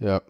Ja. 0.00 0.22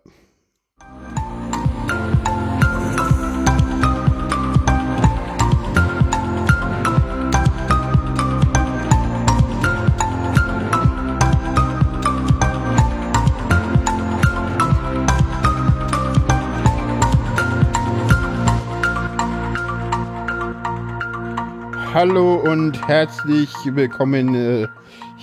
Hallo 21.95 22.37
und 22.37 22.89
herzlich 22.89 23.53
willkommen. 23.67 24.69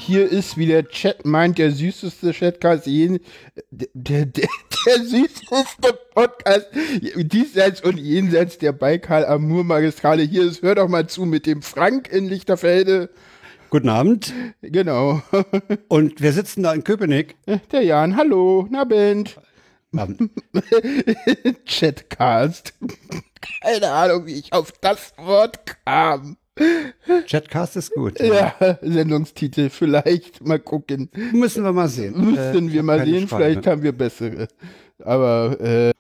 Äh, 0.08 0.12
Hier 0.12 0.30
ist, 0.32 0.58
wie 0.58 0.68
der 0.68 0.88
Chat 0.88 1.26
meint, 1.26 1.58
der 1.58 1.72
süßeste 1.72 2.34
Chatcast, 2.34 2.88
jeden, 2.88 3.20
der, 3.72 3.88
der, 3.94 4.26
der, 4.26 4.48
der 4.86 5.04
süßeste 5.04 6.00
Podcast 6.14 6.68
diesseits 7.16 7.82
und 7.82 7.98
jenseits 7.98 8.58
der 8.58 8.72
Baikal-Amur-Magistrale. 8.72 10.24
Hier 10.24 10.44
ist, 10.44 10.62
hör 10.62 10.76
doch 10.76 10.88
mal 10.88 11.08
zu 11.08 11.26
mit 11.26 11.46
dem 11.46 11.62
Frank 11.62 12.10
in 12.10 12.28
Lichterfelde. 12.28 13.10
Guten 13.70 13.90
Abend. 13.90 14.34
Genau. 14.62 15.22
Und 15.90 16.22
wir 16.22 16.32
sitzen 16.32 16.64
da 16.64 16.74
in 16.74 16.86
Köpenick. 16.86 17.36
Der 17.72 17.84
Jan, 17.84 18.16
hallo, 18.16 18.66
Nabend. 18.70 19.38
Abend. 19.96 20.32
Chatcast. 21.66 22.74
Keine 23.62 23.92
Ahnung, 23.92 24.26
wie 24.26 24.36
ich 24.36 24.54
auf 24.54 24.72
das 24.72 25.14
Wort 25.18 25.60
kam. 25.86 26.38
Chatcast 27.26 27.78
ist 27.78 27.94
gut. 27.94 28.20
Ja, 28.20 28.54
Sendungstitel 28.82 29.70
vielleicht. 29.70 30.46
Mal 30.46 30.60
gucken. 30.60 31.10
Müssen 31.34 31.64
wir 31.64 31.74
mal 31.74 31.88
sehen. 31.88 32.14
Müssten 32.18 32.70
Äh, 32.70 32.74
wir 32.74 32.84
mal 32.84 33.04
sehen, 33.06 33.28
Schweine. 33.28 33.44
vielleicht 33.46 33.68
haben 33.68 33.84
wir 33.84 33.92
bessere. 33.92 34.48
Aber 35.04 35.58
äh, 35.62 35.92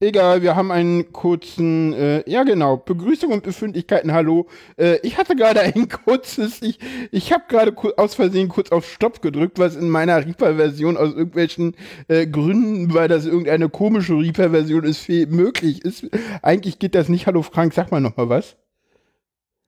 egal, 0.00 0.42
wir 0.42 0.54
haben 0.54 0.70
einen 0.70 1.12
kurzen, 1.12 1.92
äh, 1.94 2.22
ja 2.30 2.44
genau, 2.44 2.76
Begrüßung 2.76 3.32
und 3.32 3.42
Befindlichkeiten, 3.42 4.12
hallo. 4.12 4.46
Äh, 4.76 4.98
ich 5.02 5.18
hatte 5.18 5.34
gerade 5.34 5.60
ein 5.60 5.88
kurzes, 6.04 6.62
ich, 6.62 6.78
ich 7.10 7.32
habe 7.32 7.44
gerade 7.48 7.74
aus 7.96 8.14
Versehen 8.14 8.48
kurz 8.48 8.70
auf 8.70 8.88
Stopp 8.88 9.20
gedrückt, 9.22 9.58
was 9.58 9.74
in 9.74 9.88
meiner 9.90 10.24
Reaper-Version 10.24 10.96
aus 10.96 11.10
irgendwelchen 11.14 11.74
äh, 12.08 12.26
Gründen, 12.26 12.94
weil 12.94 13.08
das 13.08 13.26
irgendeine 13.26 13.68
komische 13.68 14.14
Reaper-Version 14.14 14.84
ist, 14.84 15.08
möglich 15.08 15.84
ist. 15.84 16.06
Eigentlich 16.42 16.78
geht 16.78 16.94
das 16.94 17.08
nicht. 17.08 17.26
Hallo 17.26 17.42
Frank, 17.42 17.74
sag 17.74 17.90
mal 17.90 18.00
noch 18.00 18.16
mal 18.16 18.28
was. 18.28 18.56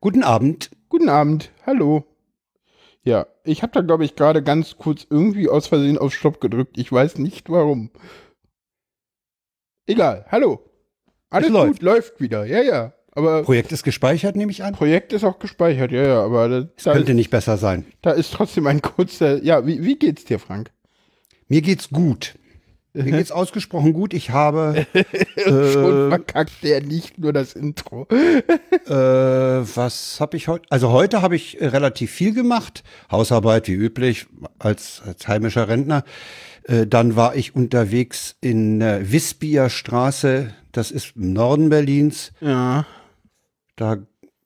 Guten 0.00 0.22
Abend. 0.22 0.70
Guten 0.88 1.08
Abend, 1.08 1.50
hallo. 1.66 2.04
Ja, 3.02 3.26
ich 3.44 3.62
habe 3.62 3.72
da, 3.72 3.80
glaube 3.80 4.04
ich, 4.04 4.16
gerade 4.16 4.42
ganz 4.42 4.76
kurz 4.76 5.06
irgendwie 5.08 5.48
aus 5.48 5.66
Versehen 5.66 5.98
auf 5.98 6.14
Stopp 6.14 6.40
gedrückt. 6.40 6.78
Ich 6.78 6.90
weiß 6.92 7.18
nicht 7.18 7.50
warum. 7.50 7.90
Egal, 9.86 10.26
hallo. 10.30 10.60
Alles 11.30 11.50
Es 11.50 11.54
gut, 11.54 11.82
läuft. 11.82 12.20
wieder, 12.20 12.44
ja, 12.44 12.62
ja. 12.62 12.92
Aber 13.12 13.42
Projekt 13.42 13.72
ist 13.72 13.82
gespeichert, 13.82 14.36
nehme 14.36 14.52
ich 14.52 14.62
an. 14.62 14.74
Projekt 14.74 15.12
ist 15.12 15.24
auch 15.24 15.38
gespeichert, 15.40 15.90
ja, 15.90 16.02
ja. 16.06 16.22
Aber 16.24 16.48
da, 16.48 16.60
da, 16.84 16.92
Könnte 16.92 17.12
ist, 17.12 17.16
nicht 17.16 17.30
besser 17.30 17.56
sein. 17.56 17.84
da 18.02 18.12
ist 18.12 18.32
trotzdem 18.32 18.66
ein 18.66 18.80
kurzer. 18.82 19.42
Ja, 19.42 19.66
wie, 19.66 19.82
wie 19.82 19.96
geht's 19.98 20.24
dir, 20.24 20.38
Frank? 20.38 20.70
Mir 21.48 21.62
geht's 21.62 21.90
gut. 21.90 22.34
Mir 22.94 23.12
geht's 23.12 23.30
ausgesprochen 23.30 23.92
gut. 23.92 24.14
Ich 24.14 24.30
habe, 24.30 24.86
Schon 25.44 26.08
verkackt 26.08 26.62
der 26.62 26.82
nicht 26.82 27.18
nur 27.18 27.32
das 27.32 27.52
Intro. 27.52 28.06
äh, 28.10 28.90
was 28.90 30.20
habe 30.20 30.36
ich 30.36 30.48
heute? 30.48 30.64
Also 30.70 30.90
heute 30.90 31.22
habe 31.22 31.36
ich 31.36 31.60
äh, 31.60 31.66
relativ 31.66 32.10
viel 32.10 32.34
gemacht. 32.34 32.82
Hausarbeit 33.10 33.68
wie 33.68 33.74
üblich 33.74 34.26
als, 34.58 35.02
als 35.06 35.28
heimischer 35.28 35.68
Rentner. 35.68 36.04
Äh, 36.64 36.86
dann 36.86 37.14
war 37.14 37.36
ich 37.36 37.54
unterwegs 37.54 38.36
in 38.40 38.80
der 38.80 39.12
Wispier 39.12 39.68
Straße. 39.68 40.52
Das 40.72 40.90
ist 40.90 41.14
im 41.16 41.32
Norden 41.32 41.68
Berlins. 41.68 42.32
Ja. 42.40 42.86
Da 43.76 43.98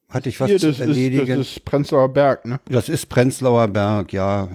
hatte 0.08 0.28
ich 0.28 0.40
was 0.40 0.48
Hier, 0.48 0.58
zu 0.58 0.66
das 0.66 0.76
ist, 0.76 0.80
erledigen. 0.80 1.38
das 1.38 1.48
ist 1.48 1.64
Prenzlauer 1.64 2.12
Berg, 2.12 2.44
ne? 2.44 2.60
Das 2.66 2.88
ist 2.88 3.06
Prenzlauer 3.06 3.68
Berg, 3.68 4.12
ja. 4.12 4.48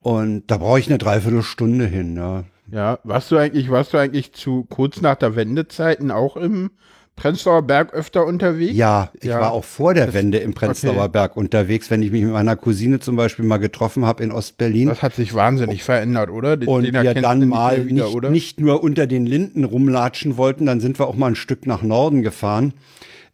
Und 0.00 0.46
da 0.48 0.58
brauche 0.58 0.78
ich 0.78 0.88
eine 0.88 0.98
Dreiviertelstunde 0.98 1.86
hin, 1.86 2.16
ja. 2.16 2.44
Ja, 2.72 2.98
warst 3.04 3.30
du 3.30 3.36
eigentlich, 3.36 3.70
warst 3.70 3.92
du 3.92 3.98
eigentlich 3.98 4.32
zu 4.32 4.64
kurz 4.68 5.00
nach 5.02 5.16
der 5.16 5.36
Wendezeiten 5.36 6.10
auch 6.10 6.36
im 6.38 6.70
Prenzlauer 7.16 7.60
Berg 7.60 7.92
öfter 7.92 8.24
unterwegs? 8.24 8.74
Ja, 8.74 9.10
ich 9.20 9.28
Ja. 9.28 9.40
war 9.40 9.52
auch 9.52 9.64
vor 9.64 9.92
der 9.92 10.14
Wende 10.14 10.38
im 10.38 10.54
Prenzlauer 10.54 10.96
okay. 11.02 11.08
Berg 11.12 11.36
unterwegs, 11.36 11.90
wenn 11.90 12.02
ich 12.02 12.10
mich 12.10 12.22
mit 12.22 12.32
meiner 12.32 12.56
Cousine 12.56 12.98
zum 13.00 13.16
Beispiel 13.16 13.44
mal 13.44 13.58
getroffen 13.58 14.06
habe 14.06 14.24
in 14.24 14.32
Ostberlin. 14.32 14.88
Das 14.88 15.02
hat 15.02 15.14
sich 15.14 15.34
wahnsinnig 15.34 15.82
verändert, 15.82 16.30
oder? 16.30 16.56
Den- 16.56 16.68
Und 16.68 16.84
den 16.84 16.94
wir 16.94 17.12
dann 17.12 17.46
mal 17.46 17.86
wieder, 17.86 18.08
nicht, 18.08 18.30
nicht 18.30 18.60
nur 18.60 18.82
unter 18.82 19.06
den 19.06 19.26
Linden 19.26 19.64
rumlatschen 19.64 20.38
wollten, 20.38 20.64
dann 20.64 20.80
sind 20.80 20.98
wir 20.98 21.06
auch 21.08 21.14
mal 21.14 21.26
ein 21.26 21.36
Stück 21.36 21.66
nach 21.66 21.82
Norden 21.82 22.22
gefahren. 22.22 22.72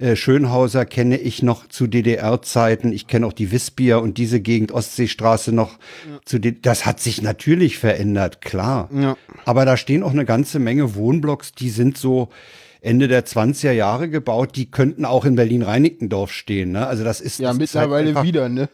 Äh, 0.01 0.15
Schönhauser 0.15 0.85
kenne 0.87 1.17
ich 1.19 1.43
noch 1.43 1.67
zu 1.69 1.89
DDR-Zeiten. 1.89 2.93
Ich 2.93 3.09
kenne 3.09 3.27
auch 3.27 3.33
die 3.33 3.51
Wispier 3.51 4.01
und 4.01 4.17
diese 4.17 4.41
Gegend 4.41 4.71
Ostseestraße 4.71 5.53
noch. 5.53 5.77
Zu 6.25 6.39
D 6.39 6.53
das 6.63 6.87
hat 6.87 7.01
sich 7.01 7.21
natürlich 7.21 7.79
verändert, 7.79 8.41
klar. 8.41 8.89
Ja. 8.95 9.17
Aber 9.45 9.65
da 9.65 9.77
stehen 9.77 10.05
auch 10.05 10.13
eine 10.13 10.25
ganze 10.25 10.61
Menge 10.61 10.95
Wohnblocks, 10.95 11.51
die 11.53 11.71
sind 11.71 11.99
so 11.99 12.29
Ende 12.81 13.09
der 13.09 13.27
20er 13.27 13.73
Jahre 13.73 14.09
gebaut. 14.09 14.55
Die 14.55 14.71
könnten 14.71 15.05
auch 15.05 15.25
in 15.25 15.35
Berlin-Reinickendorf 15.35 16.31
stehen. 16.33 16.71
Ne? 16.73 16.87
Also 16.87 17.03
das 17.03 17.21
ist 17.21 17.41
Ja, 17.41 17.49
das 17.49 17.51
halt 17.55 17.61
mittlerweile 17.61 18.09
einfach- 18.11 18.23
wieder, 18.23 18.49
ne? 18.49 18.69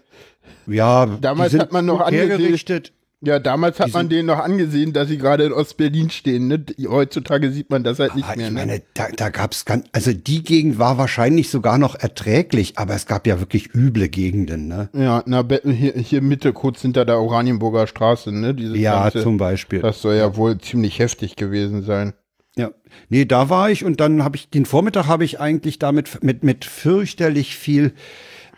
Ja, 0.67 1.07
Damals 1.07 1.55
hat 1.59 1.73
man 1.73 1.87
noch 1.87 2.11
hergerichtet. 2.11 2.93
Ja, 3.25 3.39
damals 3.39 3.81
hat 3.81 3.93
man 3.93 4.09
denen 4.09 4.27
noch 4.27 4.39
angesehen, 4.39 4.93
dass 4.93 5.09
sie 5.09 5.19
gerade 5.19 5.45
in 5.45 5.53
Ostberlin 5.53 6.11
stehen, 6.11 6.49
ne? 6.49 6.65
Heutzutage 6.87 7.51
sieht 7.51 7.71
man 7.71 7.83
das 7.83 7.99
halt 7.99 8.15
nicht 8.15 8.27
mehr, 8.37 8.47
ich 8.49 8.53
ne? 8.53 8.59
meine, 8.59 8.83
da, 8.95 9.09
da 9.17 9.31
gab's 9.31 9.65
ganz, 9.65 9.87
also 9.93 10.13
die 10.13 10.43
Gegend 10.43 10.79
war 10.79 10.99
wahrscheinlich 10.99 11.49
sogar 11.51 11.79
noch 11.79 11.95
erträglich, 11.95 12.77
aber 12.77 12.95
es 12.95 13.07
gab 13.07 13.27
ja 13.27 13.41
wirklich 13.41 13.75
üble 13.75 14.09
Gegenden, 14.09 14.69
ne? 14.69 14.89
Ja, 14.93 15.23
na, 15.27 15.45
hier, 15.65 15.95
hier 15.95 16.23
Mitte, 16.23 16.53
kurz 16.53 16.83
hinter 16.83 17.05
der 17.05 17.19
Oranienburger 17.19 17.87
Straße, 17.87 18.33
ne? 18.33 18.55
Dieses 18.55 18.79
Ja, 18.79 19.05
ganze, 19.05 19.23
zum 19.23 19.39
Beispiel. 19.39 19.81
Das 19.81 20.03
soll 20.03 20.17
ja 20.17 20.37
wohl 20.37 20.59
ziemlich 20.59 20.99
heftig 20.99 21.37
gewesen 21.37 21.83
sein. 21.83 22.13
Ja, 22.57 22.71
nee, 23.09 23.25
da 23.25 23.49
war 23.49 23.71
ich 23.71 23.85
und 23.85 24.01
dann 24.01 24.23
habe 24.23 24.37
ich 24.37 24.49
den 24.49 24.65
Vormittag 24.65 25.07
habe 25.09 25.25
ich 25.25 25.41
eigentlich 25.41 25.81
damit 25.81 26.23
mit 26.23 26.45
mit 26.45 26.65
fürchterlich 26.65 27.57
viel 27.57 27.95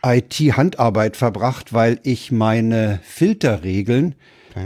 IT-Handarbeit 0.04 1.16
verbracht, 1.16 1.72
weil 1.72 1.98
ich 2.02 2.30
meine 2.30 3.00
Filterregeln 3.02 4.14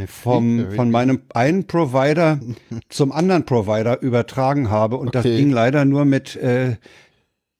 vom 0.07 0.45
Filterregeln? 0.49 0.77
von 0.77 0.91
meinem 0.91 1.23
einen 1.35 1.67
Provider 1.67 2.41
zum 2.89 3.13
anderen 3.13 3.45
Provider 3.45 4.01
übertragen 4.03 4.71
habe 4.71 4.97
und 4.97 5.15
das 5.15 5.25
Okay. 5.25 5.37
ging 5.37 5.51
leider 5.51 5.85
nur 5.85 6.05
mit 6.05 6.37
äh, 6.37 6.77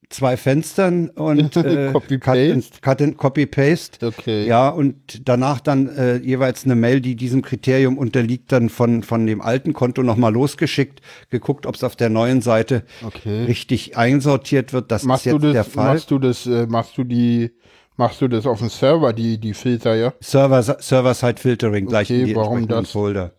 zwei 0.09 0.35
Fenstern 0.35 1.09
und 1.09 1.55
äh, 1.55 1.91
Copy 1.93 2.19
Cut 2.19 2.37
and- 2.37 2.81
Cut 2.81 3.01
and 3.01 3.17
Copy 3.17 3.45
Paste. 3.45 4.05
Okay. 4.05 4.45
Ja, 4.45 4.67
und 4.67 5.27
danach 5.29 5.61
dann 5.61 5.87
äh, 5.87 6.17
jeweils 6.17 6.65
eine 6.65 6.75
Mail, 6.75 6.99
die 6.99 7.15
diesem 7.15 7.41
Kriterium 7.41 7.97
unterliegt, 7.97 8.51
dann 8.51 8.67
von, 8.67 9.03
von 9.03 9.25
dem 9.25 9.39
alten 9.41 9.71
Konto 9.71 10.03
nochmal 10.03 10.33
losgeschickt, 10.33 10.99
geguckt, 11.29 11.65
ob 11.65 11.75
es 11.75 11.83
auf 11.85 11.95
der 11.95 12.09
neuen 12.09 12.41
Seite 12.41 12.83
Okay. 13.05 13.45
richtig 13.45 13.95
einsortiert 13.95 14.73
wird. 14.73 14.91
Das 14.91 15.03
Machst 15.03 15.27
ist 15.27 15.31
du 15.31 15.37
jetzt 15.37 15.53
der 15.53 15.63
das, 15.63 15.67
Fall. 15.73 15.93
machst 15.93 16.11
du 16.11 16.19
das, 16.19 16.45
äh, 16.45 16.65
machst 16.67 16.97
du 16.97 17.03
die, 17.05 17.51
machst 18.01 18.19
du 18.21 18.27
das 18.27 18.45
auf 18.47 18.59
dem 18.59 18.69
Server, 18.69 19.13
die, 19.13 19.37
die 19.37 19.53
Filter, 19.53 19.95
ja? 19.95 20.13
Server, 20.21 20.61
Server-Side-Filtering 20.63 21.85
gleich 21.85 22.09
in 22.09 22.15
Okay, 22.17 22.25
die 22.25 22.35
warum 22.35 22.57
entsprechenden 22.57 22.83
das? 22.83 22.91
Folder. 22.91 23.31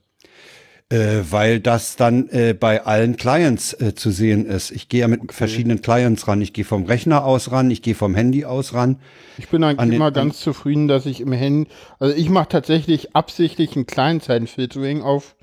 Äh, 0.88 1.22
weil 1.30 1.58
das 1.60 1.96
dann 1.96 2.28
äh, 2.28 2.52
bei 2.52 2.84
allen 2.84 3.16
Clients 3.16 3.72
äh, 3.80 3.94
zu 3.94 4.10
sehen 4.10 4.44
ist. 4.46 4.70
Ich 4.70 4.88
gehe 4.90 5.00
ja 5.00 5.08
mit 5.08 5.32
verschiedenen 5.32 5.80
Clients 5.80 6.28
ran. 6.28 6.42
Ich 6.42 6.52
gehe 6.52 6.66
vom 6.66 6.84
Rechner 6.84 7.24
aus 7.24 7.50
ran, 7.50 7.70
ich 7.70 7.80
gehe 7.80 7.94
vom 7.94 8.14
Handy 8.14 8.44
aus 8.44 8.74
ran. 8.74 9.00
Ich 9.38 9.48
bin 9.48 9.64
eigentlich 9.64 9.96
immer 9.96 10.06
an- 10.08 10.12
ganz 10.12 10.40
zufrieden, 10.40 10.88
dass 10.88 11.06
ich 11.06 11.20
im 11.22 11.32
Handy, 11.32 11.68
also 11.98 12.14
ich 12.14 12.28
mache 12.28 12.48
tatsächlich 12.50 13.16
absichtlich 13.16 13.74
ein 13.74 13.86
Client-Side-Filtering 13.86 15.00
auf 15.00 15.34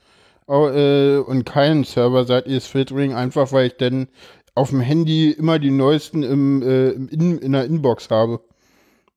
au- 0.45 0.69
äh, 0.69 1.17
und 1.17 1.45
kein 1.45 1.83
serverseitiges 1.83 2.67
Filtering, 2.67 3.13
einfach 3.15 3.51
weil 3.51 3.67
ich 3.67 3.77
dann 3.77 4.07
auf 4.53 4.69
dem 4.69 4.81
Handy 4.81 5.31
immer 5.31 5.57
die 5.57 5.71
neuesten 5.71 6.21
im, 6.21 6.61
äh, 6.61 6.89
im 6.91 7.09
in, 7.09 7.39
in 7.39 7.51
der 7.53 7.65
Inbox 7.65 8.09
habe 8.11 8.39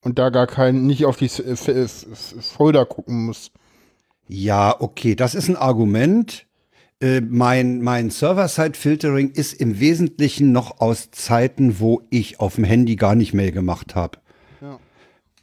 und 0.02 0.18
da 0.18 0.30
gar 0.30 0.46
kein, 0.46 0.86
nicht 0.86 1.06
auf 1.06 1.16
die 1.16 1.26
äh, 1.26 1.86
Folder 2.40 2.84
gucken 2.84 3.26
muss. 3.26 3.50
Ja, 4.28 4.76
okay, 4.80 5.14
das 5.14 5.34
ist 5.34 5.48
ein 5.48 5.56
Argument. 5.56 6.46
Äh, 7.00 7.20
mein 7.20 7.80
mein 7.82 8.10
Server-Side-Filtering 8.10 9.30
ist 9.30 9.54
im 9.54 9.80
Wesentlichen 9.80 10.52
noch 10.52 10.80
aus 10.80 11.10
Zeiten, 11.10 11.80
wo 11.80 12.02
ich 12.10 12.38
auf 12.40 12.54
dem 12.56 12.64
Handy 12.64 12.96
gar 12.96 13.14
nicht 13.14 13.34
Mail 13.34 13.50
gemacht 13.52 13.94
habe. 13.94 14.18
Ja. 14.60 14.78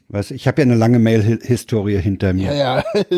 Weißt 0.07 0.31
ich 0.31 0.47
habe 0.47 0.61
ja 0.61 0.65
eine 0.65 0.75
lange 0.75 0.99
Mail-Historie 0.99 1.97
hinter 1.97 2.33
mir. 2.33 2.53
Ja, 2.53 2.77
ja. 2.77 2.83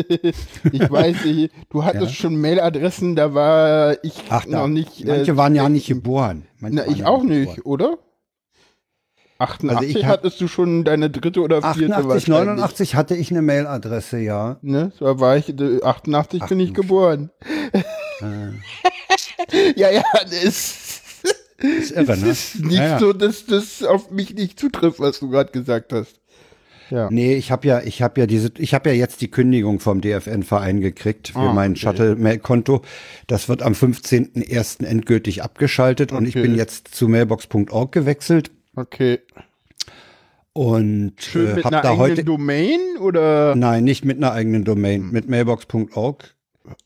ich 0.72 0.90
weiß, 0.90 1.24
ich, 1.24 1.50
du 1.70 1.84
hattest 1.84 2.14
schon 2.16 2.40
Mailadressen, 2.40 3.14
da 3.16 3.32
war 3.32 3.96
ich 4.04 4.24
Ach, 4.28 4.44
da, 4.44 4.62
noch 4.62 4.68
nicht. 4.68 5.04
manche 5.06 5.32
äh, 5.32 5.36
waren 5.36 5.54
ja 5.54 5.68
nicht 5.68 5.86
geboren. 5.86 6.46
Manche 6.58 6.76
Na, 6.84 6.86
ich 6.88 6.98
ja 6.98 7.06
auch 7.06 7.22
nicht, 7.22 7.56
geboren. 7.56 7.62
oder? 7.64 7.98
88 9.42 9.96
Also 9.96 10.06
hattest 10.08 10.40
du 10.40 10.48
schon 10.48 10.84
deine 10.84 11.10
dritte 11.10 11.40
oder 11.40 11.60
vierte 11.74 11.94
88, 11.96 12.08
wahrscheinlich. 12.08 12.46
89 12.56 12.94
hatte 12.94 13.16
ich 13.16 13.30
eine 13.30 13.42
Mailadresse, 13.42 14.18
ja. 14.18 14.58
Ne? 14.62 14.92
So 14.98 15.20
war 15.20 15.36
ich, 15.36 15.48
äh, 15.48 15.82
88 15.82 16.44
bin 16.46 16.60
ich 16.60 16.70
Ach, 16.70 16.74
geboren. 16.74 17.30
ja, 19.76 19.90
ja, 19.90 20.02
das 20.24 20.32
ist 20.32 21.92
irre, 21.94 22.16
ne? 22.16 22.28
ist 22.30 22.60
nicht 22.60 22.78
Ja, 22.78 22.84
ja. 22.88 22.98
so, 22.98 23.12
dass 23.12 23.46
das 23.46 23.82
auf 23.82 24.10
mich 24.10 24.34
nicht 24.34 24.58
zutrifft, 24.58 25.00
was 25.00 25.20
du 25.20 25.30
gerade 25.30 25.52
gesagt 25.52 25.92
hast. 25.92 26.16
Ja. 26.90 27.08
Nee, 27.10 27.34
ich 27.36 27.50
habe 27.50 27.66
ja, 27.66 27.80
ich 27.80 28.02
habe 28.02 28.20
ja 28.20 28.26
diese, 28.26 28.50
ich 28.58 28.74
habe 28.74 28.90
ja 28.90 28.94
jetzt 28.94 29.22
die 29.22 29.30
Kündigung 29.30 29.80
vom 29.80 30.02
DFN-Verein 30.02 30.80
gekriegt 30.82 31.28
für 31.28 31.38
Ah, 31.38 31.52
mein 31.54 31.70
okay. 31.72 31.80
Shuttle-Mail-Konto. 31.80 32.82
Das 33.28 33.48
wird 33.48 33.62
am 33.62 33.72
15.01. 33.72 34.84
endgültig 34.84 35.42
abgeschaltet 35.42 36.12
und 36.12 36.26
ich 36.26 36.36
Okay. 36.36 36.42
bin 36.42 36.54
jetzt 36.54 36.88
zu 36.94 37.08
mailbox.org 37.08 37.92
gewechselt 37.92 38.50
Okay. 38.74 39.20
und 40.52 41.14
Schön 41.18 41.48
äh, 41.50 41.54
mit 41.54 41.64
habe 41.64 41.76
einer 41.76 41.82
da 41.82 41.90
eigenen 41.90 42.10
heute, 42.10 42.24
Domain 42.24 42.80
oder? 43.00 43.54
nein, 43.54 43.84
nicht 43.84 44.04
mit 44.04 44.16
einer 44.16 44.32
eigenen 44.32 44.64
Domain, 44.64 45.10
mit 45.10 45.28
mailbox.org. 45.28 46.34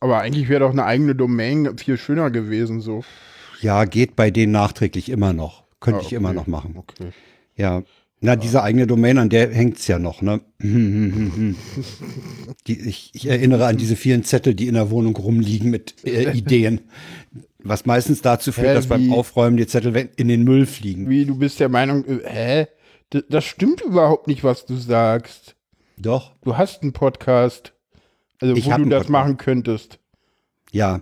Aber 0.01 0.19
eigentlich 0.19 0.49
wäre 0.49 0.61
doch 0.61 0.71
eine 0.71 0.85
eigene 0.85 1.15
Domain 1.15 1.77
viel 1.79 1.97
schöner 1.99 2.31
gewesen, 2.31 2.81
so. 2.81 3.05
Ja, 3.61 3.85
geht 3.85 4.17
bei 4.17 4.31
denen 4.31 4.53
nachträglich 4.53 5.09
immer 5.11 5.33
noch. 5.33 5.65
Könnte 5.81 6.01
Ah, 6.01 6.05
ich 6.07 6.13
immer 6.13 6.29
okay. 6.31 6.37
noch 6.37 6.47
machen. 6.47 6.75
Okay. 6.77 7.11
Ja. 7.57 7.83
Na, 8.21 8.35
diese 8.35 8.63
eigene 8.63 8.87
Domain, 8.87 9.19
an 9.19 9.29
der 9.29 9.53
hängt's 9.53 9.87
ja 9.89 9.99
noch, 9.99 10.23
ne? 10.23 10.41
Die, 12.67 12.81
ich, 12.81 13.11
ich 13.15 13.27
erinnere 13.29 13.67
an 13.67 13.77
diese 13.77 13.95
vielen 13.97 14.25
Zettel, 14.25 14.55
die 14.55 14.67
in 14.69 14.75
der 14.75 14.91
Wohnung 14.91 15.15
rumliegen 15.17 15.71
mit 15.71 15.95
äh, 16.05 16.33
Ideen. 16.33 16.81
Was 17.63 17.85
meistens 17.87 18.23
dazu 18.23 18.53
führt, 18.53 18.69
Hä, 18.69 18.75
dass 18.75 18.87
beim? 18.87 19.13
Aufräumen 19.13 19.57
die 19.57 19.67
Zettel 19.67 19.95
in 20.17 20.29
den 20.29 20.45
Müll 20.45 20.67
fliegen. 20.67 21.09
Wie, 21.09 21.25
du 21.25 21.37
bist 21.37 21.61
der 21.61 21.69
Meinung, 21.69 22.05
äh, 22.07 22.21
hä? 22.25 22.67
D 23.13 23.23
das 23.29 23.45
stimmt 23.45 23.83
überhaupt 23.83 24.27
nicht, 24.27 24.43
was 24.45 24.67
du 24.67 24.77
sagst. 24.77 25.55
Doch, 25.99 26.35
Du 26.43 26.57
hast 26.57 26.83
einen 26.83 26.93
Podcast. 26.93 27.73
Also, 28.41 28.55
Ich 28.55 28.67
wo 28.67 28.71
du 28.71 28.85
das 28.85 29.05
Podcast. 29.05 29.11
machen 29.11 29.37
könntest. 29.37 29.99
ja. 30.73 31.01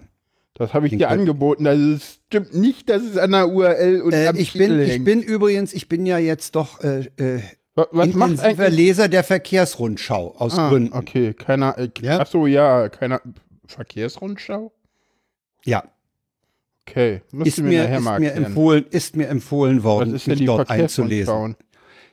Das 0.54 0.72
habe 0.72 0.86
ich 0.86 0.90
Den 0.90 1.00
dir 1.00 1.08
könnt- 1.08 1.20
angeboten. 1.20 1.66
Also, 1.66 1.94
es 1.94 2.20
stimmt 2.26 2.54
nicht, 2.54 2.88
dass 2.88 3.02
es 3.02 3.16
an 3.16 3.32
der 3.32 3.48
URL 3.48 4.02
und 4.02 4.12
Äh, 4.12 4.28
am 4.28 4.36
ich, 4.36 4.52
Titel 4.52 4.68
bin, 4.68 4.80
ich 4.82 4.90
hängt. 4.90 5.04
bin 5.04 5.20
übrigens, 5.22 5.72
ich 5.72 5.88
bin 5.88 6.06
ja 6.06 6.18
jetzt 6.18 6.54
doch 6.54 6.82
äh, 6.84 7.00
äh, 7.16 7.40
Wa- 7.74 7.88
was 7.90 8.12
macht 8.14 8.30
intensiver 8.32 8.64
eigentlich? 8.66 8.76
Leser 8.86 9.08
der 9.08 9.24
Verkehrsrundschau 9.24 10.36
aus 10.38 10.56
Ah, 10.56 10.68
Gründen. 10.68 10.92
okay, 10.92 11.34
keiner. 11.34 11.76
Äh, 11.76 11.88
Ja? 12.00 12.20
Ach 12.20 12.26
so, 12.28 12.46
ja, 12.46 12.88
keiner. 12.88 13.20
Verkehrsrundschau? 13.66 14.72
Ja, 15.64 15.84
Okay, 16.86 17.22
musst 17.32 17.48
ist 17.48 17.58
mir, 17.62 17.68
mir, 17.70 17.82
nachher 17.84 17.96
ist, 17.98 18.04
mal 18.04 18.20
mir 18.20 18.26
erklären. 18.26 18.44
empfohlen, 18.46 18.84
ist 18.90 19.16
mir 19.16 19.26
empfohlen 19.28 19.78
Was 19.78 19.84
worden, 19.84 20.14
ist 20.14 20.26
denn 20.26 20.36
mich 20.38 20.46
dort 20.46 20.68
einzulesen. 20.70 21.56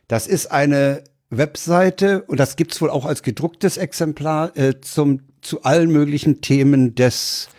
Das 0.07 0.27
ist 0.27 0.49
eine 0.49 1.03
Webseite 1.29 2.23
und 2.23 2.39
das 2.39 2.55
gibt's 2.55 2.81
wohl 2.81 2.89
auch 2.89 3.05
als 3.05 3.21
gedrucktes 3.21 3.75
Exemplar 3.77 4.55
äh, 4.57 4.79
zum, 4.79 5.23
zu 5.41 5.63
allen 5.63 5.91
möglichen 5.91 6.39
Themen 6.39 6.95
des 6.95 7.49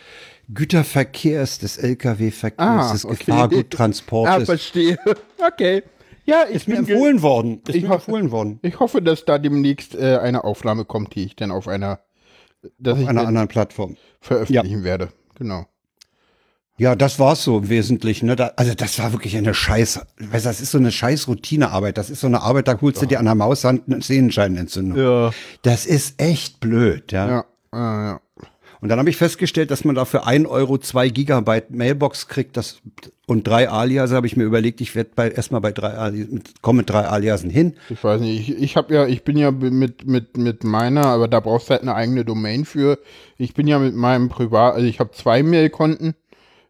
Güterverkehrs, 0.54 1.58
des 1.58 1.78
Lkw-Verkehrs, 1.78 2.58
Ah, 2.88 2.92
des 2.92 3.04
okay. 3.04 3.14
Ah, 3.32 3.46
Gefahrguttransportes. 3.46 4.44
verstehe. 4.46 4.96
Okay. 5.44 5.82
Ja, 6.24 6.44
ich 6.48 6.54
ist 6.56 6.68
mir 6.68 6.76
empfohlen 6.76 7.20
worden. 7.22 7.62
Ist 7.66 7.74
Ich 7.74 7.82
mir 7.82 7.88
hoffe- 7.88 8.10
empfohlen 8.12 8.30
worden. 8.30 8.58
Ich 8.62 8.78
hoffe, 8.78 9.02
dass 9.02 9.24
da 9.24 9.38
demnächst 9.38 9.94
äh, 9.96 10.18
eine 10.18 10.44
Aufnahme 10.44 10.84
kommt, 10.84 11.16
die 11.16 11.24
ich 11.24 11.34
dann 11.34 11.50
auf 11.50 11.66
einer, 11.66 11.98
dass 12.78 12.96
ich 12.98 13.04
Auf 13.04 13.08
einer 13.10 13.20
dann 13.20 13.28
anderen 13.28 13.48
Plattform. 13.48 13.96
veröffentlichen 14.20 14.84
werde. 14.84 15.08
Genau. 15.36 15.66
Ja, 16.78 16.94
das 16.94 17.18
war's 17.18 17.42
so 17.44 17.58
im 17.58 17.68
Wesentlichen. 17.68 18.26
Ne? 18.26 18.36
Da, 18.36 18.52
also 18.56 18.72
das 18.74 18.98
war 19.00 19.12
wirklich 19.12 19.36
eine 19.36 19.52
Scheiß, 19.52 20.00
weißt, 20.18 20.46
das 20.46 20.60
ist 20.60 20.70
so 20.70 20.78
eine 20.78 20.92
scheiß 20.92 21.26
Routinearbeit. 21.28 21.98
Das 21.98 22.08
ist 22.08 22.20
so 22.20 22.28
eine 22.28 22.40
Arbeit, 22.40 22.68
da 22.68 22.80
holst 22.80 23.02
du 23.02 23.06
dir 23.06 23.18
an 23.18 23.24
der 23.26 23.34
Maushand 23.34 23.82
eine 23.88 24.00
Sehenscheinentzündung. 24.00 24.98
Ja. 24.98 25.30
Das 25.62 25.86
ist 25.86 26.20
echt 26.22 26.60
blöd, 26.60 27.10
ja. 27.12 27.28
Ja. 27.28 27.44
Ah, 27.72 28.04
ja. 28.04 28.20
Und 28.82 28.88
dann 28.88 28.98
habe 28.98 29.08
ich 29.08 29.16
festgestellt, 29.16 29.70
dass 29.70 29.84
man 29.84 29.94
dafür 29.94 30.26
1 30.26 30.48
Euro 30.48 30.76
2 30.76 31.08
Gigabyte 31.10 31.70
Mailbox 31.70 32.26
kriegt 32.26 32.56
das, 32.56 32.82
und 33.28 33.46
drei 33.46 33.70
Aliase 33.70 34.16
habe 34.16 34.26
ich 34.26 34.36
mir 34.36 34.42
überlegt, 34.42 34.80
ich 34.80 34.96
werde 34.96 35.10
bei, 35.14 35.30
erstmal 35.30 35.60
bei 35.60 35.70
drei 35.70 35.90
Aliasen, 35.90 36.42
komme 36.62 36.78
mit 36.78 36.90
drei 36.90 37.04
Aliasen 37.04 37.48
hin. 37.48 37.76
Ich 37.90 38.02
weiß 38.02 38.20
nicht, 38.20 38.48
ich, 38.48 38.60
ich 38.60 38.76
habe 38.76 38.92
ja, 38.92 39.06
ich 39.06 39.22
bin 39.22 39.38
ja 39.38 39.52
mit, 39.52 40.04
mit, 40.04 40.36
mit 40.36 40.64
meiner, 40.64 41.06
aber 41.06 41.28
da 41.28 41.38
brauchst 41.38 41.68
du 41.68 41.70
halt 41.70 41.82
eine 41.82 41.94
eigene 41.94 42.24
Domain 42.24 42.64
für. 42.64 42.98
Ich 43.38 43.54
bin 43.54 43.68
ja 43.68 43.78
mit 43.78 43.94
meinem 43.94 44.28
Privat, 44.28 44.74
also 44.74 44.84
ich 44.84 44.98
habe 44.98 45.12
zwei 45.12 45.44
Mailkonten. 45.44 46.16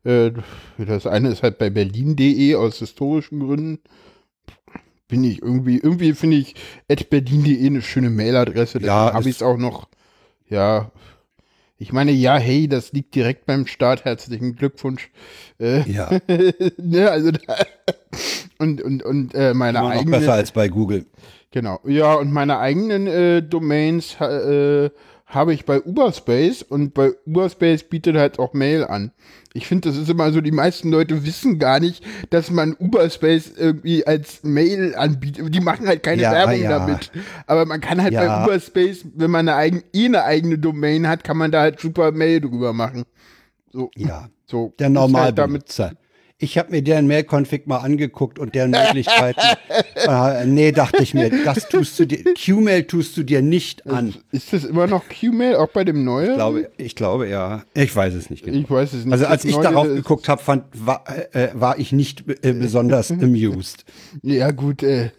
Äh, 0.05 0.33
das 0.77 1.07
eine 1.07 1.31
ist 1.31 1.43
halt 1.43 1.57
bei 1.57 1.71
berlin.de 1.71 2.57
aus 2.57 2.77
historischen 2.77 3.41
Gründen. 3.41 3.79
Bin 5.09 5.25
ich 5.25 5.41
irgendwie, 5.41 5.79
irgendwie 5.79 6.13
finde 6.13 6.37
ich 6.37 6.57
at 6.91 7.09
berlin.de 7.09 7.67
eine 7.67 7.81
schöne 7.81 8.11
Mailadresse. 8.11 8.83
Ja, 8.83 9.15
habe 9.15 9.31
ich 9.31 9.37
es 9.37 9.43
auch 9.43 9.57
noch, 9.57 9.89
ja. 10.51 10.93
Ich 11.83 11.93
meine, 11.93 12.13
ja, 12.13 12.37
hey, 12.39 12.69
das 12.69 12.93
liegt 12.93 13.13
direkt 13.17 13.45
beim 13.45 13.67
Start. 13.67 14.05
Herzlichen 14.05 14.55
Glückwunsch. 14.55 15.11
Äh, 15.59 15.83
Ja, 15.91 16.11
ne, 16.77 17.11
also 17.11 17.33
da, 17.33 17.57
und, 18.59 18.81
und, 18.81 19.03
und 19.03 19.35
äh, 19.35 19.53
meine 19.53 19.79
immer 19.79 19.89
noch 19.89 19.97
eigene. 20.01 20.19
besser 20.19 20.35
als 20.35 20.53
bei 20.53 20.69
Google. 20.69 21.07
Genau. 21.51 21.81
Ja, 21.85 22.15
und 22.15 22.31
meine 22.31 22.61
eigenen 22.61 23.09
äh, 23.09 23.43
Domains 23.43 24.15
äh, 24.21 24.91
habe 25.27 25.55
ich 25.55 25.65
bei 25.65 25.83
Uberspace 25.83 26.63
und 26.63 26.95
bei 26.95 27.15
Uberspace 27.27 27.83
bietet 27.83 28.15
halt 28.17 28.39
auch 28.39 28.53
Mail 28.53 28.85
an. 28.85 29.11
Ich 29.55 29.67
finde, 29.67 29.89
das 29.91 29.99
ist 29.99 30.09
immer 30.09 30.33
so, 30.33 30.41
die 30.41 30.51
meisten 30.51 30.91
Leute 30.91 31.25
wissen 31.27 31.59
gar 31.59 31.79
nicht, 31.79 32.03
dass 32.31 32.51
man 32.51 32.75
Uberspace 32.79 33.53
irgendwie 33.57 34.07
als 34.07 34.43
Mail 34.45 34.95
anbietet. 34.95 35.55
Die 35.55 35.61
machen 35.61 35.87
halt 35.87 36.03
keine 36.03 36.23
Ja, 36.23 36.33
Werbung 36.33 36.61
ja. 36.63 36.79
damit. 36.79 37.11
Aber 37.47 37.67
man 37.67 37.81
kann 37.81 38.03
halt 38.03 38.13
Ja. 38.15 38.45
bei 38.45 38.45
Uberspace, 38.45 39.05
wenn 39.15 39.31
man 39.31 39.49
eine, 39.49 39.57
eigen, 39.57 39.83
eh 39.93 40.07
eine 40.07 40.25
eigene 40.25 40.59
Domain 40.59 41.07
hat, 41.07 41.23
kann 41.25 41.37
man 41.37 41.51
da 41.51 41.61
halt 41.61 41.81
super 41.81 42.13
Mail 42.13 42.41
drüber 42.41 42.73
machen. 42.73 43.05
So, 43.73 43.91
Ja, 43.97 44.29
so. 44.47 44.73
der 44.79 44.89
ist 44.89 44.97
halt 44.97 44.97
damit 44.97 45.13
Normalbenutzer. 45.13 45.93
Ich 46.43 46.59
habe 46.59 46.73
mir 46.73 46.83
deren 46.83 47.07
Mail-Config 47.07 47.69
mal 47.69 47.79
angeguckt 47.79 48.41
und 48.41 48.57
deren 48.57 48.73
Möglichkeiten. 48.73 49.41
äh, 49.95 50.45
nee, 50.47 50.73
dachte 50.73 51.01
ich 51.01 51.15
mir, 51.15 51.31
das 51.45 51.69
tust 51.69 51.97
du 52.01 52.05
dir, 52.05 52.25
Q-Mail 52.35 52.83
tust 52.83 53.17
du 53.17 53.23
dir 53.23 53.43
nicht 53.43 53.87
an. 53.87 54.15
Ist 54.33 54.53
das 54.53 54.65
immer 54.65 54.89
noch 54.89 55.05
Q-Mail, 55.09 55.55
auch 55.55 55.69
bei 55.69 55.85
dem 55.85 56.03
neuen? 56.05 56.31
Ich 56.31 56.35
glaube, 56.35 56.71
ich 56.79 56.97
glaube 56.97 57.29
ja. 57.29 57.63
Ich 57.75 57.95
weiß 57.95 58.15
es 58.15 58.29
nicht 58.29 58.45
genau. 58.45 58.59
Ich 58.59 58.69
weiß 58.69 58.93
es 58.93 59.05
nicht. 59.05 59.13
Also 59.13 59.27
als 59.27 59.43
Das 59.43 59.51
ich 59.51 59.57
Neue 59.57 59.63
darauf 59.63 59.87
geguckt 59.87 60.29
habe, 60.29 60.43
fand 60.43 60.65
war, 60.75 61.05
äh, 61.33 61.51
war 61.55 61.79
ich 61.79 61.93
nicht 61.93 62.25
äh, 62.45 62.53
besonders 62.53 63.11
amused. 63.13 63.85
Ja, 64.23 64.51
gut, 64.51 64.83
äh, 64.83 65.11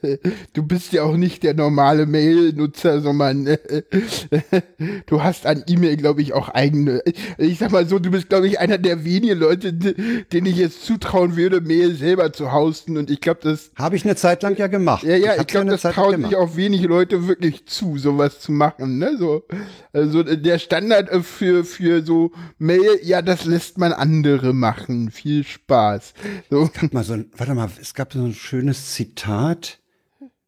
du 0.51 0.63
bist 0.63 0.91
ja 0.91 1.03
auch 1.03 1.15
nicht 1.15 1.43
der 1.43 1.53
normale 1.53 2.05
Mail-Nutzer, 2.05 2.99
sondern 2.99 3.47
äh, 3.47 3.57
du 5.05 5.23
hast 5.23 5.45
an 5.45 5.63
E-Mail, 5.67 5.95
glaube 5.95 6.21
ich, 6.21 6.33
auch 6.33 6.49
eigene. 6.49 7.01
Ich 7.37 7.59
sag 7.59 7.71
mal 7.71 7.87
so, 7.87 7.97
du 7.99 8.11
bist, 8.11 8.27
glaube 8.27 8.47
ich, 8.47 8.59
einer 8.59 8.77
der 8.77 9.05
wenigen 9.05 9.39
Leute, 9.39 9.71
denen 9.71 10.47
ich 10.47 10.57
jetzt 10.57 10.85
zutrauen 11.13 11.35
würde, 11.35 11.61
Mail 11.61 11.95
selber 11.95 12.33
zu 12.33 12.51
hosten. 12.51 12.97
Und 12.97 13.09
ich 13.11 13.21
glaube, 13.21 13.41
das. 13.43 13.71
Habe 13.75 13.95
ich 13.95 14.03
eine 14.03 14.15
Zeit 14.15 14.43
lang 14.43 14.57
ja 14.57 14.67
gemacht. 14.67 15.03
Ja, 15.03 15.15
ja, 15.15 15.33
ich, 15.33 15.39
hab's 15.39 15.51
glaube, 15.51 15.69
das 15.69 15.81
Zeit 15.81 15.93
trauen 15.93 16.23
sich 16.23 16.35
auch 16.35 16.55
wenige 16.55 16.87
Leute 16.87 17.27
wirklich 17.27 17.65
zu, 17.67 17.97
sowas 17.97 18.39
zu 18.39 18.51
machen. 18.51 18.97
Ne? 18.97 19.17
So, 19.17 19.43
also 19.91 20.23
der 20.23 20.59
Standard 20.59 21.09
äh, 21.09 21.21
für, 21.21 21.63
für 21.63 22.03
so 22.03 22.31
Mail, 22.57 22.99
ja, 23.03 23.21
das 23.21 23.45
lässt 23.45 23.77
man 23.77 23.93
andere 23.93 24.53
machen. 24.53 25.11
Viel 25.11 25.43
Spaß. 25.43 26.13
So. 26.49 26.69
mal 26.91 27.03
so 27.03 27.13
ein, 27.13 27.31
warte 27.37 27.53
mal, 27.53 27.69
es 27.79 27.93
gab 27.93 28.13
so 28.13 28.23
ein 28.23 28.33
schönes 28.33 28.93
Zitat. 28.93 29.79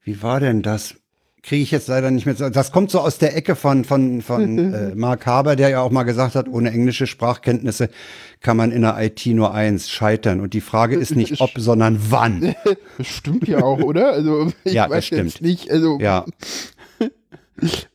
Wie 0.01 0.22
war 0.22 0.39
denn 0.39 0.62
das? 0.62 0.95
Kriege 1.48 1.62
ich 1.62 1.70
jetzt 1.70 1.88
leider 1.88 2.10
nicht 2.10 2.25
mehr. 2.25 2.34
so- 2.36 2.50
Das 2.50 2.72
kommt 2.72 2.90
so 2.90 3.00
aus 3.00 3.20
der 3.20 3.38
Ecke 3.38 3.56
von, 3.56 3.86
von, 3.86 4.24
von 4.24 4.74
äh, 4.74 4.96
Mark 4.96 5.28
Haber, 5.28 5.56
der 5.56 5.70
ja 5.70 5.82
auch 5.82 5.92
mal 5.92 6.02
gesagt 6.04 6.34
hat, 6.34 6.48
ohne 6.48 6.72
englische 6.72 7.06
Sprachkenntnisse 7.06 7.90
kann 8.42 8.58
man 8.58 8.72
in 8.72 8.82
der 8.82 8.98
IT 9.00 9.25
nur 9.28 9.54
eins 9.54 9.90
scheitern. 9.90 10.40
Und 10.42 10.54
die 10.56 10.62
Frage 10.62 10.96
ist 10.96 11.16
nicht 11.16 11.42
ob, 11.42 11.52
sondern 11.58 12.00
wann. 12.10 12.56
Das 12.98 13.08
stimmt 13.08 13.48
ja 13.48 13.62
auch, 13.64 13.80
oder? 13.80 14.12
Also 14.12 14.52
ich 14.64 14.74
Ja, 14.74 14.88
das 14.88 14.98
weiß 14.98 15.10
jetzt 15.12 15.42
nicht, 15.42 15.70
also 15.70 16.00
Ja, 16.00 16.25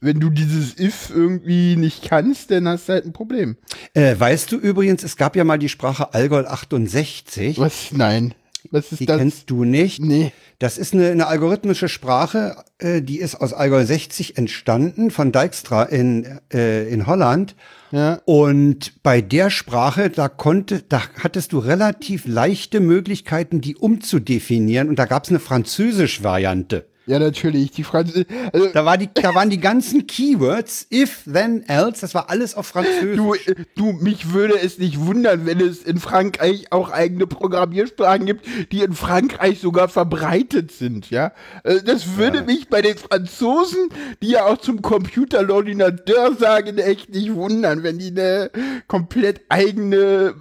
wenn 0.00 0.20
du 0.20 0.30
dieses 0.30 0.78
if 0.78 1.10
irgendwie 1.10 1.76
nicht 1.76 2.08
kannst, 2.08 2.50
dann 2.50 2.66
hast 2.68 2.88
du 2.88 2.92
halt 2.94 3.04
ein 3.04 3.12
Problem. 3.12 3.56
äh, 3.94 4.14
weißt 4.18 4.52
du 4.52 4.56
übrigens, 4.56 5.02
es 5.02 5.16
gab 5.16 5.36
ja 5.36 5.44
mal 5.44 5.58
die 5.58 5.68
Sprache 5.68 6.14
Allgäu 6.14 6.44
68. 6.46 7.58
Was? 7.58 7.90
Nein. 7.92 8.34
Was 8.70 8.92
ist 8.92 9.00
Die 9.00 9.06
das? 9.06 9.18
kennst 9.18 9.50
du 9.50 9.64
nicht? 9.64 10.00
Nee. 10.00 10.32
Das 10.58 10.78
ist 10.78 10.94
eine, 10.94 11.10
eine 11.10 11.26
algorithmische 11.26 11.88
Sprache, 11.88 12.56
äh, 12.78 13.02
die 13.02 13.18
ist 13.18 13.34
aus 13.34 13.52
Allgäu 13.52 13.84
60 13.84 14.36
entstanden, 14.36 15.10
von 15.10 15.32
Dijkstra 15.32 15.84
in, 15.84 16.38
äh, 16.52 16.88
in 16.88 17.06
Holland. 17.06 17.56
Ja. 17.90 18.20
Und 18.24 19.02
bei 19.02 19.20
der 19.20 19.50
Sprache, 19.50 20.10
da 20.10 20.28
konnte, 20.28 20.82
da 20.88 21.02
hattest 21.22 21.52
du 21.52 21.58
relativ 21.58 22.26
leichte 22.26 22.80
Möglichkeiten, 22.80 23.60
die 23.60 23.74
umzudefinieren. 23.76 24.88
Und 24.88 24.98
da 24.98 25.06
gab 25.06 25.24
es 25.24 25.30
eine 25.30 25.40
Französisch-Variante. 25.40 26.86
Ja, 27.10 27.18
natürlich. 27.18 27.72
Die 27.72 27.82
Franz 27.82 28.12
also, 28.52 28.68
Da, 28.68 28.84
war 28.84 28.96
die, 28.96 29.08
da 29.12 29.34
waren 29.34 29.50
die 29.50 29.58
ganzen 29.58 30.06
Keywords, 30.06 30.86
if, 30.92 31.24
then, 31.24 31.68
else, 31.68 32.02
das 32.02 32.14
war 32.14 32.30
alles 32.30 32.54
auf 32.54 32.68
Französisch. 32.68 33.16
du, 33.16 33.34
du, 33.74 33.92
mich 33.94 34.32
würde 34.32 34.54
es 34.62 34.78
nicht 34.78 35.00
wundern, 35.00 35.44
wenn 35.44 35.60
es 35.60 35.82
in 35.82 35.98
Frankreich 35.98 36.70
auch 36.70 36.92
eigene 36.92 37.26
Programmiersprachen 37.26 38.26
gibt, 38.26 38.46
die 38.70 38.82
in 38.82 38.92
Frankreich 38.92 39.58
sogar 39.58 39.88
verbreitet 39.88 40.70
sind, 40.70 41.10
ja. 41.10 41.32
Äh, 41.64 41.82
Das 41.84 42.16
würde 42.16 42.42
mich 42.42 42.68
bei 42.68 42.80
den 42.80 42.96
Franzosen, 42.96 43.88
die 44.22 44.28
ja 44.28 44.46
auch 44.46 44.58
zum 44.58 44.80
Computer 44.80 45.40
L'Ordinateur 45.40 46.38
sagen, 46.38 46.78
echt 46.78 47.10
nicht 47.10 47.34
wundern, 47.34 47.82
wenn 47.82 47.98
die 47.98 48.10
eine 48.10 48.52
komplett 48.86 49.40
eigene 49.48 50.36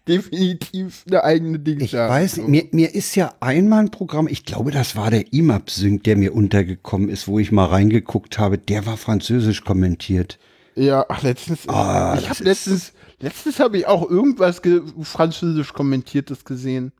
definitiv 0.08 1.04
eine 1.06 1.24
eigene 1.24 1.58
Ding 1.58 1.80
Ich 1.80 1.92
weiß, 1.94 2.38
mir, 2.38 2.64
mir 2.72 2.94
ist 2.94 3.14
ja 3.14 3.34
einmal 3.40 3.80
ein 3.80 3.90
Programm, 3.90 4.28
ich 4.28 4.44
glaube, 4.44 4.70
das 4.70 4.96
war 4.96 5.10
der 5.10 5.32
IMAP-Sync, 5.32 6.04
der 6.04 6.16
mir 6.16 6.34
untergekommen 6.34 7.08
ist, 7.08 7.28
wo 7.28 7.38
ich 7.38 7.52
mal 7.52 7.66
reingeguckt 7.66 8.38
habe, 8.38 8.58
der 8.58 8.86
war 8.86 8.96
französisch 8.96 9.64
kommentiert. 9.64 10.38
Ja, 10.74 11.04
ach, 11.08 11.22
letztens, 11.22 11.68
Ah, 11.68 12.16
ich 12.18 12.28
habe 12.30 12.44
letztens, 12.44 12.92
letztens 13.20 13.58
habe 13.60 13.76
ich 13.78 13.86
auch 13.86 14.08
irgendwas 14.08 14.62
ge 14.62 14.80
französisch 15.02 15.72
kommentiertes 15.72 16.44
gesehen. 16.44 16.92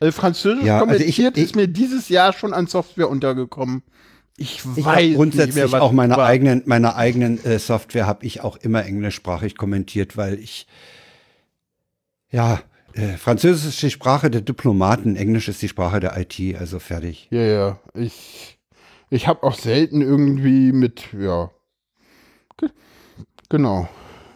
Äh, 0.00 0.10
französisch 0.12 0.64
Ja, 0.64 0.80
also 0.80 0.92
ich- 0.94 0.98
kommentiert 1.16 1.36
ich- 1.36 1.44
ist 1.44 1.56
mir 1.56 1.68
dieses 1.68 2.08
Jahr 2.08 2.32
schon 2.32 2.52
an 2.52 2.66
Software 2.66 3.08
untergekommen. 3.08 3.82
Ich 4.36 4.62
Ich 4.76 4.84
weiß 4.84 5.04
nicht 5.04 5.14
grundsätzlich 5.16 5.70
mehr, 5.70 5.80
auch 5.82 5.92
meine 5.92 6.16
war. 6.16 6.26
eigenen, 6.26 6.62
meine 6.66 6.96
eigenen 6.96 7.42
äh, 7.44 7.60
Software 7.60 8.06
habe 8.08 8.26
ich 8.26 8.40
auch 8.40 8.56
immer 8.56 8.84
englischsprachig 8.84 9.56
kommentiert, 9.56 10.16
weil 10.16 10.40
ich 10.40 10.66
ja 12.34 12.60
äh, 12.94 13.16
Französisch 13.16 13.74
ist 13.74 13.82
die 13.82 13.90
Sprache 13.90 14.30
der 14.30 14.40
Diplomaten, 14.40 15.16
Englisch 15.16 15.48
ist 15.48 15.60
die 15.62 15.68
Sprache 15.68 16.00
der 16.00 16.16
IT, 16.16 16.56
also 16.58 16.78
fertig. 16.78 17.26
Ja, 17.30 17.42
ja. 17.42 17.78
Ich, 17.94 18.58
ich 19.10 19.26
habe 19.26 19.42
auch 19.42 19.54
selten 19.54 20.00
irgendwie 20.00 20.72
mit, 20.72 21.12
ja. 21.18 21.50
Ge 22.56 22.68
genau. 23.48 23.88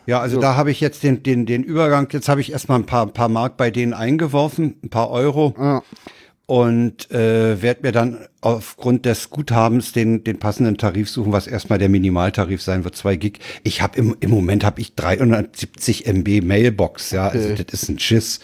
Ja, 0.06 0.20
also 0.20 0.36
So. 0.36 0.40
da 0.40 0.56
habe 0.56 0.70
ich 0.70 0.80
jetzt 0.80 1.02
den, 1.02 1.22
den, 1.22 1.46
den 1.46 1.62
Übergang, 1.62 2.08
jetzt 2.10 2.28
habe 2.28 2.40
ich 2.40 2.50
erstmal 2.50 2.78
ein 2.80 2.86
paar, 2.86 3.06
ein 3.06 3.12
paar 3.12 3.28
Mark 3.28 3.56
bei 3.56 3.70
denen 3.70 3.92
eingeworfen, 3.92 4.76
ein 4.82 4.90
paar 4.90 5.10
Euro 5.10 5.54
Ja. 5.58 5.82
Und 6.48 7.10
äh, 7.10 7.60
werde 7.60 7.82
mir 7.82 7.92
dann 7.92 8.26
aufgrund 8.40 9.04
des 9.04 9.28
Guthabens 9.28 9.92
den, 9.92 10.24
den 10.24 10.38
passenden 10.38 10.78
Tarif 10.78 11.10
suchen, 11.10 11.30
was 11.30 11.46
erstmal 11.46 11.78
der 11.78 11.90
Minimaltarif 11.90 12.62
sein 12.62 12.84
wird, 12.84 12.96
2 12.96 13.16
Gig. 13.16 13.40
Ich 13.64 13.82
habe 13.82 13.98
im, 13.98 14.16
im 14.20 14.30
Moment 14.30 14.64
habe 14.64 14.80
ich 14.80 14.94
370 14.94 16.06
MB 16.06 16.40
Mailbox, 16.42 17.10
ja, 17.10 17.28
also 17.28 17.50
Okay. 17.50 17.64
das 17.70 17.82
ist 17.82 17.90
ein 17.90 17.98
Schiss. 17.98 18.40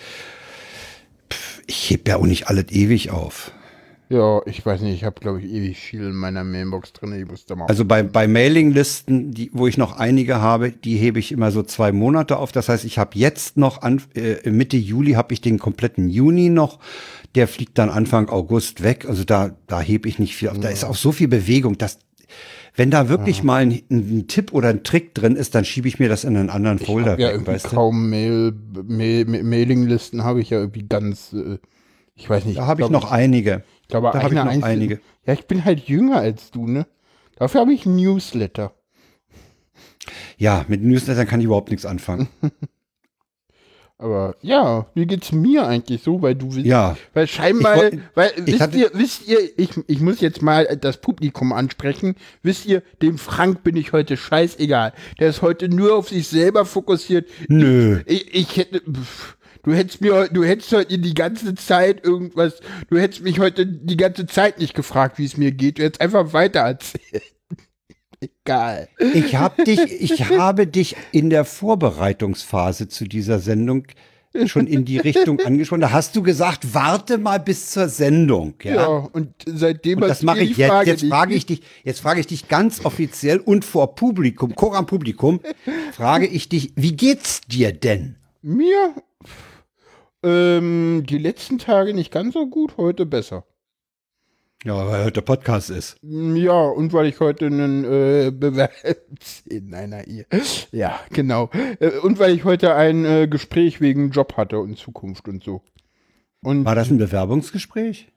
Pff, 1.32 1.62
ich 1.66 1.88
heb 1.90 2.06
ja 2.06 2.16
auch 2.16 2.26
nicht 2.26 2.46
alles 2.48 2.66
ewig 2.72 3.10
auf. 3.10 3.52
Ja, 4.10 4.42
ich 4.44 4.64
weiß 4.64 4.82
nicht, 4.82 4.94
ich 4.94 5.04
habe, 5.04 5.18
glaube 5.18 5.40
ich, 5.40 5.50
ewig 5.50 5.78
viel 5.78 6.02
in 6.02 6.14
meiner 6.14 6.44
Mailbox 6.44 6.92
drin. 6.92 7.14
Ich 7.18 7.26
muss 7.26 7.46
da 7.46 7.56
mal. 7.56 7.66
Also 7.66 7.86
bei, 7.86 8.02
bei 8.02 8.28
Mailinglisten, 8.28 9.32
die, 9.32 9.50
wo 9.54 9.66
ich 9.66 9.78
noch 9.78 9.96
einige 9.98 10.42
habe, 10.42 10.72
die 10.72 10.98
hebe 10.98 11.18
ich 11.18 11.32
immer 11.32 11.50
so 11.50 11.62
zwei 11.62 11.90
Monate 11.90 12.36
auf. 12.36 12.52
Das 12.52 12.68
heißt, 12.68 12.84
ich 12.84 12.98
habe 12.98 13.12
jetzt 13.14 13.56
noch 13.56 13.80
an, 13.80 14.02
äh, 14.14 14.50
Mitte 14.50 14.76
Juli 14.76 15.12
habe 15.12 15.32
ich 15.32 15.40
den 15.40 15.58
kompletten 15.58 16.10
Juni 16.10 16.50
noch. 16.50 16.80
Der 17.34 17.48
fliegt 17.48 17.78
dann 17.78 17.90
Anfang 17.90 18.28
August 18.28 18.82
weg. 18.82 19.06
Also 19.08 19.24
da, 19.24 19.56
da 19.66 19.80
hebe 19.80 20.08
ich 20.08 20.18
nicht 20.18 20.36
viel 20.36 20.48
auf. 20.50 20.58
Da 20.60 20.68
ist 20.68 20.84
auch 20.84 20.94
so 20.94 21.10
viel 21.12 21.28
Bewegung, 21.28 21.78
dass 21.78 21.98
wenn 22.76 22.90
da 22.90 23.08
wirklich 23.08 23.42
mal 23.44 23.62
ein, 23.62 23.82
ein 23.90 24.26
Tipp 24.26 24.52
oder 24.52 24.68
ein 24.68 24.82
Trick 24.82 25.14
drin 25.14 25.36
ist, 25.36 25.54
dann 25.54 25.64
schiebe 25.64 25.86
ich 25.86 25.98
mir 26.00 26.08
das 26.08 26.24
in 26.24 26.36
einen 26.36 26.50
anderen 26.50 26.78
ich 26.80 26.86
Folder 26.86 27.12
ja 27.18 27.28
weg, 27.28 27.34
irgendwie 27.34 27.52
weißt 27.52 27.66
kaum 27.66 28.10
Mail, 28.10 28.52
Mail, 28.86 29.24
Ma- 29.26 29.42
Mailinglisten 29.42 30.24
habe 30.24 30.40
ich 30.40 30.50
ja 30.50 30.58
irgendwie 30.58 30.86
ganz, 30.88 31.32
äh, 31.32 31.58
ich 32.16 32.28
weiß 32.28 32.44
nicht. 32.46 32.58
Da 32.58 32.66
habe 32.66 32.82
ich 32.82 32.88
noch 32.90 33.10
einige. 33.12 33.62
Ich 33.82 33.88
glaube, 33.88 34.10
da 34.12 34.22
habe 34.22 34.34
ich 34.34 34.34
noch 34.40 34.46
einzige- 34.46 34.66
einige. 34.66 35.00
Ja, 35.26 35.34
ich 35.34 35.46
bin 35.46 35.64
halt 35.64 35.80
jünger 35.88 36.16
als 36.18 36.50
du, 36.50 36.66
ne? 36.66 36.86
Dafür 37.36 37.60
habe 37.60 37.72
ich 37.72 37.86
ein 37.86 37.94
Newsletter. 37.96 38.72
Ja, 40.36 40.64
mit 40.68 40.82
Newslettern 40.82 41.26
kann 41.26 41.40
ich 41.40 41.46
überhaupt 41.46 41.70
nichts 41.70 41.86
anfangen. 41.86 42.28
Aber 43.96 44.34
ja, 44.42 44.86
wie 44.94 45.06
geht's 45.06 45.30
mir 45.30 45.66
eigentlich 45.66 46.02
so? 46.02 46.20
Weil 46.20 46.34
du 46.34 46.52
willst, 46.52 46.66
Ja. 46.66 46.96
weil 47.14 47.28
scheinbar, 47.28 47.76
Ich 47.76 47.92
woll- 47.92 48.02
weil 48.14 48.32
ich 48.36 48.46
wisst 48.46 48.60
hatte- 48.60 48.78
ihr, 48.78 48.90
wisst 48.92 49.28
ihr, 49.28 49.38
ich, 49.56 49.70
ich 49.86 50.00
muss 50.00 50.20
jetzt 50.20 50.42
mal 50.42 50.64
das 50.80 50.96
Publikum 51.00 51.52
ansprechen. 51.52 52.16
Wisst 52.42 52.66
ihr, 52.66 52.82
dem 53.02 53.18
Frank 53.18 53.62
bin 53.62 53.76
ich 53.76 53.92
heute 53.92 54.16
scheißegal. 54.16 54.92
Der 55.20 55.28
ist 55.30 55.42
heute 55.42 55.68
nur 55.68 55.94
auf 55.96 56.08
sich 56.08 56.26
selber 56.26 56.64
fokussiert. 56.66 57.28
Nö. 57.48 58.00
Ich, 58.06 58.34
ich 58.34 58.56
hätte, 58.56 58.80
pff, 58.80 59.36
du 59.62 59.72
hättest 59.72 60.00
mir, 60.00 60.28
du 60.28 60.42
hättest 60.42 60.72
heute 60.72 60.98
die 60.98 61.14
ganze 61.14 61.54
Zeit 61.54 62.04
irgendwas, 62.04 62.60
du 62.90 62.98
hättest 62.98 63.22
mich 63.22 63.38
heute 63.38 63.64
die 63.64 63.96
ganze 63.96 64.26
Zeit 64.26 64.58
nicht 64.58 64.74
gefragt, 64.74 65.18
wie 65.18 65.24
es 65.24 65.36
mir 65.36 65.52
geht. 65.52 65.78
Du 65.78 65.82
hättest 65.84 66.00
einfach 66.00 66.32
weiter 66.32 66.60
erzählt. 66.60 67.22
Egal. 68.44 68.88
Ich 69.14 69.36
habe 69.36 69.64
dich, 69.64 69.80
ich 70.00 70.28
habe 70.30 70.66
dich 70.66 70.96
in 71.12 71.30
der 71.30 71.44
Vorbereitungsphase 71.44 72.88
zu 72.88 73.04
dieser 73.04 73.38
Sendung 73.38 73.86
schon 74.46 74.66
in 74.66 74.84
die 74.84 74.98
Richtung 74.98 75.40
angesprochen. 75.40 75.80
Da 75.80 75.92
hast 75.92 76.16
du 76.16 76.22
gesagt, 76.22 76.74
warte 76.74 77.18
mal 77.18 77.38
bis 77.38 77.70
zur 77.70 77.88
Sendung. 77.88 78.54
Ja. 78.62 78.74
Ja, 78.74 78.86
und 78.88 79.32
seitdem 79.46 80.02
Und 80.02 80.08
das 80.08 80.22
mache 80.22 80.40
ich 80.40 80.56
jetzt. 80.56 80.70
Frage 80.70 80.90
Jetzt 80.90 81.04
frage 81.04 81.34
ich 81.34 81.46
dich, 81.46 81.62
jetzt 81.84 82.00
frage 82.00 82.20
ich 82.20 82.26
dich 82.26 82.48
ganz 82.48 82.84
offiziell 82.84 83.38
und 83.38 83.64
vor 83.64 83.94
Publikum, 83.94 84.54
Chor 84.54 84.76
am 84.76 84.86
Publikum, 84.86 85.40
frage 85.92 86.26
ich 86.26 86.48
dich, 86.48 86.72
wie 86.74 86.96
geht's 86.96 87.42
dir 87.42 87.72
denn? 87.72 88.16
Mir 88.42 88.94
ähm, 90.22 91.04
die 91.08 91.18
letzten 91.18 91.58
Tage 91.58 91.94
nicht 91.94 92.10
ganz 92.10 92.34
so 92.34 92.46
gut, 92.46 92.76
heute 92.76 93.06
besser. 93.06 93.44
Ja, 94.64 94.88
weil 94.88 95.04
heute 95.04 95.20
Podcast 95.20 95.68
ist. 95.68 95.98
Ja, 96.00 96.62
und 96.62 96.94
weil 96.94 97.04
ich 97.04 97.20
heute 97.20 97.46
einen 97.46 97.84
äh, 97.84 98.30
Bewerb 98.30 98.72
in 99.44 99.74
einer 99.74 100.06
Ehe. 100.06 100.24
Ja, 100.72 101.00
genau. 101.10 101.50
Äh, 101.80 101.98
und 101.98 102.18
weil 102.18 102.34
ich 102.34 102.44
heute 102.44 102.74
ein 102.74 103.04
äh, 103.04 103.28
Gespräch 103.28 103.82
wegen 103.82 104.10
Job 104.10 104.38
hatte 104.38 104.58
und 104.58 104.78
Zukunft 104.78 105.28
und 105.28 105.44
so. 105.44 105.60
Und 106.42 106.64
War 106.64 106.74
das 106.74 106.90
ein 106.90 106.96
Bewerbungsgespräch? 106.96 108.10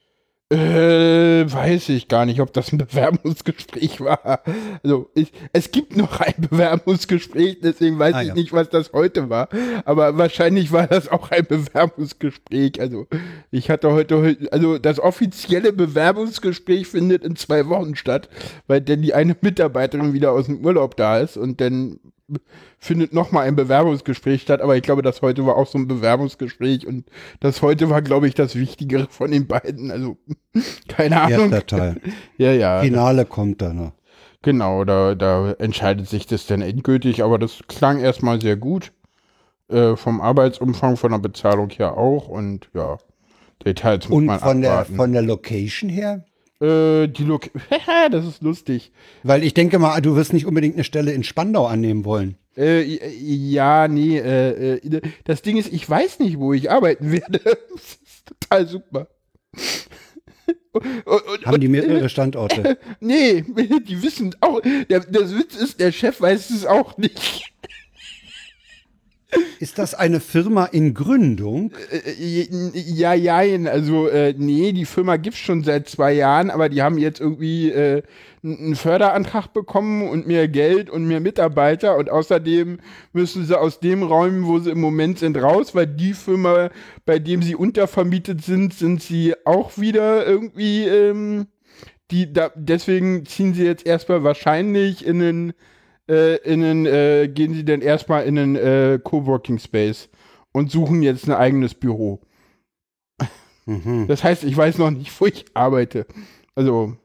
Äh, 0.49 1.51
weiß 1.51 1.89
ich 1.89 2.07
gar 2.07 2.25
nicht, 2.25 2.39
ob 2.39 2.53
das 2.53 2.71
ein 2.71 2.77
Bewerbungsgespräch 2.77 3.99
war. 4.01 4.41
Also 4.83 5.09
ich, 5.13 5.31
es 5.53 5.71
gibt 5.71 5.97
noch 5.97 6.19
ein 6.21 6.33
Bewerbungsgespräch, 6.49 7.59
deswegen 7.61 7.99
weiß 7.99 8.13
Ah, 8.15 8.21
ich 8.21 8.27
ja. 8.29 8.33
nicht, 8.33 8.53
was 8.53 8.69
das 8.69 8.93
heute 8.93 9.29
war. 9.29 9.49
Aber 9.85 10.17
wahrscheinlich 10.17 10.71
war 10.71 10.87
das 10.87 11.09
auch 11.09 11.31
ein 11.31 11.45
Bewerbungsgespräch. 11.49 12.79
Also 12.79 13.07
ich 13.51 13.69
hatte 13.69 13.91
heute, 13.91 14.17
heu- 14.21 14.47
also 14.51 14.77
das 14.77 14.99
offizielle 14.99 15.73
Bewerbungsgespräch 15.73 16.87
findet 16.87 17.23
in 17.25 17.35
zwei 17.35 17.67
Wochen 17.67 17.95
statt, 17.95 18.29
weil 18.67 18.81
denn 18.81 19.01
die 19.01 19.13
eine 19.13 19.35
Mitarbeiterin 19.41 20.13
wieder 20.13 20.31
aus 20.31 20.45
dem 20.45 20.63
Urlaub 20.63 20.95
da 20.95 21.19
ist 21.19 21.35
und 21.37 21.59
dann 21.61 21.99
findet 22.77 23.13
noch 23.13 23.31
mal 23.31 23.41
ein 23.41 23.55
Bewerbungsgespräch 23.55 24.41
statt, 24.41 24.61
aber 24.61 24.75
ich 24.75 24.83
glaube, 24.83 25.01
das 25.01 25.21
heute 25.21 25.45
war 25.45 25.55
auch 25.55 25.67
so 25.67 25.77
ein 25.77 25.87
Bewerbungsgespräch 25.87 26.85
und 26.85 27.05
das 27.39 27.61
heute 27.61 27.89
war, 27.89 28.01
glaube 28.01 28.27
ich, 28.27 28.35
das 28.35 28.55
Wichtigere 28.55 29.07
von 29.09 29.31
den 29.31 29.47
beiden. 29.47 29.91
Also 29.91 30.17
keine 30.87 31.21
Ahnung. 31.21 31.51
Erster 31.51 31.65
Teil. 31.65 32.01
Ja, 32.37 32.51
ja, 32.51 32.81
Finale 32.81 33.25
kommt 33.25 33.61
da 33.61 33.73
noch. 33.73 33.93
genau, 34.41 34.83
da, 34.83 35.15
da 35.15 35.53
entscheidet 35.53 36.07
sich 36.09 36.27
das 36.27 36.45
dann 36.47 36.61
endgültig, 36.61 37.23
aber 37.23 37.39
das 37.39 37.59
klang 37.67 37.99
erstmal 37.99 38.41
sehr 38.41 38.57
gut. 38.57 38.91
Äh, 39.69 39.97
vom 39.97 40.21
Arbeitsumfang, 40.21 40.95
von 40.95 41.11
der 41.11 41.19
Bezahlung 41.19 41.69
her 41.71 41.97
auch 41.97 42.29
und 42.29 42.69
ja, 42.73 42.97
Details 43.65 44.07
muss 44.07 44.17
Und 44.17 44.25
man 44.27 44.39
von 44.39 44.61
der, 44.61 44.71
abwarten. 44.71 44.95
von 44.95 45.11
der 45.11 45.21
Location 45.23 45.89
her? 45.89 46.23
Äh, 46.59 47.07
die 47.07 47.23
Lok 47.23 47.49
das 48.11 48.25
ist 48.25 48.41
lustig. 48.41 48.91
Weil 49.23 49.43
ich 49.43 49.53
denke 49.53 49.79
mal, 49.79 50.01
du 50.01 50.15
wirst 50.15 50.33
nicht 50.33 50.45
unbedingt 50.45 50.75
eine 50.75 50.83
Stelle 50.83 51.11
in 51.11 51.23
Spandau 51.23 51.67
annehmen 51.67 52.05
wollen. 52.05 52.37
Äh, 52.57 52.81
ja, 53.19 53.87
nee, 53.87 54.17
äh, 54.17 54.77
äh, 54.77 55.01
das 55.25 55.43
Ding 55.43 55.57
ist, 55.57 55.71
ich 55.71 55.87
weiß 55.87 56.19
nicht, 56.19 56.39
wo 56.39 56.53
ich 56.53 56.71
arbeiten 56.71 57.11
werde. 57.11 57.39
Das 57.39 57.99
ist 58.03 58.25
total 58.25 58.67
super. 58.67 59.07
Und, 60.71 60.83
und, 61.05 61.45
Haben 61.45 61.59
die 61.61 61.67
mehrere 61.67 62.09
Standorte? 62.09 62.77
nee, 62.99 63.41
die 63.41 64.01
wissen 64.03 64.35
auch, 64.41 64.61
der, 64.61 64.99
der 65.01 65.31
Witz 65.31 65.55
ist, 65.55 65.79
der 65.79 65.91
Chef 65.91 66.21
weiß 66.21 66.51
es 66.51 66.65
auch 66.65 66.97
nicht. 66.97 67.51
Ist 69.59 69.77
das 69.77 69.93
eine 69.93 70.19
Firma 70.19 70.65
in 70.65 70.93
Gründung? 70.93 71.73
Äh, 71.91 72.47
Ja, 72.73 73.13
ja, 73.13 73.37
also 73.69 74.07
äh, 74.07 74.33
nee, 74.37 74.71
die 74.71 74.85
Firma 74.85 75.17
gibt's 75.17 75.39
schon 75.39 75.63
seit 75.63 75.89
zwei 75.89 76.13
Jahren, 76.13 76.49
aber 76.49 76.69
die 76.69 76.81
haben 76.81 76.97
jetzt 76.97 77.19
irgendwie 77.19 77.71
äh, 77.71 78.03
einen 78.43 78.75
Förderantrag 78.75 79.51
bekommen 79.53 80.07
und 80.07 80.27
mehr 80.27 80.47
Geld 80.47 80.89
und 80.89 81.05
mehr 81.05 81.19
Mitarbeiter 81.19 81.97
und 81.97 82.09
außerdem 82.09 82.79
müssen 83.11 83.45
sie 83.45 83.59
aus 83.59 83.79
dem 83.79 84.03
Räumen, 84.03 84.45
wo 84.45 84.59
sie 84.59 84.71
im 84.71 84.79
Moment 84.79 85.19
sind, 85.19 85.35
raus, 85.37 85.75
weil 85.75 85.87
die 85.87 86.13
Firma, 86.13 86.69
bei 87.05 87.19
dem 87.19 87.41
sie 87.41 87.55
untervermietet 87.55 88.43
sind, 88.43 88.73
sind 88.73 89.01
sie 89.01 89.35
auch 89.43 89.77
wieder 89.77 90.25
irgendwie, 90.25 90.85
ähm, 90.85 91.47
die 92.11 92.31
da, 92.31 92.51
deswegen 92.55 93.25
ziehen 93.25 93.53
sie 93.53 93.65
jetzt 93.65 93.85
erstmal 93.85 94.23
wahrscheinlich 94.23 95.05
in 95.05 95.19
den 95.19 95.53
äh, 96.07 96.37
in 96.37 96.61
den, 96.61 96.85
äh, 96.85 97.27
gehen 97.27 97.53
sie 97.53 97.65
dann 97.65 97.81
erstmal 97.81 98.25
in 98.25 98.35
den 98.35 98.55
äh, 98.55 98.99
Coworking 99.03 99.59
Space 99.59 100.09
und 100.51 100.71
suchen 100.71 101.01
jetzt 101.01 101.27
ein 101.27 101.35
eigenes 101.35 101.73
Büro. 101.73 102.21
Mhm. 103.65 104.07
Das 104.07 104.23
heißt, 104.23 104.43
ich 104.43 104.55
weiß 104.55 104.77
noch 104.77 104.91
nicht, 104.91 105.19
wo 105.19 105.25
ich 105.25 105.45
arbeite. 105.53 106.05
Also, 106.55 106.95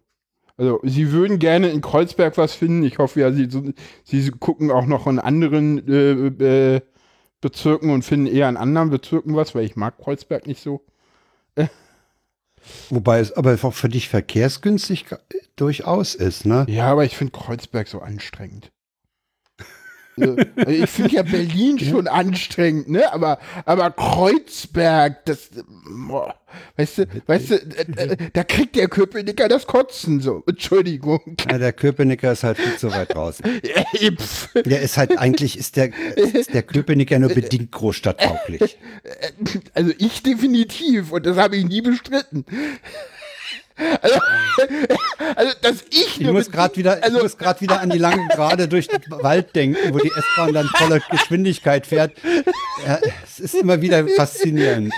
also 0.57 0.81
sie 0.85 1.11
würden 1.13 1.39
gerne 1.39 1.69
in 1.69 1.81
Kreuzberg 1.81 2.39
was 2.39 2.55
finden. 2.55 2.85
Ich 2.85 2.99
hoffe 2.99 3.21
ja, 3.21 3.33
sie, 3.33 3.49
sie 4.05 4.31
gucken 4.31 4.71
auch 4.71 4.87
noch 4.87 5.07
in 5.07 5.19
anderen 5.19 5.87
äh, 5.89 6.77
äh, 6.77 6.81
Bezirken 7.41 7.91
und 7.91 8.05
finden 8.05 8.27
eher 8.27 8.49
in 8.49 8.57
anderen 8.57 8.91
Bezirken 8.91 9.35
was, 9.35 9.55
weil 9.55 9.65
ich 9.65 9.75
mag 9.75 9.99
Kreuzberg 9.99 10.47
nicht 10.47 10.63
so. 10.63 10.85
Wobei 12.91 13.21
es 13.21 13.33
aber 13.33 13.59
auch 13.63 13.75
für 13.75 13.89
dich 13.89 14.09
verkehrsgünstig 14.09 15.07
durchaus 15.57 16.15
ist, 16.15 16.47
ne? 16.47 16.67
Ja, 16.69 16.87
aber 16.87 17.05
ich 17.05 17.17
finde 17.17 17.33
Kreuzberg 17.33 17.89
so 17.89 18.01
anstrengend. 18.01 18.72
Also, 20.19 20.37
also 20.57 20.71
ich 20.71 20.91
finde 20.91 21.15
ja 21.17 21.23
Berlin 21.23 21.79
schon 21.79 22.07
anstrengend, 22.07 22.89
ne? 22.89 23.13
Aber, 23.13 23.39
aber 23.65 23.91
Kreuzberg, 23.91 25.25
das, 25.25 25.51
boah, 26.09 26.35
weißt 26.77 26.99
du, 26.99 27.07
weißt 27.27 27.51
du, 27.51 27.55
äh, 27.55 28.13
äh, 28.13 28.17
da 28.33 28.45
kriegt 28.45 28.77
der 28.77 28.89
Köpenicker 28.89 29.49
das 29.49 29.67
Kotzen 29.67 30.21
so. 30.21 30.43
Entschuldigung. 30.47 31.37
Ja, 31.51 31.59
der 31.59 31.73
Köpenicker 31.73 32.33
ist 32.33 32.45
halt 32.45 32.59
viel 32.59 32.77
zu 32.77 32.91
weit 32.93 33.13
pf. 33.13 34.53
Der 34.65 34.83
ist 34.83 34.97
halt 34.99 35.19
eigentlich, 35.19 35.59
ist 35.59 35.77
der, 35.77 35.91
ist 36.17 36.53
der 36.53 36.63
Köpenicker 36.63 37.19
nur 37.19 37.31
bedingt 37.31 37.73
großstadttauglich. 37.73 38.79
Also 39.75 39.93
ich 39.99 40.23
definitiv 40.23 41.13
und 41.13 41.27
das 41.27 41.37
habe 41.37 41.57
ich 41.57 41.65
nie 41.65 41.81
bestritten. 41.81 42.45
Also, 43.77 44.21
also 45.37 45.53
dass 45.63 45.85
ich, 45.91 46.21
Ich 46.21 46.31
muss 46.31 46.51
gerade 46.51 46.77
wieder, 46.77 47.03
also, 47.03 47.17
ich 47.17 47.23
muss 47.23 47.39
gerade 47.39 47.61
wieder 47.61 47.81
an 47.81 47.91
die 47.91 47.99
lange 47.99 48.27
Gerade 48.29 48.69
durch 48.69 48.89
den 48.89 49.01
Wald 49.09 49.55
denken, 49.55 49.93
wo 49.93 49.99
die 49.99 50.11
S-Bahn 50.11 50.53
dann 50.53 50.67
voller 50.67 51.01
Geschwindigkeit 51.11 51.87
fährt. 51.87 52.13
Ja, 52.87 52.99
es 53.25 53.41
ist 53.41 53.55
immer 53.55 53.81
wieder 53.81 54.07
faszinierend. 54.09 54.93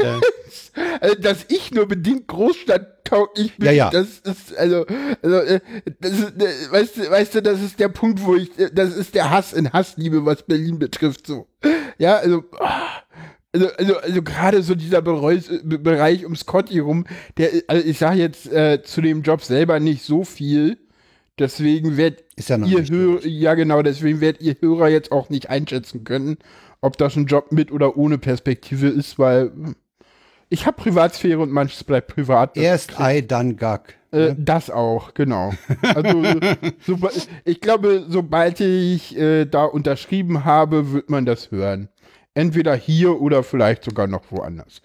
also, 1.00 1.14
dass 1.16 1.44
ich 1.48 1.70
nur 1.70 1.86
bedingt 1.86 2.26
großstadttauglich 2.26 3.56
bin, 3.56 3.66
Ja, 3.66 3.72
ja. 3.72 3.90
das 3.90 4.18
ist, 4.18 4.56
also, 4.56 4.86
also 5.22 5.36
äh, 5.36 5.60
das 6.00 6.12
ist, 6.12 6.42
äh, 6.42 6.72
weißt, 6.72 6.96
du, 6.96 7.10
weißt 7.10 7.34
du, 7.36 7.42
das 7.42 7.60
ist 7.60 7.78
der 7.78 7.88
Punkt, 7.88 8.22
wo 8.24 8.34
ich, 8.36 8.58
äh, 8.58 8.70
das 8.72 8.94
ist 8.96 9.14
der 9.14 9.30
Hass 9.30 9.52
in 9.52 9.72
Hassliebe, 9.72 10.24
was 10.24 10.42
Berlin 10.42 10.78
betrifft, 10.78 11.26
so. 11.26 11.46
Ja, 11.98 12.16
also, 12.16 12.44
ah, 12.58 13.02
also, 13.54 13.68
also, 13.78 13.96
also 13.98 14.22
gerade 14.22 14.62
so 14.62 14.74
dieser 14.74 15.00
Bereus, 15.00 15.48
äh, 15.48 15.60
Be- 15.62 15.78
Bereich 15.78 16.26
um 16.26 16.34
Scotty 16.36 16.80
rum, 16.80 17.06
der, 17.38 17.50
also 17.68 17.86
ich 17.86 17.98
sage 17.98 18.18
jetzt 18.18 18.52
äh, 18.52 18.82
zu 18.82 19.00
dem 19.00 19.22
Job 19.22 19.42
selber 19.42 19.80
nicht 19.80 20.02
so 20.02 20.24
viel, 20.24 20.76
deswegen 21.38 21.96
werdet 21.96 22.24
ja 22.36 22.56
ihr 22.58 22.84
Hörer, 22.88 23.26
ja 23.26 23.54
genau, 23.54 23.82
deswegen 23.82 24.20
werdet 24.20 24.42
ihr 24.42 24.56
Hörer 24.60 24.88
jetzt 24.88 25.12
auch 25.12 25.30
nicht 25.30 25.48
einschätzen 25.50 26.04
können, 26.04 26.36
ob 26.80 26.98
das 26.98 27.16
ein 27.16 27.26
Job 27.26 27.52
mit 27.52 27.72
oder 27.72 27.96
ohne 27.96 28.18
Perspektive 28.18 28.88
ist, 28.88 29.18
weil 29.18 29.50
hm, 29.54 29.76
ich 30.50 30.66
habe 30.66 30.76
Privatsphäre 30.76 31.38
und 31.40 31.50
manches 31.50 31.82
bleibt 31.84 32.14
privat. 32.14 32.56
Erst 32.56 33.00
Ei, 33.00 33.22
dann 33.22 33.56
Gag. 33.56 33.96
äh, 34.12 34.34
das 34.36 34.68
auch, 34.70 35.14
genau. 35.14 35.52
Also 35.94 36.22
super, 36.86 37.10
ich 37.44 37.60
glaube, 37.60 38.04
sobald 38.08 38.60
ich 38.60 39.16
äh, 39.16 39.46
da 39.46 39.64
unterschrieben 39.64 40.44
habe, 40.44 40.92
wird 40.92 41.08
man 41.10 41.24
das 41.24 41.50
hören. 41.50 41.88
Entweder 42.34 42.74
hier 42.74 43.20
oder 43.20 43.42
vielleicht 43.42 43.84
sogar 43.84 44.06
noch 44.06 44.24
woanders. 44.30 44.82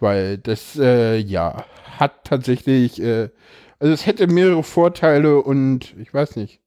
Weil 0.00 0.38
das, 0.38 0.76
äh, 0.78 1.16
ja, 1.16 1.64
hat 1.98 2.24
tatsächlich, 2.24 3.00
äh, 3.00 3.28
also 3.78 3.92
es 3.94 4.06
hätte 4.06 4.26
mehrere 4.26 4.62
Vorteile 4.62 5.40
und 5.42 5.94
ich 6.00 6.12
weiß 6.12 6.36
nicht. 6.36 6.60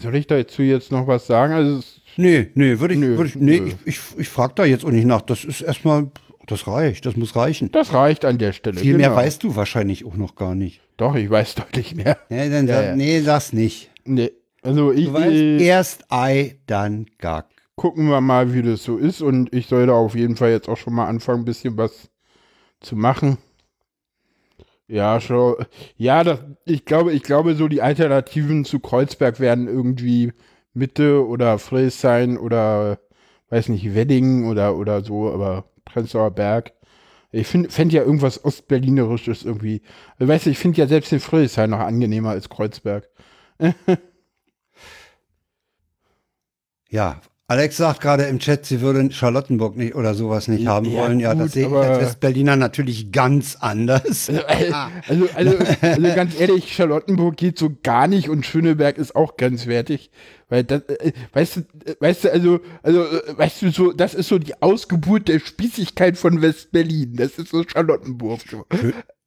Soll 0.00 0.14
ich 0.14 0.28
dazu 0.28 0.62
jetzt 0.62 0.92
noch 0.92 1.06
was 1.08 1.26
sagen? 1.26 1.52
Also 1.52 1.78
es, 1.78 2.00
Nee, 2.16 2.50
nee, 2.54 2.78
würde 2.78 2.94
ich, 2.94 3.00
Nö, 3.00 3.16
würde 3.16 3.28
ich, 3.30 3.36
nee, 3.36 3.60
nö. 3.60 3.66
ich, 3.68 3.74
ich, 3.86 4.00
ich 4.18 4.28
frage 4.28 4.52
da 4.56 4.64
jetzt 4.64 4.84
auch 4.84 4.90
nicht 4.90 5.04
nach. 5.06 5.22
Das 5.22 5.44
ist 5.44 5.62
erstmal, 5.62 6.10
das 6.46 6.66
reicht, 6.66 7.06
das 7.06 7.16
muss 7.16 7.34
reichen. 7.34 7.72
das 7.72 7.92
reicht 7.92 8.24
an 8.24 8.38
der 8.38 8.52
Stelle. 8.52 8.78
Viel 8.78 8.96
mehr 8.96 9.08
genau. 9.08 9.20
weißt 9.20 9.42
du 9.42 9.56
wahrscheinlich 9.56 10.04
auch 10.04 10.16
noch 10.16 10.36
gar 10.36 10.54
nicht. 10.54 10.80
Doch, 10.96 11.14
ich 11.16 11.28
weiß 11.30 11.54
deutlich 11.56 11.94
mehr. 11.96 12.18
Nee, 12.28 12.50
dann, 12.50 12.68
Ja, 12.68 12.74
sag- 12.76 12.84
ja. 12.84 12.96
nee 12.96 13.22
das 13.22 13.52
nicht. 13.52 13.90
Nee. 14.04 14.30
Also 14.62 14.92
ich, 14.92 15.06
Du 15.06 15.14
weißt, 15.14 15.62
erst 15.62 16.04
Ei, 16.12 16.56
dann 16.66 17.06
Gag. 17.18 17.46
Gucken 17.80 18.10
wir 18.10 18.20
mal, 18.20 18.52
wie 18.52 18.60
das 18.60 18.84
so 18.84 18.98
ist. 18.98 19.22
Und 19.22 19.54
ich 19.54 19.66
soll 19.66 19.86
da 19.86 19.94
auf 19.94 20.14
jeden 20.14 20.36
Fall 20.36 20.50
jetzt 20.50 20.68
auch 20.68 20.76
schon 20.76 20.92
mal 20.94 21.06
anfangen, 21.06 21.40
ein 21.42 21.44
bisschen 21.46 21.78
was 21.78 22.10
zu 22.80 22.94
machen. 22.94 23.38
Ja, 24.86 25.18
schon. 25.18 25.54
Ja, 25.96 26.22
das, 26.22 26.40
ich 26.66 26.84
glaube, 26.84 27.12
ich 27.14 27.22
glaube, 27.22 27.54
so 27.54 27.68
die 27.68 27.80
Alternativen 27.80 28.66
zu 28.66 28.80
Kreuzberg 28.80 29.40
werden 29.40 29.66
irgendwie 29.66 30.34
Mitte 30.74 31.26
oder 31.26 31.58
Friedrichshain 31.58 32.36
oder 32.36 32.98
weiß 33.48 33.68
nicht, 33.68 33.94
Wedding 33.94 34.46
oder, 34.46 34.76
oder 34.76 35.02
so, 35.02 35.32
aber 35.32 35.64
Prenzlauer 35.86 36.32
Berg. 36.32 36.72
Ich 37.32 37.46
fände 37.46 37.94
ja 37.94 38.02
irgendwas 38.02 38.44
Ostberlinerisches 38.44 39.44
irgendwie. 39.44 39.80
Weißt 40.18 40.44
du, 40.46 40.50
ich 40.50 40.58
finde 40.58 40.78
ja 40.78 40.86
selbst 40.86 41.12
den 41.12 41.20
Friedrichshain 41.20 41.70
noch 41.70 41.80
angenehmer 41.80 42.30
als 42.30 42.50
Kreuzberg. 42.50 43.08
Ja, 46.88 47.20
Alex 47.50 47.78
sagt 47.78 48.00
gerade 48.00 48.22
im 48.26 48.38
Chat, 48.38 48.64
sie 48.64 48.80
würden 48.80 49.10
Charlottenburg 49.10 49.76
nicht 49.76 49.96
oder 49.96 50.14
sowas 50.14 50.46
nicht 50.46 50.68
haben 50.68 50.86
Ja, 50.86 51.00
wollen. 51.00 51.18
Ja, 51.18 51.32
gut, 51.32 51.46
das 51.46 51.52
sehe 51.52 51.66
ich 51.66 51.74
als 51.74 52.00
Westberliner 52.00 52.54
natürlich 52.54 53.10
ganz 53.10 53.56
anders. 53.58 54.30
Also, 55.06 55.26
also, 55.34 55.58
also 55.82 56.14
ganz 56.14 56.38
ehrlich, 56.38 56.72
Charlottenburg 56.72 57.36
geht 57.36 57.58
so 57.58 57.72
gar 57.82 58.06
nicht 58.06 58.28
und 58.28 58.46
Schöneberg 58.46 58.98
ist 58.98 59.16
auch 59.16 59.36
grenzwertig. 59.36 60.12
Weil 60.48 60.62
das, 60.62 60.82
äh, 60.82 61.12
weißt 61.32 61.56
du, 61.56 61.60
äh, 61.86 61.96
weißt 61.98 62.24
du, 62.24 62.32
also, 62.32 62.60
also, 62.84 63.04
äh, 63.04 63.36
weißt 63.36 63.62
du, 63.62 63.72
so, 63.72 63.92
das 63.92 64.14
ist 64.14 64.28
so 64.28 64.38
die 64.38 64.62
Ausgeburt 64.62 65.26
der 65.26 65.40
Spießigkeit 65.40 66.16
von 66.16 66.42
West-Berlin. 66.42 67.16
Das 67.16 67.32
ist 67.32 67.48
so 67.48 67.64
Charlottenburg. 67.66 68.42
So. 68.48 68.64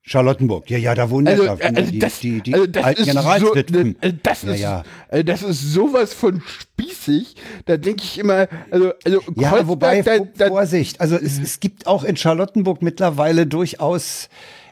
Charlottenburg, 0.05 0.69
ja, 0.69 0.77
ja, 0.77 0.95
da 0.95 1.09
wohnen 1.09 1.27
Also, 1.29 1.45
ja 1.45 1.53
also 1.61 1.81
die, 1.91 1.97
das, 1.99 2.19
die, 2.19 2.41
die 2.41 2.53
also 2.53 2.67
das 2.67 2.83
alten 2.83 3.01
ist 3.01 3.07
so, 3.07 3.13
Generalswitwen. 3.13 3.95
äh, 4.01 4.11
das 4.21 4.43
Ja, 4.43 4.51
ist, 4.53 4.59
ja. 4.59 4.83
äh, 5.07 5.23
das 5.23 5.41
ist 5.43 5.61
sowas 5.61 6.13
von 6.13 6.41
spießig. 6.45 7.35
Da 7.65 7.77
denke 7.77 8.03
ich 8.03 8.19
immer, 8.19 8.47
also, 8.69 8.91
also 9.05 9.21
Ja, 9.35 9.49
Kreuzberg, 9.49 9.67
wobei, 9.67 10.01
da, 10.01 10.19
da, 10.19 10.47
Vorsicht, 10.49 10.99
also 10.99 11.15
es, 11.15 11.39
es 11.39 11.61
gibt 11.61 11.87
auch 11.87 12.03
in 12.03 12.17
Charlottenburg 12.17 12.81
mittlerweile 12.81 13.47
durchaus, 13.47 14.27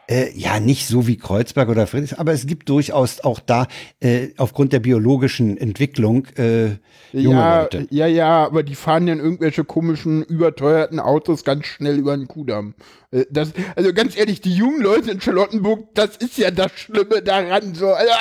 äh, 0.08 0.32
ja, 0.34 0.60
nicht 0.60 0.88
so 0.88 1.08
wie 1.08 1.18
Kreuzberg 1.18 1.70
oder 1.70 1.88
Friedrichshain, 1.88 2.20
aber 2.20 2.34
es 2.34 2.46
gibt 2.46 2.70
durchaus 2.70 3.22
auch 3.22 3.40
da, 3.40 3.68
äh, 4.00 4.30
aufgrund 4.38 4.74
der 4.74 4.80
biologischen 4.80 5.58
Entwicklung, 5.58 6.28
äh, 6.38 6.78
junge 7.14 7.40
ja, 7.40 7.62
Leute. 7.62 7.88
ja, 7.90 8.08
ja, 8.08 8.46
aber 8.46 8.64
die 8.64 8.76
fahren 8.76 9.08
dann 9.08 9.20
irgendwelche 9.20 9.64
komischen, 9.64 10.24
überteuerten 10.24 11.00
Autos 11.00 11.44
ganz 11.44 11.66
schnell 11.66 11.98
über 11.98 12.16
den 12.16 12.28
Kudamm. 12.28 12.74
Äh, 13.12 13.26
Das, 13.30 13.54
also 13.76 13.94
ganz 13.94 14.18
ehrlich, 14.18 14.42
die 14.42 14.54
jungen 14.54 14.82
Leute 14.82 15.12
in 15.12 15.22
Charlottenburg, 15.22 15.94
das 15.94 16.18
ist 16.18 16.38
ja 16.38 16.52
das 16.52 16.72
Schlimme 16.74 17.22
daran. 17.22 17.74
So, 17.76 17.90
also, 17.90 18.12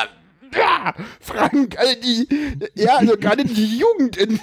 ja, 0.55 0.95
Frank, 1.21 1.79
also 1.79 1.95
die, 2.03 2.29
ja, 2.75 2.97
also 2.97 3.17
gerade 3.17 3.45
die 3.45 3.79
Jugend 3.79 4.17
in 4.17 4.41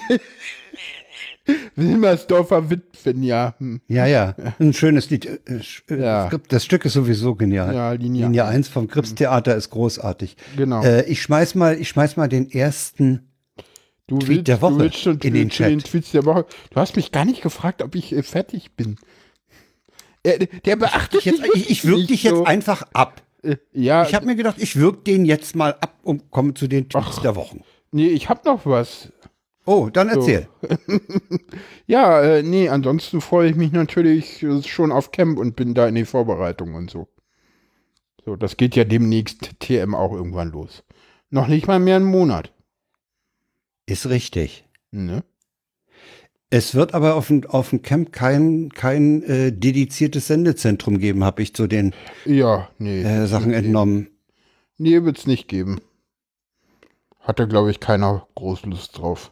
Wilmersdorfer 1.76 2.70
Witwen, 2.70 3.22
ja. 3.22 3.54
Hm. 3.58 3.80
Ja, 3.88 4.06
ja, 4.06 4.34
ein 4.58 4.72
schönes 4.72 5.10
Lied. 5.10 5.26
Äh, 5.26 5.60
äh, 5.90 6.00
Ja. 6.00 6.30
Das 6.48 6.64
Stück 6.64 6.84
ist 6.84 6.92
sowieso 6.94 7.34
genial. 7.34 7.74
Ja, 7.74 7.92
Linie 7.92 8.24
Linie 8.26 8.44
1 8.44 8.68
vom 8.68 8.88
Krips-Theater 8.88 9.54
ist 9.56 9.70
großartig. 9.70 10.36
Genau. 10.56 10.82
Äh, 10.82 11.04
ich 11.06 11.22
schmeiß 11.22 11.54
mal, 11.54 11.78
ich 11.80 11.88
schmeiß 11.88 12.16
mal 12.16 12.28
den 12.28 12.50
ersten 12.50 13.24
Du 14.06 14.18
Tweet 14.18 14.48
der 14.48 14.62
Woche 14.62 14.72
du 14.72 14.78
willst 14.80 14.98
schon 15.00 15.18
in 15.18 15.34
den 15.34 15.50
zu 15.50 15.62
den 15.62 15.78
Chat. 15.80 15.90
Tweets 15.90 16.12
der 16.12 16.24
Woche. 16.24 16.46
Du 16.70 16.80
hast 16.80 16.96
mich 16.96 17.12
gar 17.12 17.24
nicht 17.26 17.42
gefragt, 17.42 17.82
ob 17.82 17.94
ich 17.94 18.12
äh, 18.14 18.22
fertig 18.22 18.72
bin. 18.74 18.96
Äh, 20.22 20.46
der 20.64 20.76
beachtet 20.76 21.20
ich, 21.20 21.26
jetzt, 21.26 21.42
ich, 21.54 21.70
ich 21.70 21.84
würg 21.84 21.98
nicht 21.98 22.10
dich 22.10 22.22
jetzt 22.24 22.36
so. 22.36 22.44
einfach 22.44 22.82
ab. 22.94 23.22
Äh, 23.42 23.56
ja, 23.72 24.04
Ich 24.04 24.14
habe 24.14 24.26
mir 24.26 24.34
gedacht, 24.34 24.56
ich 24.58 24.76
würg 24.76 25.04
den 25.04 25.24
jetzt 25.24 25.54
mal 25.56 25.72
ab 25.80 25.94
und 26.02 26.30
komme 26.30 26.54
zu 26.54 26.66
den 26.68 26.88
Tweets 26.88 27.20
der 27.22 27.36
Wochen. 27.36 27.60
nee, 27.92 28.08
ich 28.08 28.28
hab 28.28 28.44
noch 28.44 28.64
was. 28.66 29.12
Oh, 29.68 29.90
dann 29.90 30.08
erzähl. 30.08 30.48
Ja, 31.86 32.22
äh, 32.22 32.42
nee, 32.42 32.70
ansonsten 32.70 33.20
freue 33.20 33.50
ich 33.50 33.56
mich 33.56 33.70
natürlich 33.70 34.44
schon 34.66 34.92
auf 34.92 35.10
Camp 35.10 35.38
und 35.38 35.56
bin 35.56 35.74
da 35.74 35.86
in 35.86 35.94
die 35.94 36.06
Vorbereitung 36.06 36.74
und 36.74 36.90
so. 36.90 37.06
So, 38.24 38.36
das 38.36 38.56
geht 38.56 38.76
ja 38.76 38.84
demnächst 38.84 39.60
TM 39.60 39.94
auch 39.94 40.12
irgendwann 40.12 40.52
los. 40.52 40.84
Noch 41.28 41.48
nicht 41.48 41.66
mal 41.66 41.80
mehr 41.80 41.96
einen 41.96 42.06
Monat. 42.06 42.50
Ist 43.84 44.08
richtig. 44.08 44.66
Ne? 44.90 45.22
Es 46.48 46.74
wird 46.74 46.94
aber 46.94 47.14
auf 47.14 47.26
dem, 47.26 47.44
auf 47.46 47.68
dem 47.68 47.82
Camp 47.82 48.10
kein, 48.10 48.70
kein 48.70 49.22
äh, 49.24 49.52
dediziertes 49.52 50.28
Sendezentrum 50.28 50.98
geben, 50.98 51.24
habe 51.24 51.42
ich 51.42 51.54
zu 51.54 51.66
den 51.66 51.94
Ja, 52.24 52.70
nee. 52.78 53.02
äh, 53.02 53.26
Sachen 53.26 53.52
entnommen. 53.52 54.08
Nee, 54.78 55.04
wird's 55.04 55.26
nicht 55.26 55.46
geben. 55.46 55.78
Hatte, 57.20 57.46
glaube 57.46 57.70
ich, 57.70 57.80
keiner 57.80 58.26
groß 58.34 58.64
Lust 58.64 58.96
drauf. 58.96 59.30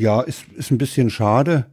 Ja, 0.00 0.20
ist, 0.22 0.46
ist 0.52 0.70
ein 0.70 0.78
bisschen 0.78 1.10
schade. 1.10 1.66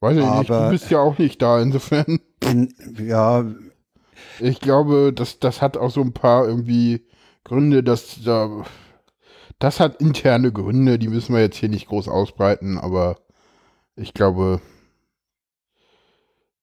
Weiß 0.00 0.16
ich 0.16 0.24
nicht, 0.24 0.50
du 0.50 0.68
bist 0.70 0.90
ja 0.90 1.00
auch 1.00 1.18
nicht 1.18 1.40
da, 1.40 1.60
insofern. 1.60 2.20
In, 2.44 2.74
ja, 2.98 3.44
Ich 4.40 4.60
glaube, 4.60 5.12
das, 5.14 5.38
das 5.38 5.62
hat 5.62 5.76
auch 5.76 5.90
so 5.90 6.00
ein 6.02 6.12
paar 6.12 6.46
irgendwie 6.46 7.06
Gründe, 7.44 7.82
dass 7.82 8.22
da. 8.24 8.64
Das 9.58 9.80
hat 9.80 10.00
interne 10.02 10.52
Gründe, 10.52 10.98
die 10.98 11.08
müssen 11.08 11.34
wir 11.34 11.40
jetzt 11.40 11.56
hier 11.56 11.70
nicht 11.70 11.88
groß 11.88 12.08
ausbreiten, 12.08 12.76
aber 12.78 13.16
ich 13.96 14.12
glaube, 14.12 14.60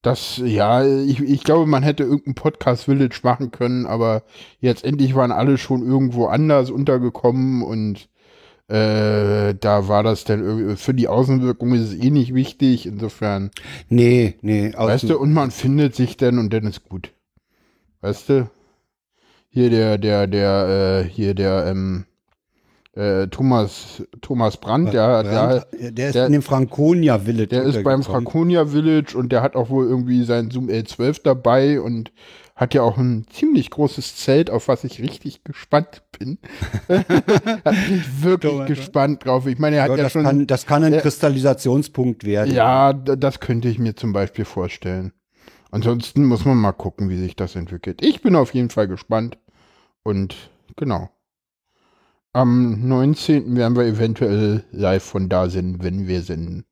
das, 0.04 0.38
ja, 0.38 0.84
ich, 0.86 1.22
ich 1.22 1.44
glaube, 1.44 1.66
man 1.66 1.82
hätte 1.82 2.04
irgendein 2.04 2.36
Podcast 2.36 2.84
Village 2.86 3.22
machen 3.24 3.52
können, 3.52 3.86
aber 3.86 4.24
jetzt 4.60 4.84
endlich 4.84 5.16
waren 5.16 5.32
alle 5.32 5.58
schon 5.58 5.82
irgendwo 5.86 6.28
anders 6.28 6.70
untergekommen 6.70 7.64
und 7.64 8.10
äh, 8.68 9.56
da 9.56 9.88
war 9.88 10.04
das 10.04 10.24
dann 10.24 10.42
irgendwie, 10.44 10.76
für 10.76 10.94
die 10.94 11.08
Außenwirkung 11.08 11.74
ist 11.74 11.94
es 11.94 11.96
eh 11.96 12.10
nicht 12.10 12.34
wichtig, 12.34 12.86
insofern. 12.86 13.52
nee, 13.90 14.36
nee. 14.42 14.74
aus 14.76 14.90
Weißt 14.90 15.10
du, 15.10 15.20
und 15.20 15.34
man 15.34 15.52
findet 15.52 15.96
sich 15.96 16.18
dann 16.18 16.40
und 16.40 16.54
dann 16.54 16.66
ist 16.66 16.88
gut. 16.88 17.12
Weißt 18.02 18.30
du? 18.30 18.50
Hier 19.50 19.70
der, 19.70 19.98
der, 19.98 20.28
der, 20.28 21.04
äh, 21.06 21.10
hier 21.10 21.36
der, 21.36 21.68
ähm, 21.68 22.06
äh, 22.96 23.28
Thomas, 23.28 24.04
Thomas 24.22 24.58
Brandt, 24.58 24.94
der, 24.94 25.24
der, 25.24 25.32
Brandt, 25.32 25.98
der 25.98 26.10
ist 26.10 26.16
in 26.16 26.32
dem 26.32 26.42
Franconia 26.42 27.20
Village. 27.20 27.48
der 27.48 27.64
ist 27.64 27.84
beim 27.84 28.04
Franconia 28.04 28.68
Village 28.68 29.18
und 29.18 29.32
der 29.32 29.42
hat 29.42 29.56
auch 29.56 29.70
wohl 29.70 29.88
irgendwie 29.88 30.24
sein 30.24 30.52
Zoom 30.52 30.68
L12 30.70 31.22
dabei 31.24 31.82
und 31.82 32.12
hat 32.56 32.74
ja 32.76 32.84
auch 32.84 32.98
ein 32.98 33.26
ziemlich 33.32 33.70
großes 33.72 34.16
Zelt, 34.18 34.50
auf 34.52 34.68
was 34.68 34.84
ich 34.84 35.02
richtig 35.02 35.44
gespannt 35.44 36.04
bin. 36.18 36.38
hat 36.88 37.10
mich 37.90 38.22
wirklich 38.24 38.52
Thomas, 38.52 38.68
gespannt 38.68 39.26
drauf. 39.26 39.48
Ich 39.48 39.58
meine, 39.58 39.78
er 39.78 39.84
hat 39.84 39.90
Ja, 39.92 39.98
ja, 39.98 40.04
das, 40.04 40.12
schon. 40.12 40.24
kann, 40.24 40.48
das 40.48 40.66
kann 40.66 40.84
ein 40.84 40.92
der- 40.92 41.02
Kristallisationspunkt 41.02 42.24
werden. 42.26 42.54
ja, 42.54 42.94
das 42.94 43.40
könnte 43.40 43.70
ich 43.70 43.80
mir 43.80 43.96
zum 43.96 44.14
Beispiel 44.14 44.46
vorstellen. 44.46 45.14
Ansonsten 45.72 46.26
muss 46.26 46.46
man 46.46 46.58
mal 46.58 46.72
gucken, 46.74 47.10
wie 47.10 47.18
sich 47.18 47.36
das 47.36 47.56
entwickelt. 47.56 48.04
Ich 48.06 48.22
bin 48.22 48.36
auf 48.36 48.54
jeden 48.54 48.70
Fall 48.70 48.88
gespannt. 48.88 49.40
Und 50.04 50.36
genau. 50.76 51.10
Am 52.34 52.88
19. 52.88 53.56
werden 53.56 53.76
wir 53.76 53.84
eventuell 53.86 54.64
live 54.72 55.04
von 55.04 55.30
da 55.30 55.50
senden, 55.50 55.84
wenn 55.84 56.08
wir 56.08 56.22
senden. 56.22 56.66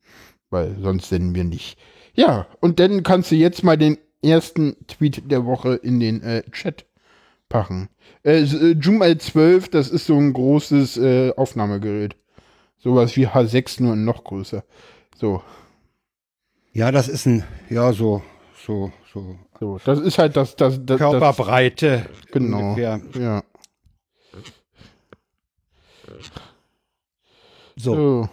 Weil 0.49 0.75
sonst 0.81 1.09
senden 1.09 1.33
wir 1.33 1.43
nicht. 1.43 1.77
Ja, 2.13 2.45
und 2.59 2.79
dann 2.79 3.03
kannst 3.03 3.31
du 3.31 3.35
jetzt 3.35 3.63
mal 3.63 3.77
den 3.77 3.97
ersten 4.23 4.75
Tweet 4.87 5.29
der 5.31 5.45
Woche 5.45 5.75
in 5.75 5.99
den 5.99 6.21
äh, 6.21 6.43
Chat 6.51 6.85
packen. 7.49 7.89
Äh, 8.23 8.41
äh, 8.41 8.75
Zoom 8.81 9.01
L12, 9.01 9.69
das 9.71 9.89
ist 9.89 10.05
so 10.05 10.15
ein 10.17 10.33
großes 10.33 10.97
äh, 10.97 11.33
Aufnahmegerät. 11.35 12.15
Sowas 12.79 13.15
wie 13.15 13.27
H6, 13.27 13.81
nur 13.83 13.95
noch 13.95 14.23
größer. 14.23 14.63
So, 15.15 15.43
Ja, 16.73 16.91
das 16.91 17.07
ist 17.07 17.25
ein, 17.27 17.43
ja, 17.69 17.93
so, 17.93 18.23
so, 18.65 18.91
so. 19.13 19.37
so. 19.59 19.79
Das 19.85 19.99
ist 19.99 20.17
halt 20.17 20.35
das, 20.35 20.55
das, 20.55 20.77
das, 20.77 20.85
das 20.85 20.97
Körperbreite. 20.97 22.09
Genau. 22.31 22.69
Ungefähr. 22.69 23.01
Ja. 23.19 23.43
So. 27.75 27.95
So. 27.95 28.29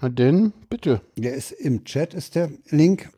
Na 0.00 0.08
denn, 0.08 0.52
bitte. 0.68 1.00
Der 1.16 1.34
ist 1.34 1.52
im 1.52 1.84
Chat, 1.84 2.14
ist 2.14 2.34
der 2.34 2.50
Link. 2.68 3.10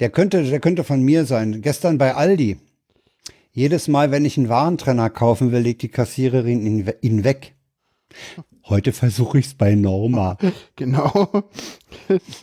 Der 0.00 0.10
könnte, 0.10 0.42
der 0.42 0.60
könnte 0.60 0.84
von 0.84 1.02
mir 1.02 1.24
sein. 1.24 1.62
Gestern 1.62 1.98
bei 1.98 2.14
Aldi. 2.14 2.58
Jedes 3.52 3.88
Mal, 3.88 4.10
wenn 4.10 4.24
ich 4.24 4.36
einen 4.36 4.48
Warentrenner 4.48 5.08
kaufen 5.08 5.52
will, 5.52 5.60
legt 5.60 5.82
die 5.82 5.88
Kassiererin 5.88 6.66
ihn, 6.66 6.92
ihn 7.00 7.24
weg. 7.24 7.54
Heute 8.68 8.92
versuche 8.92 9.38
ich 9.38 9.46
es 9.46 9.54
bei 9.54 9.74
Norma. 9.74 10.36
Genau. 10.76 11.44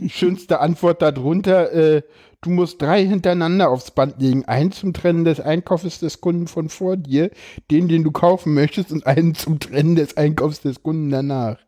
Schönste 0.07 0.59
Antwort 0.59 1.01
darunter. 1.01 1.71
Äh, 1.71 2.01
du 2.41 2.49
musst 2.49 2.81
drei 2.81 3.05
hintereinander 3.05 3.69
aufs 3.69 3.91
Band 3.91 4.19
legen. 4.19 4.45
Einen 4.45 4.71
zum 4.71 4.93
Trennen 4.93 5.23
des 5.23 5.39
Einkaufs 5.39 5.99
des 5.99 6.19
Kunden 6.19 6.47
von 6.47 6.69
vor 6.69 6.97
dir, 6.97 7.29
den, 7.69 7.87
den 7.87 8.03
du 8.03 8.11
kaufen 8.11 8.53
möchtest, 8.53 8.91
und 8.91 9.05
einen 9.05 9.35
zum 9.35 9.59
Trennen 9.59 9.95
des 9.95 10.17
Einkaufs 10.17 10.61
des 10.61 10.81
Kunden 10.81 11.11
danach. 11.11 11.59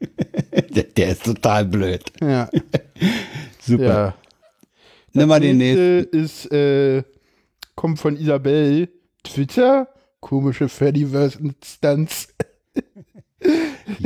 der, 0.74 0.84
der 0.84 1.08
ist 1.08 1.24
total 1.24 1.64
blöd. 1.64 2.04
Ja. 2.20 2.48
Super. 3.60 3.84
ja. 3.84 4.14
Nimm 5.16 5.28
mal 5.28 5.40
den 5.40 5.58
nächsten. 5.58 5.96
nächste 5.96 6.16
ist, 6.16 6.52
äh, 6.52 7.02
kommt 7.74 7.98
von 7.98 8.16
Isabel. 8.16 8.88
Twitter, 9.22 9.88
komische 10.20 10.68
Fediverse-Instanz. 10.68 12.28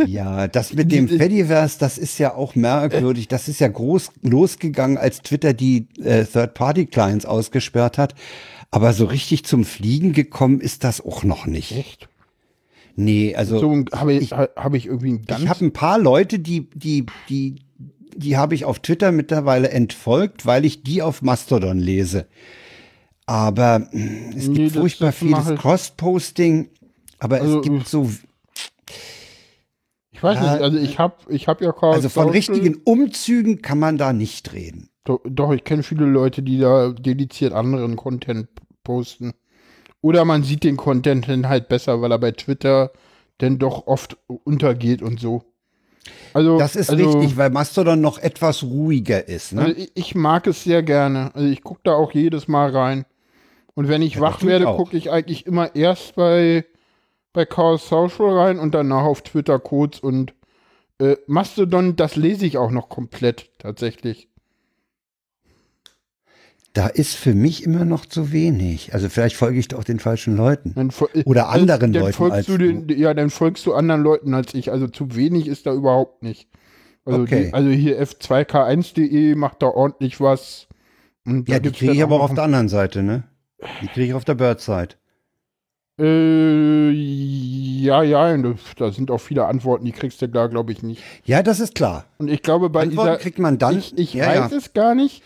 Ja, 0.06 0.48
das 0.48 0.72
mit 0.74 0.92
dem 0.92 1.08
Fediverse, 1.08 1.78
das 1.78 1.98
ist 1.98 2.18
ja 2.18 2.34
auch 2.34 2.54
merkwürdig. 2.54 3.28
Das 3.28 3.48
ist 3.48 3.60
ja 3.60 3.68
groß 3.68 4.10
losgegangen, 4.22 4.98
als 4.98 5.22
Twitter 5.22 5.52
die 5.52 5.88
äh, 6.02 6.24
Third-Party-Clients 6.24 7.26
ausgesperrt 7.26 7.96
hat. 7.98 8.14
Aber 8.70 8.92
so 8.92 9.04
richtig 9.04 9.44
zum 9.44 9.64
Fliegen 9.64 10.12
gekommen 10.12 10.60
ist 10.60 10.84
das 10.84 11.00
auch 11.00 11.22
noch 11.22 11.46
nicht. 11.46 11.72
Echt? 11.72 12.08
Nee, 12.96 13.34
also 13.34 13.58
So 13.58 13.84
habe 13.92 14.12
ich, 14.12 14.32
hab 14.32 14.74
ich 14.74 14.86
irgendwie 14.86 15.12
ein 15.12 15.22
ganz 15.22 15.42
ich 15.42 15.48
habe 15.48 15.64
ein 15.64 15.72
paar 15.72 15.98
Leute, 15.98 16.38
die, 16.38 16.68
die, 16.70 17.06
die, 17.28 17.56
die 18.16 18.36
habe 18.36 18.54
ich 18.54 18.64
auf 18.64 18.78
Twitter 18.80 19.12
mittlerweile 19.12 19.70
entfolgt, 19.70 20.46
weil 20.46 20.64
ich 20.64 20.82
die 20.82 21.02
auf 21.02 21.22
Mastodon 21.22 21.78
lese. 21.78 22.26
Aber 23.26 23.78
mh, 23.92 24.34
es 24.36 24.48
Nee, 24.48 24.54
gibt 24.54 24.72
furchtbar 24.76 25.12
vieles 25.12 25.50
ich- 25.50 25.58
Cross-Posting. 25.58 26.70
Aber 27.18 27.40
Also, 27.40 27.58
es 27.60 27.64
gibt 27.64 27.88
so, 27.88 28.10
Ich 30.12 30.22
weiß 30.22 30.36
Ja, 30.36 30.52
nicht, 30.54 30.62
also 30.62 30.78
ich 30.78 30.98
habe 30.98 31.14
ich 31.28 31.48
hab 31.48 31.60
ja 31.62 31.72
kaum. 31.72 31.94
also 31.94 32.08
von 32.08 32.28
richtigen 32.30 32.76
Umzügen 32.84 33.62
kann 33.62 33.78
man 33.78 33.96
da 33.98 34.12
nicht 34.12 34.52
reden. 34.52 34.90
Doch, 35.04 35.20
doch 35.24 35.52
ich 35.52 35.64
kenne 35.64 35.82
viele 35.82 36.04
Leute, 36.04 36.42
die 36.42 36.58
da 36.58 36.90
dediziert 36.90 37.52
anderen 37.52 37.96
Content 37.96 38.48
posten. 38.84 39.32
Oder 40.02 40.24
man 40.24 40.42
sieht 40.42 40.64
den 40.64 40.76
Content 40.76 41.28
dann 41.28 41.48
halt 41.48 41.68
besser, 41.68 42.00
weil 42.02 42.10
er 42.12 42.18
bei 42.18 42.32
Twitter 42.32 42.90
dann 43.38 43.58
doch 43.58 43.86
oft 43.86 44.18
untergeht 44.26 45.00
und 45.02 45.20
so. 45.20 45.42
Also, 46.32 46.58
Das 46.58 46.76
ist 46.76 46.90
also, 46.90 47.18
richtig, 47.18 47.36
weil 47.36 47.50
Mastodon 47.50 48.00
noch 48.00 48.18
etwas 48.18 48.62
ruhiger 48.62 49.26
ist. 49.28 49.52
Ne? 49.52 49.62
Also 49.62 49.86
ich, 49.94 50.14
mag 50.14 50.46
es 50.46 50.64
sehr 50.64 50.82
gerne. 50.82 51.30
Also 51.34 51.48
ich 51.48 51.62
gucke 51.62 51.80
da 51.84 51.92
auch 51.94 52.12
jedes 52.12 52.48
Mal 52.48 52.70
rein. 52.70 53.04
Und 53.74 53.88
wenn 53.88 54.02
ich 54.02 54.16
Ja, 54.16 54.22
wach 54.22 54.42
werde, 54.42 54.66
gucke 54.66 54.96
ich 54.96 55.10
eigentlich 55.10 55.46
immer 55.46 55.74
erst 55.74 56.14
bei, 56.14 56.64
bei 57.32 57.44
Chaos 57.44 57.88
Social 57.88 58.36
rein 58.38 58.58
und 58.58 58.74
danach 58.74 59.04
auf 59.04 59.22
Twitter 59.22 59.58
kurz. 59.58 59.98
Und 59.98 60.34
äh, 60.98 61.16
Mastodon, 61.26 61.96
das 61.96 62.16
lese 62.16 62.46
ich 62.46 62.58
auch 62.58 62.70
noch 62.70 62.88
komplett 62.88 63.50
tatsächlich. 63.58 64.28
Da 66.72 66.86
ist 66.86 67.16
für 67.16 67.34
mich 67.34 67.64
immer 67.64 67.84
noch 67.84 68.06
zu 68.06 68.30
wenig. 68.30 68.94
Also 68.94 69.08
vielleicht 69.08 69.34
folge 69.34 69.58
ich 69.58 69.66
doch 69.68 69.82
den 69.82 69.98
falschen 69.98 70.36
Leuten. 70.36 70.72
Dann 70.76 70.90
fol- 70.90 71.08
äh, 71.14 71.24
Oder 71.24 71.48
anderen 71.48 71.92
dann 71.92 72.02
Leuten 72.02 72.12
folgst 72.12 72.36
als 72.36 72.46
du 72.46 72.58
den, 72.58 72.88
Ja, 72.88 73.12
dann 73.12 73.30
folgst 73.30 73.66
du 73.66 73.74
anderen 73.74 74.02
Leuten 74.02 74.34
als 74.34 74.54
ich. 74.54 74.70
Also 74.70 74.86
zu 74.86 75.16
wenig 75.16 75.48
ist 75.48 75.66
da 75.66 75.72
überhaupt 75.74 76.22
nicht. 76.22 76.48
Also, 77.04 77.22
Okay. 77.22 77.46
die, 77.46 77.54
also 77.54 77.70
hier 77.70 78.00
f2k1.de 78.00 79.34
macht 79.34 79.62
da 79.62 79.66
ordentlich 79.66 80.20
was. 80.20 80.68
Ja, 81.26 81.58
die 81.58 81.70
kriege 81.72 81.92
ich 81.92 81.98
dann 81.98 82.06
aber 82.06 82.16
auch 82.16 82.30
auf 82.30 82.34
der 82.34 82.44
anderen 82.44 82.68
Seite, 82.68 83.02
ne? 83.02 83.24
Die 83.82 83.88
kriege 83.88 84.06
ich 84.06 84.14
auf 84.14 84.24
der 84.24 84.34
Bird-Side. 84.34 84.94
Äh, 86.00 86.90
ja, 86.90 88.02
ja, 88.02 88.36
da 88.76 88.92
sind 88.92 89.10
auch 89.10 89.20
viele 89.20 89.44
Antworten, 89.46 89.84
die 89.84 89.92
kriegst 89.92 90.22
du 90.22 90.28
da, 90.28 90.46
glaube 90.46 90.72
ich, 90.72 90.82
nicht. 90.82 91.02
Ja, 91.24 91.42
das 91.42 91.60
ist 91.60 91.74
klar. 91.74 92.06
Und 92.18 92.28
ich 92.28 92.42
glaube, 92.42 92.70
bei 92.70 92.82
Antworten 92.82 93.10
dieser, 93.10 93.18
kriegt 93.22 93.38
man 93.38 93.58
dann. 93.58 93.78
ich, 93.78 93.98
ich 93.98 94.14
ja, 94.14 94.26
weiß 94.28 94.50
ja. 94.52 94.56
es 94.56 94.72
gar 94.72 94.94
nicht. 94.94 95.22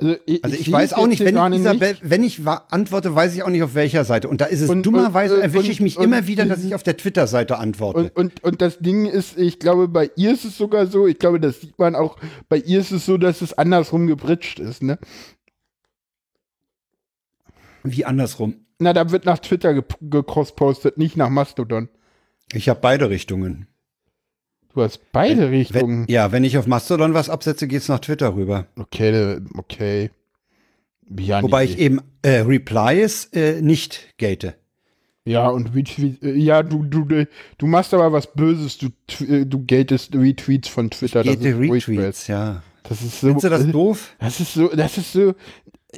Also 0.00 0.16
ich, 0.26 0.44
Also 0.44 0.56
ich, 0.56 0.64
sehe 0.64 0.72
weiß 0.74 0.92
auch 0.94 1.06
nicht, 1.06 1.20
wenn 1.24 1.36
ich, 1.52 1.60
Isabel, 1.60 1.90
nicht. 1.90 2.08
wenn 2.08 2.22
ich 2.24 2.40
antworte, 2.46 3.14
weiß 3.14 3.34
ich 3.34 3.42
auch 3.42 3.48
nicht 3.48 3.62
auf 3.62 3.74
welcher 3.74 4.04
Seite. 4.04 4.28
Und 4.28 4.40
da 4.40 4.46
ist 4.46 4.60
es 4.62 4.70
Und- 4.70 4.84
dummerweise, 4.84 5.34
und- 5.36 5.42
erwische 5.42 5.70
ich 5.70 5.80
mich 5.80 5.98
und- 5.98 6.04
immer 6.04 6.26
wieder, 6.26 6.46
dass 6.46 6.64
ich 6.64 6.74
auf 6.74 6.82
der 6.82 6.96
Twitter-Seite 6.96 7.58
antworte. 7.58 8.00
Und, 8.00 8.16
und, 8.16 8.44
und 8.44 8.62
das 8.62 8.78
Ding 8.78 9.06
ist, 9.06 9.36
ich 9.38 9.58
glaube, 9.58 9.88
bei 9.88 10.10
ihr 10.16 10.32
ist 10.32 10.44
es 10.44 10.56
sogar 10.56 10.86
so, 10.86 11.06
ich 11.06 11.18
glaube, 11.18 11.38
das 11.40 11.60
sieht 11.60 11.78
man 11.78 11.94
auch, 11.94 12.16
bei 12.48 12.56
ihr 12.58 12.80
ist 12.80 12.92
es 12.92 13.04
so, 13.04 13.18
dass 13.18 13.42
es 13.42 13.52
andersrum 13.56 14.06
gebritscht 14.06 14.58
ist, 14.58 14.82
ne? 14.82 14.98
Wie 17.82 18.04
andersrum. 18.04 18.66
Na, 18.78 18.92
da 18.92 19.10
wird 19.10 19.24
nach 19.24 19.38
Twitter 19.38 19.74
ge- 19.74 19.84
gecrosspostet, 20.00 20.98
nicht 20.98 21.16
nach 21.16 21.28
Mastodon. 21.30 21.88
Ich 22.52 22.68
habe 22.68 22.80
beide 22.80 23.10
Richtungen. 23.10 23.66
Du 24.74 24.82
hast 24.82 25.00
beide 25.12 25.42
Wenn, 25.42 25.48
Richtungen. 25.50 26.04
ja, 26.08 26.30
wenn 26.32 26.44
ich 26.44 26.56
auf 26.56 26.66
Mastodon 26.66 27.12
was 27.14 27.28
absetze, 27.28 27.66
geht's 27.66 27.88
nach 27.88 27.98
Twitter 27.98 28.34
rüber. 28.34 28.66
Okay, 28.78 29.38
okay. 29.56 30.10
Ja, 31.18 31.42
Wobei 31.42 31.64
ich 31.64 31.78
eben 31.78 32.00
äh, 32.22 32.38
Replies 32.40 33.24
äh, 33.32 33.60
nicht 33.60 34.14
gate. 34.18 34.54
Ja, 35.24 35.48
und 35.48 35.74
Retweet, 35.74 36.22
äh, 36.22 36.32
ja, 36.34 36.62
du, 36.62 36.82
du, 36.84 37.04
du- 37.04 37.66
machst 37.66 37.92
aber 37.92 38.12
was 38.12 38.32
Böses, 38.32 38.78
du, 38.78 38.88
äh, 39.24 39.44
du 39.44 39.64
gatest 39.66 40.14
Retweets 40.14 40.68
von 40.68 40.88
Twitter. 40.90 41.22
Gate 41.24 41.44
ist 41.44 41.56
furchtbar. 41.56 41.94
Retweets, 41.96 42.26
ja. 42.28 42.62
Das 42.84 43.02
ist 43.02 43.20
so. 43.20 43.26
Findest 43.26 43.44
du 43.44 43.48
das 43.50 43.66
doof? 43.70 44.16
Das 44.18 44.40
ist 44.40 44.54
so, 44.54 44.68
das 44.68 44.96
ist 44.98 45.12
so. 45.12 45.34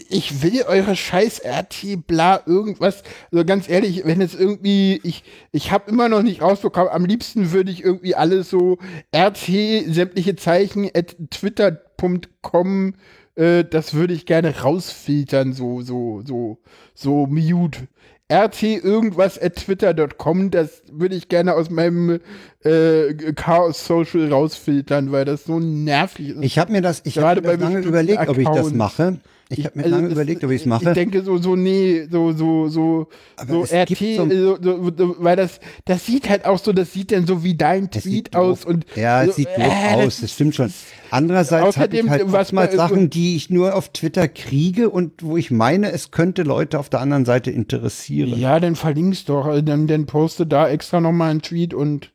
Ich 0.08 0.42
will 0.42 0.62
eure 0.62 0.96
scheiß 0.96 1.42
RT, 1.44 2.06
bla, 2.06 2.40
irgendwas. 2.46 3.02
Also 3.30 3.44
ganz 3.44 3.68
ehrlich, 3.68 4.02
wenn 4.04 4.20
es 4.20 4.34
irgendwie, 4.34 5.00
ich, 5.02 5.22
ich 5.50 5.70
habe 5.70 5.90
immer 5.90 6.08
noch 6.08 6.22
nicht 6.22 6.40
rausbekommen, 6.40 6.90
am 6.90 7.04
liebsten 7.04 7.52
würde 7.52 7.70
ich 7.70 7.84
irgendwie 7.84 8.14
alles 8.14 8.48
so 8.48 8.78
RT, 9.14 9.50
sämtliche 9.88 10.36
Zeichen, 10.36 10.88
at 10.94 11.16
twitter.com, 11.30 12.94
äh, 13.34 13.64
das 13.64 13.92
würde 13.94 14.14
ich 14.14 14.24
gerne 14.24 14.60
rausfiltern, 14.60 15.52
so, 15.52 15.82
so, 15.82 16.22
so, 16.26 16.58
so 16.94 17.26
mute. 17.26 17.88
RT 18.32 18.62
irgendwas 18.62 19.38
at 19.38 19.56
twitter.com, 19.56 20.50
das 20.50 20.82
würde 20.90 21.14
ich 21.14 21.28
gerne 21.28 21.54
aus 21.54 21.68
meinem 21.68 22.18
äh, 22.64 23.12
Chaos 23.34 23.86
Social 23.86 24.32
rausfiltern, 24.32 25.12
weil 25.12 25.26
das 25.26 25.44
so 25.44 25.60
nervig 25.60 26.30
ist. 26.30 26.42
Ich 26.42 26.58
habe 26.58 26.72
mir 26.72 26.80
das, 26.80 27.02
ich 27.04 27.14
Gerade 27.14 27.46
habe 27.46 27.62
lange 27.62 27.80
überlegt, 27.80 28.26
ob 28.26 28.38
ich 28.38 28.46
das 28.46 28.56
Accounts. 28.56 28.74
mache. 28.74 29.20
Ich 29.58 29.64
habe 29.66 29.78
mir 29.78 29.84
Also 29.84 29.96
lange 29.96 30.08
überlegt, 30.08 30.42
ob 30.44 30.50
ich 30.50 30.56
es 30.56 30.62
Ich 30.62 30.66
mache. 30.66 30.92
denke 30.92 31.22
so, 31.22 31.38
so, 31.38 31.56
nee, 31.56 32.06
so, 32.10 32.32
so, 32.32 32.68
so, 32.68 33.08
Aber 33.36 33.66
so 33.66 33.74
RT, 33.74 34.16
so, 34.16 34.56
so- 34.62 34.92
so, 34.96 35.16
weil 35.18 35.36
das, 35.36 35.60
das 35.84 36.06
sieht 36.06 36.28
halt 36.28 36.44
auch 36.44 36.58
so, 36.58 36.72
das 36.72 36.92
sieht 36.92 37.12
dann 37.12 37.26
so 37.26 37.44
wie 37.44 37.54
dein 37.54 37.90
Tweet 37.90 38.34
aus 38.34 38.64
und 38.64 38.86
ja, 38.96 39.24
so, 39.24 39.30
es 39.30 39.36
sieht 39.36 39.48
doof 39.48 39.56
äh, 39.66 39.94
aus, 40.04 40.20
das 40.20 40.32
stimmt 40.32 40.54
schon. 40.54 40.72
Andererseits 41.10 41.76
habe 41.76 41.96
ich 41.96 42.08
halt 42.08 42.32
was 42.32 42.52
man- 42.52 42.70
Sachen, 42.70 43.10
die 43.10 43.36
ich 43.36 43.50
nur 43.50 43.74
auf 43.74 43.90
Twitter 43.90 44.28
kriege 44.28 44.88
und 44.90 45.22
wo 45.22 45.36
ich 45.36 45.50
meine, 45.50 45.92
es 45.92 46.10
könnte 46.10 46.42
Leute 46.42 46.78
auf 46.78 46.88
der 46.88 47.00
anderen 47.00 47.24
Seite 47.24 47.50
interessieren. 47.50 48.38
Ja, 48.38 48.58
dann 48.60 48.76
verlinkst 48.76 49.28
doch, 49.28 49.44
also 49.46 49.60
dann, 49.62 49.86
dann 49.86 50.06
poste 50.06 50.46
da 50.46 50.68
extra 50.68 51.00
nochmal 51.00 51.30
einen 51.30 51.42
Tweet 51.42 51.74
und 51.74 52.12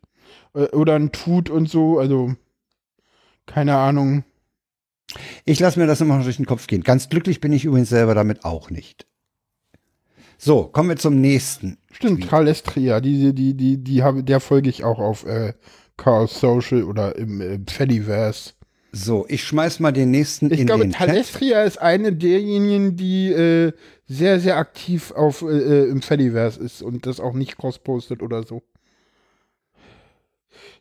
äh, 0.56 0.64
oder 0.76 0.96
ein 0.96 1.12
Tut 1.12 1.50
und 1.50 1.70
so, 1.70 2.00
also 2.00 2.34
keine 3.46 3.76
Ahnung. 3.78 4.24
Ich 5.46 5.60
lasse 5.60 5.80
mir 5.80 5.88
das 5.88 6.02
immer 6.02 6.18
noch 6.18 6.24
durch 6.24 6.38
den 6.38 6.46
Kopf 6.46 6.68
gehen. 6.68 6.84
Ganz 6.84 7.10
glücklich 7.10 7.42
bin 7.42 7.54
ich 7.54 7.66
übrigens 7.66 7.90
selber 7.90 8.16
damit 8.16 8.46
auch 8.46 8.70
nicht. 8.70 9.06
So, 10.38 10.66
kommen 10.66 10.90
wir 10.90 10.98
zum 10.98 11.20
nächsten. 11.20 11.78
Stimmt, 11.92 12.28
Karl 12.28 12.48
Estria, 12.48 13.02
die, 13.02 13.34
die, 13.34 13.56
die, 13.56 13.84
die 13.84 14.04
habe, 14.04 14.24
der 14.24 14.40
folge 14.40 14.70
ich 14.70 14.84
auch 14.84 15.00
auf 15.00 15.26
äh, 15.26 15.54
Chaos 15.98 16.40
Social 16.40 16.84
oder 16.84 17.16
im 17.16 17.42
äh, 17.42 17.60
Fediverse. 17.68 18.52
So, 18.92 19.26
ich 19.28 19.44
schmeiß 19.44 19.80
mal 19.80 19.92
den 19.92 20.12
nächsten 20.12 20.52
Ich 20.52 20.62
in 20.62 20.66
glaube, 20.66 20.84
den 20.84 20.94
Chat. 20.94 21.10
Talestria 21.10 21.64
ist 21.64 21.80
eine 21.80 22.14
derjenigen, 22.14 22.96
die 22.96 23.32
äh, 23.32 23.74
sehr, 24.08 24.40
sehr 24.40 24.58
aktiv 24.58 25.12
auf, 25.12 25.42
äh, 25.42 25.46
äh, 25.46 25.90
im 25.90 26.02
Fediverse 26.02 26.60
ist 26.60 26.82
und 26.82 27.06
das 27.06 27.20
auch 27.20 27.34
nicht 27.34 27.58
cross-postet 27.58 28.22
oder 28.22 28.44
so. 28.44 28.64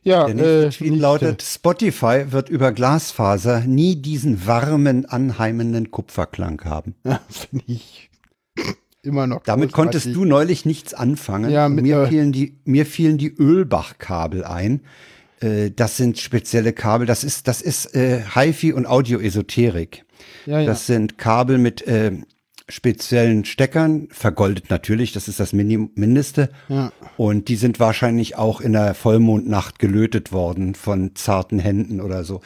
Ja, 0.07 0.25
Der 0.25 0.35
nächste 0.35 0.65
äh, 0.65 0.69
Tweet 0.69 0.81
nächste. 0.91 1.01
lautet, 1.01 1.41
Spotify 1.43 2.31
wird 2.31 2.47
über 2.47 2.71
Glasfaser 2.71 3.65
nie 3.67 3.97
diesen 3.97 4.47
warmen, 4.47 5.05
anheimenden 5.05 5.91
Kupferklang 5.91 6.61
haben. 6.63 6.95
Ja, 7.03 7.19
finde 7.29 7.65
ich 7.67 8.09
immer 9.01 9.27
noch. 9.27 9.43
Damit 9.43 9.73
konntest 9.73 10.07
du 10.07 10.23
neulich 10.23 10.65
nichts 10.65 10.93
anfangen. 10.93 11.51
Ja, 11.51 11.67
mir, 11.67 12.03
äh, 12.03 12.07
fielen 12.07 12.31
die, 12.31 12.57
mir 12.63 12.85
fielen 12.85 13.17
die 13.17 13.35
Ölbach-Kabel 13.37 14.45
ein. 14.45 14.81
Äh, 15.41 15.71
das 15.71 15.97
sind 15.97 16.17
spezielle 16.19 16.71
Kabel. 16.71 17.05
Das 17.05 17.25
ist, 17.25 17.49
das 17.49 17.61
ist 17.61 17.93
äh, 17.93 18.21
HiFi 18.33 18.71
und 18.71 18.85
Audio-Esoterik. 18.85 20.05
Ja, 20.45 20.61
ja. 20.61 20.65
Das 20.65 20.87
sind 20.87 21.17
Kabel 21.17 21.57
mit 21.57 21.85
äh, 21.85 22.13
speziellen 22.69 23.45
Steckern, 23.45 24.07
vergoldet 24.11 24.69
natürlich, 24.69 25.13
das 25.13 25.27
ist 25.27 25.39
das 25.39 25.53
Minim 25.53 25.91
Mindeste. 25.95 26.49
Ja. 26.67 26.91
Und 27.15 27.47
die 27.47 27.55
sind 27.55 27.79
wahrscheinlich 27.79 28.37
auch 28.37 28.61
in 28.61 28.73
der 28.73 28.93
Vollmondnacht 28.93 29.79
gelötet 29.79 30.31
worden 30.31 30.75
von 30.75 31.15
zarten 31.15 31.59
Händen 31.59 32.01
oder 32.01 32.23
so. 32.23 32.41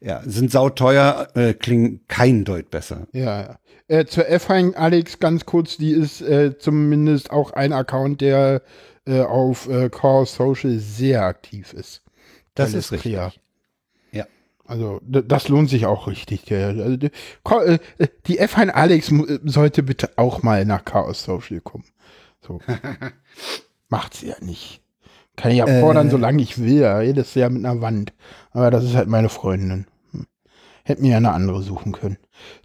Ja, 0.00 0.22
sind 0.24 0.50
sauteuer, 0.50 1.28
äh, 1.34 1.54
klingen 1.54 2.00
kein 2.08 2.44
Deut 2.44 2.70
besser. 2.70 3.06
Ja, 3.12 3.42
ja. 3.42 3.58
Äh, 3.88 4.06
zur 4.06 4.28
F-Hein 4.28 4.74
Alex 4.74 5.18
ganz 5.18 5.44
kurz, 5.44 5.76
die 5.76 5.92
ist 5.92 6.22
äh, 6.22 6.56
zumindest 6.56 7.30
auch 7.30 7.52
ein 7.52 7.72
Account, 7.72 8.20
der 8.20 8.62
äh, 9.06 9.20
auf 9.20 9.68
äh, 9.68 9.90
Chaos 9.90 10.36
Social 10.36 10.78
sehr 10.78 11.22
aktiv 11.24 11.72
ist. 11.74 12.02
Das 12.54 12.70
Tal 12.70 12.78
ist 12.78 12.92
richtig. 12.92 13.12
Estria. 13.14 13.32
Also 14.66 15.00
das 15.04 15.48
lohnt 15.48 15.68
sich 15.68 15.84
auch 15.86 16.06
richtig. 16.06 16.50
Also, 16.50 16.96
die- 16.96 17.10
äh, 17.66 17.78
äh, 17.98 18.08
die 18.26 18.40
F1 18.40 18.70
Alex 18.70 19.10
äh, 19.12 19.38
sollte 19.44 19.82
bitte 19.82 20.10
auch 20.16 20.42
mal 20.42 20.64
nach 20.64 20.84
Chaos 20.84 21.22
Social 21.24 21.60
kommen. 21.60 21.84
So. 22.40 22.60
Macht 23.88 24.14
sie 24.14 24.28
ja 24.28 24.36
nicht. 24.40 24.80
Kann 25.36 25.50
ich 25.52 25.58
ja 25.58 25.66
Äh. 25.66 25.80
fordern, 25.80 26.10
solange 26.10 26.42
ich 26.42 26.58
will. 26.58 26.78
Ja. 26.80 27.00
Jedes 27.02 27.34
Jahr 27.34 27.50
mit 27.50 27.64
einer 27.64 27.80
Wand. 27.82 28.12
Aber 28.52 28.70
das 28.70 28.84
ist 28.84 28.94
halt 28.94 29.08
meine 29.08 29.28
Freundin. 29.28 29.86
Hm. 30.12 30.26
Hätte 30.84 31.02
mir 31.02 31.10
ja 31.12 31.16
eine 31.18 31.32
andere 31.32 31.62
suchen 31.62 31.92
können. 31.92 32.16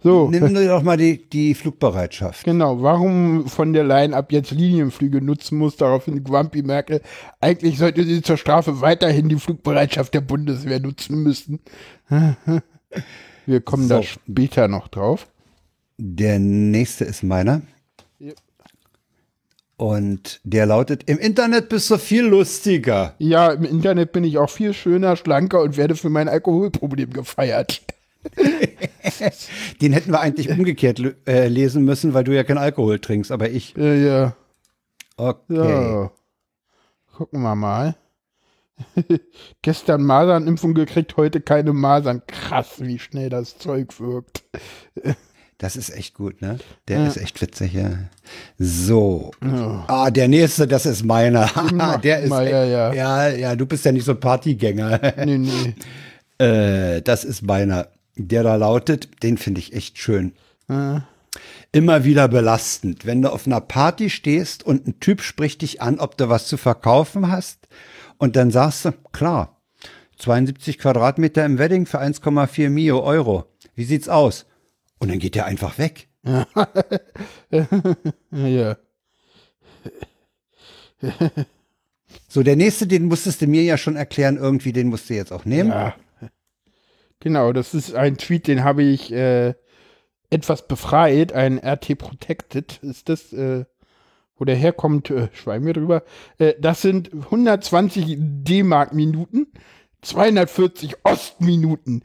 So, 0.02 0.28
Nimm 0.30 0.54
dir 0.54 0.68
doch 0.68 0.82
mal 0.82 0.96
die, 0.96 1.28
die 1.28 1.54
Flugbereitschaft. 1.54 2.44
genau. 2.44 2.82
Warum 2.82 3.46
von 3.48 3.72
der 3.72 3.84
Line 3.84 4.14
ab 4.16 4.32
jetzt 4.32 4.50
Linienflüge 4.50 5.22
nutzen 5.22 5.58
muss, 5.58 5.76
daraufhin 5.76 6.22
Grumpy 6.24 6.62
Merkel. 6.62 7.00
Eigentlich 7.40 7.78
sollte 7.78 8.04
sie 8.04 8.20
zur 8.22 8.36
Strafe 8.36 8.80
weiterhin 8.80 9.28
die 9.28 9.36
Flugbereitschaft 9.36 10.12
der 10.14 10.20
Bundeswehr 10.22 10.80
nutzen 10.80 11.22
müssen. 11.22 11.60
Wir 13.46 13.60
kommen 13.60 13.88
da 13.88 13.98
So. 13.98 14.02
später 14.02 14.68
noch 14.68 14.88
drauf. 14.88 15.28
Der 15.98 16.38
nächste 16.38 17.04
ist 17.04 17.22
meiner. 17.22 17.62
Ja. 18.18 18.32
Und 19.76 20.40
der 20.44 20.66
lautet, 20.66 21.08
im 21.08 21.18
Internet 21.18 21.68
bist 21.70 21.90
du 21.90 21.96
viel 21.96 22.24
lustiger. 22.24 23.14
Ja, 23.18 23.50
im 23.52 23.64
Internet 23.64 24.12
bin 24.12 24.24
ich 24.24 24.36
auch 24.36 24.50
viel 24.50 24.74
schöner, 24.74 25.16
schlanker 25.16 25.62
und 25.62 25.76
werde 25.78 25.96
für 25.96 26.10
mein 26.10 26.28
Alkoholproblem 26.28 27.10
gefeiert. 27.12 27.80
Den 29.80 29.92
hätten 29.92 30.12
wir 30.12 30.20
eigentlich 30.20 30.50
umgekehrt 30.50 31.00
äh, 31.26 31.48
lesen 31.48 31.84
müssen, 31.84 32.14
weil 32.14 32.24
du 32.24 32.34
ja 32.34 32.44
keinen 32.44 32.58
Alkohol 32.58 32.98
trinkst, 32.98 33.32
aber 33.32 33.50
ich. 33.50 33.74
Ja, 33.76 33.94
ja. 33.94 34.36
Okay. 35.16 35.44
So. 35.48 36.10
Gucken 37.14 37.42
wir 37.42 37.54
mal. 37.54 37.96
Gestern 39.62 40.02
Masernimpfung 40.02 40.74
gekriegt, 40.74 41.16
heute 41.16 41.40
keine 41.40 41.72
Masern. 41.72 42.22
Krass, 42.26 42.76
wie 42.78 42.98
schnell 42.98 43.28
das 43.28 43.58
Zeug 43.58 43.98
wirkt. 44.00 44.44
Das 45.60 45.76
ist 45.76 45.90
echt 45.90 46.14
gut, 46.14 46.40
ne? 46.40 46.58
Der 46.88 47.06
ist 47.06 47.18
echt 47.18 47.42
witzig, 47.42 47.74
ja. 47.74 47.90
So. 48.58 49.30
Ah, 49.88 50.10
der 50.10 50.26
nächste, 50.26 50.66
das 50.66 50.86
ist 50.86 51.04
meiner. 51.04 51.50
Der 52.02 52.20
ist. 52.20 52.28
immer, 52.28 52.48
ja, 52.48 52.64
ja. 52.64 52.94
ja, 52.94 53.28
ja, 53.28 53.56
du 53.56 53.66
bist 53.66 53.84
ja 53.84 53.92
nicht 53.92 54.06
so 54.06 54.12
ein 54.12 54.20
Partygänger. 54.20 54.98
Nee, 55.22 55.36
nee. 55.36 55.74
äh, 56.42 57.02
das 57.02 57.24
ist 57.24 57.42
meiner. 57.42 57.88
Der 58.16 58.42
da 58.42 58.56
lautet, 58.56 59.22
den 59.22 59.38
finde 59.38 59.60
ich 59.60 59.72
echt 59.72 59.98
schön. 59.98 60.32
Äh, 60.68 61.00
Immer 61.72 62.04
wieder 62.04 62.26
belastend, 62.26 63.06
wenn 63.06 63.22
du 63.22 63.32
auf 63.32 63.46
einer 63.46 63.60
Party 63.60 64.10
stehst 64.10 64.64
und 64.64 64.86
ein 64.88 64.98
Typ 64.98 65.22
spricht 65.22 65.62
dich 65.62 65.80
an, 65.80 66.00
ob 66.00 66.16
du 66.16 66.28
was 66.28 66.48
zu 66.48 66.56
verkaufen 66.56 67.30
hast 67.30 67.68
und 68.18 68.34
dann 68.34 68.50
sagst 68.50 68.84
du, 68.84 68.92
klar, 69.12 69.60
72 70.18 70.78
Quadratmeter 70.78 71.44
im 71.44 71.58
Wedding 71.58 71.86
für 71.86 72.00
1,4 72.00 72.68
Mio 72.68 73.00
Euro. 73.02 73.44
Wie 73.76 73.84
sieht's 73.84 74.08
aus? 74.08 74.46
Und 74.98 75.10
dann 75.10 75.20
geht 75.20 75.36
der 75.36 75.46
einfach 75.46 75.78
weg. 75.78 76.08
ja, 76.24 76.46
ja. 78.32 78.76
So, 82.28 82.42
der 82.42 82.56
nächste, 82.56 82.86
den 82.86 83.04
musstest 83.06 83.40
du 83.40 83.46
mir 83.46 83.62
ja 83.62 83.78
schon 83.78 83.96
erklären, 83.96 84.36
irgendwie, 84.36 84.72
den 84.72 84.88
musst 84.88 85.08
du 85.08 85.14
jetzt 85.14 85.32
auch 85.32 85.44
nehmen. 85.44 85.70
Ja. 85.70 85.94
Genau, 87.20 87.52
das 87.52 87.74
ist 87.74 87.94
ein 87.94 88.16
Tweet, 88.16 88.46
den 88.46 88.64
habe 88.64 88.82
ich 88.82 89.12
äh, 89.12 89.54
etwas 90.30 90.66
befreit, 90.66 91.32
ein 91.32 91.58
RT 91.58 91.98
Protected 91.98 92.78
ist 92.82 93.08
das, 93.08 93.32
äh, 93.32 93.66
wo 94.36 94.44
der 94.46 94.56
herkommt, 94.56 95.10
äh, 95.10 95.28
schweigen 95.34 95.66
wir 95.66 95.74
drüber. 95.74 96.02
Äh, 96.38 96.54
das 96.58 96.80
sind 96.80 97.12
120 97.12 98.16
D-Mark 98.18 98.94
Minuten, 98.94 99.48
240 100.00 100.96
Ostminuten. 101.04 102.02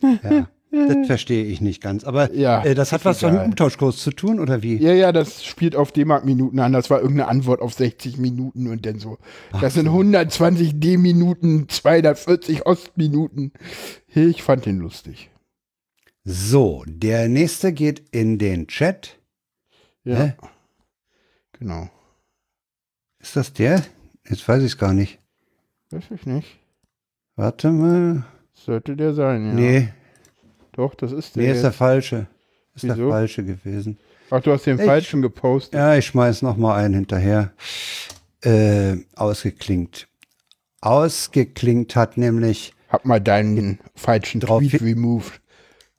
Ja, 0.00 0.48
das 0.70 1.06
verstehe 1.06 1.44
ich 1.44 1.60
nicht 1.60 1.82
ganz. 1.82 2.04
Aber 2.04 2.32
Ja, 2.34 2.62
äh, 2.64 2.74
das 2.74 2.92
hat 2.92 3.04
was 3.04 3.22
mit 3.22 3.30
egal. 3.32 3.44
dem 3.44 3.50
Umtauschkurs 3.50 3.98
zu 3.98 4.10
tun, 4.10 4.38
oder 4.40 4.62
wie? 4.62 4.76
Ja, 4.76 4.92
ja, 4.92 5.12
das 5.12 5.44
spielt 5.44 5.74
auf 5.76 5.92
D-Mark 5.92 6.24
Minuten 6.24 6.58
an. 6.60 6.72
Das 6.72 6.90
war 6.90 7.00
irgendeine 7.00 7.28
Antwort 7.28 7.60
auf 7.60 7.72
60 7.74 8.18
Minuten 8.18 8.68
und 8.68 8.84
dann 8.84 8.98
so. 8.98 9.18
Das 9.60 9.74
sind 9.74 9.86
120 9.86 10.78
D-Minuten, 10.78 11.68
240 11.68 12.66
Ostminuten. 12.66 13.52
Ich 14.14 14.42
fand 14.42 14.66
den 14.66 14.78
lustig. 14.78 15.30
So, 16.24 16.84
der 16.86 17.28
nächste 17.28 17.72
geht 17.72 18.02
in 18.10 18.38
den 18.38 18.66
Chat. 18.68 19.18
Ja. 20.04 20.16
Hä? 20.16 20.34
Genau. 21.58 21.88
Ist 23.20 23.36
das 23.36 23.52
der? 23.52 23.82
Jetzt 24.28 24.46
weiß 24.46 24.60
ich 24.62 24.72
es 24.72 24.78
gar 24.78 24.92
nicht. 24.92 25.18
Weiß 25.90 26.04
ich 26.14 26.26
nicht. 26.26 26.58
Warte 27.36 27.70
mal. 27.70 28.24
Sollte 28.52 28.96
der 28.96 29.14
sein, 29.14 29.46
ja. 29.46 29.52
Nee, 29.54 29.88
Doch, 30.78 30.94
das 30.94 31.10
ist 31.10 31.34
der. 31.34 31.42
nee, 31.42 31.50
ist 31.52 31.62
der 31.62 31.72
falsche. 31.72 32.28
Ist 32.76 32.84
der 32.84 32.96
Wieso? 32.96 33.10
falsche 33.10 33.44
gewesen. 33.44 33.98
Ach, 34.30 34.40
du 34.40 34.52
hast 34.52 34.64
den 34.64 34.78
Ich- 34.78 34.84
falschen 34.84 35.22
gepostet. 35.22 35.74
Ja, 35.74 35.96
ich 35.96 36.06
schmeiß 36.06 36.42
noch 36.42 36.56
mal 36.56 36.76
einen 36.76 36.94
hinterher. 36.94 37.50
Äh, 38.44 38.98
ausgeklingt. 39.16 40.06
Ausgeklingt 40.80 41.96
hat 41.96 42.16
nämlich, 42.16 42.74
Hab 42.88 43.04
mal 43.04 43.20
deinen 43.20 43.80
falschen 43.96 44.40
Drauf 44.40 44.60
Tweet 44.62 44.80
removed. 44.80 45.40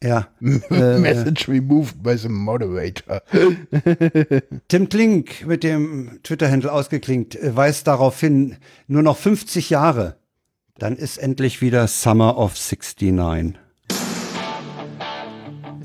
ja, 0.01 0.29
äh, 0.41 0.97
Message 0.97 1.49
removed 1.49 2.01
by 2.01 2.17
the 2.17 2.29
moderator. 2.29 3.21
Tim 4.69 4.87
Klink 4.87 5.45
mit 5.45 5.63
dem 5.65 6.19
Twitter-Handle 6.23 6.71
ausgeklinkt 6.71 7.35
äh, 7.35 7.53
weist 7.53 7.85
darauf 7.87 8.17
hin, 8.21 8.55
nur 8.87 9.03
noch 9.03 9.17
50 9.17 9.69
Jahre. 9.69 10.15
Dann 10.77 10.95
ist 10.95 11.17
endlich 11.17 11.61
wieder 11.61 11.85
Summer 11.89 12.37
of 12.37 12.53
69. 12.55 13.59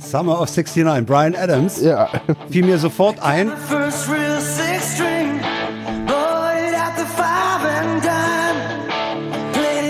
Summer 0.04 0.38
of 0.40 0.48
69, 0.48 1.06
Brian 1.06 1.34
Adams. 1.34 1.80
Ja. 1.80 2.08
Fiel 2.50 2.64
mir 2.64 2.78
sofort 2.78 3.20
ein. 3.22 3.50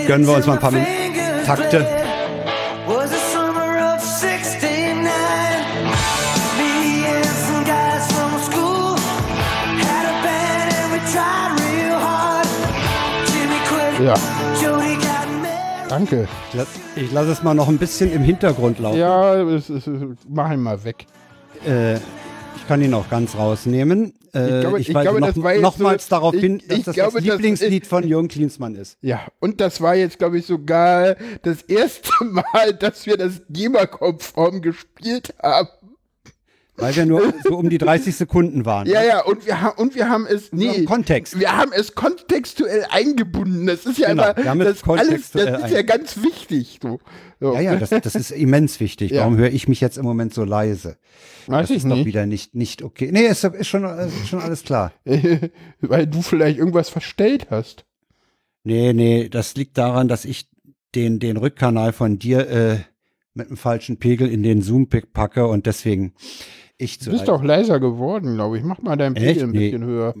Gönnen 0.07 0.27
wir 0.27 0.35
uns 0.35 0.45
mal 0.45 0.53
ein 0.53 0.59
paar 0.59 0.71
Min 0.71 0.85
Takte. 1.45 1.85
Ja 14.03 14.13
danke. 15.89 16.27
Ich 16.49 16.55
lass- 16.55 16.67
Ich 16.95 17.11
lasse 17.11 17.31
es 17.31 17.43
mal 17.43 17.53
noch 17.53 17.67
ein 17.67 17.77
bisschen 17.77 18.11
im 18.11 18.21
Hintergrund 18.23 18.79
laufen. 18.79 18.97
Ja, 18.99 19.35
es, 19.49 19.69
es, 19.69 19.89
mach 20.27 20.51
ihn 20.51 20.61
mal 20.61 20.83
weg. 20.83 21.05
Äh, 21.65 21.95
ich 21.95 22.67
kann 22.67 22.81
ihn 22.81 22.93
auch 22.93 23.09
ganz 23.09 23.35
rausnehmen. 23.35 24.13
Äh, 24.33 24.55
Ich 24.57 24.61
glaube- 24.61 24.79
ich 24.79 24.93
weise 24.93 25.03
glaube, 25.03 25.19
noch, 25.21 25.27
das 25.27 25.43
war 25.43 25.53
jetzt 25.53 25.61
nochmals 25.61 26.05
so- 26.07 26.09
darauf 26.15 26.33
ich- 26.33 26.41
hin, 26.41 26.61
dass 26.67 26.77
ich 26.79 26.83
das 26.85 26.95
glaube, 26.95 27.13
das 27.13 27.23
das- 27.23 27.33
Lieblingslied 27.35 27.87
von 27.87 28.07
Jürgen 28.07 28.27
Klinsmann 28.27 28.75
ist. 28.75 28.97
Ja, 29.01 29.21
und 29.39 29.61
das 29.61 29.79
war 29.81 29.95
jetzt, 29.95 30.17
glaube 30.19 30.39
ich, 30.39 30.45
sogar 30.45 31.15
das 31.43 31.61
erste 31.63 32.11
Mal, 32.23 32.73
dass 32.73 33.05
wir 33.05 33.17
das 33.17 33.41
GEMA-konform 33.49 34.61
gespielt 34.61 35.33
haben. 35.41 35.69
Weil 36.77 36.95
wir 36.95 37.05
nur 37.05 37.33
so 37.43 37.55
um 37.57 37.69
die 37.69 37.77
30 37.77 38.15
Sekunden 38.15 38.65
waren. 38.65 38.87
Ja, 38.87 39.01
ja, 39.01 39.23
und 39.23 39.45
wir, 39.45 39.61
haben 39.61 39.77
und 39.77 39.95
wir 39.95 40.09
haben 40.09 40.27
es, 40.27 40.51
nee, 40.51 40.75
im 40.75 40.85
Kontext. 40.85 41.39
wir 41.39 41.55
haben 41.55 41.71
es 41.73 41.95
kontextuell 41.95 42.85
eingebunden. 42.89 43.65
Das 43.65 43.85
ist 43.85 43.97
ja 43.97 44.09
Genau, 44.09 44.23
immer, 44.23 44.37
wir 44.37 44.49
haben 44.49 44.61
es 44.61 44.81
das, 44.81 44.99
alles, 44.99 45.31
das 45.31 45.63
ist 45.63 45.71
ja 45.71 45.81
ganz 45.83 46.21
wichtig. 46.21 46.79
So. 46.81 46.99
So. 47.39 47.53
Ja, 47.53 47.61
ja, 47.61 47.75
das, 47.75 47.89
das 47.89 48.15
ist 48.15 48.31
immens 48.31 48.79
wichtig. 48.79 49.11
Ja. 49.11 49.21
Warum 49.21 49.37
höre 49.37 49.51
ich 49.51 49.67
mich 49.67 49.81
jetzt 49.81 49.97
im 49.97 50.03
Moment 50.05 50.33
so 50.33 50.43
leise? 50.43 50.97
Weiß 51.47 51.63
Das 51.63 51.69
ich 51.69 51.77
ist 51.77 51.83
doch 51.89 51.95
nicht. 51.95 52.05
wieder 52.05 52.25
nicht, 52.25 52.55
nicht 52.55 52.81
okay. 52.81 53.09
Nee, 53.11 53.27
ist, 53.27 53.43
ist, 53.43 53.67
schon, 53.67 53.83
ist 53.85 54.27
schon 54.27 54.41
alles 54.41 54.63
klar. 54.63 54.91
Weil 55.79 56.07
du 56.07 56.21
vielleicht 56.21 56.57
irgendwas 56.57 56.89
verstellt 56.89 57.47
hast. 57.51 57.85
Nee, 58.63 58.93
nee, 58.93 59.29
das 59.29 59.55
liegt 59.55 59.77
daran, 59.77 60.07
dass 60.07 60.25
ich 60.25 60.49
den, 60.95 61.19
den 61.19 61.37
Rückkanal 61.37 61.93
von 61.93 62.19
dir 62.19 62.49
äh, 62.49 62.77
mit 63.33 63.47
einem 63.47 63.57
falschen 63.57 63.97
Pegel 63.97 64.29
in 64.31 64.43
den 64.43 64.61
Zoom 64.61 64.87
packe 64.87 65.45
und 65.47 65.65
deswegen 65.67 66.13
ich 66.77 66.99
Du 66.99 67.11
bist 67.11 67.27
doch 67.27 67.43
leiser 67.43 67.79
geworden, 67.79 68.35
glaube 68.35 68.57
ich. 68.57 68.63
Mach 68.63 68.81
mal 68.81 68.95
deinen 68.95 69.15
Echt? 69.15 69.25
Pegel 69.25 69.43
ein 69.43 69.51
Nee. 69.51 69.69
bisschen 69.71 69.85
höher. 69.85 70.13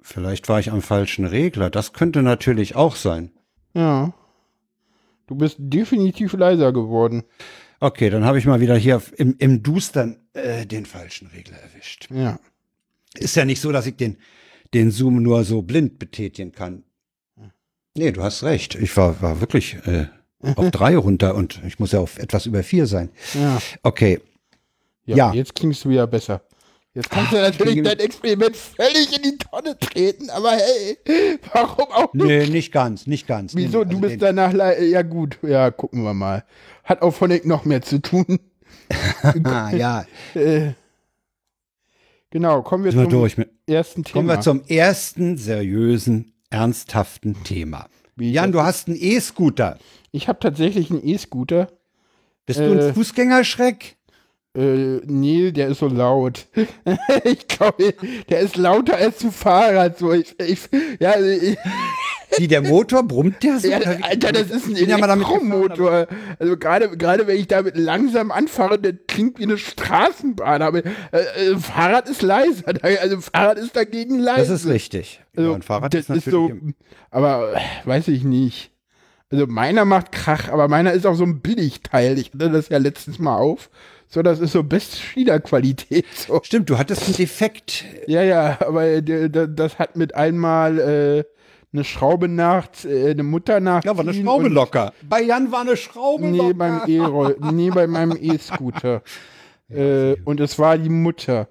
Vielleicht 0.00 0.48
war 0.48 0.60
ich 0.60 0.70
am 0.70 0.82
falschen 0.82 1.24
Regler. 1.24 1.68
Das 1.68 1.92
könnte 1.92 2.22
natürlich 2.22 2.76
auch 2.76 2.94
sein. 2.94 3.32
Ja. 3.74 4.14
Du 5.26 5.34
bist 5.34 5.56
definitiv 5.58 6.32
leiser 6.34 6.72
geworden. 6.72 7.24
Okay, 7.80 8.08
dann 8.08 8.24
habe 8.24 8.38
ich 8.38 8.46
mal 8.46 8.60
wieder 8.60 8.76
hier 8.76 9.02
im, 9.16 9.34
im 9.38 9.62
Dustern 9.62 10.18
äh, 10.32 10.64
den 10.64 10.86
falschen 10.86 11.26
Regler 11.28 11.56
erwischt. 11.58 12.08
Ja. 12.10 12.38
Ist 13.14 13.34
ja 13.36 13.44
nicht 13.44 13.60
so, 13.60 13.72
dass 13.72 13.86
ich 13.86 13.96
den, 13.96 14.18
den 14.74 14.90
Zoom 14.90 15.22
nur 15.22 15.44
so 15.44 15.62
blind 15.62 15.98
betätigen 15.98 16.52
kann. 16.52 16.84
Nee, 17.96 18.12
du 18.12 18.22
hast 18.22 18.44
recht. 18.44 18.76
Ich 18.76 18.96
war, 18.96 19.20
war 19.20 19.40
wirklich 19.40 19.76
äh, 19.86 20.06
auf 20.54 20.70
drei 20.70 20.96
runter 20.96 21.34
und 21.34 21.60
ich 21.66 21.78
muss 21.78 21.92
ja 21.92 21.98
auf 22.00 22.18
etwas 22.18 22.46
über 22.46 22.62
vier 22.62 22.86
sein. 22.86 23.10
Ja. 23.34 23.60
Okay, 23.82 24.20
Ja, 25.06 25.16
Ja. 25.16 25.32
jetzt 25.32 25.54
klingst 25.54 25.84
du 25.84 25.88
wieder 25.88 26.06
besser. 26.06 26.42
Jetzt 26.94 27.10
kannst 27.10 27.32
du 27.32 27.36
natürlich 27.36 27.82
dein 27.82 27.98
Experiment 27.98 28.56
völlig 28.56 29.14
in 29.14 29.22
die 29.22 29.36
Tonne 29.38 29.78
treten, 29.78 30.30
aber 30.30 30.52
hey, 30.52 30.96
warum 31.52 31.92
auch 31.92 32.12
nicht? 32.14 32.24
nee, 32.26 32.46
nicht 32.46 32.72
ganz, 32.72 33.06
nicht 33.06 33.26
ganz. 33.26 33.54
Wieso? 33.54 33.80
nee, 33.80 33.90
Du 33.90 33.96
also 33.96 34.08
bist 34.08 34.22
danach, 34.22 34.52
le- 34.52 34.82
ja 34.86 35.02
gut, 35.02 35.38
ja, 35.42 35.70
gucken 35.70 36.04
wir 36.04 36.14
mal. 36.14 36.44
Hat 36.84 37.02
auch 37.02 37.10
Phonic 37.12 37.44
noch 37.44 37.64
mehr 37.66 37.82
zu 37.82 38.00
tun. 38.00 38.38
Ah, 39.44 39.70
ja, 39.76 40.06
Äh, 40.34 40.72
genau, 42.30 42.62
kommen 42.62 42.84
wir 42.84 42.92
sind 42.92 43.10
wir 43.12 43.28
zum. 43.28 43.38
Mit, 43.38 43.50
ersten 43.66 44.04
Thema. 44.04 44.12
kommen 44.14 44.28
wir 44.28 44.40
zum 44.40 44.62
ersten 44.66 45.36
seriösen, 45.36 46.32
ernsthaften 46.50 47.42
Thema. 47.44 47.88
Wie 48.16 48.32
Jan, 48.32 48.52
du 48.52 48.62
hast 48.62 48.88
einen 48.88 48.96
E-Scooter. 48.98 49.78
ich 50.12 50.28
habe 50.28 50.38
tatsächlich 50.40 50.90
einen 50.90 51.06
E-Scooter. 51.06 51.70
Bist 52.46 52.60
du 52.60 52.64
Äh, 52.64 52.88
ein 52.88 52.94
Fußgängerschreck? 52.94 53.95
Äh, 54.56 55.00
nee, 55.04 55.52
der 55.52 55.68
ist 55.68 55.80
so 55.80 55.88
laut. 55.88 56.46
ich 57.24 57.46
glaube, 57.46 57.94
der 58.30 58.40
ist 58.40 58.56
lauter 58.56 58.96
als 58.96 59.22
ein 59.22 59.30
Fahrrad. 59.32 59.98
So, 59.98 60.12
ich, 60.12 60.34
ich, 60.40 60.60
ja, 60.98 61.10
also 61.12 61.28
ich, 61.28 61.58
Wie 62.38 62.48
der 62.48 62.62
Motor 62.62 63.02
brummt 63.02 63.42
der 63.42 63.58
so? 63.58 63.68
ja, 63.68 63.78
Alter, 64.02 64.32
das 64.32 64.50
ist 64.50 64.66
ein 64.66 64.76
Elektromotor. 64.76 66.06
Also 66.38 66.56
gerade 66.56 66.96
gerade 66.96 67.26
wenn 67.26 67.36
ich 67.36 67.48
damit 67.48 67.76
langsam 67.76 68.30
anfahre, 68.30 68.78
der 68.78 68.94
klingt 68.94 69.38
wie 69.38 69.42
eine 69.44 69.58
Straßenbahn. 69.58 70.62
Aber 70.62 70.78
äh, 70.84 70.90
äh, 71.12 71.56
Fahrrad 71.58 72.08
ist 72.08 72.22
leiser. 72.22 72.62
Also 72.82 73.20
Fahrrad 73.20 73.58
ist 73.58 73.76
dagegen 73.76 74.18
leise. 74.18 74.50
Das 74.52 74.62
ist 74.64 74.68
richtig. 74.68 75.20
Also, 75.36 75.50
ja, 75.50 75.54
ein 75.56 75.62
Fahrrad 75.62 75.94
ist 75.94 76.08
natürlich 76.08 76.30
so, 76.30 76.48
im- 76.48 76.74
aber 77.10 77.54
äh, 77.56 77.60
weiß 77.86 78.08
ich 78.08 78.24
nicht. 78.24 78.70
Also 79.30 79.46
meiner 79.46 79.84
macht 79.84 80.12
Krach, 80.12 80.48
aber 80.48 80.68
meiner 80.68 80.92
ist 80.92 81.04
auch 81.04 81.14
so 81.16 81.24
ein 81.24 81.40
Billigteil. 81.40 82.16
Ich 82.18 82.32
hatte 82.32 82.50
das 82.50 82.68
ja 82.68 82.78
letztens 82.78 83.18
mal 83.18 83.36
auf. 83.36 83.70
So, 84.08 84.22
das 84.22 84.38
ist 84.40 84.52
so 84.52 84.62
beste 84.62 84.96
Schiederqualität. 84.96 86.06
So. 86.14 86.40
Stimmt, 86.42 86.70
du 86.70 86.78
hattest 86.78 87.04
einen 87.06 87.16
Defekt. 87.16 87.84
Ja, 88.06 88.22
ja, 88.22 88.56
aber 88.60 89.02
der, 89.02 89.28
das 89.48 89.78
hat 89.78 89.96
mit 89.96 90.14
einmal 90.14 90.78
äh, 90.78 91.24
eine 91.72 91.84
Schraube 91.84 92.28
nach, 92.28 92.68
äh, 92.84 93.10
eine 93.10 93.22
Mutter 93.24 93.60
nach. 93.60 93.84
Ja, 93.84 93.96
war 93.96 94.04
eine 94.06 94.14
Schraube 94.14 94.48
locker. 94.48 94.92
Bei 95.02 95.20
Jan 95.22 95.50
war 95.52 95.62
eine 95.62 95.76
Schraube 95.76 96.26
Nee, 96.28 96.38
locker. 96.38 96.54
beim 96.54 96.80
E-Roll, 96.86 97.36
nee, 97.52 97.70
bei 97.70 97.86
meinem 97.86 98.16
E-Scooter. 98.20 99.02
äh, 99.68 100.14
und 100.24 100.40
es 100.40 100.58
war 100.58 100.78
die 100.78 100.88
Mutter. 100.88 101.48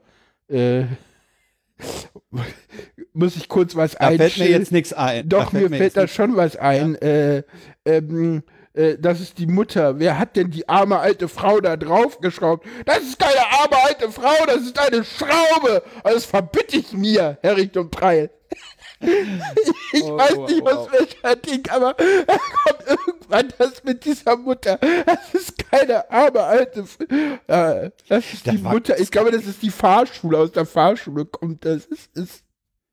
Äh, 0.48 0.84
muss 3.14 3.36
ich 3.36 3.48
kurz 3.50 3.76
was 3.76 3.94
da 3.94 4.12
fällt 4.12 4.38
mir 4.38 4.50
jetzt 4.50 4.72
nichts 4.72 4.94
ein. 4.94 5.28
Doch, 5.28 5.52
mir 5.54 5.68
fällt 5.70 5.82
jetzt 5.82 5.98
da 5.98 6.02
nichts- 6.02 6.16
schon 6.16 6.36
was 6.36 6.56
ein. 6.56 6.96
Äh, 6.96 7.44
ähm, 7.86 8.44
äh, 8.76 8.98
das 9.00 9.20
ist 9.22 9.38
die 9.38 9.48
Mutter. 9.48 10.00
Wer 10.00 10.18
hat 10.20 10.36
denn 10.36 10.52
die 10.52 10.68
arme 10.70 11.00
alte 11.00 11.28
Frau 11.28 11.60
da 11.62 11.78
draufgeschraubt? 11.78 12.66
Das 12.86 13.00
ist 13.00 13.20
keine 13.20 13.40
arme 13.62 13.78
alte 13.86 14.12
Frau, 14.12 14.46
das 14.46 14.62
ist 14.62 14.78
eine 14.80 15.04
Schraube. 15.04 15.84
Also 16.04 16.16
das 16.18 16.26
verbitte 16.26 16.78
ich 16.78 16.94
mir, 16.94 17.38
Herr 17.42 17.58
Richt 17.58 17.78
und 17.78 17.92
Preil. 17.92 18.30
ich 19.02 20.04
Oh, 20.04 20.18
weiß 20.18 20.38
oh, 20.38 20.46
nicht, 20.48 20.62
oh, 20.62 20.66
was 20.66 20.78
oh. 20.78 20.90
welcher 20.92 21.36
Ding, 21.36 21.64
aber 21.70 21.94
da 21.96 22.38
kommt 22.38 22.88
irgendwann 22.88 23.54
das 23.58 23.84
mit 23.84 24.06
dieser 24.06 24.38
Mutter. 24.38 24.78
Das 25.06 25.34
ist 25.34 25.58
keine 25.70 26.10
arme 26.10 26.42
alte. 26.42 26.82
F 26.82 26.98
äh, 27.48 27.92
das 28.08 28.34
ist 28.34 28.46
die 28.46 28.64
war- 28.64 28.72
Mutter. 28.72 28.98
Ich 29.00 29.12
glaube, 29.12 29.32
das 29.32 29.46
ist 29.46 29.62
die 29.62 29.70
Fahrschule. 29.72 30.38
Aus 30.38 30.52
der 30.52 30.66
Fahrschule 30.66 31.26
kommt 31.26 31.66
das. 31.66 31.86
Ist, 31.86 32.16
ist 32.16 32.44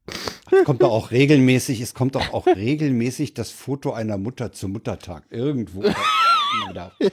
Es 0.07 0.65
kommt 0.65 0.83
doch 0.83 0.91
auch 0.91 1.11
regelmäßig, 1.11 1.81
es 1.81 1.95
kommt 1.95 2.15
doch 2.15 2.33
auch 2.33 2.47
regelmäßig 2.47 3.35
das 3.35 3.51
Foto 3.51 3.93
einer 3.93 4.19
Mutter 4.19 4.53
zum 4.53 4.73
Muttertag. 4.73 5.25
Irgendwo. 5.31 5.85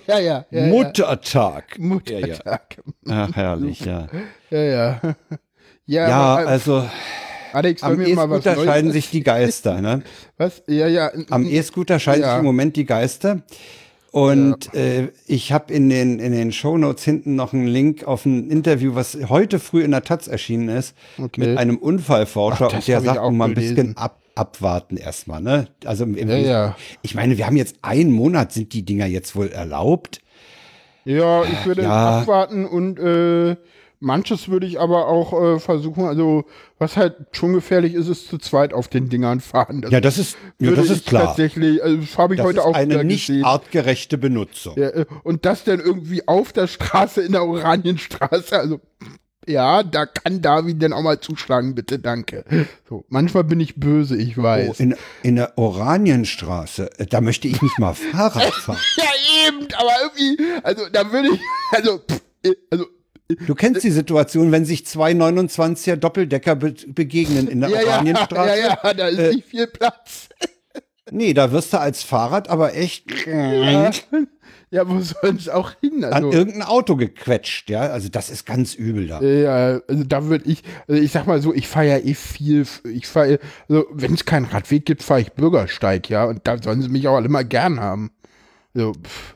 Ja, 0.05 0.19
ja. 0.19 0.19
ja, 0.19 0.45
ja. 0.51 0.65
Muttertag. 0.67 1.79
Muttertag. 1.79 2.81
Ach, 3.07 3.33
herrlich, 3.33 3.79
ja. 3.79 4.07
Ja, 4.49 4.59
ja. 4.59 5.01
Ja, 5.85 6.07
aber, 6.07 6.43
äh, 6.43 6.45
also 6.45 6.89
Alex, 7.53 7.81
am 7.83 7.97
mir 7.97 8.13
mal 8.15 8.29
was 8.29 8.45
E-Scooter 8.45 8.65
scheiden 8.65 8.91
sich 8.91 9.09
die 9.09 9.23
Geister. 9.23 9.81
Ne? 9.81 10.03
Was? 10.37 10.61
Ja, 10.67 10.87
ja. 10.87 11.11
Am 11.29 11.45
E-Scooter 11.45 11.99
scheiden 11.99 12.23
sich 12.23 12.37
im 12.37 12.43
Moment 12.43 12.75
die 12.75 12.85
Geister. 12.85 13.43
Und 14.11 14.73
äh, 14.73 15.09
ich 15.27 15.51
habe 15.51 15.71
in 15.73 15.89
den, 15.89 16.19
in 16.19 16.31
den 16.31 16.51
Shownotes 16.51 17.03
hinten 17.03 17.35
noch 17.35 17.53
einen 17.53 17.67
Link 17.67 18.03
auf 18.05 18.25
ein 18.25 18.49
Interview, 18.49 18.95
was 18.95 19.17
heute 19.29 19.59
früh 19.59 19.83
in 19.83 19.91
der 19.91 20.03
Taz 20.03 20.27
erschienen 20.27 20.69
ist, 20.69 20.95
Okay. 21.17 21.41
mit 21.41 21.57
einem 21.57 21.77
Unfallforscher. 21.77 22.67
Ach, 22.71 22.75
und 22.75 22.87
der 22.87 23.01
sagt, 23.01 23.19
auch 23.19 23.31
mal 23.31 23.49
ein 23.49 23.53
bisschen 23.53 23.95
ab, 23.97 24.19
abwarten 24.35 24.97
erstmal. 24.97 25.41
Ne? 25.41 25.67
Also 25.85 26.05
im, 26.05 26.15
im 26.15 26.29
Ja, 26.29 26.37
ja. 26.37 26.75
Ich 27.01 27.13
meine, 27.13 27.37
wir 27.37 27.45
haben 27.45 27.57
jetzt 27.57 27.75
einen 27.83 28.11
Monat, 28.11 28.51
sind 28.51 28.73
die 28.73 28.83
Dinger 28.83 29.05
jetzt 29.05 29.35
wohl 29.35 29.49
erlaubt. 29.49 30.21
Ja, 31.05 31.43
ich 31.43 31.65
würde 31.65 31.83
Ja. 31.83 32.19
abwarten 32.21 32.65
und 32.65 32.99
äh, 32.99 33.55
manches 33.99 34.47
würde 34.49 34.65
ich 34.67 34.79
aber 34.79 35.07
auch 35.07 35.33
äh, 35.55 35.59
versuchen. 35.59 36.05
Also, 36.05 36.45
was 36.77 36.95
halt 36.97 37.15
schon 37.31 37.53
gefährlich 37.53 37.93
ist, 37.93 38.07
ist 38.07 38.27
zu 38.29 38.37
zweit 38.37 38.73
auf 38.73 38.87
den 38.87 39.09
Dingern 39.09 39.39
fahren. 39.41 39.81
Das 39.81 39.91
Ja, 39.91 39.99
das 40.01 40.17
ist, 40.17 40.37
ja, 40.59 40.71
das 40.71 40.89
ist 40.89 41.05
klar. 41.07 41.27
Tatsächlich, 41.27 41.83
also 41.83 41.97
das 41.97 42.17
habe 42.17 42.33
ich 42.35 42.37
Das 42.37 42.47
heute 42.47 42.59
ist 42.59 42.65
auch 42.65 42.73
eine 42.73 43.03
nicht 43.03 43.27
gesehen. 43.27 43.43
artgerechte 43.43 44.17
Benutzung. 44.17 44.75
Ja, 44.77 44.89
äh, 44.89 45.05
und 45.23 45.45
das 45.45 45.63
dann 45.63 45.79
irgendwie 45.79 46.27
auf 46.27 46.53
der 46.53 46.67
Straße 46.67 47.21
in 47.21 47.33
der 47.33 47.43
Oranienstraße. 47.45 48.57
Also, 48.57 48.79
ja, 49.47 49.81
da 49.83 50.05
kann 50.05 50.41
David 50.43 50.83
dann 50.83 50.93
auch 50.93 51.01
mal 51.01 51.19
zuschlagen, 51.19 51.73
bitte, 51.73 51.97
danke. 51.97 52.45
So, 52.87 53.05
manchmal 53.09 53.43
bin 53.45 53.59
ich 53.59 53.75
böse, 53.77 54.15
ich 54.15 54.37
Oh, 54.37 54.43
weiß. 54.43 54.79
in, 54.79 54.95
in 55.23 55.37
der 55.37 55.57
Oranienstraße, 55.57 56.89
äh, 56.99 57.05
da 57.07 57.19
möchte 57.21 57.47
ich 57.47 57.61
nicht 57.61 57.79
mal 57.79 57.93
Fahrrad 57.93 58.43
fahren. 58.53 58.77
ja, 58.97 59.03
eben, 59.47 59.67
aber 59.77 59.91
irgendwie, 60.03 60.43
also 60.63 60.83
da 60.91 61.11
würde 61.11 61.29
ich, 61.33 61.39
also, 61.71 61.97
pff, 61.99 62.21
also, 62.71 62.85
Du 63.45 63.53
kennst 63.53 63.83
die 63.83 63.91
Situation, 63.91 64.51
wenn 64.51 64.65
sich 64.65 64.87
zwei 64.87 65.11
29er 65.11 65.97
Doppeldecker 65.97 66.55
be 66.55 66.73
begegnen 66.87 67.47
in 67.47 67.61
der 67.61 67.69
ja, 67.69 67.81
ja, 67.81 67.87
Oranienstraße. 67.87 68.59
ja, 68.59 68.77
ja, 68.83 68.93
da 68.93 69.07
ist 69.07 69.35
nicht 69.35 69.47
viel 69.47 69.67
Platz. 69.67 70.29
Nee, 71.11 71.33
da 71.33 71.51
wirst 71.51 71.73
du 71.73 71.79
als 71.79 72.03
Fahrrad 72.03 72.49
aber 72.51 72.75
echt 72.75 73.25
Ja, 73.25 73.89
ja 74.69 74.87
wo 74.87 74.99
soll 74.99 75.35
es 75.35 75.49
auch 75.49 75.71
hin? 75.81 76.03
an 76.03 76.13
Also, 76.13 76.31
irgendein 76.31 76.61
Auto 76.61 76.95
gequetscht, 76.95 77.67
ja. 77.71 77.81
Also 77.81 78.09
das 78.09 78.29
ist 78.29 78.45
ganz 78.45 78.75
übel 78.75 79.07
da. 79.07 79.19
ja, 79.19 79.81
also 79.87 80.03
da 80.03 80.25
würde 80.25 80.47
ich, 80.47 80.61
also 80.87 81.01
ich 81.01 81.11
sag 81.11 81.25
mal 81.25 81.41
so, 81.41 81.51
ich 81.51 81.67
fahre 81.67 81.87
ja 81.87 81.97
eh 81.97 82.13
viel, 82.13 82.67
ich 82.83 83.07
fahre, 83.07 83.39
also 83.67 83.87
wenn 83.91 84.13
es 84.13 84.25
keinen 84.25 84.45
Radweg 84.45 84.85
gibt, 84.85 85.01
fahre 85.01 85.21
ich 85.21 85.31
Bürgersteig, 85.31 86.09
ja, 86.09 86.25
und 86.25 86.41
da 86.43 86.61
sollen 86.61 86.83
sie 86.83 86.89
mich 86.89 87.07
auch 87.07 87.15
alle 87.15 87.29
mal 87.29 87.43
gern 87.43 87.79
haben. 87.79 88.11
So, 88.75 88.93
pff. 88.93 89.35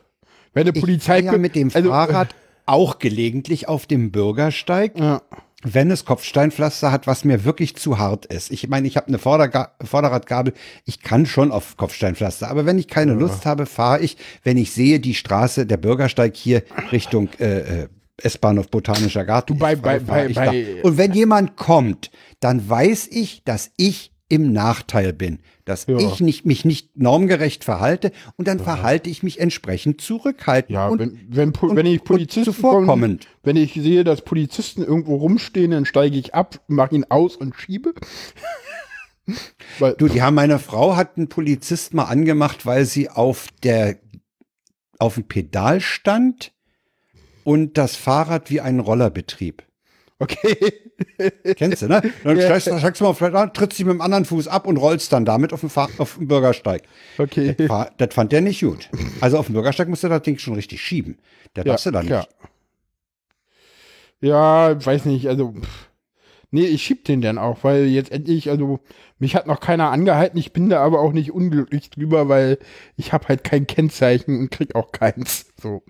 wenn 0.52 0.68
eine 0.68 0.76
Ich 0.76 0.80
Polizei 0.80 1.24
fahr 1.24 1.32
ja 1.32 1.38
mit 1.38 1.56
dem 1.56 1.72
also, 1.74 1.88
Fahrrad 1.88 2.28
auch 2.66 2.98
gelegentlich 2.98 3.68
auf 3.68 3.86
dem 3.86 4.10
Bürgersteig, 4.10 4.98
Ja. 4.98 5.22
wenn 5.62 5.90
es 5.90 6.04
Kopfsteinpflaster 6.04 6.92
hat, 6.92 7.06
was 7.06 7.24
mir 7.24 7.44
wirklich 7.44 7.76
zu 7.76 7.98
hart 7.98 8.26
ist. 8.26 8.50
Ich 8.50 8.68
meine, 8.68 8.86
ich 8.86 8.96
habe 8.96 9.08
eine 9.08 9.18
Vorderga 9.18 9.72
Vorderradgabel, 9.82 10.52
ich 10.84 11.00
kann 11.02 11.26
schon 11.26 11.50
auf 11.52 11.76
Kopfsteinpflaster, 11.76 12.50
aber 12.50 12.66
wenn 12.66 12.78
ich 12.78 12.88
keine 12.88 13.14
Lust 13.14 13.46
habe, 13.46 13.66
fahre 13.66 14.00
ich, 14.00 14.16
wenn 14.42 14.56
ich 14.56 14.72
sehe, 14.72 15.00
die 15.00 15.14
Straße, 15.14 15.66
der 15.66 15.76
Bürgersteig 15.78 16.36
hier 16.36 16.62
Richtung 16.92 17.28
äh, 17.40 17.82
äh, 17.84 17.88
S-Bahnhof 18.18 18.68
Botanischer 18.70 19.24
Garten. 19.24 19.54
Du, 19.54 19.58
bei- 19.58 19.74
bei- 19.74 19.98
bei- 19.98 20.28
bei-. 20.28 20.82
Und 20.82 20.96
wenn 20.98 21.12
jemand 21.12 21.56
kommt, 21.56 22.10
dann 22.40 22.68
weiß 22.68 23.08
ich, 23.10 23.42
dass 23.44 23.70
ich 23.76 24.12
im 24.28 24.52
Nachteil 24.52 25.12
bin, 25.12 25.40
dass 25.66 25.86
Ja. 25.86 25.98
ich 25.98 26.20
nicht, 26.20 26.46
mich 26.46 26.64
nicht 26.64 26.96
normgerecht 26.96 27.62
verhalte 27.62 28.10
und 28.36 28.48
dann 28.48 28.58
verhalte 28.58 29.10
ich 29.10 29.22
mich 29.22 29.38
entsprechend 29.38 30.00
zurückhaltend 30.00 30.70
Ja, 30.74 30.88
und 30.88 30.98
wenn, 30.98 31.20
wenn, 31.28 31.52
und- 31.54 31.76
wenn 31.76 31.86
ich 31.86 32.02
Polizisten 32.04 32.44
zuvorkommend. 32.44 32.88
kommen, 32.88 33.20
wenn 33.42 33.56
ich 33.56 33.74
sehe, 33.74 34.02
dass 34.02 34.22
Polizisten 34.22 34.82
irgendwo 34.82 35.16
rumstehen, 35.16 35.72
dann 35.72 35.84
steige 35.84 36.16
ich 36.18 36.34
ab, 36.34 36.60
mache 36.68 36.94
ihn 36.94 37.04
aus 37.08 37.36
und 37.36 37.54
schiebe. 37.54 37.92
Weil, 39.78 39.94
Du, 39.94 40.08
die 40.08 40.20
haben 40.22 40.34
meine 40.34 40.58
Frau 40.58 40.96
hat 40.96 41.16
einen 41.16 41.28
Polizist 41.28 41.94
mal 41.94 42.04
angemacht, 42.04 42.66
weil 42.66 42.84
sie 42.84 43.08
auf 43.08 43.48
der 43.62 43.96
auf 44.98 45.14
dem 45.14 45.24
Pedal 45.24 45.80
stand 45.80 46.52
und 47.42 47.76
das 47.78 47.96
Fahrrad 47.96 48.50
wie 48.50 48.60
einen 48.60 48.80
Roller 48.80 49.10
betrieb. 49.10 49.64
okay. 50.18 50.56
Kennst 51.56 51.82
du, 51.82 51.88
ne? 51.88 52.02
Dann 52.22 52.38
Ja. 52.38 52.44
steigst, 52.58 52.78
steigst 52.78 53.00
du 53.00 53.04
mal 53.04 53.10
auf 53.10 53.18
Pedal, 53.18 53.50
trittst 53.52 53.78
dich 53.78 53.86
mit 53.86 53.94
dem 53.94 54.00
anderen 54.00 54.24
Fuß 54.24 54.48
ab 54.48 54.66
und 54.66 54.76
rollst 54.76 55.12
dann 55.12 55.24
damit 55.24 55.52
auf 55.52 55.60
dem, 55.60 55.70
Fahr 55.70 55.88
auf 55.98 56.16
dem 56.16 56.28
Bürgersteig. 56.28 56.82
Okay. 57.18 57.54
Das, 57.58 57.68
war- 57.68 57.90
das 57.98 58.14
fand 58.14 58.32
der 58.32 58.40
nicht 58.40 58.60
gut. 58.60 58.88
Also 59.20 59.38
auf 59.38 59.46
dem 59.46 59.54
Bürgersteig 59.54 59.88
musst 59.88 60.04
du 60.04 60.08
das 60.08 60.22
Ding 60.22 60.38
schon 60.38 60.54
richtig 60.54 60.80
schieben. 60.82 61.18
Da 61.54 61.64
darfst 61.64 61.86
du 61.86 61.90
dann 61.90 62.06
klar. 62.06 62.20
nicht. 62.20 62.30
Ja, 64.20 64.84
weiß 64.84 65.04
nicht, 65.06 65.28
also. 65.28 65.52
Pff. 65.52 65.88
Nee, 66.50 66.66
ich 66.66 66.84
schieb 66.84 67.04
den 67.04 67.20
dann 67.20 67.36
auch, 67.36 67.64
weil 67.64 67.86
jetzt 67.86 68.12
endlich, 68.12 68.48
also, 68.48 68.78
mich 69.18 69.34
hat 69.34 69.48
noch 69.48 69.58
keiner 69.58 69.90
angehalten, 69.90 70.38
ich 70.38 70.52
bin 70.52 70.68
da 70.70 70.80
aber 70.84 71.00
auch 71.00 71.12
nicht 71.12 71.32
unglücklich 71.32 71.90
drüber, 71.90 72.28
weil 72.28 72.58
ich 72.96 73.12
habe 73.12 73.26
halt 73.26 73.42
kein 73.42 73.66
Kennzeichen 73.66 74.38
und 74.38 74.50
krieg 74.52 74.76
auch 74.76 74.92
keins. 74.92 75.46
So. 75.60 75.82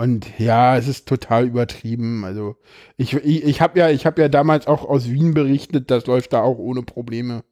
Und 0.00 0.38
ja, 0.38 0.76
es 0.78 0.88
ist 0.88 1.06
total 1.06 1.46
übertrieben. 1.46 2.24
Also 2.24 2.56
ich, 2.96 3.12
ich, 3.14 3.44
ich 3.44 3.60
habe 3.60 3.78
ja, 3.78 3.90
ich 3.90 4.06
habe 4.06 4.20
ja 4.22 4.28
damals 4.28 4.66
auch 4.66 4.88
aus 4.88 5.10
Wien 5.10 5.34
berichtet, 5.34 5.90
das 5.90 6.06
läuft 6.06 6.32
da 6.32 6.40
auch 6.42 6.58
ohne 6.58 6.82
Probleme. 6.82 7.42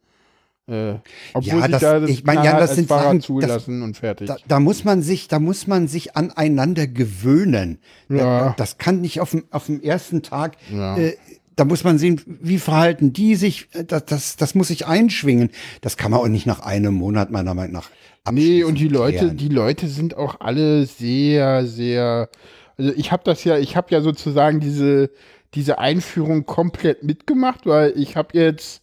Äh, 0.66 0.94
obwohl 1.34 1.60
Ja, 1.60 1.68
das- 1.68 1.80
da 1.80 2.04
ich 2.04 2.24
mein, 2.24 2.36
Jan, 2.36 2.44
knallhart 2.44 2.62
das 2.62 2.74
sind 2.76 2.88
Fahrrad 2.88 3.04
Sachen, 3.04 3.18
das- 3.18 3.26
zugelassen 3.26 3.82
und 3.82 3.96
fertig. 3.96 4.28
Da, 4.28 4.36
da 4.46 4.60
muss 4.60 4.84
man 4.84 5.02
sich, 5.02 5.28
da 5.28 5.38
muss 5.38 5.66
man 5.66 5.88
sich 5.88 6.16
aneinander 6.16 6.86
gewöhnen. 6.86 7.78
Ja. 8.08 8.54
Das 8.58 8.78
kann 8.78 9.00
nicht 9.00 9.20
auf 9.20 9.30
dem, 9.32 9.44
auf 9.50 9.66
dem 9.66 9.80
ersten 9.82 10.22
Tag. 10.22 10.56
Ja. 10.72 10.96
Äh, 10.96 11.16
da 11.56 11.64
muss 11.64 11.84
man 11.84 11.98
sehen, 11.98 12.20
wie 12.26 12.58
verhalten 12.58 13.12
die 13.12 13.34
sich. 13.34 13.68
Äh, 13.72 13.84
Das, 13.84 14.04
das, 14.06 14.36
das 14.36 14.54
muss 14.54 14.68
sich 14.68 14.86
einschwingen. 14.86 15.50
Das 15.80 15.96
kann 15.96 16.10
man 16.12 16.20
auch 16.20 16.28
nicht 16.28 16.46
nach 16.46 16.60
einem 16.60 16.94
Monat 16.94 17.30
meiner 17.30 17.54
Meinung 17.54 17.72
nach. 17.72 17.90
Nee, 18.30 18.64
und 18.64 18.78
die 18.78 18.88
Leute, 18.88 19.18
klären. 19.18 19.36
die 19.36 19.48
Leute 19.48 19.88
sind 19.88 20.16
auch 20.16 20.40
alle 20.40 20.86
sehr, 20.86 21.66
sehr. 21.66 22.28
Also 22.76 22.92
ich 22.96 23.10
habe 23.12 23.22
das 23.24 23.44
ja, 23.44 23.58
ich 23.58 23.76
habe 23.76 23.88
ja 23.90 24.00
sozusagen 24.00 24.60
diese, 24.60 25.10
diese 25.54 25.78
Einführung 25.78 26.44
komplett 26.46 27.02
mitgemacht, 27.02 27.66
weil 27.66 27.92
ich 27.96 28.16
habe 28.16 28.38
jetzt 28.38 28.82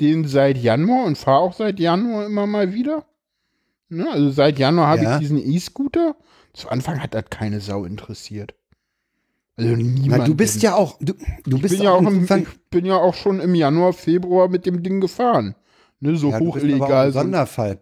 den 0.00 0.26
seit 0.26 0.58
Januar 0.58 1.04
und 1.04 1.16
fahre 1.16 1.40
auch 1.40 1.52
seit 1.54 1.78
Januar 1.78 2.26
immer 2.26 2.46
mal 2.46 2.74
wieder. 2.74 3.04
Ne? 3.88 4.10
Also 4.10 4.30
seit 4.30 4.58
Januar 4.58 4.88
habe 4.88 5.02
Ja. 5.04 5.14
ich 5.14 5.20
diesen 5.20 5.38
E-Scooter. 5.38 6.16
Zu 6.54 6.68
Anfang 6.68 7.02
hat 7.02 7.14
das 7.14 7.24
keine 7.30 7.60
Sau 7.60 7.84
interessiert. 7.84 8.54
Also 9.56 9.76
niemand. 9.76 10.22
Na, 10.22 10.24
du 10.26 10.34
bist 10.34 10.62
ja 10.62 10.74
auch, 10.74 10.98
du, 11.00 11.12
du 11.44 11.56
ich 11.56 11.62
bist 11.62 11.76
bin 11.76 11.84
ja, 11.84 11.92
auch 11.92 12.00
im, 12.00 12.24
ich 12.24 12.70
bin 12.70 12.84
ja 12.84 12.96
auch 12.96 13.14
schon 13.14 13.38
im 13.40 13.54
Januar, 13.54 13.92
Februar 13.92 14.48
mit 14.48 14.66
dem 14.66 14.82
Ding 14.82 15.00
gefahren. 15.00 15.54
Ne, 16.04 16.16
so 16.16 16.30
ja, 16.30 16.40
du 16.40 16.46
hoch 16.46 16.54
bist 16.54 16.66
aber 16.66 16.74
auch 16.74 16.80
illegal. 16.80 17.06
ein 17.06 17.12
so- 17.12 17.18
Sonderfall. 17.20 17.78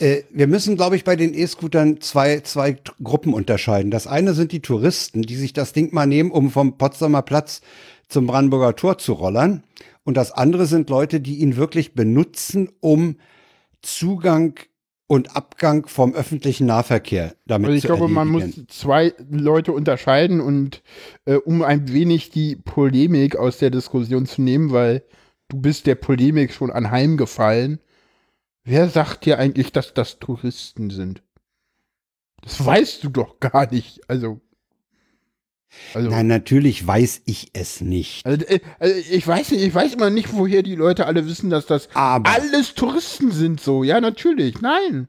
Äh, 0.00 0.22
wir 0.30 0.46
müssen, 0.46 0.76
glaube 0.76 0.94
ich, 0.94 1.02
bei 1.02 1.16
den 1.16 1.34
E-Scootern 1.34 2.00
zwei, 2.00 2.38
zwei 2.40 2.76
Gruppen 3.02 3.34
unterscheiden. 3.34 3.90
Das 3.90 4.06
eine 4.06 4.34
sind 4.34 4.52
die 4.52 4.60
Touristen, 4.60 5.22
die 5.22 5.34
sich 5.34 5.54
das 5.54 5.72
Ding 5.72 5.92
mal 5.92 6.06
nehmen, 6.06 6.30
um 6.30 6.52
vom 6.52 6.78
Potsdamer 6.78 7.22
Platz 7.22 7.60
zum 8.08 8.28
Brandenburger 8.28 8.76
Tor 8.76 8.98
zu 8.98 9.12
rollern. 9.12 9.64
Und 10.04 10.16
das 10.16 10.30
andere 10.30 10.66
sind 10.66 10.88
Leute, 10.88 11.20
die 11.20 11.38
ihn 11.38 11.56
wirklich 11.56 11.94
benutzen, 11.94 12.70
um 12.78 13.16
Zugang 13.82 14.54
und 15.08 15.34
Abgang 15.34 15.86
vom 15.88 16.14
öffentlichen 16.14 16.66
Nahverkehr 16.66 17.34
damit 17.46 17.68
Also 17.68 17.76
ich 17.76 17.82
zu 17.82 17.88
glaube, 17.88 18.06
man 18.08 18.28
muss 18.28 18.44
zwei 18.68 19.14
Leute 19.30 19.72
unterscheiden 19.72 20.40
und 20.40 20.82
äh, 21.24 21.34
um 21.34 21.62
ein 21.62 21.92
wenig 21.92 22.30
die 22.30 22.54
Polemik 22.54 23.34
aus 23.34 23.58
der 23.58 23.70
Diskussion 23.70 24.26
zu 24.26 24.42
nehmen, 24.42 24.70
weil 24.70 25.02
du 25.48 25.60
bist 25.60 25.86
der 25.86 25.94
Polemik 25.94 26.52
schon 26.52 26.70
anheimgefallen. 26.70 27.80
Wer 28.64 28.88
sagt 28.88 29.24
dir 29.24 29.38
eigentlich, 29.38 29.72
dass 29.72 29.94
das 29.94 30.18
Touristen 30.18 30.90
sind? 30.90 31.22
Das 32.42 32.64
weißt 32.64 33.02
du 33.02 33.08
doch 33.08 33.40
gar 33.40 33.70
nicht. 33.70 34.00
Also, 34.08 34.40
also, 35.94 36.08
Nein, 36.08 36.26
natürlich 36.26 36.86
weiß 36.86 37.22
ich 37.26 37.50
es 37.52 37.80
nicht. 37.80 38.24
also, 38.24 38.44
äh, 38.46 38.60
also 38.78 38.94
ich 39.10 39.26
weiß 39.26 39.50
nicht, 39.50 39.62
ich 39.62 39.74
weiß 39.74 39.94
immer 39.94 40.10
nicht, 40.10 40.32
woher 40.32 40.62
die 40.62 40.74
Leute 40.74 41.06
alle 41.06 41.26
wissen, 41.26 41.50
dass 41.50 41.66
das 41.66 41.88
Aber 41.94 42.30
alles 42.30 42.74
Touristen 42.74 43.32
sind 43.32 43.60
so. 43.60 43.84
Ja, 43.84 44.00
natürlich. 44.00 44.60
Nein. 44.60 45.08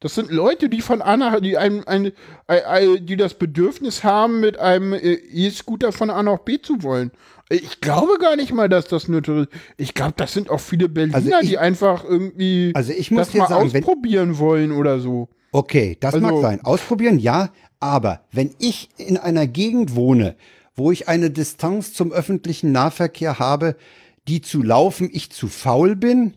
Das 0.00 0.16
sind 0.16 0.30
Leute, 0.30 0.68
die 0.68 0.82
von 0.82 1.00
A 1.00 1.16
nach, 1.16 1.40
die 1.40 1.56
ein, 1.56 1.86
ein, 1.86 2.12
ein, 2.46 2.64
ein 2.64 3.06
die 3.06 3.16
das 3.16 3.34
Bedürfnis 3.34 4.04
haben, 4.04 4.40
mit 4.40 4.58
einem 4.58 4.92
äh, 4.92 5.14
E-Scooter 5.14 5.92
von 5.92 6.10
A 6.10 6.22
nach 6.22 6.40
B 6.40 6.60
zu 6.60 6.82
wollen. 6.82 7.10
Ich 7.50 7.80
glaube 7.80 8.18
gar 8.18 8.36
nicht 8.36 8.52
mal, 8.52 8.68
dass 8.68 8.86
das 8.86 9.06
nur 9.08 9.22
Touristen. 9.22 9.54
Ich 9.76 9.94
glaube, 9.94 10.14
das 10.16 10.32
sind 10.32 10.48
auch 10.50 10.60
viele 10.60 10.88
Berliner, 10.88 11.16
Also 11.16 11.30
ich- 11.42 11.48
die 11.50 11.58
einfach 11.58 12.02
irgendwie 12.04 12.72
Also 12.74 12.92
ich 12.92 13.10
muss 13.10 13.26
das 13.28 13.34
mal 13.34 13.48
sagen, 13.48 13.72
wenn- 13.72 13.82
ausprobieren 13.84 14.38
wollen 14.38 14.72
oder 14.72 14.98
so. 15.00 15.28
Okay, 15.52 15.96
das 16.00 16.14
Also- 16.14 16.26
mag 16.26 16.40
sein. 16.40 16.64
Ausprobieren, 16.64 17.18
ja. 17.18 17.50
Aber 17.80 18.22
wenn 18.32 18.50
ich 18.58 18.88
in 18.96 19.18
einer 19.18 19.46
Gegend 19.46 19.94
wohne, 19.94 20.36
wo 20.74 20.90
ich 20.90 21.06
eine 21.08 21.30
Distanz 21.30 21.92
zum 21.92 22.12
öffentlichen 22.12 22.72
Nahverkehr 22.72 23.38
habe, 23.38 23.76
die 24.26 24.40
zu 24.40 24.62
laufen 24.62 25.10
ich 25.12 25.30
zu 25.30 25.48
faul 25.48 25.96
bin 25.96 26.32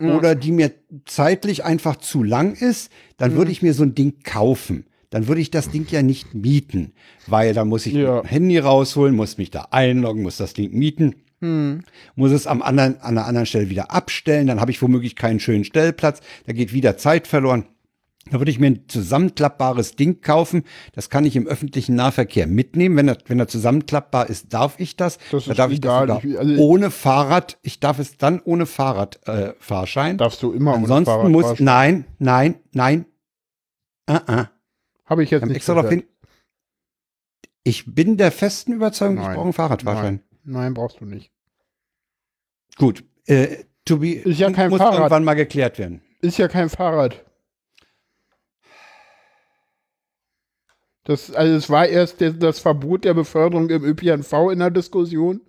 oder 0.00 0.34
die 0.34 0.52
mir 0.52 0.72
zeitlich 1.06 1.64
einfach 1.64 1.96
zu 1.96 2.22
lang 2.22 2.54
ist, 2.54 2.90
dann 3.16 3.32
Mhm. 3.32 3.36
würde 3.36 3.52
ich 3.52 3.62
mir 3.62 3.74
so 3.74 3.84
ein 3.84 3.94
Ding 3.94 4.14
kaufen. 4.24 4.84
Dann 5.10 5.26
würde 5.26 5.40
ich 5.40 5.50
das 5.50 5.70
Ding 5.70 5.86
ja 5.90 6.02
nicht 6.02 6.34
mieten, 6.34 6.92
weil 7.26 7.54
da 7.54 7.64
muss 7.64 7.86
ich 7.86 7.94
Ja. 7.94 8.16
mein 8.16 8.24
Handy 8.26 8.58
rausholen, 8.58 9.16
muss 9.16 9.38
mich 9.38 9.50
da 9.50 9.68
einloggen, 9.70 10.22
muss 10.22 10.36
das 10.36 10.52
Ding 10.54 10.72
mieten 10.72 11.14
Mhm. 11.40 11.82
muss 12.16 12.32
es 12.32 12.48
am 12.48 12.62
anderen, 12.62 13.00
an 13.00 13.16
einer 13.16 13.26
anderen 13.26 13.46
Stelle 13.46 13.70
wieder 13.70 13.92
abstellen, 13.92 14.48
dann 14.48 14.60
habe 14.60 14.72
ich 14.72 14.82
womöglich 14.82 15.14
keinen 15.14 15.38
schönen 15.38 15.62
Stellplatz, 15.64 16.20
da 16.46 16.52
geht 16.52 16.72
wieder 16.72 16.96
Zeit 16.96 17.28
verloren. 17.28 17.64
Da 18.30 18.40
würde 18.40 18.50
ich 18.50 18.58
mir 18.58 18.66
ein 18.66 18.88
zusammenklappbares 18.88 19.92
Ding 19.96 20.20
kaufen. 20.20 20.64
Das 20.92 21.08
kann 21.10 21.24
ich 21.24 21.36
im 21.36 21.46
öffentlichen 21.46 21.94
Nahverkehr 21.94 22.46
mitnehmen. 22.48 22.96
Wenn 22.96 23.08
er, 23.08 23.16
wenn 23.26 23.38
er 23.38 23.46
zusammenklappbar 23.48 24.28
ist, 24.28 24.52
darf 24.52 24.74
ich 24.80 24.96
das. 24.96 25.18
Das 25.30 25.44
da 25.46 25.54
darf 25.54 25.70
ich 25.70 25.78
egal. 25.78 26.08
das 26.08 26.22
sogar 26.22 26.30
Ich- 26.32 26.38
also- 26.38 26.62
ohne 26.62 26.90
Fahrrad. 26.90 27.56
Ich 27.62 27.78
darf 27.80 27.98
es 28.00 28.18
dann 28.18 28.40
ohne 28.44 28.66
Fahrradfahrschein. 28.66 29.48
Äh, 29.50 29.54
Fahrschein. 29.60 30.18
Darfst 30.18 30.42
du 30.42 30.52
immer 30.52 30.72
ohne 30.72 30.80
Ansonsten 30.82 31.04
Fahrrad 31.06 31.30
muss, 31.30 31.44
fahren. 31.44 31.56
nein, 31.64 32.04
nein, 32.18 32.54
nein. 32.72 33.06
Uh 34.10 34.14
-uh. 34.14 34.48
Habe 35.08 35.24
ich 35.24 35.30
jetzt 35.30 35.44
nicht 35.46 35.56
extra 35.56 35.74
darauf 35.74 35.90
hin. 35.90 36.04
Ich 37.64 37.94
bin 37.94 38.16
der 38.16 38.32
festen 38.32 38.72
Überzeugung, 38.72 39.16
ich 39.16 39.22
Nein. 39.22 39.34
brauche 39.34 39.44
einen 39.44 39.52
Fahrradfahrschein. 39.52 40.22
Nein. 40.44 40.62
Nein, 40.62 40.74
brauchst 40.74 41.00
du 41.00 41.04
nicht. 41.04 41.30
Gut. 42.76 43.04
Äh, 43.26 43.64
Tobi, 43.84 44.12
Ist 44.12 44.38
ja 44.38 44.50
kein 44.52 44.70
muss 44.70 44.78
Fahrrad. 44.78 44.94
irgendwann 44.98 45.24
mal 45.24 45.34
geklärt 45.34 45.78
werden. 45.78 46.02
Ist 46.20 46.38
ja 46.38 46.48
kein 46.48 46.68
Fahrrad. 46.68 47.24
Das, 51.04 51.30
also 51.32 51.54
es 51.54 51.70
war 51.70 51.86
erst 51.86 52.16
das 52.20 52.58
Verbot 52.58 53.04
der 53.04 53.14
Beförderung 53.14 53.70
im 53.70 53.82
ÖPNV 53.82 54.50
in 54.52 54.58
der 54.58 54.70
Diskussion 54.70 55.40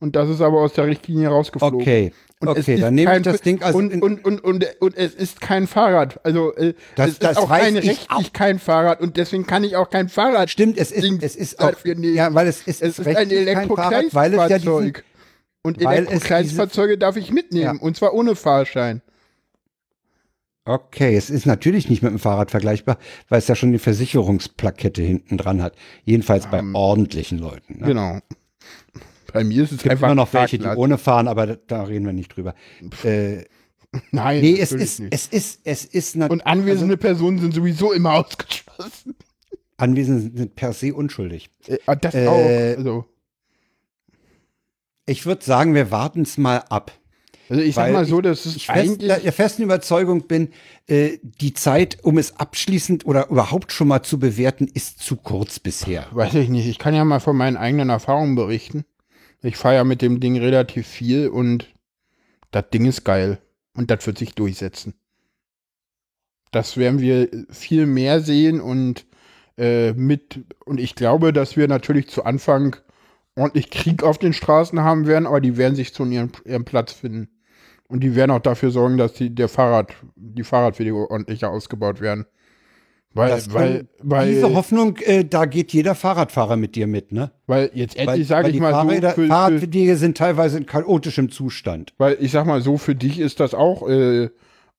und 0.00 0.16
das 0.16 0.28
ist 0.28 0.42
aber 0.42 0.60
aus 0.60 0.74
der 0.74 0.86
Richtlinie 0.86 1.28
rausgeflogen. 1.28 1.80
Okay, 1.80 2.12
Und 2.40 2.50
es 2.56 2.58
okay, 2.64 2.74
ist 2.74 2.82
dann 2.82 2.94
nehme 2.94 3.10
ich 3.10 3.14
kein- 3.14 3.22
das 3.24 3.40
Ding 3.40 3.62
also 3.62 3.78
und, 3.78 4.00
und, 4.00 4.24
und, 4.24 4.44
und, 4.44 4.64
und 4.80 4.96
es 4.96 5.14
ist 5.14 5.40
kein 5.40 5.66
Fahrrad. 5.66 6.20
Also 6.24 6.54
äh, 6.54 6.74
Das- 6.94 7.06
es 7.08 7.12
ist 7.14 7.22
das 7.24 7.36
auch 7.36 7.50
weiß 7.50 7.62
rein 7.64 7.76
ich 7.76 7.88
rechtlich 7.88 8.32
kein 8.32 8.58
Fahrrad 8.60 9.00
und 9.00 9.16
deswegen 9.16 9.44
kann 9.46 9.64
ich 9.64 9.74
auch 9.74 9.90
kein 9.90 10.08
Fahrrad. 10.08 10.48
stimmt, 10.48 10.78
es 10.78 10.92
ist, 10.92 11.02
Ding 11.04 11.18
es 11.20 11.34
ist 11.34 11.58
auch, 11.58 11.72
ja, 11.84 12.32
weil 12.34 12.46
es 12.46 12.62
ist, 12.62 12.80
es 12.80 12.98
ist 13.00 13.06
ein 13.08 13.28
Fahrrad, 13.68 14.14
weil 14.14 14.34
es 14.34 14.48
ja 14.50 14.58
diesen, 14.58 14.92
und 15.62 15.82
Elektrokleinstfahrzeuge 15.82 16.96
darf 16.96 17.16
ich 17.16 17.32
mitnehmen 17.32 17.76
Ja. 17.78 17.82
und 17.82 17.96
zwar 17.96 18.14
ohne 18.14 18.36
Fahrschein. 18.36 19.02
Okay, 20.64 21.16
es 21.16 21.30
ist 21.30 21.46
natürlich 21.46 21.88
nicht 21.88 22.02
mit 22.02 22.12
dem 22.12 22.18
Fahrrad 22.18 22.50
vergleichbar, 22.50 22.98
weil 23.30 23.38
es 23.38 23.48
ja 23.48 23.54
schon 23.56 23.72
die 23.72 23.78
Versicherungsplakette 23.78 25.00
hinten 25.02 25.38
dran 25.38 25.62
hat. 25.62 25.74
Jedenfalls 26.04 26.46
bei 26.46 26.62
ordentlichen 26.74 27.38
Leuten. 27.38 27.80
Ne? 27.80 27.86
Genau. 27.86 28.18
Bei 29.32 29.44
mir 29.44 29.64
ist 29.64 29.72
es 29.72 29.76
Es 29.78 29.82
gibt 29.82 29.92
einfach 29.92 30.08
immer 30.08 30.14
noch 30.14 30.32
welche, 30.32 30.58
die 30.58 30.66
ohne 30.66 30.98
fahren, 30.98 31.28
aber 31.28 31.46
da, 31.56 31.82
reden 31.84 32.06
wir 32.06 32.12
nicht 32.12 32.34
drüber. 32.36 32.54
Äh, 33.04 33.44
Nein, 34.10 34.40
nee, 34.42 34.58
es 34.58 34.72
ist, 34.72 35.00
nicht. 35.00 35.14
es 35.14 35.26
ist, 35.26 35.60
es 35.64 35.84
ist 35.84 36.16
Und 36.16 36.46
anwesende 36.46 36.96
Personen 36.96 37.38
sind 37.38 37.54
sowieso 37.54 37.92
immer 37.92 38.12
ausgeschlossen. 38.24 39.14
Anwesende 39.76 40.36
sind 40.36 40.56
per 40.56 40.72
se 40.72 40.94
unschuldig. 40.94 41.50
Äh, 41.66 41.78
das 42.00 42.14
Äh, 42.14 42.26
auch. 42.26 42.76
Also, 42.76 43.04
Ich 45.06 45.24
würde 45.24 45.44
sagen, 45.44 45.74
wir 45.74 45.90
warten 45.90 46.22
es 46.22 46.36
mal 46.36 46.58
ab. 46.68 46.92
also 47.48 47.62
ich 47.62 47.74
sag 47.74 47.92
mal 47.92 48.04
so, 48.04 48.20
dass 48.20 48.44
es 48.44 48.56
Ich 48.56 48.66
fest, 48.66 49.00
der 49.00 49.32
festen 49.32 49.62
Überzeugung 49.62 50.26
bin, 50.26 50.50
äh, 50.86 51.18
die 51.22 51.54
Zeit, 51.54 51.98
um 52.02 52.18
es 52.18 52.36
abschließend 52.36 53.06
oder 53.06 53.28
überhaupt 53.30 53.72
schon 53.72 53.88
mal 53.88 54.02
zu 54.02 54.18
bewerten, 54.18 54.68
ist 54.72 55.00
zu 55.00 55.16
kurz 55.16 55.58
bisher. 55.60 56.06
Weiß 56.12 56.34
ich 56.34 56.48
nicht. 56.50 56.66
Ich 56.66 56.78
kann 56.78 56.94
ja 56.94 57.04
mal 57.04 57.20
von 57.20 57.36
meinen 57.36 57.56
eigenen 57.56 57.88
Erfahrungen 57.88 58.34
berichten. 58.34 58.84
Ich 59.42 59.56
fahre 59.56 59.76
ja 59.76 59.84
mit 59.84 60.02
dem 60.02 60.20
Ding 60.20 60.36
relativ 60.36 60.86
viel 60.86 61.28
und 61.28 61.72
das 62.50 62.70
Ding 62.70 62.86
ist 62.86 63.04
geil. 63.04 63.38
Und 63.74 63.90
das 63.90 64.06
wird 64.06 64.18
sich 64.18 64.34
durchsetzen. 64.34 64.94
Das 66.50 66.76
werden 66.76 67.00
wir 67.00 67.28
viel 67.50 67.86
mehr 67.86 68.20
sehen 68.20 68.60
und 68.60 69.06
äh, 69.56 69.92
mit, 69.92 70.40
und 70.64 70.80
ich 70.80 70.94
glaube, 70.94 71.32
dass 71.32 71.56
wir 71.56 71.68
natürlich 71.68 72.08
zu 72.08 72.24
Anfang 72.24 72.76
ordentlich 73.36 73.70
Krieg 73.70 74.02
auf 74.02 74.18
den 74.18 74.32
Straßen 74.32 74.80
haben 74.80 75.06
werden, 75.06 75.26
aber 75.26 75.40
die 75.40 75.56
werden 75.56 75.76
sich 75.76 75.94
zu 75.94 76.04
ihrem, 76.06 76.32
ihrem 76.44 76.64
Platz 76.64 76.92
finden. 76.92 77.28
Und 77.86 78.00
die 78.00 78.14
werden 78.14 78.30
auch 78.30 78.40
dafür 78.40 78.70
sorgen, 78.70 78.98
dass 78.98 79.14
die, 79.14 79.34
der 79.34 79.48
Fahrrad, 79.48 79.94
die 80.16 80.44
Fahrradwege 80.44 80.94
ordentlicher 80.94 81.50
ausgebaut 81.50 82.00
werden. 82.00 82.26
Weil, 83.14 83.30
Das 83.30 83.52
weil, 83.52 83.88
weil, 84.00 84.28
Diese 84.28 84.54
Hoffnung, 84.54 84.96
äh, 84.98 85.24
da 85.24 85.46
geht 85.46 85.72
jeder 85.72 85.94
Fahrradfahrer 85.94 86.56
mit 86.56 86.76
dir 86.76 86.86
mit, 86.86 87.10
ne? 87.10 87.32
weil 87.46 87.70
jetzt 87.74 87.96
endlich 87.96 88.28
sage 88.28 88.48
ich 88.48 88.54
die 88.54 88.60
mal 88.60 88.72
Fahrräder, 88.72 89.10
so, 89.10 89.14
für, 89.14 89.26
Fahrradwege 89.26 89.96
sind 89.96 90.16
teilweise 90.16 90.58
in 90.58 90.66
chaotischem 90.66 91.30
Zustand. 91.30 91.94
weil 91.98 92.18
ich 92.20 92.32
sag 92.32 92.46
mal 92.46 92.60
so, 92.60 92.76
für 92.76 92.94
dich 92.94 93.18
ist 93.18 93.40
das 93.40 93.54
auch 93.54 93.88
äh, 93.88 94.28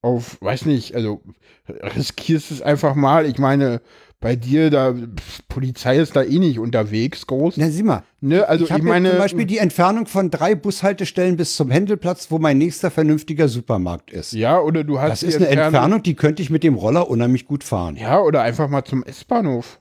auf, 0.02 0.42
weiß 0.42 0.66
nicht, 0.66 0.96
also 0.96 1.22
riskierst 1.68 2.52
es 2.52 2.62
einfach 2.62 2.96
mal. 2.96 3.26
Ich 3.26 3.38
meine, 3.40 3.82
bei 4.22 4.36
dir, 4.36 4.70
da, 4.70 4.94
pf, 4.94 5.48
Polizei 5.48 5.98
ist 5.98 6.16
da 6.16 6.24
eh 6.24 6.40
nicht 6.40 6.60
unterwegs, 6.60 7.26
groß. 7.26 7.56
Na, 7.58 7.70
sieh 7.70 7.84
mal. 7.84 8.04
Ne, 8.20 8.48
also 8.48 8.66
ich 8.66 8.70
ich, 8.70 8.74
habe 8.74 8.84
meine, 8.84 9.12
zum 9.12 9.18
Beispiel 9.20 9.46
die 9.46 9.60
Entfernung 9.60 10.08
von 10.08 10.30
drei 10.30 10.56
Bushaltestellen 10.56 11.38
bis 11.38 11.56
zum 11.56 11.72
Händelplatz, 11.72 12.30
wo 12.30 12.38
mein 12.38 12.58
nächster 12.58 12.92
vernünftiger 12.92 13.48
Supermarkt 13.48 14.12
ist. 14.12 14.34
ja, 14.34 14.60
oder 14.60 14.84
du 14.84 15.00
hast 15.00 15.12
Das 15.12 15.24
ist 15.24 15.38
eine 15.38 15.48
Entfernung, 15.48 16.04
die 16.04 16.16
könnte 16.16 16.42
ich 16.42 16.50
mit 16.50 16.64
dem 16.64 16.76
Roller 16.76 17.10
unheimlich 17.10 17.46
gut 17.46 17.64
fahren. 17.64 17.96
Ja, 17.96 18.20
oder 18.22 18.42
einfach 18.42 18.68
mal 18.68 18.84
zum 18.84 19.04
S-Bahnhof. 19.04 19.80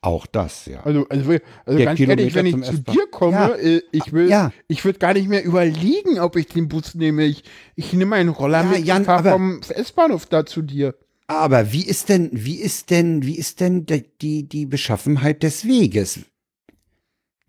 Auch 0.00 0.26
das, 0.26 0.66
ja. 0.66 0.80
Also, 0.84 1.06
also, 1.08 1.32
also 1.64 1.84
ganz 1.84 1.98
ehrlich, 1.98 2.32
Kilometer 2.32 2.34
wenn 2.36 2.46
ich 2.46 2.62
zu 2.62 2.78
dir 2.78 3.06
komme, 3.10 3.32
Ja. 3.32 3.54
äh, 3.54 3.82
ich 3.92 4.12
will, 4.12 4.28
Ja. 4.28 4.52
ich 4.68 4.84
würde 4.84 4.98
gar 4.98 5.14
nicht 5.14 5.28
mehr 5.28 5.44
überlegen, 5.44 6.18
ob 6.20 6.36
ich 6.36 6.46
den 6.46 6.68
Bus 6.68 6.94
nehme. 6.94 7.24
Ich, 7.24 7.44
ich 7.74 7.92
nehme 7.92 8.10
meinen 8.10 8.28
Roller 8.28 8.62
Ja, 8.62 8.70
mit 8.70 8.84
Jan, 8.84 8.98
und 8.98 9.04
fahre 9.04 9.30
vom 9.30 9.60
S-Bahnhof 9.68 10.26
da 10.26 10.44
zu 10.46 10.62
dir. 10.62 10.94
Aber 11.26 11.72
wie 11.72 11.84
ist 11.86 12.08
denn, 12.10 12.28
wie 12.32 12.56
ist 12.56 12.90
denn, 12.90 13.24
wie 13.24 13.36
ist 13.38 13.60
denn 13.60 13.86
de- 13.86 14.04
die, 14.20 14.48
die 14.48 14.66
Beschaffenheit 14.66 15.42
des 15.42 15.66
Weges? 15.66 16.20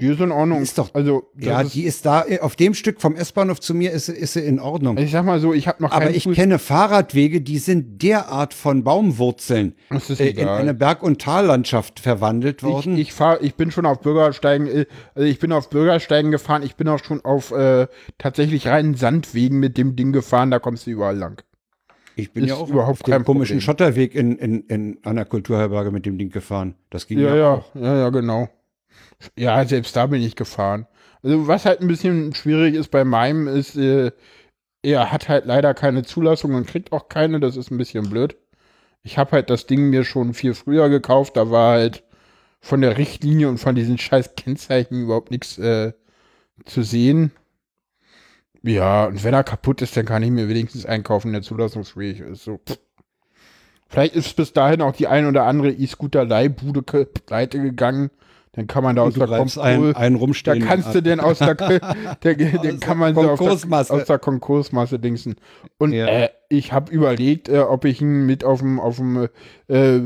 Die 0.02 0.08
ist 0.08 0.20
in 0.20 0.32
Ordnung. 0.34 0.58
Die 0.58 0.64
ist 0.64 0.78
doch- 0.78 0.94
also, 0.94 1.32
Ja, 1.38 1.62
ist, 1.62 1.74
die 1.74 1.84
ist 1.84 2.06
da, 2.06 2.26
äh, 2.26 2.40
auf 2.40 2.58
dem 2.58 2.74
Stück 2.74 3.00
vom 3.00 3.16
S-Bahnhof 3.16 3.62
zu 3.62 3.74
mir 3.74 3.92
ist, 3.94 4.08
sie- 4.08 4.14
ist 4.14 4.34
sie 4.34 4.42
in 4.42 4.60
Ordnung. 4.60 4.98
ich 4.98 5.10
sag 5.12 5.24
mal 5.26 5.40
so, 5.40 5.54
ich 5.54 5.70
habe 5.70 5.82
noch 5.82 5.92
Aber 5.94 6.10
ich 6.10 6.26
Fuß- 6.26 6.34
kenne 6.36 6.60
Fahrradwege, 6.60 7.40
die 7.40 7.60
sind 7.60 8.02
derart 8.04 8.54
von 8.54 8.84
Baumwurzeln 8.84 9.74
Das 9.90 10.10
ist 10.10 10.20
äh, 10.20 10.30
in 10.32 10.50
eine 10.50 10.74
Berg- 10.74 11.02
und 11.02 11.22
Tallandschaft 11.22 12.02
verwandelt 12.02 12.58
Ich, 12.58 12.64
worden. 12.64 12.98
ich 12.98 13.14
fahr, 13.14 13.42
ich 13.42 13.56
bin 13.56 13.72
schon 13.72 13.86
auf 13.86 14.02
Bürgersteigen, 14.02 14.68
äh, 14.68 14.86
also 15.16 15.28
ich 15.28 15.40
bin 15.40 15.54
auf 15.54 15.70
Bürgersteigen 15.70 16.30
gefahren, 16.32 16.64
ich 16.64 16.76
bin 16.76 16.90
auch 16.90 17.02
schon 17.02 17.24
auf 17.24 17.52
äh, 17.52 17.88
tatsächlich 18.18 18.68
reinen 18.68 18.96
Sandwegen 18.96 19.60
mit 19.62 19.78
dem 19.78 19.96
Ding 19.96 20.12
gefahren, 20.12 20.52
da 20.52 20.60
kommst 20.60 20.88
du 20.88 20.92
überall 20.92 21.16
lang. 21.18 21.42
Ich 22.16 22.32
bin 22.32 22.46
ja 22.46 22.56
auch 22.56 22.70
überhaupt 22.70 23.04
kein 23.04 23.24
komischen 23.26 23.58
Problem. 23.58 23.62
Schotterweg 23.62 24.16
in, 24.16 24.38
in, 24.38 24.62
in 24.68 24.98
einer 25.04 25.26
Kulturherberge 25.26 25.92
mit 25.92 26.06
dem 26.06 26.18
Ding 26.18 26.30
gefahren. 26.30 26.76
Das 26.90 27.08
ging 27.08 27.20
Ja, 27.20 27.30
ja, 27.30 27.36
ja, 27.36 27.54
auch. 27.54 27.76
ja, 27.76 27.98
ja, 27.98 28.10
genau. 28.10 28.50
Ja, 29.38 29.66
selbst 29.66 29.96
da 29.96 30.06
bin 30.08 30.22
ich 30.22 30.36
gefahren. 30.36 30.88
Also 31.24 31.48
was 31.48 31.66
halt 31.66 31.82
ein 31.82 31.88
bisschen 31.88 32.34
schwierig 32.34 32.76
ist 32.76 32.90
bei 32.92 33.04
meinem 33.04 33.48
ist, 33.48 33.76
äh, 33.76 34.12
er 34.82 35.12
hat 35.12 35.28
halt 35.28 35.46
leider 35.46 35.74
keine 35.74 36.04
Zulassung 36.04 36.54
und 36.54 36.68
kriegt 36.68 36.92
auch 36.92 37.10
keine, 37.10 37.40
das 37.40 37.58
ist 37.58 37.72
ein 37.72 37.78
bisschen 37.78 38.10
blöd. 38.10 38.38
Ich 39.04 39.18
habe 39.18 39.32
halt 39.32 39.50
das 39.50 39.66
Ding 39.68 39.90
mir 39.90 40.04
schon 40.04 40.34
viel 40.34 40.54
früher 40.54 40.90
gekauft, 40.90 41.38
da 41.38 41.50
war 41.52 41.74
halt 41.74 42.04
von 42.62 42.82
der 42.82 42.98
Richtlinie 42.98 43.50
und 43.50 43.58
von 43.58 43.76
diesen 43.76 43.98
scheiß 43.98 44.36
Kennzeichen 44.36 45.04
überhaupt 45.04 45.32
nichts 45.32 45.58
äh, 45.58 45.94
zu 46.66 46.84
sehen. 46.84 47.32
Ja, 48.66 49.06
und 49.06 49.24
wenn 49.24 49.34
er 49.34 49.44
kaputt 49.44 49.82
ist, 49.82 49.96
dann 49.96 50.06
kann 50.06 50.24
ich 50.24 50.32
mir 50.32 50.50
wenigstens 50.50 50.86
einkaufen, 50.86 51.32
der 51.32 51.44
zulassungsfähig 51.44 52.20
ist. 52.22 52.44
So. 52.44 52.60
Vielleicht 53.88 54.16
ist 54.16 54.36
bis 54.36 54.54
dahin 54.54 54.82
auch 54.82 54.94
die 54.94 55.08
ein 55.08 55.28
oder 55.28 55.44
andere 55.46 55.72
E-Scooter-Leihbude 55.72 56.82
pleite 56.82 57.62
gegangen. 57.62 58.10
Dann 58.54 58.68
kann 58.68 58.84
man 58.84 58.96
da 58.96 59.04
aus 59.04 59.14
Und 59.14 59.20
der 59.20 59.38
Kontrolle, 59.38 59.96
einen, 59.98 60.18
einen 60.18 60.34
da 60.46 60.56
kannst 60.56 60.96
du 60.96 61.02
denn 61.02 61.20
aus 61.20 61.40
der, 61.40 61.56
der, 62.24 62.36
den 62.36 62.80
kann 62.80 62.98
man 62.98 63.14
so 63.14 63.20
aus 63.22 63.28
der, 63.28 63.36
Konkursmasse. 63.38 63.94
aus 63.94 64.06
der 64.06 64.18
Konkursmasse 64.18 64.98
dingsen. 64.98 65.36
Und 65.78 65.92
Ja. 65.92 66.08
äh, 66.08 66.30
ich 66.48 66.72
habe 66.72 66.92
überlegt, 66.92 67.50
äh, 67.50 67.60
ob 67.60 67.84
ich 67.84 68.02
ihn 68.02 68.26
mit 68.26 68.46
auf 68.46 68.60
dem, 68.60 68.80
auf 68.80 68.96
dem, 68.96 69.28
äh, 69.68 70.00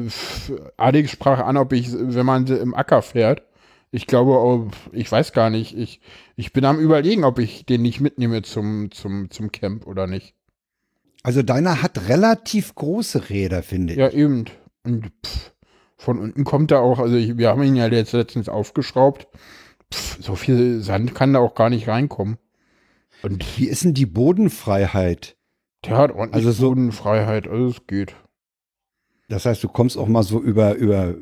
Alex 0.77 1.11
sprach 1.11 1.39
an, 1.39 1.57
ob 1.57 1.73
ich, 1.73 1.91
wenn 1.93 2.25
man 2.25 2.47
sie 2.47 2.55
im 2.55 2.73
Acker 2.73 3.03
fährt. 3.03 3.43
Ich 3.91 4.05
glaube, 4.07 4.69
ich 4.91 5.11
weiß 5.11 5.33
gar 5.33 5.49
nicht. 5.49 5.75
Ich, 5.77 5.99
ich 6.35 6.53
bin 6.53 6.63
am 6.65 6.79
überlegen, 6.79 7.23
ob 7.23 7.39
ich 7.39 7.65
den 7.65 7.81
nicht 7.81 7.99
mitnehme 8.01 8.41
zum, 8.43 8.91
zum, 8.91 9.31
zum 9.31 9.51
Camp 9.51 9.87
oder 9.87 10.05
nicht. 10.05 10.35
Also 11.23 11.41
deiner 11.41 11.81
hat 11.81 12.07
relativ 12.07 12.75
große 12.75 13.29
Räder, 13.29 13.63
finde 13.63 13.93
ich. 13.93 13.99
Ja, 13.99 14.09
eben. 14.09 14.45
Und 14.83 15.11
pff, 15.25 15.51
von 15.97 16.19
unten 16.19 16.43
kommt 16.43 16.71
er 16.71 16.81
auch, 16.81 16.99
also 16.99 17.15
ich, 17.15 17.37
wir 17.37 17.49
haben 17.49 17.63
ihn 17.63 17.75
ja 17.75 17.87
jetzt 17.87 18.13
letztens 18.13 18.47
aufgeschraubt. 18.47 19.27
Pff, 19.93 20.17
so 20.23 20.35
viel 20.35 20.81
Sand 20.81 21.15
kann 21.15 21.33
da 21.33 21.39
auch 21.39 21.55
gar 21.55 21.69
nicht 21.71 21.87
reinkommen. 21.87 22.37
Und 23.23 23.57
Wie 23.57 23.65
ist 23.67 23.83
denn 23.83 23.93
die 23.95 24.05
Bodenfreiheit? 24.05 25.35
der 25.85 25.97
hat 25.97 26.11
ordentlich 26.11 26.45
Also 26.45 26.51
so- 26.51 26.69
Bodenfreiheit, 26.69 27.47
also 27.47 27.67
es 27.67 27.87
geht. 27.87 28.15
Das 29.29 29.45
heißt, 29.45 29.63
du 29.63 29.67
kommst 29.67 29.97
auch 29.97 30.07
mal 30.07 30.23
so 30.23 30.41
über, 30.41 30.75
über. 30.75 31.15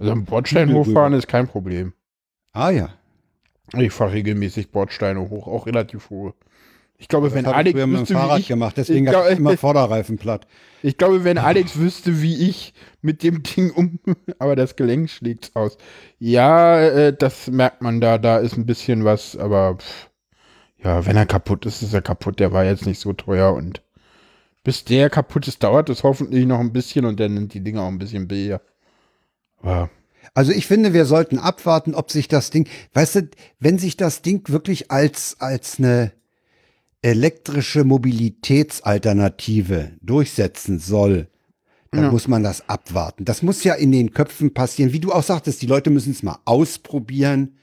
Also 0.00 0.12
am 0.12 0.24
Bordstein 0.24 0.72
hochfahren 0.72 1.12
rüber. 1.12 1.18
ist 1.18 1.28
kein 1.28 1.46
Problem. 1.48 1.92
Ah 2.52 2.70
ja. 2.70 2.90
Ich 3.76 3.92
fahre 3.92 4.12
regelmäßig 4.12 4.70
Bordsteine 4.70 5.28
hoch, 5.28 5.46
auch 5.46 5.66
relativ 5.66 6.10
hohe. 6.10 6.34
Ich 6.98 7.08
glaube, 7.08 7.34
wenn 7.34 7.44
das 7.44 7.52
ich 7.52 7.56
Alex 7.56 7.72
früher 7.74 7.86
mit 7.86 7.96
dem 7.96 8.00
wüsste, 8.02 8.14
Fahrrad 8.14 8.38
ich, 8.40 8.48
gemacht, 8.48 8.76
deswegen 8.78 9.06
ich 9.06 9.12
ich 9.12 9.18
glaub- 9.18 9.30
immer 9.38 9.56
Vorderreifen 9.58 10.16
platt. 10.16 10.46
ich 10.82 10.96
glaube, 10.96 11.24
wenn 11.24 11.36
Alex 11.36 11.78
wüsste, 11.78 12.22
wie 12.22 12.48
ich 12.48 12.72
mit 13.02 13.22
dem 13.22 13.42
Ding 13.42 13.70
um, 13.70 13.98
aber 14.38 14.56
das 14.56 14.76
Gelenk 14.76 15.10
schlägt's 15.10 15.54
aus. 15.54 15.76
Ja, 16.18 16.80
äh, 16.80 17.12
das 17.14 17.48
merkt 17.48 17.82
man 17.82 18.00
da, 18.00 18.16
da 18.16 18.38
ist 18.38 18.56
ein 18.56 18.64
bisschen 18.66 19.04
was, 19.04 19.36
aber 19.36 19.76
pff, 19.76 20.08
ja, 20.82 21.04
wenn 21.04 21.16
er 21.16 21.26
kaputt 21.26 21.66
ist, 21.66 21.82
ist 21.82 21.92
er 21.92 22.02
kaputt. 22.02 22.40
Der 22.40 22.52
war 22.52 22.64
jetzt 22.64 22.86
nicht 22.86 23.00
so 23.00 23.12
teuer 23.12 23.52
und 23.52 23.82
bis 24.64 24.84
der 24.84 25.10
kaputt 25.10 25.46
ist, 25.48 25.62
dauert 25.62 25.90
es 25.90 26.02
hoffentlich 26.02 26.46
noch 26.46 26.60
ein 26.60 26.72
bisschen 26.72 27.04
und 27.04 27.20
dann 27.20 27.34
sind 27.36 27.52
die 27.54 27.60
Dinger 27.62 27.82
auch 27.82 27.88
ein 27.88 27.98
bisschen 27.98 28.26
billiger. 28.26 28.62
Aber 29.66 29.90
Also 30.34 30.52
ich 30.52 30.66
finde, 30.66 30.92
wir 30.92 31.06
sollten 31.06 31.38
abwarten, 31.38 31.94
ob 31.94 32.10
sich 32.10 32.28
das 32.28 32.50
Ding, 32.50 32.68
weißt 32.92 33.14
du, 33.16 33.28
wenn 33.58 33.78
sich 33.78 33.96
das 33.96 34.20
Ding 34.22 34.46
wirklich 34.48 34.90
als, 34.90 35.36
als 35.40 35.78
eine 35.78 36.12
elektrische 37.02 37.84
Mobilitätsalternative 37.84 39.92
durchsetzen 40.02 40.78
soll, 40.78 41.28
dann 41.90 42.04
Ja. 42.04 42.10
muss 42.10 42.28
man 42.28 42.42
das 42.42 42.68
abwarten. 42.68 43.24
Das 43.24 43.42
muss 43.42 43.64
ja 43.64 43.74
in 43.74 43.92
den 43.92 44.12
Köpfen 44.12 44.52
passieren. 44.52 44.92
Wie 44.92 45.00
du 45.00 45.12
auch 45.12 45.22
sagtest, 45.22 45.62
die 45.62 45.66
Leute 45.66 45.90
müssen 45.90 46.12
es 46.12 46.22
mal 46.22 46.38
ausprobieren. 46.44 47.56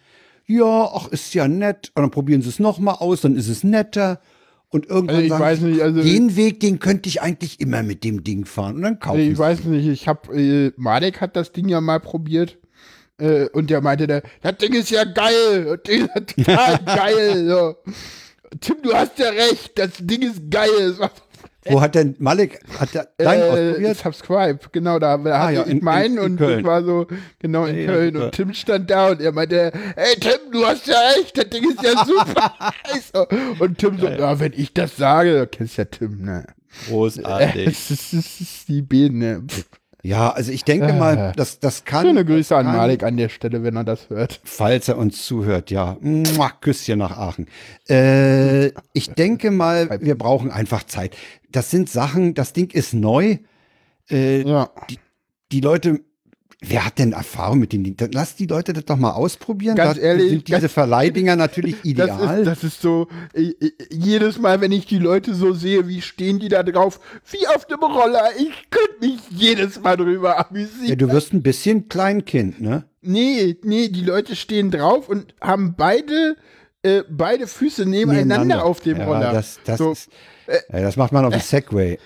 Ja, 0.45 0.89
ach, 0.93 1.07
ist 1.09 1.33
ja 1.33 1.47
nett. 1.47 1.91
Und 1.95 2.03
dann 2.03 2.11
probieren 2.11 2.41
sie 2.41 2.49
es 2.49 2.59
noch 2.59 2.79
mal 2.79 2.93
aus, 2.95 3.21
dann 3.21 3.35
ist 3.35 3.47
es 3.49 3.63
netter. 3.63 4.19
Und 4.73 4.87
irgendwann 4.89 5.15
Also 5.15 5.21
ich 5.23 5.29
sagen 5.29 5.43
weiß 5.43 5.59
nicht, 5.61 5.81
also- 5.81 6.01
den 6.01 6.35
Weg, 6.35 6.59
den 6.59 6.79
könnte 6.79 7.07
ich 7.07 7.21
eigentlich 7.21 7.59
immer 7.59 7.83
mit 7.83 8.03
dem 8.03 8.23
Ding 8.23 8.45
fahren. 8.45 8.75
Und 8.77 8.81
dann 8.81 8.99
kaufen 8.99 9.19
Ich 9.21 9.27
sie. 9.29 9.37
weiß 9.37 9.63
nicht, 9.65 9.87
ich 9.87 10.07
habe, 10.07 10.35
äh, 10.35 10.71
Marek 10.77 11.21
hat 11.21 11.35
das 11.35 11.51
Ding 11.51 11.69
ja 11.69 11.79
mal 11.79 11.99
probiert 11.99 12.57
äh, 13.19 13.47
und 13.49 13.69
der 13.69 13.81
meinte, 13.81 14.07
der, 14.07 14.23
das 14.41 14.57
Ding 14.57 14.73
ist 14.73 14.89
ja 14.89 15.03
geil, 15.03 15.65
das 15.65 15.83
Ding 15.83 16.05
ist 16.15 16.35
total 16.35 16.79
geil. 16.85 17.47
So. 17.47 17.75
Tim, 18.61 18.75
du 18.83 18.93
hast 18.93 19.17
ja 19.19 19.29
recht, 19.29 19.71
das 19.77 19.91
Ding 19.99 20.21
ist 20.23 20.49
geil. 20.49 20.69
Es 20.79 20.99
war, 20.99 21.11
Wo 21.65 21.81
hat 21.81 21.95
denn 21.95 22.15
Malik, 22.19 22.59
hat 22.79 22.93
der 22.93 23.07
dein 23.17 23.39
äh, 23.39 23.43
ausprobiert? 23.43 23.97
Subscribe, 23.97 24.59
genau, 24.71 24.99
da 24.99 25.15
Ah, 25.15 25.49
ja, 25.49 25.61
in- 25.63 25.77
in- 25.79 25.83
meinen 25.83 26.17
in 26.17 26.23
und 26.23 26.37
Köln. 26.37 26.57
das 26.63 26.65
war 26.67 26.83
so, 26.83 27.07
genau 27.39 27.65
in 27.65 27.77
Ja, 27.79 27.85
Köln 27.85 28.13
super. 28.13 28.25
und 28.25 28.31
Tim 28.33 28.53
stand 28.53 28.89
da 28.89 29.09
und 29.11 29.21
er 29.21 29.31
meinte, 29.31 29.71
ey 29.95 30.15
Tim, 30.19 30.51
du 30.51 30.65
hast 30.65 30.87
ja 30.87 30.95
recht, 31.17 31.37
das 31.37 31.49
Ding 31.49 31.63
ist 31.69 31.81
ja 31.83 32.05
super. 32.05 32.53
Und 33.59 33.77
Tim 33.77 33.97
so, 33.99 34.07
ja, 34.07 34.39
wenn 34.39 34.53
ich 34.55 34.73
das 34.73 34.97
sage, 34.97 35.39
du 35.39 35.47
kennst 35.47 35.77
ja 35.77 35.85
Tim, 35.85 36.21
ne? 36.23 36.45
Großartig. 36.87 37.67
Es 37.67 37.91
ist, 37.91 38.13
es 38.13 38.41
ist 38.41 38.67
die 38.67 38.81
Biene. 38.81 39.43
Ja, 40.05 40.31
also 40.31 40.51
ich 40.51 40.65
denke 40.65 40.91
mal, 40.91 41.31
das, 41.37 41.59
das 41.61 41.85
kann. 41.85 42.05
Schöne 42.05 42.25
Grüße 42.25 42.53
an 42.53 42.65
kann, 42.65 42.75
Malik 42.75 43.03
an 43.03 43.15
der 43.15 43.29
Stelle, 43.29 43.63
wenn 43.63 43.77
er 43.77 43.85
das 43.85 44.09
hört. 44.09 44.41
Falls 44.43 44.89
er 44.89 44.97
uns 44.97 45.25
zuhört, 45.25 45.71
ja. 45.71 45.95
Mua, 46.01 46.49
Küsschen 46.59 46.99
nach 46.99 47.17
Aachen. 47.17 47.47
Äh, 47.89 48.71
ich 48.91 49.11
denke 49.15 49.49
mal, 49.49 49.99
wir 50.01 50.17
brauchen 50.17 50.51
einfach 50.51 50.83
Zeit. 50.83 51.15
Das 51.53 51.71
sind 51.71 51.89
Sachen, 51.89 52.33
das 52.33 52.51
Ding 52.51 52.69
ist 52.71 52.93
neu. 52.93 53.37
Äh, 54.09 54.41
Ja. 54.47 54.69
die 55.51 55.61
Leute, 55.61 56.01
wer 56.61 56.85
hat 56.85 56.97
denn 56.99 57.11
Erfahrung 57.13 57.59
mit 57.59 57.71
den 57.73 57.83
Dingen? 57.83 57.95
Lass 58.13 58.35
die 58.35 58.45
Leute 58.47 58.73
das 58.73 58.85
doch 58.85 58.97
mal 58.97 59.11
ausprobieren. 59.11 59.75
Ganz 59.75 59.95
da 59.97 60.01
ehrlich, 60.01 60.29
sind 60.29 60.47
diese 60.47 60.67
Verleihdinger 60.69 61.35
natürlich 61.37 61.75
Das 61.81 61.83
ideal. 61.83 62.39
ist, 62.39 62.45
das 62.47 62.63
ist 62.63 62.81
so, 62.81 63.07
äh, 63.33 63.41
äh, 63.59 63.71
jedes 63.91 64.39
Mal, 64.39 64.59
wenn 64.61 64.71
ich 64.71 64.85
die 64.85 64.97
Leute 64.99 65.33
so 65.35 65.53
sehe, 65.53 65.87
wie 65.87 66.01
stehen 66.01 66.39
die 66.39 66.49
da 66.49 66.63
drauf, 66.63 66.99
wie 67.31 67.47
auf 67.47 67.65
dem 67.65 67.79
Roller, 67.79 68.29
ich 68.37 68.69
könnte 68.69 68.99
mich 69.01 69.19
jedes 69.29 69.79
Mal 69.81 69.95
drüber 69.97 70.45
amüsieren. 70.49 70.87
ja, 70.89 70.95
du 70.95 71.09
wirst 71.11 71.33
ein 71.33 71.43
bisschen 71.43 71.87
Kleinkind, 71.87 72.59
ne? 72.61 72.85
Nee, 73.01 73.57
nee, 73.63 73.89
die 73.89 74.03
Leute 74.03 74.35
stehen 74.35 74.71
drauf 74.71 75.09
und 75.09 75.35
haben 75.41 75.75
beide, 75.77 76.37
äh, 76.83 77.03
beide 77.09 77.47
Füße 77.47 77.85
nebeneinander 77.85 78.65
auf 78.65 78.81
dem 78.81 78.97
ja, 78.97 79.05
Roller. 79.05 79.31
Das, 79.31 79.59
das, 79.63 79.77
so, 79.77 79.91
ist, 79.91 80.09
ja, 80.47 80.81
das 80.81 80.97
macht 80.97 81.11
man 81.11 81.25
auf 81.25 81.33
dem 81.33 81.41
Segway. 81.41 81.97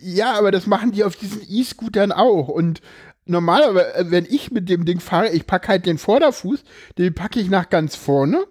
ja, 0.00 0.34
aber 0.34 0.50
das 0.50 0.66
machen 0.66 0.92
die 0.92 1.04
auf 1.04 1.16
diesen 1.16 1.42
E-Scootern 1.46 2.12
auch. 2.12 2.48
Und 2.48 2.80
normalerweise, 3.26 3.94
äh, 3.94 4.10
wenn 4.10 4.24
ich 4.24 4.50
mit 4.50 4.68
dem 4.68 4.84
Ding 4.84 5.00
fahre, 5.00 5.30
ich 5.30 5.46
packe 5.46 5.68
halt 5.68 5.86
den 5.86 5.98
Vorderfuß, 5.98 6.62
den 6.98 7.14
packe 7.14 7.40
ich 7.40 7.50
nach 7.50 7.68
ganz 7.68 7.96
vorne 7.96 8.44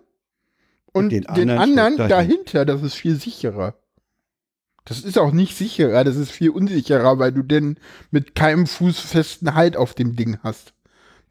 und 0.93 1.09
den 1.11 1.26
den, 1.36 1.49
anderen 1.49 1.97
dahinter, 1.97 2.65
das 2.65 2.84
ist 2.84 2.95
viel 2.95 3.15
sicherer. 3.15 3.76
Das 4.84 5.01
ist 5.01 5.17
auch 5.17 5.32
nicht 5.32 5.55
sicherer, 5.55 6.03
das 6.03 6.15
ist 6.15 6.32
viel 6.32 6.49
unsicherer, 6.49 7.19
weil 7.19 7.32
du 7.32 7.43
denn 7.43 7.78
mit 8.09 8.34
keinem 8.36 8.65
Fuß 8.65 8.99
festen 8.99 9.53
Halt 9.53 9.78
auf 9.78 9.93
dem 9.93 10.15
Ding 10.15 10.39
hast. 10.43 10.74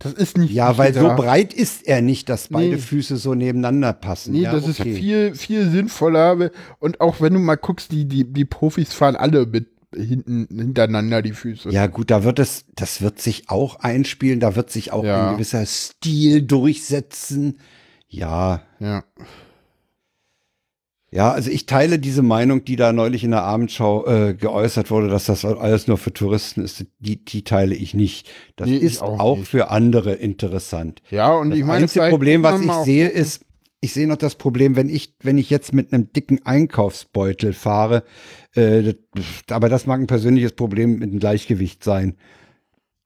Das 0.01 0.15
ist 0.15 0.39
nicht 0.39 0.51
Ja, 0.53 0.79
weil 0.79 0.95
so 0.95 1.15
breit 1.15 1.53
ist 1.53 1.87
er 1.87 2.01
nicht, 2.01 2.29
dass 2.31 2.49
beide 2.49 2.77
Nee. 2.77 2.79
Füße 2.79 3.17
so 3.19 3.35
nebeneinander 3.35 3.93
passen. 3.93 4.33
Nee, 4.33 4.41
ja, 4.41 4.53
das 4.53 4.67
ist 4.67 4.81
okay. 4.81 4.95
viel, 4.95 5.35
viel 5.35 5.71
sinnvoller. 5.71 6.51
Und 6.79 7.01
auch 7.03 7.21
wenn 7.21 7.35
du 7.35 7.39
mal 7.39 7.57
guckst, 7.57 7.93
die, 7.93 8.07
die, 8.07 8.25
die 8.25 8.45
Profis 8.47 8.95
fahren 8.95 9.15
alle 9.15 9.45
mit 9.47 9.69
hinten 9.95 10.47
hintereinander 10.51 11.21
die 11.21 11.33
Füße. 11.33 11.71
Ja, 11.71 11.87
gut, 11.87 12.11
da 12.11 12.25
wird 12.25 12.39
es, 12.39 12.65
das 12.77 13.03
wird 13.03 13.21
sich 13.21 13.51
auch 13.51 13.77
einspielen, 13.81 14.41
da 14.41 14.57
wird 14.57 14.71
sich 14.71 14.93
auch 14.93 15.05
Ja. 15.05 15.29
ein 15.29 15.35
gewisser 15.35 15.67
Stil 15.67 16.43
durchsetzen. 16.43 17.59
Ja, 18.09 18.63
ja. 18.79 19.05
Ja, 21.13 21.33
also 21.33 21.51
ich 21.51 21.67
teile 21.67 21.99
diese 21.99 22.23
Meinung, 22.23 22.65
die 22.65 22.77
da 22.77 22.93
neulich 22.93 23.25
in 23.25 23.33
der 23.33 23.43
Abendschau 23.43 24.07
äh, 24.07 24.35
geäußert 24.35 24.91
wurde, 24.93 25.09
dass 25.09 25.25
das 25.25 25.45
alles 25.45 25.89
nur 25.89 25.99
für 25.99 26.13
Touristen 26.13 26.63
ist, 26.63 26.87
die, 27.01 27.25
die 27.25 27.43
teile 27.43 27.75
ich 27.75 27.95
nicht. 27.95 28.29
Das 28.55 28.69
Nee, 28.69 28.77
ist 28.77 29.03
auch 29.03 29.19
auch, 29.19 29.39
für 29.45 29.71
andere 29.71 30.13
interessant. 30.15 31.03
Ja, 31.11 31.33
und 31.33 31.51
Das 31.51 31.59
ich 31.59 31.65
meine, 31.65 31.83
einzige 31.83 32.05
vielleicht 32.05 32.13
Problem, 32.13 32.43
was 32.45 32.61
ich 32.61 32.73
sehe, 32.85 33.09
ist, 33.09 33.45
ich 33.81 33.93
sehe 33.93 34.07
noch 34.07 34.17
das 34.17 34.37
Problem, 34.37 34.77
wenn 34.77 34.89
ich, 34.89 35.15
wenn 35.23 35.39
ich 35.39 35.51
jetzt 35.51 35.73
mit 35.73 35.93
einem 35.93 36.13
dicken 36.13 36.47
Einkaufsbeutel 36.47 37.55
fahre, 37.55 38.05
äh, 38.55 38.95
das, 39.15 39.25
aber 39.51 39.69
das 39.69 39.87
mag 39.87 40.01
ein 40.01 40.07
persönliches 40.07 40.53
Problem 40.53 40.99
mit 41.01 41.11
dem 41.13 41.19
Gleichgewicht 41.19 41.83
sein. 41.83 42.17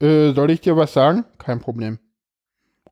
Äh, 0.00 0.32
soll 0.32 0.50
ich 0.50 0.60
dir 0.60 0.76
was 0.76 0.92
sagen? 0.92 1.24
Kein 1.38 1.60
Problem. 1.60 1.98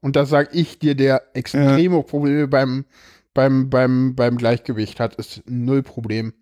Und 0.00 0.16
das 0.16 0.30
sag 0.30 0.54
ich 0.54 0.78
dir, 0.78 0.94
der 0.94 1.22
extreme 1.34 2.02
Probleme 2.02 2.48
beim, 2.48 2.86
beim, 3.34 3.70
beim, 3.70 4.14
beim 4.14 4.36
Gleichgewicht 4.36 5.00
hat, 5.00 5.14
ist 5.16 5.42
null 5.46 5.82
Problem. 5.82 6.32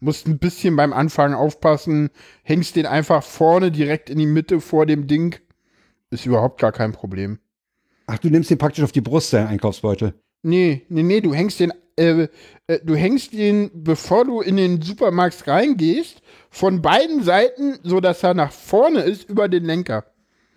Musst 0.00 0.26
ein 0.26 0.38
bisschen 0.38 0.76
beim 0.76 0.92
Anfangen 0.92 1.34
aufpassen, 1.34 2.10
hängst 2.42 2.76
den 2.76 2.86
einfach 2.86 3.22
vorne 3.22 3.72
direkt 3.72 4.10
in 4.10 4.18
die 4.18 4.26
Mitte 4.26 4.60
vor 4.60 4.86
dem 4.86 5.06
Ding. 5.06 5.36
Ist 6.10 6.26
überhaupt 6.26 6.60
gar 6.60 6.72
kein 6.72 6.92
Problem. 6.92 7.38
Ach, 8.06 8.18
du 8.18 8.30
nimmst 8.30 8.50
den 8.50 8.58
praktisch 8.58 8.84
auf 8.84 8.92
die 8.92 9.00
Brust, 9.00 9.32
deinen 9.32 9.48
Einkaufsbeutel. 9.48 10.14
Nee, 10.42 10.86
nee, 10.88 11.02
nee, 11.02 11.20
du 11.20 11.34
hängst 11.34 11.60
den, 11.60 11.72
äh, 11.96 12.28
äh, 12.68 12.78
du 12.84 12.94
hängst 12.94 13.32
den, 13.32 13.70
bevor 13.74 14.24
du 14.24 14.40
in 14.40 14.56
den 14.56 14.80
Supermarkt 14.80 15.46
reingehst, 15.46 16.22
von 16.48 16.80
beiden 16.80 17.22
Seiten, 17.22 17.78
so 17.82 18.00
dass 18.00 18.22
er 18.22 18.34
nach 18.34 18.52
vorne 18.52 19.00
ist, 19.00 19.28
über 19.28 19.48
den 19.48 19.64
Lenker. 19.64 20.04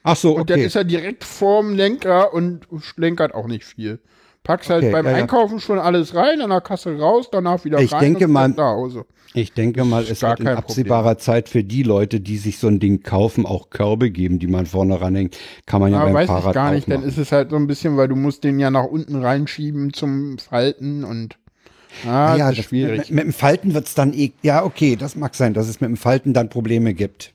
Ach 0.03 0.15
so, 0.15 0.35
Und 0.35 0.49
dann 0.49 0.59
okay. 0.59 0.67
ist 0.67 0.75
er 0.75 0.83
direkt 0.83 1.23
vorm 1.23 1.75
Lenker 1.75 2.33
und 2.33 2.67
schlenkert 2.79 3.33
auch 3.33 3.47
nicht 3.47 3.65
viel. 3.65 3.99
Packst 4.43 4.69
halt 4.71 4.83
Okay, 4.83 4.91
beim 4.91 5.05
ja. 5.05 5.13
Einkaufen 5.13 5.59
schon 5.59 5.77
alles 5.79 6.15
rein, 6.15 6.41
an 6.41 6.49
der 6.49 6.61
Kasse 6.61 6.97
raus, 6.97 7.29
danach 7.31 7.63
wieder 7.63 7.79
Ich 7.79 7.91
rein 7.93 8.01
denke 8.01 8.25
und 8.25 8.31
mal- 8.31 8.49
nach 8.49 8.73
Hause. 8.73 9.05
Ich 9.33 9.53
denke 9.53 9.85
mal, 9.85 10.03
es 10.03 10.21
wird 10.23 10.41
in 10.41 10.47
absehbarer 10.49 11.17
Zeit 11.17 11.47
für 11.47 11.63
die 11.63 11.83
Leute, 11.83 12.19
die 12.19 12.35
sich 12.37 12.57
so 12.57 12.67
ein 12.67 12.81
Ding 12.81 13.01
kaufen, 13.01 13.45
auch 13.45 13.69
Körbe 13.69 14.11
geben, 14.11 14.39
die 14.39 14.47
man 14.47 14.65
vorne 14.65 14.99
ranhängt. 14.99 15.37
Kann 15.65 15.79
man 15.79 15.93
ja, 15.93 15.99
Ja, 15.99 16.05
beim 16.05 16.13
weiß 16.15 16.27
Fahrrad 16.27 16.47
ich 16.49 16.53
gar 16.55 16.71
nicht, 16.73 16.91
dann 16.91 17.03
ist 17.03 17.17
es 17.17 17.31
halt 17.31 17.51
so 17.51 17.55
ein 17.55 17.65
bisschen, 17.65 17.95
weil 17.95 18.09
du 18.09 18.17
musst 18.17 18.43
den 18.43 18.59
ja 18.59 18.69
nach 18.71 18.83
unten 18.83 19.15
reinschieben 19.15 19.93
zum 19.93 20.37
Falten 20.37 21.05
und 21.05 21.37
ah, 22.05 22.35
ja, 22.35 22.49
das 22.49 22.59
ist 22.59 22.65
schwierig. 22.65 22.97
mit, 22.97 23.11
mit 23.11 23.23
dem 23.23 23.33
Falten 23.33 23.73
wird's 23.73 23.95
dann 23.95 24.11
eh. 24.13 24.31
Ja, 24.41 24.65
okay, 24.65 24.97
das 24.97 25.15
mag 25.15 25.33
sein, 25.35 25.53
dass 25.53 25.69
es 25.69 25.79
mit 25.79 25.89
dem 25.89 25.97
Falten 25.97 26.33
dann 26.33 26.49
Probleme 26.49 26.93
gibt. 26.93 27.33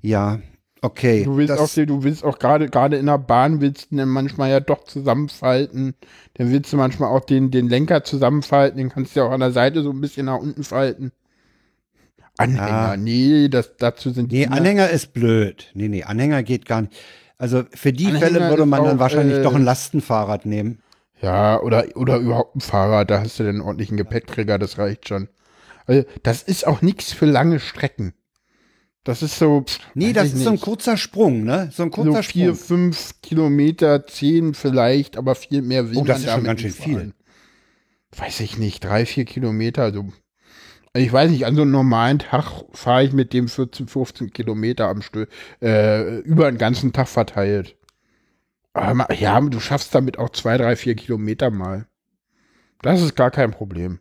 Ja, 0.00 0.38
okay. 0.82 1.24
Du 1.24 1.36
willst 1.36 1.58
auch, 1.58 1.68
du 1.74 2.02
willst 2.02 2.24
auch 2.24 2.38
gerade 2.38 2.68
gerade 2.68 2.96
in 2.96 3.06
der 3.06 3.18
Bahn 3.18 3.60
willst 3.60 3.90
du 3.90 3.96
dann 3.96 4.08
manchmal 4.08 4.50
ja 4.50 4.60
doch 4.60 4.84
zusammenfalten. 4.84 5.94
Dann 6.34 6.50
willst 6.50 6.72
du 6.72 6.76
manchmal 6.76 7.10
auch 7.10 7.24
den, 7.24 7.50
den 7.50 7.68
Lenker 7.68 8.04
zusammenfalten, 8.04 8.78
den 8.78 8.88
kannst 8.90 9.14
du 9.16 9.20
ja 9.20 9.26
auch 9.26 9.32
an 9.32 9.40
der 9.40 9.52
Seite 9.52 9.82
so 9.82 9.90
ein 9.90 10.00
bisschen 10.00 10.26
nach 10.26 10.38
unten 10.38 10.64
falten. 10.64 11.12
Anhänger, 12.36 12.90
Ah. 12.92 12.96
nee, 12.96 13.48
das, 13.48 13.76
dazu 13.78 14.10
sind 14.10 14.30
nee, 14.30 14.42
Kinder- 14.44 14.56
Anhänger 14.56 14.90
ist 14.90 15.12
blöd. 15.12 15.70
Nee, 15.74 15.88
nee, 15.88 16.04
Anhänger 16.04 16.42
geht 16.44 16.66
gar 16.66 16.82
nicht. 16.82 16.92
Also 17.36 17.64
für 17.74 17.92
die 17.92 18.06
Anhänger 18.06 18.26
Fälle 18.26 18.48
würde 18.50 18.66
man 18.66 18.84
dann 18.84 18.96
auch, 18.96 19.00
wahrscheinlich 19.00 19.38
äh, 19.38 19.42
doch 19.42 19.54
ein 19.54 19.64
Lastenfahrrad 19.64 20.46
nehmen. 20.46 20.80
Ja, 21.20 21.60
oder, 21.60 21.84
oder 21.96 22.18
überhaupt 22.18 22.54
ein 22.54 22.60
Fahrrad, 22.60 23.10
da 23.10 23.20
hast 23.20 23.38
du 23.40 23.42
den 23.42 23.56
einen 23.56 23.60
ordentlichen 23.62 23.96
Gepäckträger, 23.96 24.56
das 24.58 24.78
reicht 24.78 25.08
schon. 25.08 25.28
Also, 25.86 26.04
das 26.22 26.42
ist 26.44 26.64
auch 26.66 26.80
nichts 26.80 27.12
für 27.12 27.26
lange 27.26 27.58
Strecken. 27.58 28.12
Das 29.08 29.22
ist 29.22 29.38
so. 29.38 29.62
pff, 29.62 29.78
Nee, 29.94 30.12
das 30.12 30.34
ist 30.34 30.40
so 30.42 30.50
ein 30.50 30.52
nicht. 30.56 30.64
kurzer 30.64 30.98
Sprung, 30.98 31.42
ne? 31.42 31.70
So 31.72 31.82
ein 31.84 31.90
so 31.90 32.02
kurzer 32.02 32.22
vier, 32.22 32.54
Sprung. 32.54 32.66
fünf 32.66 33.14
Kilometer, 33.22 34.06
zehn 34.06 34.52
vielleicht, 34.52 35.16
aber 35.16 35.34
viel 35.34 35.62
mehr 35.62 35.88
will 35.90 35.96
Oh, 35.96 36.04
das 36.04 36.18
ist 36.24 36.30
schon 36.30 36.44
ganz 36.44 36.60
schön 36.60 36.68
nicht 36.70 36.82
viel. 36.82 36.94
fahren. 36.98 37.14
Weiß 38.16 38.40
ich 38.40 38.58
nicht, 38.58 38.84
drei, 38.84 39.06
vier 39.06 39.24
Kilometer, 39.24 39.82
also. 39.84 40.12
Also 40.92 41.06
ich 41.06 41.10
weiß 41.12 41.30
nicht, 41.30 41.46
an 41.46 41.54
so 41.56 41.62
einem 41.62 41.70
normalen 41.70 42.18
Tag 42.18 42.64
fahre 42.72 43.04
ich 43.04 43.12
mit 43.14 43.32
dem 43.32 43.48
14, 43.48 43.88
15 43.88 44.30
Kilometer 44.32 44.88
am 44.88 45.00
Stück, 45.00 45.30
äh, 45.62 46.18
über 46.20 46.50
den 46.50 46.58
ganzen 46.58 46.92
Tag 46.92 47.08
verteilt. 47.08 47.76
Aber 48.74 49.10
ja, 49.14 49.40
du 49.40 49.58
schaffst 49.58 49.94
damit 49.94 50.18
auch 50.18 50.28
zwei, 50.30 50.58
drei, 50.58 50.76
vier 50.76 50.94
Kilometer 50.96 51.50
mal. 51.50 51.86
Das 52.82 53.00
ist 53.00 53.16
gar 53.16 53.30
kein 53.30 53.52
Problem. 53.52 54.00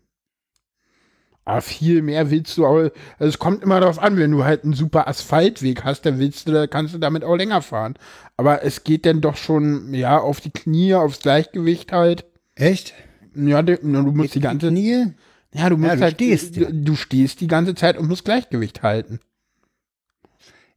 Aber 1.48 1.62
viel 1.62 2.02
mehr 2.02 2.30
willst 2.30 2.58
du 2.58 2.66
auch, 2.66 2.76
also 2.76 2.92
es 3.20 3.40
kommt 3.40 3.64
immer 3.64 3.80
darauf 3.80 4.00
an, 4.00 4.18
wenn 4.18 4.32
du 4.32 4.44
halt 4.44 4.66
einen 4.66 4.74
super 4.74 5.08
Asphaltweg 5.08 5.86
hast, 5.86 6.02
dann 6.06 6.20
willst 6.20 6.46
du, 6.50 6.68
kannst 6.68 6.94
du 6.94 6.98
damit 6.98 7.24
auch 7.24 7.38
länger 7.38 7.62
fahren. 7.62 7.94
Aber 8.36 8.64
es 8.64 8.84
geht 8.84 9.06
dann 9.06 9.22
doch 9.22 9.38
schon, 9.38 9.94
ja, 9.94 10.20
auf 10.20 10.42
die 10.42 10.52
Knie, 10.52 10.94
aufs 10.96 11.20
Gleichgewicht 11.20 11.94
halt. 11.94 12.26
Echt? 12.56 12.94
Ja, 13.34 13.62
du 13.62 13.78
du 13.78 14.12
musst 14.12 14.36
die 14.36 14.42
ganze, 14.42 14.68
Knie? 14.68 15.14
ja, 15.54 15.70
du 15.70 15.78
musst 15.78 16.02
du 16.02 16.02
halt, 16.02 16.16
stehst, 16.16 16.58
ja. 16.58 16.70
du, 16.70 16.74
du 16.74 16.96
stehst 16.96 17.40
die 17.40 17.48
ganze 17.48 17.76
Zeit 17.76 17.98
und 17.98 18.10
musst 18.10 18.26
Gleichgewicht 18.26 18.84
halten. 18.84 19.22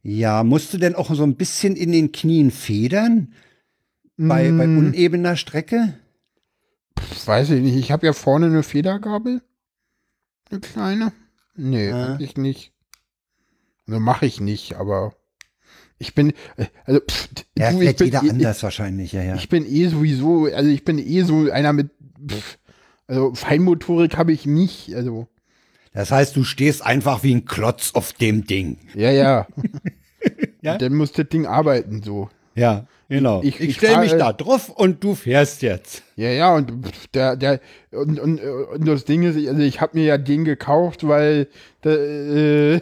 Ja, 0.03 0.43
musst 0.43 0.73
du 0.73 0.77
denn 0.77 0.95
auch 0.95 1.13
so 1.13 1.23
ein 1.23 1.35
bisschen 1.35 1.75
in 1.75 1.91
den 1.91 2.11
Knien 2.11 2.51
federn? 2.51 3.33
Bei, 4.17 4.51
bei 4.51 4.67
Mm, 4.67 4.75
unebener 4.77 5.35
Strecke? 5.35 5.93
pf, 6.99 7.27
weiß 7.27 7.49
ich 7.51 7.61
nicht, 7.61 7.75
ich 7.75 7.91
habe 7.91 8.05
ja 8.05 8.13
vorne 8.13 8.45
eine 8.47 8.63
Federgabel. 8.63 9.41
Eine 10.51 10.59
kleine. 10.59 11.11
Nee, 11.55 11.89
Ja. 11.89 12.13
eigentlich 12.13 12.37
nicht. 12.37 12.73
Also 13.87 13.99
mache 13.99 14.25
ich 14.25 14.39
nicht, 14.39 14.75
aber 14.75 15.13
ich 15.97 16.13
bin, 16.15 16.33
äh, 16.57 16.65
also, 16.85 16.99
pff, 17.01 17.29
Ja, 17.57 17.71
du, 17.71 17.81
ich 17.81 17.95
bin, 17.95 18.05
jeder 18.07 18.23
ich, 18.23 18.29
anders 18.31 18.63
wahrscheinlich, 18.63 19.11
ja, 19.11 19.21
ja. 19.23 19.35
Ich 19.35 19.49
bin 19.49 19.65
eh 19.65 19.87
sowieso, 19.87 20.45
also 20.45 20.69
ich 20.69 20.83
bin 20.85 20.97
eh 20.99 21.23
so 21.23 21.49
einer 21.51 21.73
mit, 21.73 21.91
pff, 22.27 22.57
also 23.07 23.33
Feinmotorik 23.33 24.17
habe 24.17 24.31
ich 24.31 24.45
nicht, 24.45 24.95
also, 24.95 25.27
Das 25.93 26.11
heißt, 26.11 26.35
du 26.35 26.43
stehst 26.43 26.85
einfach 26.85 27.23
wie 27.23 27.35
ein 27.35 27.45
Klotz 27.45 27.91
auf 27.93 28.13
dem 28.13 28.45
Ding. 28.45 28.77
ja, 28.93 29.11
ja. 29.11 29.47
Ja? 30.63 30.77
Dann 30.77 30.93
muss 30.93 31.11
das 31.11 31.27
Ding 31.29 31.47
arbeiten, 31.47 32.03
so. 32.03 32.29
Ja, 32.53 32.85
genau. 33.17 33.41
Ich- 33.43 33.59
Ich, 33.59 33.69
ich 33.69 33.75
stelle 33.77 33.99
mich 33.99 34.11
da 34.13 34.33
drauf 34.33 34.69
und 34.69 35.03
du 35.03 35.13
fährst 35.15 35.61
jetzt. 35.61 36.03
Ja, 36.15 36.29
ja, 36.29 36.55
und 36.55 36.71
der, 37.13 37.35
der, 37.35 37.59
und, 37.91 38.19
und, 38.19 38.39
und 38.41 38.87
das 38.87 39.05
Ding 39.05 39.23
ist, 39.23 39.35
also 39.47 39.61
ich 39.61 39.81
habe 39.81 39.97
mir 39.97 40.05
ja 40.05 40.17
den 40.17 40.45
gekauft, 40.45 41.07
weil, 41.07 41.47
der, 41.83 41.99
äh, 41.99 42.81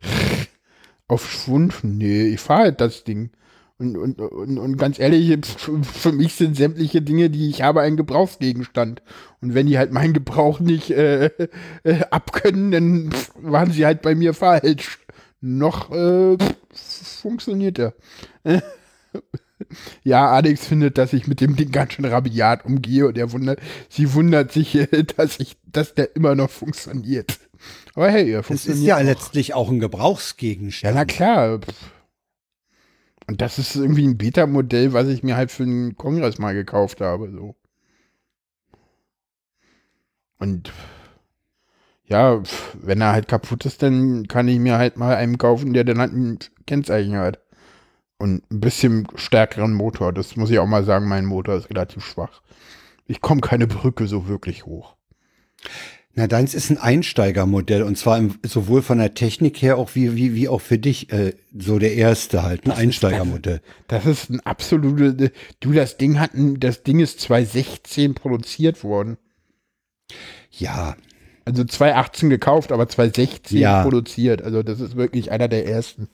auf 1.08 1.30
Schwund, 1.30 1.74
nee, 1.82 2.28
ich 2.28 2.40
fahre 2.40 2.62
halt 2.64 2.80
das 2.80 3.04
Ding. 3.04 3.30
Und, 3.78 3.96
und, 3.96 4.20
und, 4.20 4.58
und 4.58 4.76
ganz 4.76 4.98
ehrlich, 4.98 5.38
für 5.46 6.12
mich 6.12 6.34
sind 6.34 6.54
sämtliche 6.54 7.00
Dinge, 7.00 7.30
die 7.30 7.48
ich 7.48 7.62
habe, 7.62 7.80
ein 7.80 7.96
Gebrauchsgegenstand. 7.96 9.00
Und 9.40 9.54
wenn 9.54 9.66
die 9.66 9.78
halt 9.78 9.90
meinen 9.90 10.12
Gebrauch 10.12 10.60
nicht 10.60 10.90
äh, 10.90 11.30
äh, 11.82 12.00
abkönnen, 12.10 12.70
dann 12.72 13.10
waren 13.40 13.70
sie 13.72 13.86
halt 13.86 14.02
bei 14.02 14.14
mir 14.14 14.34
falsch. 14.34 14.98
Noch 15.40 15.90
äh, 15.92 16.36
funktioniert 16.74 17.78
er. 17.78 17.94
Ja, 20.04 20.30
Alex 20.30 20.66
findet, 20.66 20.98
dass 20.98 21.12
ich 21.12 21.26
mit 21.26 21.40
dem 21.40 21.56
Ding 21.56 21.70
ganz 21.72 21.94
schön 21.94 22.04
rabiat 22.04 22.64
umgehe 22.64 23.06
und 23.06 23.18
er 23.18 23.32
wundert, 23.32 23.60
sie 23.88 24.12
wundert 24.14 24.52
sich, 24.52 24.78
dass 25.16 25.40
ich, 25.40 25.56
dass 25.66 25.94
der 25.94 26.16
immer 26.16 26.34
noch 26.34 26.50
funktioniert. 26.50 27.38
Aber 27.94 28.10
hey, 28.10 28.30
er 28.32 28.42
Das 28.48 28.64
funktioniert. 28.64 28.68
ist 28.68 28.82
ja 28.84 28.98
auch. 28.98 29.00
letztlich 29.00 29.54
auch 29.54 29.70
ein 29.70 29.80
Ja, 30.82 30.92
Gebrauchsgegenstand. 30.92 30.92
na 30.92 31.04
klar. 31.06 31.60
Und 33.26 33.40
das 33.40 33.58
ist 33.58 33.76
irgendwie 33.76 34.06
ein 34.06 34.18
Beta-Modell, 34.18 34.92
was 34.92 35.08
ich 35.08 35.22
mir 35.22 35.36
halt 35.36 35.50
für 35.50 35.64
den 35.64 35.96
Kongress 35.96 36.36
mal 36.38 36.52
gekauft 36.54 37.00
habe. 37.00 37.30
So. 37.30 37.56
Und 40.40 40.72
ja, 42.04 42.42
wenn 42.74 43.00
er 43.00 43.12
halt 43.12 43.28
kaputt 43.28 43.64
ist, 43.66 43.82
dann 43.82 44.26
kann 44.28 44.48
ich 44.48 44.58
mir 44.58 44.78
halt 44.78 44.96
mal 44.96 45.14
einen 45.16 45.38
kaufen, 45.38 45.72
der 45.72 45.84
dann 45.84 45.98
halt 46.00 46.12
ein 46.12 46.38
Kennzeichen 46.66 47.16
hat. 47.16 47.40
Und 48.20 48.42
ein 48.52 48.60
bisschen 48.60 49.08
stärkeren 49.14 49.72
Motor. 49.72 50.12
Das 50.12 50.36
muss 50.36 50.50
ich 50.50 50.58
auch 50.58 50.66
mal 50.66 50.84
sagen, 50.84 51.08
mein 51.08 51.24
Motor 51.24 51.54
ist 51.56 51.70
relativ 51.70 52.04
schwach. 52.04 52.42
Ich 53.06 53.22
komme 53.22 53.40
keine 53.40 53.66
Brücke 53.66 54.06
so 54.06 54.28
wirklich 54.28 54.66
hoch. 54.66 54.94
Na, 56.14 56.26
deins 56.26 56.52
ist 56.54 56.68
ein 56.70 56.76
Einsteigermodell 56.76 57.82
und 57.82 57.96
zwar 57.96 58.18
im, 58.18 58.38
sowohl 58.44 58.82
von 58.82 58.98
der 58.98 59.14
Technik 59.14 59.62
her 59.62 59.78
auch 59.78 59.94
wie, 59.94 60.16
wie, 60.16 60.34
wie 60.34 60.48
auch 60.48 60.60
für 60.60 60.76
dich 60.76 61.10
äh, 61.12 61.34
so 61.56 61.78
der 61.78 61.94
erste 61.94 62.42
halt, 62.42 62.66
ein 62.66 62.72
Einsteigermodell. 62.72 63.62
Das 63.88 64.04
ist 64.04 64.28
ein 64.28 64.40
absolute. 64.40 65.32
Du, 65.60 65.72
das 65.72 65.96
Ding 65.96 66.20
hat 66.20 66.34
ein, 66.34 66.60
das 66.60 66.82
Ding 66.82 67.00
ist 67.00 67.20
2016 67.20 68.14
produziert 68.14 68.84
worden. 68.84 69.16
Ja, 70.50 70.94
Also 71.46 71.64
2018 71.64 72.28
gekauft, 72.28 72.70
aber 72.70 72.86
2016 72.86 73.58
Ja. 73.58 73.82
produziert. 73.82 74.42
Also 74.42 74.62
das 74.62 74.78
ist 74.80 74.96
wirklich 74.96 75.30
einer 75.32 75.48
der 75.48 75.66
ersten. 75.66 76.08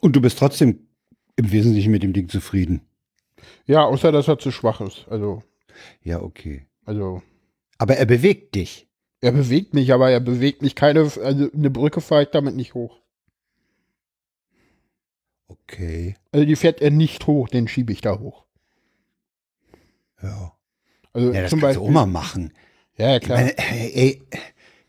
Und 0.00 0.14
du 0.16 0.20
bist 0.20 0.38
trotzdem 0.38 0.86
im 1.36 1.52
Wesentlichen 1.52 1.90
mit 1.92 2.02
dem 2.02 2.12
Ding 2.12 2.28
zufrieden. 2.28 2.82
Ja, 3.66 3.84
außer 3.84 4.12
dass 4.12 4.28
er 4.28 4.38
zu 4.38 4.50
schwach 4.50 4.80
ist. 4.80 5.06
Also, 5.08 5.42
Ja, 6.02 6.20
okay. 6.22 6.66
also 6.84 7.22
Aber 7.78 7.96
er 7.96 8.06
bewegt 8.06 8.54
dich. 8.54 8.88
er 9.20 9.32
bewegt 9.32 9.72
mich, 9.74 9.92
aber 9.92 10.10
er 10.10 10.20
bewegt 10.20 10.62
mich 10.62 10.74
keine. 10.74 11.00
Also 11.00 11.50
eine 11.52 11.70
Brücke 11.70 12.00
fahre 12.00 12.24
ich 12.24 12.28
damit 12.30 12.54
nicht 12.56 12.74
hoch. 12.74 13.00
Okay. 15.48 16.14
Also 16.32 16.44
die 16.46 16.56
fährt 16.56 16.80
er 16.80 16.90
nicht 16.90 17.26
hoch, 17.26 17.48
den 17.48 17.68
schiebe 17.68 17.92
ich 17.92 18.00
da 18.00 18.18
hoch. 18.18 18.44
Ja. 20.22 20.52
Also 21.12 21.32
Ja, 21.32 21.42
das 21.42 21.50
zum 21.50 21.60
kannst 21.60 21.76
du 21.76 21.80
Beispiel. 21.80 21.88
auch 21.88 21.90
mal 21.92 22.06
machen. 22.06 22.52
Ja, 22.96 23.10
ja, 23.10 23.16
Ich 23.16 23.22
klar. 23.22 23.38
meine, 23.38 23.58
ey, 23.58 23.90
ey, 23.94 24.22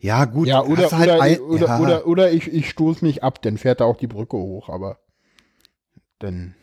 ja, 0.02 0.26
gut. 0.26 0.48
ja, 0.48 0.64
oder, 0.64 0.92
halt 0.92 1.10
oder, 1.10 1.22
ein- 1.22 1.40
oder, 1.40 1.68
ja. 1.68 1.80
oder, 1.80 2.08
oder 2.08 2.32
ich, 2.32 2.48
ich 2.52 2.70
stoße 2.70 3.06
mich 3.06 3.24
ab, 3.24 3.42
dann 3.42 3.58
fährt 3.58 3.80
er 3.80 3.86
auch 3.86 3.98
die 3.98 4.08
Brücke 4.08 4.38
hoch, 4.38 4.70
aber 4.70 5.00
dann. 6.20 6.56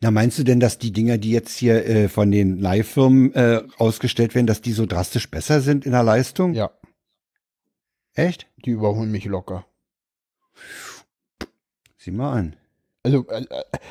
Na, 0.00 0.10
meinst 0.10 0.38
du 0.38 0.44
denn, 0.44 0.60
dass 0.60 0.78
die 0.78 0.92
Dinger, 0.92 1.18
die 1.18 1.32
jetzt 1.32 1.56
hier 1.56 1.84
äh, 1.86 2.08
von 2.08 2.30
den 2.30 2.58
Leihfirmen 2.58 3.32
äh, 3.34 3.62
ausgestellt 3.78 4.34
werden, 4.34 4.46
dass 4.46 4.60
die 4.60 4.72
so 4.72 4.86
drastisch 4.86 5.30
besser 5.30 5.60
sind 5.60 5.84
in 5.84 5.92
der 5.92 6.04
Leistung? 6.04 6.54
Ja, 6.54 6.70
Echt? 8.14 8.46
die 8.64 8.70
überholen 8.70 9.10
mich 9.10 9.24
locker. 9.24 9.66
Sieh 11.98 12.12
mal 12.12 12.32
an. 12.32 12.56
Also, 13.02 13.26
äh, 13.28 13.44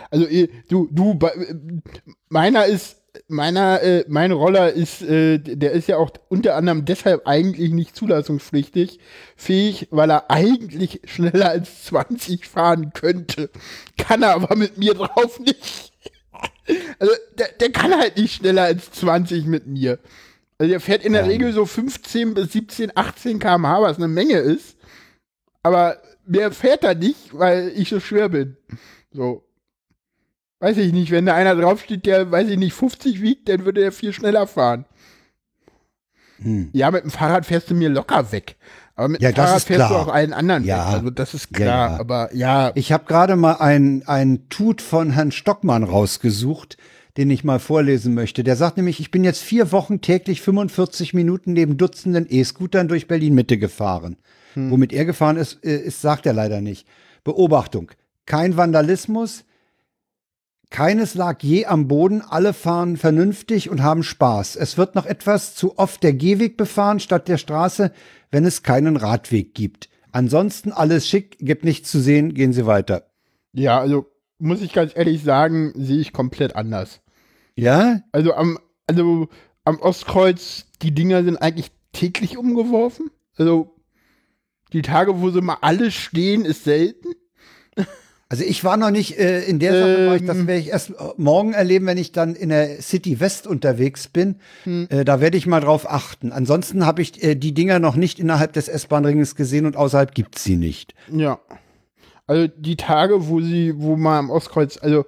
also 0.09 0.25
äh, 0.25 0.47
du, 0.69 0.87
du, 0.91 1.19
äh, 1.21 1.55
meiner 2.29 2.65
ist, 2.65 3.02
meiner, 3.27 3.81
äh, 3.81 4.05
mein 4.07 4.31
Roller 4.31 4.71
ist, 4.73 5.01
äh, 5.01 5.37
der 5.39 5.71
ist 5.71 5.87
ja 5.87 5.97
auch 5.97 6.11
unter 6.29 6.55
anderem 6.55 6.85
deshalb 6.85 7.27
eigentlich 7.27 7.71
nicht 7.71 7.95
zulassungspflichtig 7.95 8.99
fähig, 9.35 9.87
weil 9.91 10.09
er 10.09 10.31
eigentlich 10.31 11.01
schneller 11.05 11.49
als 11.49 11.85
20 11.85 12.47
fahren 12.47 12.91
könnte. 12.93 13.49
Kann 13.97 14.23
er 14.23 14.33
aber 14.33 14.55
mit 14.55 14.77
mir 14.77 14.93
drauf 14.93 15.39
nicht. 15.39 15.91
Also, 16.99 17.13
der, 17.37 17.49
der 17.59 17.71
kann 17.71 17.93
halt 17.97 18.17
nicht 18.17 18.35
schneller 18.35 18.63
als 18.63 18.91
20 18.91 19.45
mit 19.45 19.67
mir. 19.67 19.99
Also, 20.57 20.71
der 20.71 20.79
fährt 20.79 21.03
in 21.05 21.13
der 21.13 21.23
Ja. 21.23 21.27
Regel 21.27 21.53
so 21.53 21.65
15 21.65 22.33
bis 22.33 22.53
17, 22.53 22.91
18 22.95 23.39
km/h, 23.39 23.81
was 23.81 23.97
eine 23.97 24.07
Menge 24.07 24.37
ist. 24.37 24.77
Aber 25.61 26.01
mehr 26.25 26.51
fährt 26.51 26.83
er 26.83 26.95
nicht, 26.95 27.37
weil 27.37 27.71
ich 27.75 27.89
so 27.89 27.99
schwer 27.99 28.29
bin. 28.29 28.57
So. 29.11 29.43
Weiß 30.63 30.77
ich 30.77 30.93
nicht, 30.93 31.11
wenn 31.11 31.25
da 31.25 31.33
einer 31.35 31.55
draufsteht, 31.57 32.05
der, 32.05 32.31
weiß 32.31 32.47
ich 32.47 32.57
nicht, 32.57 32.71
50 32.73 33.21
wiegt, 33.21 33.49
dann 33.49 33.65
würde 33.65 33.83
er 33.83 33.91
viel 33.91 34.13
schneller 34.13 34.47
fahren. 34.47 34.85
Hm. 36.41 36.69
Ja, 36.71 36.89
mit 36.89 37.03
dem 37.03 37.11
Fahrrad 37.11 37.45
fährst 37.45 37.69
du 37.69 37.75
mir 37.75 37.89
locker 37.89 38.31
weg. 38.31 38.55
Aber 38.95 39.09
mit 39.09 39.21
Ja, 39.21 39.31
dem 39.31 39.35
Fahrrad 39.35 39.61
fährst 39.63 39.69
du 39.89 39.93
klar. 39.93 40.07
auch 40.07 40.07
allen 40.13 40.31
anderen 40.31 40.63
Ja. 40.63 40.87
weg. 40.87 40.93
Also 40.95 41.09
das 41.09 41.33
ist 41.33 41.49
Ja, 41.51 41.57
klar. 41.57 41.91
ja. 41.91 41.99
Aber 41.99 42.33
ja, 42.33 42.71
Ich 42.75 42.93
habe 42.93 43.03
gerade 43.05 43.35
mal 43.35 43.55
ein, 43.55 44.03
ein 44.05 44.47
Tut 44.47 44.81
von 44.81 45.11
Herrn 45.11 45.33
Stockmann 45.33 45.83
rausgesucht, 45.83 46.77
den 47.17 47.29
ich 47.29 47.43
mal 47.43 47.59
vorlesen 47.59 48.13
möchte. 48.13 48.45
Der 48.45 48.55
sagt 48.55 48.77
nämlich, 48.77 49.01
ich 49.01 49.11
bin 49.11 49.25
jetzt 49.25 49.41
vier 49.41 49.73
Wochen 49.73 49.99
täglich 49.99 50.41
45 50.41 51.13
Minuten 51.13 51.51
neben 51.51 51.77
Dutzenden 51.77 52.25
E-Scootern 52.29 52.87
durch 52.87 53.07
Berlin-Mitte 53.09 53.57
gefahren. 53.57 54.15
Womit 54.55 54.93
er 54.93 55.03
gefahren 55.05 55.35
ist, 55.37 55.63
äh, 55.65 55.75
ist, 55.77 56.01
sagt 56.01 56.25
er 56.25 56.33
leider 56.33 56.61
nicht. 56.61 56.87
Beobachtung. 57.23 57.91
Kein 58.27 58.55
Vandalismus. 58.55 59.43
Keines 60.73 61.13
lag 61.13 61.43
je 61.43 61.67
am 61.67 61.87
Boden. 61.87 62.23
Alle 62.23 62.51
fahren 62.51 62.97
vernünftig 62.97 63.69
und 63.69 63.83
haben 63.83 64.01
Spaß. 64.01 64.55
Es 64.55 64.75
wird 64.75 64.95
noch 64.95 65.05
etwas 65.05 65.53
zu 65.53 65.77
oft 65.77 66.01
der 66.01 66.13
Gehweg 66.13 66.57
befahren 66.57 66.99
statt 66.99 67.27
der 67.27 67.37
Straße, 67.37 67.93
wenn 68.31 68.43
es 68.43 68.63
keinen 68.63 68.97
Radweg 68.97 69.53
gibt. 69.53 69.87
Ansonsten 70.11 70.71
alles 70.71 71.07
schick, 71.07 71.37
gibt 71.37 71.63
nichts 71.63 71.91
zu 71.91 71.99
sehen, 71.99 72.33
gehen 72.33 72.53
Sie 72.53 72.65
weiter. 72.65 73.11
ja, 73.53 73.79
also 73.79 74.07
muss 74.39 74.63
ich 74.63 74.73
ganz 74.73 74.93
ehrlich 74.95 75.21
sagen, 75.23 75.73
sehe 75.75 75.99
ich 75.99 76.11
komplett 76.11 76.55
anders. 76.55 77.01
Ja? 77.55 78.01
Also 78.11 78.33
am, 78.33 78.57
also 78.87 79.29
am 79.65 79.79
Ostkreuz, 79.79 80.65
die 80.81 80.91
Dinger 80.91 81.23
sind 81.23 81.37
eigentlich 81.37 81.71
täglich 81.91 82.35
umgeworfen. 82.35 83.11
Also 83.37 83.75
die 84.73 84.81
Tage, 84.81 85.21
wo 85.21 85.29
sie 85.29 85.41
mal 85.41 85.59
alle 85.61 85.91
stehen, 85.91 86.45
ist 86.45 86.63
selten. 86.63 87.09
Also 88.29 88.43
ich 88.43 88.63
war 88.63 88.77
noch 88.77 88.89
nicht 88.89 89.19
äh, 89.19 89.43
in 89.43 89.59
der 89.59 89.73
Sache, 89.73 90.07
war 90.07 90.15
ich, 90.15 90.25
das 90.25 90.37
Ähm. 90.37 90.47
werde 90.47 90.61
ich 90.61 90.69
erst 90.69 90.93
morgen 91.17 91.53
erleben, 91.53 91.85
wenn 91.85 91.97
ich 91.99 92.11
dann 92.11 92.33
in 92.35 92.49
der 92.49 92.81
City 92.81 93.19
West 93.19 93.45
unterwegs 93.45 94.07
bin. 94.07 94.37
Äh, 94.65 95.05
da 95.05 95.21
werde 95.21 95.37
ich 95.37 95.45
mal 95.45 95.59
drauf 95.59 95.89
achten. 95.89 96.31
Ansonsten 96.31 96.85
habe 96.85 97.01
ich 97.03 97.23
äh, 97.23 97.35
die 97.35 97.53
Dinger 97.53 97.77
noch 97.79 97.95
nicht 97.95 98.19
innerhalb 98.19 98.53
des 98.53 98.69
S-Bahn-Ringes 98.69 99.35
gesehen 99.35 99.65
und 99.67 99.77
außerhalb 99.77 100.15
gibt's 100.15 100.43
sie 100.43 100.55
nicht. 100.55 100.95
Ja. 101.11 101.39
Also 102.25 102.47
die 102.47 102.77
Tage, 102.77 103.27
wo 103.27 103.39
sie, 103.41 103.73
wo 103.77 103.97
man 103.97 104.17
am 104.17 104.29
Ostkreuz, 104.31 104.79
also 104.81 105.05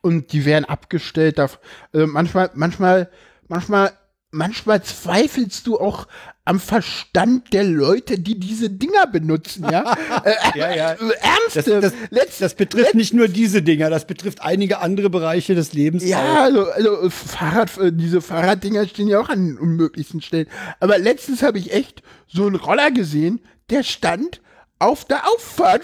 und 0.00 0.32
die 0.32 0.44
werden 0.44 0.64
abgestellt. 0.64 1.40
Also 1.40 1.56
manchmal, 1.92 2.50
manchmal, 2.54 3.10
manchmal, 3.48 3.92
manchmal 4.30 4.82
zweifelst 4.82 5.66
du 5.66 5.78
auch 5.80 6.06
am 6.48 6.60
Verstand 6.60 7.52
der 7.52 7.62
Leute, 7.62 8.18
die 8.18 8.40
diese 8.40 8.70
Dinger 8.70 9.06
benutzen, 9.06 9.66
ja? 9.70 9.94
äh, 10.24 10.58
Ja, 10.58 10.74
ja. 10.74 10.92
äh, 10.92 10.96
Ernsthaft. 11.20 11.84
Das, 11.84 11.92
das, 12.10 12.38
das 12.38 12.54
betrifft 12.54 12.94
nicht 12.94 13.12
nur 13.12 13.28
diese 13.28 13.60
Dinger, 13.60 13.90
das 13.90 14.06
betrifft 14.06 14.40
einige 14.40 14.78
andere 14.78 15.10
Bereiche 15.10 15.54
des 15.54 15.74
Lebens. 15.74 16.04
Ja, 16.04 16.18
auch. 16.18 16.42
also, 16.44 16.70
also 16.70 17.10
Fahrrad, 17.10 17.76
äh, 17.76 17.92
diese 17.92 18.22
Fahrraddinger 18.22 18.88
stehen 18.88 19.08
ja 19.08 19.20
auch 19.20 19.28
an 19.28 19.46
den 19.46 19.58
unmöglichsten 19.58 20.22
Stellen. 20.22 20.48
Aber 20.80 20.98
letztens 20.98 21.42
habe 21.42 21.58
ich 21.58 21.74
echt 21.74 22.02
so 22.26 22.46
einen 22.46 22.56
Roller 22.56 22.92
gesehen, 22.92 23.40
der 23.68 23.82
stand 23.82 24.40
auf 24.78 25.04
der 25.04 25.28
Auffahrt, 25.28 25.82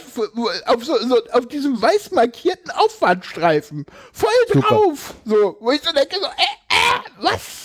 auf, 0.67 0.85
so, 0.85 0.97
so, 0.97 1.19
auf 1.33 1.47
diesem 1.47 1.81
weiß 1.83 2.13
markierten 2.13 2.71
Auffahrtstreifen. 2.71 3.85
Voll 4.13 4.31
Super. 4.51 4.69
drauf. 4.69 5.15
So, 5.27 5.59
wo 5.61 5.73
ich 5.73 5.83
so 5.83 5.93
denke, 5.93 6.17
so, 6.19 6.27
äh, 6.27 6.29
äh, 6.29 7.01
was? 7.21 7.64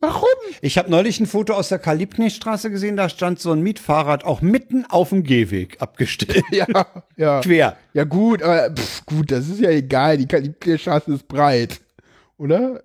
Warum? 0.00 0.24
Ich 0.60 0.76
habe 0.76 0.90
neulich 0.90 1.18
ein 1.18 1.26
Foto 1.26 1.54
aus 1.54 1.70
der 1.70 1.78
Karl-Liebknecht-Straße 1.78 2.70
gesehen, 2.70 2.96
da 2.96 3.08
stand 3.08 3.40
so 3.40 3.52
ein 3.52 3.62
Mietfahrrad 3.62 4.24
auch 4.24 4.42
mitten 4.42 4.84
auf 4.88 5.08
dem 5.10 5.22
Gehweg 5.22 5.80
abgestellt. 5.80 6.44
Ja, 6.52 6.66
ja. 7.16 7.40
Quer. 7.40 7.76
Ja, 7.94 8.04
gut, 8.04 8.42
aber 8.42 8.70
pff, 8.74 9.06
gut, 9.06 9.30
das 9.30 9.48
ist 9.48 9.60
ja 9.60 9.70
egal. 9.70 10.18
Die 10.18 10.26
Kalibierstraße 10.26 11.14
ist 11.14 11.26
breit. 11.26 11.80
Oder? 12.36 12.82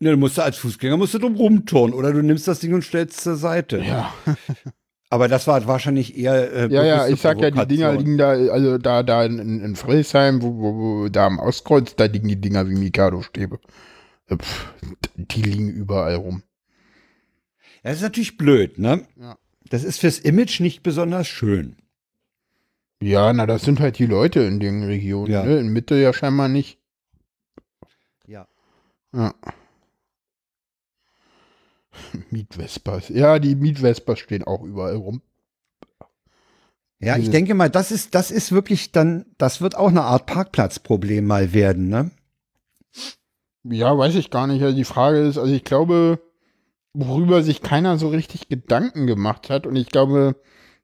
Ne, 0.00 0.10
du 0.12 0.16
musst 0.16 0.38
als 0.38 0.58
Fußgänger 0.58 0.96
musst 0.96 1.14
du 1.14 1.18
drum 1.18 1.36
rumturnen 1.36 1.94
oder 1.94 2.12
du 2.12 2.22
nimmst 2.22 2.46
das 2.46 2.60
Ding 2.60 2.74
und 2.74 2.82
stellst 2.84 3.20
zur 3.20 3.36
Seite. 3.36 3.78
Ja. 3.78 4.12
Aber 5.10 5.26
das 5.26 5.46
war 5.46 5.66
wahrscheinlich 5.66 6.18
eher. 6.18 6.52
Äh, 6.52 6.68
Ja, 6.70 6.84
ja, 6.84 7.08
ich 7.08 7.20
sag 7.20 7.40
ja, 7.40 7.50
die 7.50 7.66
Dinger 7.66 7.94
liegen 7.94 8.18
da, 8.18 8.28
also 8.32 8.76
da, 8.76 9.02
da 9.02 9.24
in, 9.24 9.38
in 9.62 9.74
Friedrichshain, 9.74 10.42
wo, 10.42 10.54
wo, 10.58 10.74
wo, 10.76 11.08
da 11.08 11.26
am 11.26 11.38
Ostkreuz, 11.38 11.96
da 11.96 12.04
liegen 12.04 12.28
die 12.28 12.40
Dinger 12.40 12.68
wie 12.68 12.74
Mikado-Stäbe. 12.74 13.58
Äh, 14.28 14.36
Die 15.16 15.42
liegen 15.42 15.70
überall 15.70 16.16
rum. 16.16 16.42
Das 17.82 17.96
ist 17.96 18.02
natürlich 18.02 18.36
blöd, 18.36 18.78
ne? 18.78 19.06
Ja. 19.16 19.38
Das 19.70 19.84
ist 19.84 20.00
fürs 20.00 20.18
Image 20.18 20.60
nicht 20.60 20.82
besonders 20.82 21.26
schön. 21.28 21.76
Ja, 23.02 23.32
na, 23.32 23.46
das 23.46 23.62
sind 23.62 23.80
halt 23.80 23.98
die 23.98 24.06
Leute 24.06 24.40
in 24.40 24.58
den 24.60 24.82
Regionen, 24.82 25.30
Ja. 25.32 25.44
ne? 25.44 25.58
In 25.58 25.68
Mitte 25.68 25.94
ja 25.96 26.12
scheinbar 26.12 26.48
nicht. 26.48 26.78
Ja. 28.26 28.48
Ja. 29.14 29.34
Mietwespers. 32.30 33.08
Ja, 33.08 33.38
die 33.38 33.54
Mietwespers 33.54 34.18
stehen 34.18 34.44
auch 34.44 34.62
überall 34.62 34.96
rum. 34.96 35.22
Ja, 37.00 37.16
ich 37.16 37.30
denke 37.30 37.54
mal, 37.54 37.70
das 37.70 37.92
ist, 37.92 38.16
das 38.16 38.32
ist 38.32 38.50
wirklich 38.50 38.90
dann, 38.90 39.24
das 39.38 39.60
wird 39.60 39.76
auch 39.76 39.88
eine 39.88 40.02
Art 40.02 40.26
Parkplatzproblem 40.26 41.24
mal 41.24 41.52
werden, 41.52 41.88
ne? 41.88 42.10
Ja, 43.62 43.96
weiß 43.96 44.16
ich 44.16 44.30
gar 44.30 44.48
nicht. 44.48 44.62
Also 44.62 44.76
die 44.76 44.84
Frage 44.84 45.18
ist, 45.20 45.38
also 45.38 45.52
ich 45.52 45.62
glaube, 45.62 46.20
worüber 46.94 47.42
sich 47.42 47.62
keiner 47.62 47.98
so 47.98 48.08
richtig 48.08 48.48
Gedanken 48.48 49.06
gemacht 49.06 49.50
hat, 49.50 49.66
und 49.66 49.76
ich 49.76 49.88
glaube, 49.88 50.36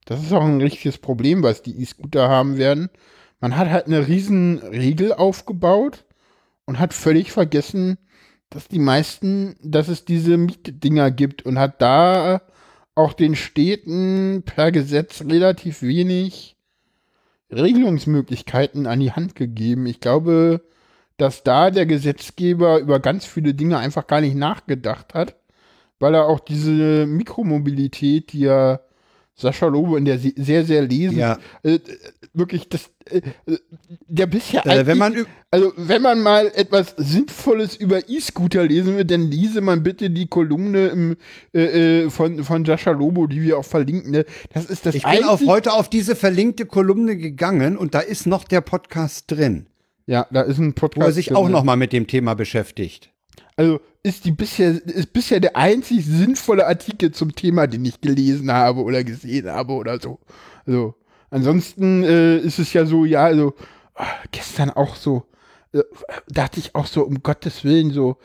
das 0.05 0.23
ist 0.23 0.33
auch 0.33 0.45
ein 0.45 0.61
richtiges 0.61 0.99
Problem, 0.99 1.43
was 1.43 1.63
die 1.63 1.81
E-Scooter 1.81 2.29
haben 2.29 2.59
werden. 2.59 2.91
Man 3.41 3.57
hat 3.57 3.71
halt 3.71 3.87
eine 3.87 4.07
riesen 4.07 4.59
Regel 4.59 5.13
aufgebaut 5.13 6.05
und 6.67 6.79
hat 6.79 6.95
völlig 6.95 7.33
vergessen, 7.33 7.99
dass 8.51 8.69
die 8.69 8.79
meisten, 8.79 9.57
dass 9.63 9.89
es 9.89 10.05
diese 10.05 10.37
Mietdinger 10.37 11.11
gibt 11.11 11.43
und 11.43 11.59
hat 11.59 11.83
da 11.83 12.43
auch 12.95 13.13
den 13.13 13.35
Städten 13.35 14.43
per 14.45 14.71
Gesetz 14.71 15.23
relativ 15.23 15.83
wenig 15.83 16.57
Regelungsmöglichkeiten 17.51 18.87
an 18.87 19.01
die 19.01 19.13
Hand 19.13 19.35
gegeben. 19.35 19.87
Ich 19.87 20.01
glaube, 20.01 20.63
dass 21.17 21.43
da 21.43 21.71
der 21.71 21.87
Gesetzgeber 21.87 22.79
über 22.79 23.01
ganz 23.01 23.25
viele 23.25 23.55
Dinge 23.55 23.79
einfach 23.79 24.07
gar 24.07 24.21
nicht 24.21 24.37
nachgedacht 24.37 25.15
hat, 25.15 25.37
weil 26.05 26.15
er 26.15 26.27
auch 26.29 26.41
diese 26.41 27.07
Mikromobilität, 27.07 28.33
die 28.33 28.41
ja 28.41 28.81
Sascha 29.37 29.67
Lobo 29.67 29.97
in 29.97 30.05
der 30.05 30.19
se- 30.21 30.33
sehr, 30.37 30.65
sehr 30.65 30.83
lesen, 30.83 31.19
Ja. 31.19 31.39
äh, 31.65 31.75
äh, 31.75 31.81
wirklich 32.35 32.69
das, 32.69 32.89
äh, 33.11 33.21
äh, 33.47 33.59
der 34.07 34.27
bisher 34.27 34.65
Äh, 34.65 34.87
wenn 34.87 34.97
man, 34.99 35.27
also, 35.51 35.73
wenn 35.77 36.03
man 36.03 36.21
mal 36.21 36.53
etwas 36.55 36.95
Sinnvolles 36.97 37.75
über 37.75 38.09
E-Scooter 38.09 38.65
lesen 38.65 38.97
will, 38.97 39.05
dann 39.05 39.23
lese 39.31 39.61
man 39.61 39.83
bitte 39.83 40.09
die 40.11 40.29
Kolumne 40.29 40.87
im, 40.89 41.17
äh, 41.53 42.03
äh, 42.05 42.11
von, 42.11 42.45
von 42.45 42.65
Sascha 42.65 42.93
Lobo, 42.93 43.27
die 43.27 43.43
wir 43.43 43.59
auch 43.59 43.65
verlinken. 43.65 44.13
Ne? 44.13 44.25
Das 44.53 44.67
ist 44.67 44.87
das 44.87 44.95
ich 44.95 45.03
bin 45.03 45.25
auf 45.25 45.41
heute 45.47 45.73
auf 45.73 45.89
diese 45.91 46.15
verlinkte 46.15 46.65
Kolumne 46.67 47.17
gegangen 47.17 47.77
und 47.77 47.95
da 47.97 48.01
ist 48.01 48.27
noch 48.29 48.45
der 48.45 48.61
Podcast 48.61 49.25
drin, 49.33 49.67
Ja, 50.07 50.29
da 50.31 50.43
ist 50.43 50.59
ein 50.59 50.75
Podcast. 50.75 51.05
wo 51.07 51.09
er 51.09 51.13
sich 51.13 51.27
drin, 51.27 51.37
auch 51.39 51.47
ne? 51.47 51.51
noch 51.55 51.65
mal 51.65 51.77
mit 51.77 51.93
dem 51.93 52.07
Thema 52.07 52.35
beschäftigt. 52.35 53.11
Also 53.57 53.81
ist 54.05 54.27
die 54.27 54.33
bisher, 54.33 54.71
ist 54.87 55.13
bisher 55.13 55.41
der 55.41 55.57
einzig 55.57 56.05
sinnvolle 56.05 56.67
Artikel 56.67 57.11
zum 57.11 57.35
Thema, 57.35 57.67
den 57.67 57.85
ich 57.87 58.01
gelesen 58.01 58.53
habe 58.53 58.83
oder 58.83 59.03
gesehen 59.03 59.51
habe 59.51 59.73
oder 59.73 59.99
so. 59.99 60.21
Also, 60.67 60.95
ansonsten 61.31 62.05
äh, 62.05 62.37
ist 62.39 62.59
es 62.59 62.73
ja 62.75 62.85
so, 62.85 63.07
ja, 63.07 63.25
also 63.25 63.55
ah, 63.95 64.07
gestern 64.31 64.71
auch 64.71 64.95
so, 64.95 65.25
äh, 65.73 65.83
dachte 66.29 66.61
ich 66.61 66.75
auch 66.75 66.87
so, 66.87 67.03
um 67.03 67.23
Gottes 67.23 67.65
Willen, 67.65 67.93
so, 67.93 68.19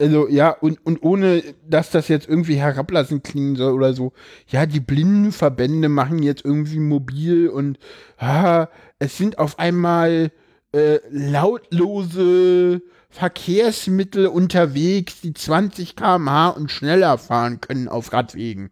also 0.00 0.28
ja, 0.28 0.50
und, 0.50 0.84
und 0.84 1.02
ohne, 1.02 1.42
dass 1.68 1.90
das 1.90 2.08
jetzt 2.08 2.26
irgendwie 2.26 2.56
herablassen 2.56 3.22
klingen 3.22 3.56
soll 3.56 3.74
oder 3.74 3.92
so, 3.92 4.14
ja, 4.48 4.64
die 4.64 4.80
Blindenverbände 4.80 5.90
machen 5.90 6.22
jetzt 6.22 6.44
irgendwie 6.44 6.80
mobil 6.80 7.48
und 7.48 7.78
ah, 8.16 8.68
es 8.98 9.18
sind 9.18 9.38
auf 9.38 9.58
einmal 9.58 10.32
äh, 10.72 11.00
lautlose 11.10 12.80
Verkehrsmittel 13.12 14.26
unterwegs, 14.26 15.20
die 15.20 15.34
20 15.34 15.96
km/h 15.96 16.48
und 16.50 16.70
schneller 16.70 17.18
fahren 17.18 17.60
können 17.60 17.88
auf 17.88 18.12
Radwegen. 18.12 18.70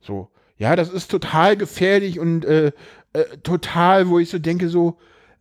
So, 0.00 0.28
ja, 0.56 0.76
das 0.76 0.90
ist 0.90 1.10
total 1.10 1.56
gefährlich 1.56 2.20
und 2.20 2.44
äh, 2.44 2.72
äh, 3.14 3.24
total, 3.42 4.08
wo 4.08 4.18
ich 4.18 4.28
so 4.30 4.38
denke, 4.38 4.68
so, 4.68 4.98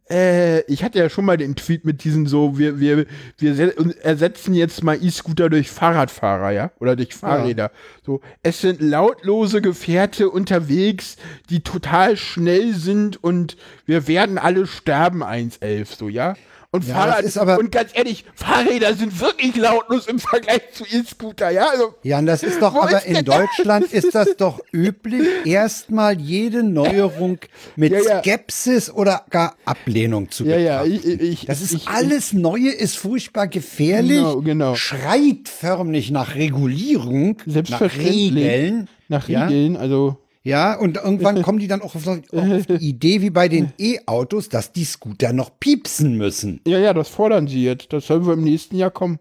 äh, 0.10 0.62
ich 0.72 0.84
hatte 0.84 1.00
ja 1.00 1.10
schon 1.10 1.26
mal 1.26 1.36
den 1.36 1.56
Tweet 1.58 1.84
mit 1.84 2.04
diesen 2.06 2.26
so, 2.28 2.58
wir, 2.58 2.80
wir, 2.80 3.06
wir 3.38 3.56
se- 3.56 3.76
ersetzen 4.02 4.54
jetzt 4.54 4.82
mal 4.84 4.98
E-Scooter 5.04 5.50
durch 5.50 5.70
Fahrradfahrer, 5.70 6.52
ja, 6.52 6.72
oder 6.80 6.96
durch 6.96 7.14
Fahrräder. 7.14 7.72
So, 8.06 8.22
es 8.44 8.62
sind 8.62 8.80
lautlose 8.82 9.62
Gefährte 9.62 10.30
unterwegs, 10.30 11.18
die 11.50 11.60
total 11.60 12.16
schnell 12.16 12.74
sind 12.74 13.22
und 13.22 13.58
wir 13.86 14.08
werden 14.08 14.38
alle 14.38 14.66
sterben 14.68 15.24
1.11, 15.24 15.98
so, 15.98 16.08
ja. 16.08 16.36
Und 16.70 16.86
Ja, 16.86 16.96
Fahrrad, 16.96 17.22
ist 17.24 17.38
aber- 17.38 17.58
und 17.60 17.72
ganz 17.72 17.92
ehrlich, 17.94 18.26
Fahrräder 18.36 18.94
sind 18.94 19.22
wirklich 19.22 19.56
lautlos 19.56 20.06
im 20.08 20.20
Vergleich 20.20 20.62
zu 20.74 20.84
E-Scooter, 20.84 21.50
ja, 21.50 21.70
also, 21.70 21.96
Ja, 22.04 22.20
und 22.20 22.26
das 22.26 22.44
ist 22.44 22.62
doch, 22.62 22.76
aber 22.76 22.98
ist 22.98 23.06
in 23.06 23.24
Deutschland 23.24 23.86
ist 23.94 24.14
das 24.14 24.36
doch 24.36 24.60
üblich, 24.74 25.22
erstmal 25.46 26.20
jede 26.20 26.64
Neuerung 26.64 27.40
mit 27.78 27.94
Ja, 27.94 28.00
ja. 28.02 28.20
Skepsis 28.20 28.92
oder 28.92 29.24
gar 29.30 29.56
Ablehnung 29.64 30.30
zu 30.30 30.44
ja, 30.44 30.58
ja, 30.58 30.84
betrachten. 30.84 31.10
ich, 31.22 31.22
ich, 31.22 31.46
Das 31.46 31.62
ist 31.62 31.72
ich, 31.74 31.88
alles 31.88 32.34
Neue 32.34 32.70
ist 32.72 32.98
furchtbar 32.98 33.48
gefährlich, 33.48 34.18
Genau, 34.18 34.42
genau. 34.42 34.76
schreit 34.76 35.48
förmlich 35.48 36.12
nach 36.12 36.36
Regulierung, 36.36 37.38
nach. 37.46 37.82
Regeln. 37.82 38.90
nach 39.08 39.30
ja? 39.30 39.46
Regeln, 39.46 39.78
also, 39.78 40.18
Ja, 40.48 40.80
und 40.80 40.96
irgendwann 40.96 41.42
kommen 41.42 41.60
die 41.60 41.68
dann 41.68 41.82
auch 41.82 41.94
auf, 41.94 42.08
auf 42.08 42.22
die 42.32 42.74
Idee, 42.90 43.22
wie 43.22 43.32
bei 43.32 43.50
den 43.50 43.74
E-Autos, 43.78 44.48
dass 44.48 44.72
die 44.72 44.86
Scooter 44.86 45.34
noch 45.34 45.60
piepsen 45.60 46.16
müssen. 46.16 46.62
Ja, 46.66 46.80
ja, 46.80 46.94
das 46.94 47.10
fordern 47.10 47.48
sie 47.48 47.66
jetzt. 47.66 47.92
Das 47.92 48.08
sollen 48.08 48.26
wir 48.26 48.32
im 48.32 48.46
nächsten 48.46 48.78
Jahr 48.78 48.90
kommen. 48.90 49.20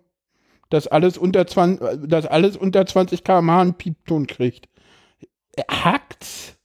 Dass 0.71 0.87
alles 0.87 1.19
unter 1.19 1.45
20, 1.45 2.09
dass 2.09 2.27
alles 2.27 2.57
unter 2.57 2.87
20 2.87 3.25
km/h 3.25 3.61
einen 3.61 3.75
Piepton 3.75 4.29
kriegt. 4.29 4.69
Hackt's? 5.69 6.56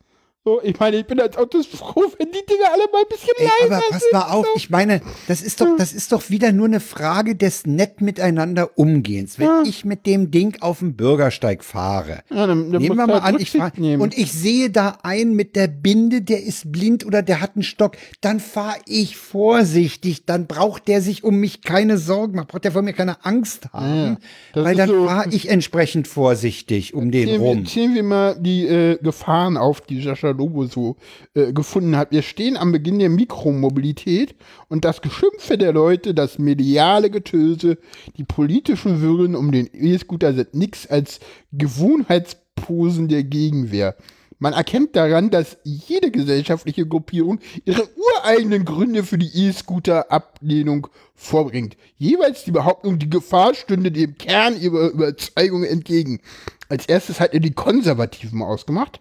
So, 0.43 0.59
ich 0.63 0.79
meine, 0.79 0.97
ich 0.97 1.05
bin 1.05 1.19
als 1.19 1.37
Autos 1.37 1.67
froh, 1.67 2.03
wenn 2.17 2.29
die 2.31 2.43
Dinger 2.49 2.71
alle 2.73 2.85
mal 2.91 3.01
ein 3.01 3.07
bisschen 3.07 3.29
Ey, 3.37 3.45
leiser 3.61 3.75
aber 3.75 3.85
pass 3.91 4.01
sind. 4.01 4.11
mal 4.13 4.31
auf, 4.31 4.47
ich 4.55 4.71
meine, 4.71 5.01
das 5.27 5.43
ist 5.43 5.61
doch, 5.61 5.67
das 5.77 5.93
ist 5.93 6.11
doch 6.11 6.31
wieder 6.31 6.51
nur 6.51 6.65
eine 6.65 6.79
Frage 6.79 7.35
des 7.35 7.67
nett 7.67 8.01
miteinander 8.01 8.75
Umgehens. 8.75 9.37
Wenn 9.37 9.45
Ja. 9.45 9.61
ich 9.63 9.85
mit 9.85 10.07
dem 10.07 10.31
Ding 10.31 10.57
auf 10.61 10.79
dem 10.79 10.95
Bürgersteig 10.95 11.63
fahre, 11.63 12.23
Ja, 12.31 12.47
dann, 12.47 12.71
dann 12.71 12.81
nehmen 12.81 12.97
wir 12.97 13.05
mal 13.05 13.19
an, 13.19 13.35
ich 13.35 13.53
Rücksicht 13.53 13.57
fahr, 13.57 13.71
nehmen. 13.77 14.01
und 14.01 14.17
ich 14.17 14.31
sehe 14.31 14.71
da 14.71 14.97
einen 15.03 15.35
mit 15.35 15.55
der 15.55 15.67
Binde, 15.67 16.23
der 16.23 16.41
ist 16.41 16.71
blind 16.71 17.05
oder 17.05 17.21
der 17.21 17.39
hat 17.39 17.51
einen 17.53 17.61
Stock, 17.61 17.95
dann 18.21 18.39
fahre 18.39 18.77
ich 18.87 19.17
vorsichtig, 19.17 20.25
dann 20.25 20.47
braucht 20.47 20.87
der 20.87 21.03
sich 21.03 21.23
um 21.23 21.35
mich 21.35 21.61
keine 21.61 21.99
Sorgen 21.99 22.37
machen, 22.37 22.47
braucht 22.47 22.63
der 22.63 22.71
vor 22.71 22.81
mir 22.81 22.93
keine 22.93 23.23
Angst 23.23 23.71
haben, 23.73 24.17
Das 24.53 24.65
weil 24.65 24.75
dann 24.75 24.89
so- 24.89 25.05
fahre 25.05 25.29
ich 25.29 25.49
entsprechend 25.49 26.07
vorsichtig 26.07 26.95
um 26.95 27.11
den 27.11 27.39
rum. 27.39 27.63
zählen 27.67 27.93
wir 27.93 28.01
mal 28.01 28.35
die 28.39 28.65
äh, 28.65 28.97
Gefahren 29.03 29.55
auf, 29.55 29.81
die 29.81 30.01
Sascha 30.01 30.30
Lobo 30.33 30.65
so 30.65 30.97
äh, 31.33 31.53
gefunden 31.53 31.97
hat. 31.97 32.11
Wir 32.11 32.21
stehen 32.21 32.57
am 32.57 32.71
Beginn 32.71 32.99
der 32.99 33.09
Mikromobilität 33.09 34.35
und 34.69 34.85
das 34.85 35.01
Geschimpfe 35.01 35.57
der 35.57 35.73
Leute, 35.73 36.13
das 36.13 36.39
mediale 36.39 37.09
Getöse, 37.09 37.77
die 38.17 38.23
politischen 38.23 39.01
Wirren 39.01 39.35
um 39.35 39.51
den 39.51 39.69
E-Scooter 39.73 40.33
sind 40.33 40.53
nichts 40.53 40.87
als 40.87 41.19
Gewohnheitsposen 41.51 43.07
der 43.07 43.23
Gegenwehr. 43.23 43.95
Man 44.41 44.53
erkennt 44.53 44.95
daran, 44.95 45.29
dass 45.29 45.57
jede 45.63 46.09
gesellschaftliche 46.09 46.87
Gruppierung 46.87 47.37
ihre 47.63 47.87
ureigenen 47.95 48.65
Gründe 48.65 49.03
für 49.03 49.19
die 49.19 49.29
E-Scooter-Ablehnung 49.31 50.87
vorbringt. 51.13 51.77
Jeweils 51.99 52.43
die 52.43 52.51
Behauptung, 52.51 52.97
die 52.97 53.09
Gefahr 53.11 53.53
stünde 53.53 53.91
dem 53.91 54.17
Kern 54.17 54.59
ihrer 54.59 54.89
Überzeugung 54.89 55.63
entgegen. 55.63 56.21
Als 56.69 56.87
erstes 56.87 57.19
hat 57.19 57.35
er 57.35 57.39
die 57.39 57.51
Konservativen 57.51 58.41
ausgemacht. 58.41 58.99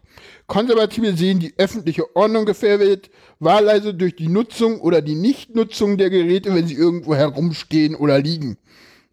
Konservative 0.51 1.17
sehen 1.17 1.39
die 1.39 1.55
öffentliche 1.59 2.17
Ordnung 2.17 2.45
gefährdet, 2.45 3.09
wahlweise 3.39 3.95
durch 3.95 4.17
die 4.17 4.27
Nutzung 4.27 4.81
oder 4.81 5.01
die 5.01 5.15
Nichtnutzung 5.15 5.97
der 5.97 6.11
Geräte, 6.11 6.53
wenn 6.53 6.67
sie 6.67 6.75
irgendwo 6.75 7.15
herumstehen 7.15 7.95
oder 7.95 8.19
liegen. 8.19 8.59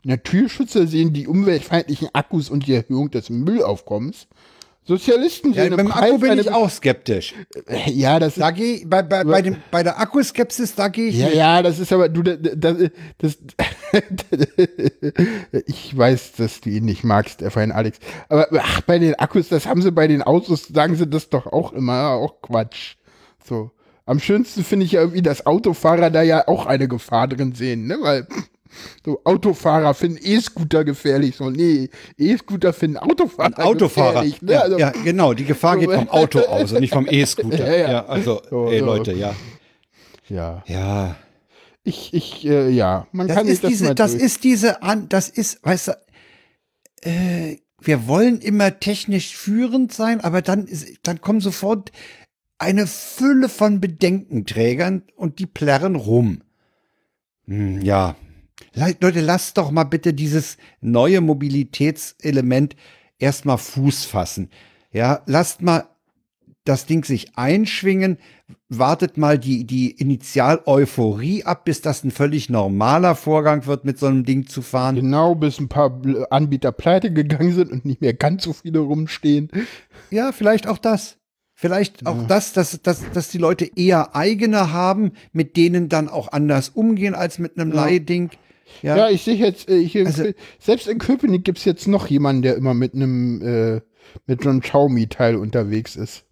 Naturschützer 0.04 0.88
sehen 0.88 1.14
die 1.14 1.28
umweltfeindlichen 1.28 2.10
Akkus 2.14 2.50
und 2.50 2.66
die 2.66 2.74
Erhöhung 2.74 3.12
des 3.12 3.30
Müllaufkommens. 3.30 4.26
Sozialisten 4.88 5.52
Ja, 5.54 5.64
sehen 5.64 5.74
im 5.74 5.78
beim 5.78 5.92
Akku 5.92 6.18
bin 6.18 6.40
ich 6.40 6.50
auch 6.50 6.70
skeptisch. 6.70 7.34
ja, 7.88 8.20
das 8.20 8.36
Da 8.36 8.52
geh, 8.52 8.86
bei, 8.86 9.04
bei, 9.04 9.24
bei, 9.26 9.42
dem, 9.42 9.58
bei 9.70 9.84
der 9.84 10.00
Akkuskepsis, 10.00 10.76
da 10.76 10.88
gehe 10.88 11.10
ich 11.10 11.18
Ja, 11.18 11.26
nicht. 11.28 11.36
ja, 11.36 11.62
das 11.62 11.78
ist 11.80 11.92
aber, 11.92 12.08
du, 12.08 12.24
das, 12.24 12.38
das, 12.56 12.78
das 13.20 13.38
ich 15.66 15.98
weiß, 15.98 16.34
dass 16.34 16.62
du 16.62 16.70
ihn 16.70 16.86
nicht 16.86 17.04
magst, 17.04 17.42
der 17.42 17.52
Verein 17.52 17.72
Alex. 17.72 18.00
Aber 18.30 18.48
ach, 18.60 18.82
bei 18.82 18.98
den 19.00 19.16
Akkus, 19.16 19.50
das 19.50 19.66
haben 19.66 19.82
sie 19.82 19.92
bei 19.92 20.08
den 20.08 20.22
Autos, 20.22 20.68
sagen 20.68 20.96
sie 20.96 21.08
das 21.08 21.30
doch 21.30 21.48
auch 21.48 21.74
immer, 21.74 22.12
auch 22.12 22.42
Quatsch. 22.42 22.96
So. 23.46 23.72
Am 24.06 24.20
schönsten 24.20 24.64
finde 24.64 24.86
ich 24.86 24.94
ja 24.94 25.02
irgendwie, 25.02 25.22
dass 25.22 25.46
Autofahrer 25.46 26.10
da 26.10 26.22
ja 26.22 26.48
auch 26.48 26.66
eine 26.66 26.88
Gefahr 26.88 27.28
drin 27.28 27.54
sehen, 27.54 27.88
ne? 27.88 27.98
Weil 28.00 28.26
so 29.06 29.22
Autofahrer 29.24 29.94
finden 29.94 30.20
E-Scooter 30.22 30.84
gefährlich. 30.84 31.36
So, 31.36 31.50
nee, 31.50 31.90
E-Scooter 32.18 32.74
finden 32.74 32.98
Autofahrer, 32.98 33.66
Autofahrer. 33.66 34.24
gefährlich. 34.24 34.42
Ne? 34.42 34.54
Ja, 34.54 34.60
Also, 34.62 34.78
ja, 34.80 34.90
genau. 35.04 35.34
Die 35.34 35.46
Gefahr 35.46 35.78
geht 35.78 35.92
vom 35.92 36.10
Auto 36.10 36.40
aus 36.40 36.72
und 36.72 36.82
nicht 36.82 36.94
vom 36.94 37.08
E-Scooter. 37.10 37.68
Ja, 37.68 37.76
ja. 37.76 37.92
Ja, 37.92 38.06
also, 38.06 38.42
So, 38.50 38.68
ey. 38.70 38.80
Leute, 38.80 39.14
ja. 39.14 39.34
ja. 40.30 40.64
Ja. 40.68 41.16
Ich, 41.84 42.14
ich, 42.14 42.46
äh, 42.46 42.70
ja, 42.70 43.08
man 43.14 43.28
Das 43.28 43.38
kann 43.38 43.46
sich 43.46 43.54
ist 43.56 43.64
das 43.64 43.70
diese, 43.72 43.86
mal 43.86 43.96
das 43.96 44.12
durch- 44.12 44.24
ist 44.24 44.44
diese, 44.44 44.82
an, 44.84 45.08
das 45.10 45.30
ist, 45.30 45.60
weißt 45.64 45.88
du, 45.90 45.92
äh, 47.04 47.58
wir 47.80 48.08
wollen 48.08 48.42
immer 48.42 48.80
technisch 48.80 49.38
führend 49.38 49.94
sein, 49.94 50.20
aber 50.22 50.42
dann 50.42 50.66
ist, 50.66 50.86
dann 51.04 51.22
kommen 51.22 51.40
sofort 51.40 51.92
eine 52.58 52.88
Fülle 52.88 53.48
von 53.50 53.80
Bedenkenträgern 53.80 55.04
und 55.16 55.40
die 55.40 55.46
plärren 55.46 55.96
rum. 55.96 56.42
Hm, 57.46 57.82
ja. 57.82 58.16
Le- 58.78 58.96
Leute, 59.02 59.22
lasst 59.22 59.58
doch 59.58 59.72
mal 59.72 59.84
bitte 59.86 60.14
dieses 60.14 60.58
neue 60.82 61.22
Mobilitätselement 61.22 62.76
erstmal 63.20 63.58
Fuß 63.58 64.06
fassen. 64.06 64.50
Ja, 64.92 65.22
lasst 65.26 65.62
mal 65.62 65.86
das 66.64 66.86
Ding 66.86 67.06
sich 67.06 67.38
einschwingen, 67.38 68.18
wartet 68.68 69.18
mal 69.18 69.40
die, 69.40 69.66
die 69.66 69.92
Initial-Euphorie 69.92 71.44
ab, 71.46 71.64
bis 71.66 71.82
das 71.82 72.04
ein 72.04 72.12
völlig 72.12 72.50
normaler 72.50 73.16
Vorgang 73.16 73.66
wird, 73.66 73.86
mit 73.86 73.98
so 73.98 74.08
einem 74.08 74.26
Ding 74.26 74.48
zu 74.48 74.62
fahren. 74.62 74.96
Genau, 74.96 75.34
bis 75.36 75.60
ein 75.60 75.70
paar 75.70 76.02
Anbieter 76.30 76.72
pleite 76.74 77.12
gegangen 77.14 77.54
sind 77.54 77.72
und 77.72 77.86
nicht 77.86 78.02
mehr 78.02 78.14
ganz 78.14 78.44
so 78.44 78.52
viele 78.54 78.80
rumstehen. 78.80 79.50
Ja, 80.12 80.32
vielleicht 80.34 80.68
auch 80.68 80.78
das. 80.78 81.18
Vielleicht 81.60 82.06
auch 82.06 82.28
das, 82.28 82.54
dass, 82.54 82.80
dass, 82.84 83.02
dass 83.14 83.30
die 83.30 83.40
Leute 83.40 83.66
eher 83.76 84.16
eigene 84.16 84.72
haben, 84.74 85.14
mit 85.32 85.58
denen 85.58 85.90
dann 85.90 86.08
auch 86.10 86.32
anders 86.32 86.70
umgehen 86.70 87.16
als 87.16 87.40
mit 87.40 87.58
einem 87.58 87.72
Ja. 87.72 87.86
Leihding. 87.86 88.30
Ja, 88.82 88.98
Ja, 88.98 89.10
ich 89.10 89.24
sehe 89.24 89.36
jetzt, 89.36 89.70
äh, 89.70 89.84
hier 89.84 90.06
Also- 90.06 90.32
selbst 90.60 90.88
in 90.88 90.98
Köpenick 91.00 91.44
gibt 91.44 91.58
es 91.60 91.66
jetzt 91.66 91.88
noch 91.88 92.08
jemanden, 92.08 92.42
der 92.42 92.56
immer 92.56 92.74
mit 92.74 92.94
einem, 92.94 93.42
äh, 93.42 93.82
mit 94.26 94.44
so 94.44 94.50
einem 94.50 94.62
Xiaomi-Teil 94.62 95.36
unterwegs 95.36 95.96
ist. 95.96 96.26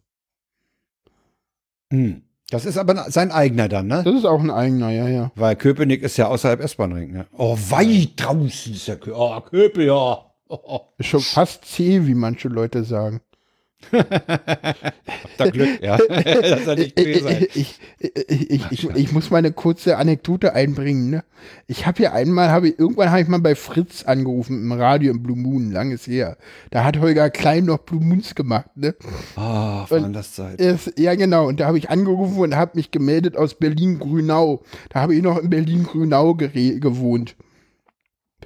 Hm. 1.91 2.21
Das 2.51 2.65
ist 2.65 2.77
aber 2.77 3.09
sein 3.09 3.31
eigener 3.31 3.67
dann, 3.67 3.88
ne? 3.88 4.03
Das 4.05 4.13
ist 4.15 4.25
auch 4.25 4.39
ein 4.39 4.51
eigener, 4.51 4.91
ja, 4.91 5.07
ja. 5.07 5.31
Weil 5.36 5.55
Köpenick 5.55 6.03
ist 6.03 6.17
ja 6.17 6.27
außerhalb 6.27 6.59
S-Bahn-Ring, 6.61 7.11
ne? 7.11 7.25
Oh, 7.36 7.57
weit 7.69 8.11
draußen 8.17 8.73
ist 8.73 8.88
der 8.88 8.97
Kö 8.97 9.13
Oh, 9.15 9.39
Köpe, 9.41 9.83
ja. 9.83 10.31
Oh, 10.47 10.79
Ist 10.99 11.07
schon 11.07 11.21
fast 11.21 11.65
zäh, 11.65 12.05
wie 12.05 12.13
manche 12.13 12.47
Leute 12.49 12.83
sagen. 12.83 13.19
Da 15.38 15.49
Glück, 15.49 15.81
ja. 15.81 15.97
das 16.07 16.65
soll 16.65 16.75
nicht 16.75 16.99
Ich, 16.99 17.23
sein. 17.23 17.47
ich, 17.53 17.79
ich, 17.99 18.49
ich, 18.49 18.71
ich, 18.71 18.89
ich 18.89 19.11
muss 19.11 19.29
mal 19.29 19.38
eine 19.38 19.51
kurze 19.51 19.97
Anekdote 19.97 20.53
einbringen. 20.53 21.09
Ne? 21.09 21.23
Ich 21.67 21.86
habe 21.86 22.03
ja 22.03 22.13
einmal, 22.13 22.49
habe 22.49 22.69
ich, 22.69 22.79
irgendwann 22.79 23.11
habe 23.11 23.21
ich 23.21 23.27
mal 23.27 23.39
bei 23.39 23.55
Fritz 23.55 24.03
angerufen 24.03 24.61
im 24.63 24.71
Radio 24.71 25.11
im 25.11 25.23
Blue 25.23 25.38
Moon, 25.38 25.71
langes 25.71 26.07
her. 26.07 26.38
Da 26.71 26.83
hat 26.83 26.99
Holger 26.99 27.29
Klein 27.29 27.65
noch 27.65 27.79
Blue 27.79 28.03
Moons 28.03 28.36
gemacht. 28.36 28.69
Ne? 28.75 28.95
Ah, 29.36 29.86
waren 29.89 30.13
das 30.13 30.33
Zeit. 30.33 30.59
Es, 30.59 30.91
ja, 30.97 31.15
genau. 31.15 31.47
Und 31.47 31.59
da 31.59 31.67
habe 31.67 31.77
ich 31.77 31.89
angerufen 31.89 32.39
und 32.39 32.55
habe 32.55 32.71
mich 32.75 32.91
gemeldet 32.91 33.38
aus 33.38 33.55
Berlin-Grünau. 33.55 34.63
Da 34.89 35.01
habe 35.01 35.15
ich 35.15 35.21
noch 35.21 35.38
in 35.38 35.49
Berlin-Grünau 35.49 36.36
gewohnt. 36.36 37.36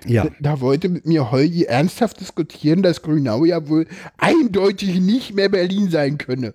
Ja. 0.05 0.27
Da 0.39 0.61
wollte 0.61 0.89
mit 0.89 1.05
mir 1.05 1.31
Holgi 1.31 1.63
ernsthaft 1.65 2.19
diskutieren, 2.19 2.81
dass 2.83 3.01
Grünau 3.01 3.45
ja 3.45 3.67
wohl 3.67 3.87
eindeutig 4.17 4.99
nicht 4.99 5.33
mehr 5.35 5.49
Berlin 5.49 5.89
sein 5.89 6.17
könne. 6.17 6.53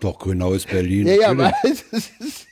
Doch, 0.00 0.18
Grünau 0.18 0.54
ist 0.54 0.66
Berlin. 0.68 1.06
Ja, 1.06 1.14
ja, 1.14 1.28
aber 1.30 1.52
es 1.62 1.84
ist, 1.92 2.46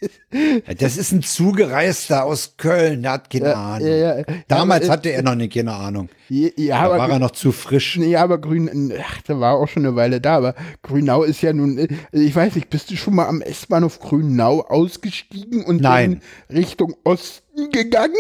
Das 0.81 0.97
ist 0.99 1.13
ein 1.13 1.23
Zugereister 1.23 2.25
aus 2.25 2.57
Köln, 2.59 3.03
der 3.03 3.13
hat 3.13 3.31
keine 3.31 3.57
Ahnung. 3.57 3.89
ja, 3.89 4.19
ja. 4.19 4.25
Damals 4.49 4.83
Ja, 4.83 4.87
aber, 4.89 4.93
hatte 4.99 5.11
er 5.11 5.23
noch 5.23 5.35
nicht 5.35 5.55
keine 5.55 5.73
Ahnung. 5.75 6.09
Ja, 6.29 6.49
ja, 6.57 6.83
Da 6.85 6.91
war 6.91 7.01
aber, 7.01 7.13
er 7.15 7.19
noch 7.21 7.31
zu 7.33 7.53
frisch. 7.53 7.97
nee, 7.97 8.17
aber 8.17 8.39
Grün, 8.39 8.93
ach, 9.01 9.23
der 9.23 9.41
war 9.41 9.55
auch 9.55 9.67
schon 9.69 9.87
eine 9.87 9.97
Weile 9.97 10.21
da, 10.21 10.37
aber 10.37 10.55
Grünau 10.83 11.23
ist 11.23 11.41
ja 11.43 11.53
nun, 11.55 11.79
äh, 11.79 11.89
ich 12.13 12.37
weiß 12.37 12.55
nicht, 12.55 12.69
bist 12.71 12.91
du 12.91 12.97
schon 12.97 13.15
mal 13.15 13.27
am 13.29 13.41
S-Bahnhof 13.41 13.99
Grünau 13.99 14.61
ausgestiegen 14.61 15.65
und 15.65 15.81
Nein. 15.81 16.21
in 16.49 16.57
Richtung 16.57 16.95
Osten 17.05 17.71
gegangen, 17.71 18.15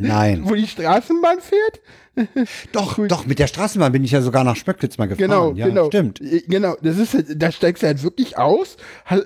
Nein. 0.00 0.42
wo 0.48 0.54
die 0.54 0.66
Straßenbahn 0.66 1.38
fährt? 1.40 1.80
Doch, 2.72 2.98
doch, 3.08 3.26
mit 3.26 3.38
der 3.38 3.46
Straßenbahn 3.46 3.92
bin 3.92 4.02
ich 4.02 4.10
ja 4.12 4.22
sogar 4.22 4.42
nach 4.42 4.56
Spöcklitz 4.56 4.96
mal 4.96 5.06
gefahren. 5.06 5.28
Genau, 5.28 5.52
ja, 5.52 5.66
genau. 5.66 5.88
Stimmt. 5.88 6.18
Äh, 6.22 6.42
Genau, 6.48 6.74
das 6.80 6.96
ist, 6.96 7.12
halt- 7.12 7.26
da 7.42 7.52
steigst 7.52 7.82
du 7.82 7.86
halt 7.88 8.02
wirklich 8.02 8.38
aus, 8.38 8.78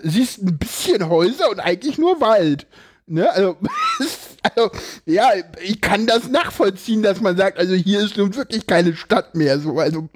siehst 0.03 0.43
ein 0.43 0.59
bisschen 0.59 1.09
Häuser 1.09 1.51
und 1.51 1.61
eigentlich 1.61 1.99
nur 1.99 2.21
Wald. 2.21 2.67
Ne, 3.07 3.31
also, 3.31 3.57
also, 4.43 4.71
ja, 5.07 5.31
ich 5.65 5.81
kann 5.81 6.07
das 6.07 6.29
nachvollziehen, 6.29 7.03
dass 7.05 7.21
man 7.21 7.37
sagt, 7.37 7.59
also 7.59 7.75
hier 7.75 8.01
ist 8.01 8.17
nun 8.17 8.35
wirklich 8.35 8.67
keine 8.67 8.95
Stadt 8.97 9.37
mehr. 9.37 9.61
So, 9.61 9.79
also, 9.79 10.09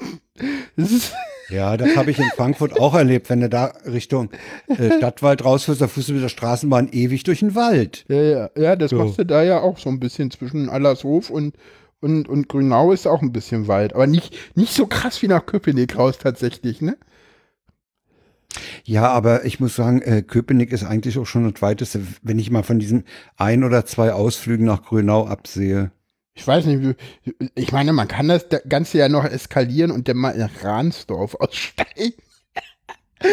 das 0.76 0.90
ist, 0.90 1.12
Ja, 1.50 1.76
das 1.76 1.96
habe 1.96 2.10
ich 2.10 2.18
in 2.18 2.30
Frankfurt 2.36 2.80
auch 2.80 2.94
erlebt. 2.94 3.28
Wenn 3.30 3.40
du 3.40 3.48
da 3.48 3.72
Richtung 3.86 4.30
äh, 4.66 4.90
Stadtwald 4.98 5.44
rausfährst, 5.44 5.80
da 5.80 5.88
fuhrst 5.88 6.08
du 6.08 6.14
mit 6.14 6.22
der 6.22 6.28
Straßenbahn 6.28 6.88
ewig 6.92 7.22
durch 7.24 7.40
den 7.40 7.54
Wald. 7.54 8.04
ja, 8.08 8.22
ja, 8.22 8.50
ja, 8.56 8.76
das 8.76 8.90
So. 8.90 8.96
machst 8.96 9.18
du 9.18 9.26
da 9.26 9.42
ja 9.42 9.60
auch 9.60 9.78
so 9.78 9.90
ein 9.90 10.00
bisschen 10.00 10.30
zwischen 10.30 10.68
Allershof 10.68 11.30
und, 11.30 11.56
und, 12.00 12.28
und 12.28 12.48
Grünau 12.48 12.92
ist 12.92 13.06
auch 13.06 13.22
ein 13.22 13.32
bisschen 13.32 13.68
Wald. 13.68 13.94
Aber 13.94 14.06
nicht, 14.06 14.36
nicht 14.54 14.72
so 14.74 14.86
krass 14.86 15.20
wie 15.22 15.28
nach 15.28 15.44
Köpenick 15.46 15.96
raus 15.98 16.18
tatsächlich, 16.18 16.80
ne? 16.80 16.96
Ja, 18.84 19.08
aber 19.10 19.44
ich 19.44 19.58
muss 19.58 19.74
sagen, 19.74 20.00
äh, 20.02 20.22
Köpenick 20.22 20.70
ist 20.72 20.84
eigentlich 20.84 21.18
auch 21.18 21.26
schon 21.26 21.50
das 21.50 21.60
weiteste, 21.60 22.00
wenn 22.22 22.38
ich 22.38 22.50
mal 22.50 22.62
von 22.62 22.78
diesen 22.78 23.04
ein 23.36 23.64
oder 23.64 23.84
zwei 23.84 24.12
Ausflügen 24.12 24.64
nach 24.66 24.82
Grünau 24.82 25.26
absehe. 25.26 25.90
Ich 26.34 26.46
weiß 26.46 26.66
nicht, 26.66 26.82
wie- 26.82 27.50
ich 27.54 27.72
meine, 27.72 27.92
man 27.92 28.08
kann 28.08 28.28
das 28.28 28.46
Ganze 28.68 28.98
ja 28.98 29.08
noch 29.08 29.24
eskalieren 29.24 29.90
und 29.90 30.08
dann 30.08 30.16
mal 30.16 30.30
in 30.32 30.42
Ransdorf 30.62 31.36
aussteigen. 31.36 32.14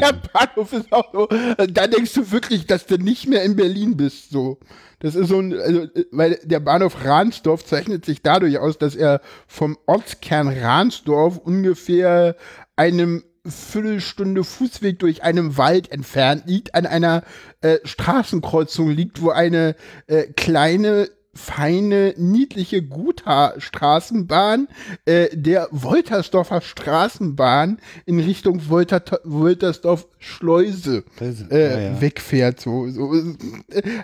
Der 0.00 0.12
Bahnhof 0.32 0.72
ist 0.74 0.92
auch 0.92 1.10
so, 1.12 1.26
da 1.26 1.86
denkst 1.86 2.12
du 2.12 2.30
wirklich, 2.30 2.66
dass 2.66 2.84
du 2.86 2.98
nicht 2.98 3.26
mehr 3.26 3.42
in 3.42 3.56
Berlin 3.56 3.96
bist, 3.96 4.30
so. 4.30 4.58
Das 4.98 5.14
ist 5.14 5.28
so 5.28 5.38
ein, 5.40 5.58
also, 5.58 5.86
weil 6.10 6.38
der 6.44 6.60
Bahnhof 6.60 7.04
Ransdorf 7.04 7.64
zeichnet 7.64 8.04
sich 8.04 8.22
dadurch 8.22 8.58
aus, 8.58 8.78
dass 8.78 8.94
er 8.96 9.20
vom 9.46 9.78
Ortskern 9.86 10.48
Ransdorf 10.48 11.38
ungefähr 11.38 12.36
einem 12.76 13.22
Viertelstunde 13.46 14.44
Fußweg 14.44 14.98
durch 14.98 15.22
einen 15.22 15.56
Wald 15.56 15.90
entfernt 15.92 16.44
liegt, 16.46 16.74
an 16.74 16.86
einer 16.86 17.22
äh, 17.60 17.78
Straßenkreuzung 17.84 18.90
liegt, 18.90 19.20
wo 19.22 19.30
eine 19.30 19.74
äh, 20.06 20.24
kleine 20.24 21.08
feine, 21.34 22.14
niedliche 22.16 22.82
Guthaar-Straßenbahn 22.82 24.68
äh, 25.04 25.28
der 25.36 25.68
Woltersdorfer 25.70 26.60
Straßenbahn 26.60 27.78
in 28.06 28.20
Richtung 28.20 28.68
Wolter 28.68 29.02
Woltersdorf-Schleuse 29.24 31.04
Schleuse, 31.18 31.46
äh, 31.50 31.74
ja, 31.74 31.80
ja. 31.92 32.00
wegfährt. 32.00 32.60
So, 32.60 32.88
so. 32.88 33.12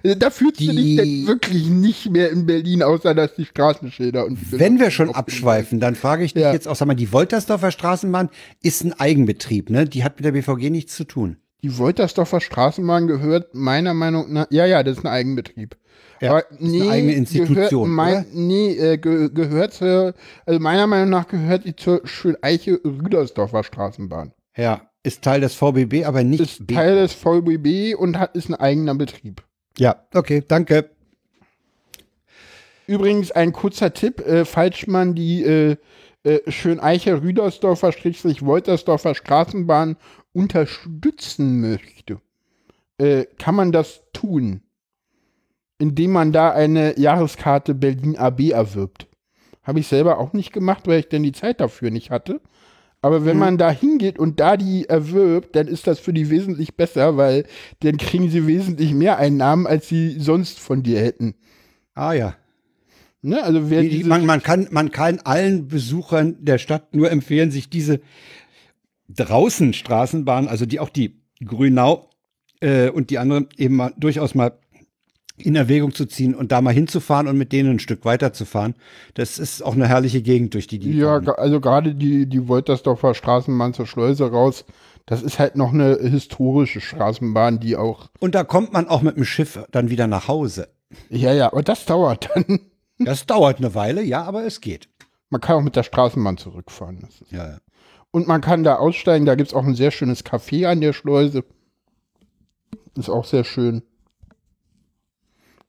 Äh, 0.03 0.17
da 0.17 0.31
fühlst 0.31 0.61
du 0.61 0.67
dich 0.67 0.77
Die- 0.77 0.97
denn 0.97 1.27
wirklich 1.27 1.67
nicht 1.69 2.11
mehr 2.11 2.31
in 2.31 2.47
Berlin, 2.47 2.83
außer 2.83 3.15
dass 3.15 3.35
die 3.35 3.45
Straßenschilder 3.47 4.27
und 4.27 4.39
Wenn 4.53 4.79
wir 4.79 4.91
schon 4.91 5.11
abschweifen, 5.15 5.81
dann 5.81 5.95
frage 5.95 6.25
ich 6.25 6.35
dich 6.35 6.43
Ja. 6.43 6.53
jetzt 6.53 6.69
auch, 6.69 6.77
sag 6.77 6.87
mal, 6.87 6.95
die 6.95 7.13
Woltersdorfer 7.13 7.71
Straßenbahn 7.71 8.29
ist 8.63 8.85
ein 8.85 8.93
Eigenbetrieb, 8.93 9.71
ne? 9.71 9.87
Die 9.87 10.05
hat 10.05 10.17
mit 10.17 10.25
der 10.25 10.33
BVG 10.33 10.71
nichts 10.71 10.95
zu 10.97 11.05
tun. 11.05 11.37
Die 11.63 11.77
Woltersdorfer 11.79 12.41
Straßenbahn 12.41 13.07
gehört 13.07 13.55
meiner 13.55 13.93
Meinung 13.95 14.33
nach, 14.33 14.47
ja, 14.51 14.65
ja, 14.67 14.83
das 14.83 14.99
ist 14.99 15.05
ein 15.05 15.13
Eigenbetrieb. 15.13 15.77
Ja, 16.21 16.31
Aber 16.31 16.51
ist 16.51 16.61
eine 16.61 16.91
eigene 16.91 17.13
Institution, 17.15 17.85
Gehört, 17.85 17.87
mein, 17.87 18.27
nee, 18.33 18.73
äh, 18.73 18.99
ge 18.99 19.31
gehört 19.33 19.73
zur, 19.73 20.15
also 20.45 20.61
meiner 20.61 20.87
Meinung 20.87 21.09
nach 21.11 21.29
gehört 21.29 21.65
die 21.65 21.75
zur 21.77 22.03
Schöneiche-Rüdersdorfer 22.05 23.65
Straßenbahn. 23.65 24.33
Ja, 24.57 24.83
ist 25.03 25.23
Teil 25.23 25.41
des 25.41 25.55
VBB, 25.55 26.05
aber 26.05 26.23
nicht 26.23 26.41
Ist 26.41 26.67
B- 26.67 26.75
Teil 26.75 26.97
des 26.97 27.15
VBB 27.15 27.95
und 27.97 28.19
hat, 28.19 28.37
ist 28.37 28.49
ein 28.51 28.55
eigener 28.55 28.95
Betrieb. 28.95 29.43
Ja, 29.79 30.05
okay, 30.15 30.43
danke. 30.47 30.91
Übrigens 32.87 33.31
ein 33.31 33.53
kurzer 33.53 33.95
Tipp, 33.95 34.21
äh, 34.27 34.45
falls 34.45 34.87
man 34.87 35.15
die 35.15 35.43
äh, 35.45 35.77
äh, 36.23 36.41
Schöneiche-Rüdersdorfer 36.51 37.93
Woltersdorfer 37.93 39.15
Straßenbahn 39.15 39.97
unterstützen 40.33 41.61
möchte, 41.61 42.21
äh, 42.99 43.27
kann 43.39 43.55
man 43.55 43.73
das 43.73 44.03
tun, 44.13 44.63
indem 45.79 46.13
man 46.13 46.33
da 46.33 46.51
eine 46.51 46.99
Jahreskarte 46.99 47.75
Berlin 47.75 48.17
AB 48.17 48.51
erwirbt. 48.51 49.07
Habe 49.63 49.81
ich 49.81 49.89
selber 49.89 50.19
auch 50.19 50.33
nicht 50.33 50.53
gemacht, 50.53 50.87
weil 50.87 51.01
ich 51.01 51.09
denn 51.09 51.23
die 51.23 51.33
Zeit 51.33 51.61
dafür 51.61 51.91
nicht 51.91 52.11
hatte. 52.11 52.41
Aber 53.03 53.25
wenn 53.25 53.39
man 53.39 53.57
da 53.57 53.71
hingeht 53.71 54.19
und 54.19 54.41
da 54.41 54.59
die 54.59 54.87
erwirbt, 54.87 55.57
dann 55.57 55.69
ist 55.69 55.87
das 55.87 55.99
für 55.99 56.13
die 56.13 56.29
wesentlich 56.29 56.77
besser, 56.77 57.17
weil 57.17 57.47
dann 57.81 57.97
kriegen 57.97 58.29
sie 58.29 58.47
wesentlich 58.47 58.93
mehr 58.93 59.17
Einnahmen, 59.17 59.67
als 59.67 59.89
sie 59.89 60.21
sonst 60.21 60.61
von 60.61 60.83
dir 60.83 61.01
hätten. 61.01 61.35
Ah 61.95 62.13
ja. 62.13 62.37
Ne? 63.23 63.43
Also 63.43 63.61
man, 64.07 64.27
man, 64.27 64.43
kann, 64.43 64.69
man 64.71 64.91
kann 64.91 65.19
allen 65.21 65.69
Besuchern 65.69 66.37
der 66.41 66.59
Stadt 66.59 66.95
nur 66.95 67.11
empfehlen, 67.11 67.51
sich 67.51 67.71
diese 67.71 68.01
draußen 69.15 69.73
Straßenbahn, 69.73 70.49
also 70.49 70.67
die 70.67 70.81
auch 70.81 70.89
die 70.91 71.21
Grünau 71.45 72.09
äh, 72.61 72.91
und 72.91 73.11
die 73.11 73.19
anderen 73.19 73.49
eben 73.57 73.77
mal 73.77 73.93
durchaus 73.97 74.35
mal 74.35 74.59
in 75.39 75.57
Erwägung 75.57 75.95
zu 75.95 76.05
ziehen 76.05 76.35
und 76.35 76.53
da 76.53 76.61
mal 76.61 76.75
hinzufahren 76.75 77.27
und 77.27 77.39
mit 77.39 77.53
denen 77.53 77.71
ein 77.71 77.79
Stück 77.79 78.05
weiterzufahren. 78.05 78.75
Das 79.15 79.39
ist 79.39 79.63
auch 79.63 79.73
eine 79.75 79.89
herrliche 79.89 80.21
Gegend, 80.21 80.53
durch 80.53 80.67
die 80.67 80.79
die 80.79 80.93
Ja, 80.93 81.23
fahren. 81.23 81.29
also 81.39 81.61
gerade 81.61 81.95
die, 81.95 82.27
die 82.27 82.47
Woltersdorfer 82.47 83.15
Straßenbahn 83.15 83.73
zur 83.73 83.87
Schleuse 83.87 84.31
raus, 84.31 84.67
das 85.07 85.23
ist 85.23 85.39
halt 85.39 85.57
noch 85.57 85.73
eine 85.73 85.97
historische 85.99 86.83
Straßenbahn, 86.83 87.59
die 87.59 87.77
auch, 87.77 88.11
Und 88.21 88.35
da 88.35 88.45
kommt 88.45 88.75
man 88.75 88.87
auch 88.87 89.01
mit 89.01 89.17
dem 89.17 89.25
Schiff 89.25 89.59
dann 89.71 89.89
wieder 89.89 90.07
nach 90.07 90.29
Hause. 90.29 90.69
ja, 91.09 91.33
ja, 91.33 91.47
aber 91.47 91.63
das 91.63 91.87
dauert 91.87 92.29
dann. 92.35 92.61
Das 92.99 93.25
dauert 93.25 93.57
eine 93.59 93.75
Weile, 93.75 94.03
ja, 94.03 94.23
aber 94.25 94.45
es 94.45 94.61
geht. 94.61 94.91
Man 95.31 95.41
kann 95.41 95.57
auch 95.57 95.63
mit 95.63 95.75
der 95.75 95.85
Straßenbahn 95.85 96.37
zurückfahren. 96.37 96.99
Das 97.01 97.19
ist, 97.23 97.33
Ja, 97.33 97.49
ja. 97.49 97.59
Und 98.13 98.27
man 98.27 98.41
kann 98.41 98.65
da 98.65 98.77
aussteigen. 98.77 99.27
Da 99.27 99.35
gibt 99.37 99.51
es 99.51 99.55
auch 99.55 99.65
ein 99.65 99.75
sehr 99.75 99.91
schönes 99.91 100.25
Café 100.25 100.67
an 100.67 100.81
der 100.81 100.93
Schleuse. 100.93 101.45
Ist 102.97 103.09
auch 103.09 103.25
sehr 103.25 103.45
schön. 103.45 103.83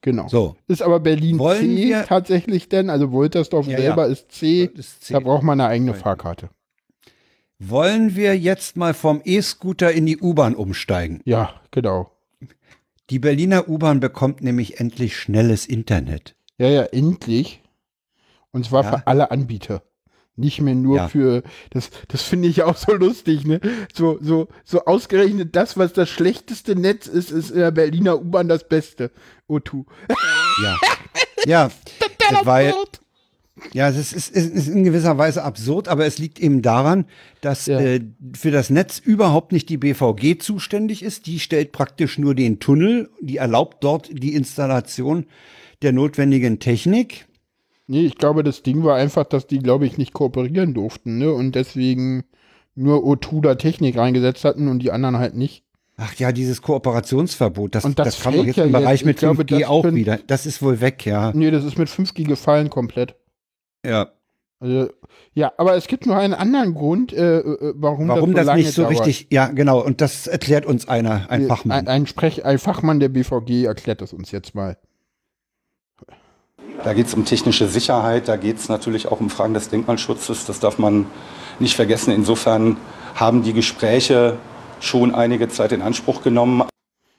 Genau. 0.01 0.27
So. 0.27 0.55
Ist 0.67 0.81
aber 0.81 0.99
Berlin 0.99 1.37
Wollen 1.37 1.77
C 1.77 1.95
tatsächlich 2.07 2.67
denn? 2.69 2.89
Also 2.89 3.11
Woltersdorf 3.11 3.67
Ja, 3.67 3.77
selber 3.77 4.07
ja. 4.07 4.11
ist 4.11 4.31
C. 4.31 4.63
Ist 4.73 5.03
C. 5.03 5.13
Da 5.13 5.19
braucht 5.19 5.43
man 5.43 5.59
eine 5.59 5.69
eigene 5.69 5.93
Fahrkarte. 5.93 6.49
Wollen 7.59 8.15
wir 8.15 8.35
jetzt 8.37 8.75
mal 8.75 8.95
vom 8.95 9.21
E-Scooter 9.23 9.91
in 9.91 10.07
die 10.07 10.17
U-Bahn 10.17 10.55
umsteigen? 10.55 11.21
Ja, 11.25 11.61
genau. 11.69 12.11
Die 13.11 13.19
Berliner 13.19 13.69
U-Bahn 13.69 13.99
bekommt 13.99 14.41
nämlich 14.41 14.79
endlich 14.79 15.15
schnelles 15.15 15.67
Internet. 15.67 16.35
Ja, 16.57 16.67
ja, 16.69 16.83
endlich. 16.85 17.61
Und 18.51 18.65
zwar 18.65 18.83
Ja. 18.83 18.89
für 18.89 19.07
alle 19.07 19.29
Anbieter. 19.29 19.83
Nicht 20.37 20.61
mehr 20.61 20.75
nur 20.75 20.95
Ja. 20.97 21.07
für, 21.09 21.43
das, 21.71 21.89
das 22.07 22.21
finde 22.23 22.47
ich 22.47 22.63
auch 22.63 22.77
so 22.77 22.93
lustig, 22.93 23.45
ne? 23.45 23.59
So, 23.93 24.17
so, 24.21 24.47
so 24.63 24.85
ausgerechnet 24.85 25.55
das, 25.55 25.77
was 25.77 25.91
das 25.93 26.09
schlechteste 26.09 26.75
Netz 26.75 27.07
ist, 27.07 27.31
ist 27.31 27.51
in 27.51 27.59
der 27.59 27.71
Berliner 27.71 28.19
U-Bahn 28.19 28.47
das 28.47 28.67
Beste. 28.67 29.11
O2. 29.49 29.85
Ja. 30.63 30.77
Ja, 31.45 31.71
weil, 32.43 32.73
ja, 33.73 33.89
es 33.89 33.97
ist, 34.13 34.33
es 34.35 34.47
ist 34.47 34.67
in 34.69 34.83
gewisser 34.85 35.17
Weise 35.17 35.43
absurd, 35.43 35.87
aber 35.89 36.05
es 36.05 36.17
liegt 36.17 36.39
eben 36.39 36.61
daran, 36.61 37.05
dass 37.41 37.65
Ja. 37.65 37.79
äh, 37.79 37.99
für 38.33 38.51
das 38.51 38.69
Netz 38.69 38.99
überhaupt 38.99 39.51
nicht 39.51 39.67
die 39.69 39.77
BVG 39.77 40.37
zuständig 40.39 41.03
ist. 41.03 41.25
Die 41.27 41.39
stellt 41.39 41.71
praktisch 41.73 42.17
nur 42.17 42.35
den 42.35 42.59
Tunnel, 42.59 43.09
die 43.19 43.37
erlaubt 43.37 43.83
dort 43.83 44.09
die 44.11 44.33
Installation 44.33 45.25
der 45.81 45.91
notwendigen 45.91 46.59
Technik. 46.59 47.25
Nee, 47.91 48.05
ich 48.05 48.17
glaube, 48.17 48.41
das 48.43 48.63
Ding 48.63 48.83
war 48.85 48.95
einfach, 48.95 49.25
dass 49.25 49.47
die, 49.47 49.59
glaube 49.59 49.85
ich, 49.85 49.97
nicht 49.97 50.13
kooperieren 50.13 50.73
durften, 50.73 51.17
ne? 51.17 51.31
Und 51.33 51.55
deswegen 51.55 52.23
nur 52.73 53.03
O2 53.03 53.41
da 53.41 53.55
Technik 53.55 53.97
reingesetzt 53.97 54.45
hatten 54.45 54.69
und 54.69 54.79
die 54.79 54.91
anderen 54.91 55.17
halt 55.17 55.35
nicht. 55.35 55.65
Ach 55.97 56.13
ja, 56.15 56.31
dieses 56.31 56.61
Kooperationsverbot, 56.61 57.75
das, 57.75 57.83
Und 57.83 57.99
das 57.99 58.07
das, 58.15 58.21
kam 58.23 58.31
doch 58.31 58.37
fällt 58.37 58.47
jetzt 58.47 58.55
ja 58.55 58.63
im 58.63 58.71
Bereich 58.71 59.01
jetzt. 59.01 59.05
mit 59.05 59.15
Ich 59.17 59.19
glaube, 59.19 59.43
5G 59.43 59.59
das 59.59 59.69
auch 59.69 59.81
können- 59.83 59.97
wieder. 59.97 60.19
Das 60.25 60.45
ist 60.45 60.61
wohl 60.61 60.79
weg, 60.79 61.05
ja. 61.05 61.31
Nee, 61.35 61.51
das 61.51 61.65
ist 61.65 61.77
mit 61.77 61.89
5G 61.89 62.23
gefallen 62.23 62.69
komplett. 62.69 63.15
ja. 63.85 64.09
Also, 64.61 64.89
ja, 65.33 65.51
aber 65.57 65.75
es 65.75 65.87
gibt 65.87 66.05
noch 66.05 66.15
einen 66.15 66.35
anderen 66.35 66.75
Grund, 66.75 67.11
äh, 67.13 67.39
äh, 67.39 67.73
warum, 67.77 68.07
Warum 68.09 68.35
das, 68.35 68.41
das 68.41 68.45
so 68.45 68.51
lange 68.51 68.61
nicht 68.61 68.73
so 68.73 68.81
dauert. 68.83 68.91
richtig, 69.07 69.27
ja, 69.31 69.47
genau, 69.47 69.83
und 69.83 70.01
das 70.01 70.27
erklärt 70.27 70.67
uns 70.67 70.87
einer, 70.87 71.31
ein 71.31 71.41
Ein, 71.41 71.47
Fachmann. 71.47 71.87
ein, 71.87 72.05
Sprech, 72.05 72.45
ein 72.45 72.59
Fachmann 72.59 72.99
der 72.99 73.09
BVG 73.09 73.65
erklärt 73.65 74.01
das 74.01 74.13
uns 74.13 74.29
jetzt 74.29 74.53
mal. 74.53 74.77
Da 76.83 76.93
geht 76.93 77.07
es 77.07 77.13
um 77.13 77.25
technische 77.25 77.67
Sicherheit, 77.67 78.27
da 78.27 78.37
geht 78.37 78.57
es 78.57 78.67
natürlich 78.67 79.07
auch 79.07 79.19
um 79.19 79.29
Fragen 79.29 79.53
des 79.53 79.69
Denkmalschutzes. 79.69 80.45
Das 80.45 80.59
darf 80.59 80.79
man 80.79 81.05
nicht 81.59 81.75
vergessen. 81.75 82.11
Insofern 82.11 82.77
haben 83.15 83.43
die 83.43 83.53
Gespräche 83.53 84.37
schon 84.79 85.13
einige 85.13 85.47
Zeit 85.49 85.71
in 85.71 85.81
Anspruch 85.81 86.23
genommen. 86.23 86.63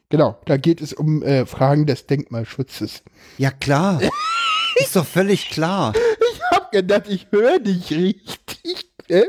Genau, 0.09 0.37
da 0.45 0.57
geht 0.57 0.81
es 0.81 0.93
um 0.93 1.23
äh, 1.23 1.47
Fragen 1.47 1.87
des 1.87 2.07
Denkmalschutzes. 2.07 3.03
Ja, 3.39 3.51
klar. 3.51 4.01
ist 4.77 4.97
doch 4.97 5.07
völlig 5.07 5.51
klar. 5.51 5.93
Ich 5.95 6.41
hab 6.51 6.73
gedacht, 6.73 7.05
ich 7.09 7.29
höre 7.31 7.61
dich 7.61 7.91
richtig. 7.91 8.91
Ne? 9.09 9.27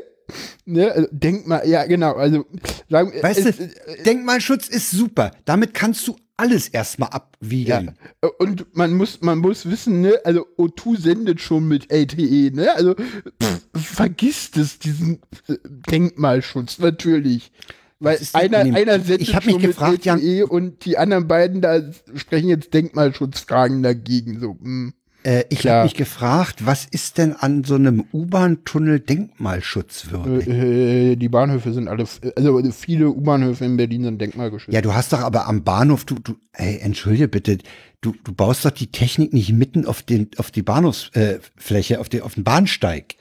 Ne? 0.66 0.92
Also, 0.92 1.08
Denkmal, 1.12 1.68
ja 1.68 1.86
genau, 1.86 2.14
also 2.14 2.46
sagen, 2.90 3.14
Weißt 3.22 3.46
es, 3.46 3.58
du, 3.58 3.70
Denkmalschutz 4.06 4.68
ist 4.68 4.92
super. 4.92 5.32
Damit 5.46 5.74
kannst 5.74 6.08
du 6.08 6.18
alles 6.38 6.68
erstmal 6.68 7.10
ja, 7.10 7.16
abwiegeln. 7.16 7.98
und 8.40 8.76
man 8.76 8.94
muss, 8.94 9.22
man 9.22 9.40
muss 9.40 9.70
wissen, 9.70 10.02
ne, 10.02 10.20
also 10.24 10.46
O2 10.58 11.00
sendet 11.00 11.42
schon 11.42 11.68
mit 11.68 11.92
LTE, 11.92 12.52
ne? 12.54 12.74
Also 12.76 12.96
pff, 12.96 13.62
vergisst 13.74 14.58
es, 14.58 14.80
diesen 14.80 15.22
äh, 15.48 15.56
Denkmalschutz, 15.64 16.80
natürlich. 16.80 17.52
Weil 18.00 18.20
einer, 18.34 18.60
einer 18.60 19.00
sendet 19.00 19.22
Ich 19.22 19.36
hab 19.36 19.46
mich 19.46 19.54
schon 19.54 19.62
gefragt, 19.62 20.06
mit 20.06 20.06
LTE 20.06 20.46
und 20.48 20.84
die 20.86 20.98
anderen 20.98 21.28
beiden 21.28 21.62
da 21.62 21.82
sprechen 22.16 22.50
jetzt 22.50 22.74
Denkmalschutzfragen 22.74 23.84
dagegen. 23.84 24.40
So, 24.40 24.58
hm. 24.62 24.94
Äh, 25.24 25.46
ich 25.50 25.66
habe 25.68 25.86
mich 25.86 25.94
gefragt, 25.94 26.66
was 26.66 26.86
ist 26.86 27.18
denn 27.18 27.34
an 27.34 27.64
so 27.64 27.76
einem 27.76 28.06
U-Bahn-Tunnel 28.12 29.00
denkmalschutzwürdig? 29.00 30.48
Äh, 30.48 31.16
die 31.16 31.30
Bahnhöfe 31.30 31.72
sind 31.72 31.88
alle, 31.88 32.06
also 32.36 32.72
viele 32.72 33.10
U-Bahnhöfe 33.10 33.64
in 33.64 33.78
Berlin 33.78 34.04
sind 34.04 34.20
denkmalgeschützt. 34.20 34.74
Ja, 34.74 34.82
du 34.82 34.94
hast 34.94 35.14
doch 35.14 35.22
aber 35.22 35.48
am 35.48 35.64
Bahnhof, 35.64 36.04
du, 36.04 36.16
du, 36.16 36.36
ey, 36.52 36.80
entschuldige 36.80 37.30
bitte, 37.30 37.60
du, 38.02 38.14
du 38.24 38.34
baust 38.34 38.66
doch 38.66 38.72
die 38.72 38.92
Technik 38.92 39.32
nicht 39.32 39.54
mitten 39.54 39.86
auf 39.86 40.02
den, 40.02 40.30
auf 40.38 40.52
die 40.52 40.62
Bahnhofsfläche, 40.62 41.94
äh, 41.94 41.98
auf, 41.98 42.10
den, 42.10 42.22
auf 42.22 42.34
den 42.36 42.44
Bahnsteig. 42.44 43.16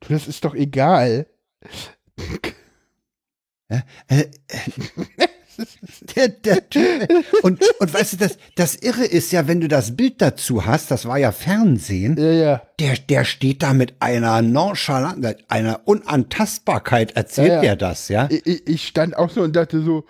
Du, 0.00 0.12
das 0.12 0.28
ist 0.28 0.44
doch 0.44 0.54
egal. 0.54 1.26
Äh, 3.68 3.80
äh, 4.08 4.24
der, 6.16 6.28
der 6.28 6.68
Typ, 6.70 7.08
und, 7.42 7.62
und 7.78 7.94
weißt 7.94 8.14
du, 8.14 8.16
das, 8.18 8.38
das 8.56 8.74
Irre 8.76 9.04
ist 9.04 9.32
ja, 9.32 9.46
wenn 9.48 9.60
du 9.60 9.68
das 9.68 9.96
Bild 9.96 10.20
dazu 10.22 10.66
hast, 10.66 10.90
das 10.90 11.06
war 11.06 11.18
ja 11.18 11.32
Fernsehen, 11.32 12.16
Ja, 12.18 12.32
ja. 12.32 12.62
der, 12.78 12.94
der 13.08 13.24
steht 13.24 13.62
da 13.62 13.72
mit 13.72 13.94
einer 14.00 14.42
Nonchalance, 14.42 15.36
einer 15.48 15.80
Unantastbarkeit, 15.86 17.12
erzählt 17.16 17.48
Ja, 17.48 17.54
ja. 17.56 17.60
der 17.62 17.76
das, 17.76 18.08
ja? 18.08 18.28
Ich, 18.30 18.66
ich- 18.68 18.86
stand 18.86 19.16
auch 19.16 19.30
so 19.30 19.42
und 19.42 19.54
dachte 19.56 19.82
so, 19.82 20.04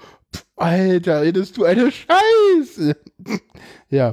Alter, 0.57 1.23
redest 1.23 1.57
du 1.57 1.65
eine 1.65 1.91
Scheiße. 1.91 2.97
Ja, 3.89 4.13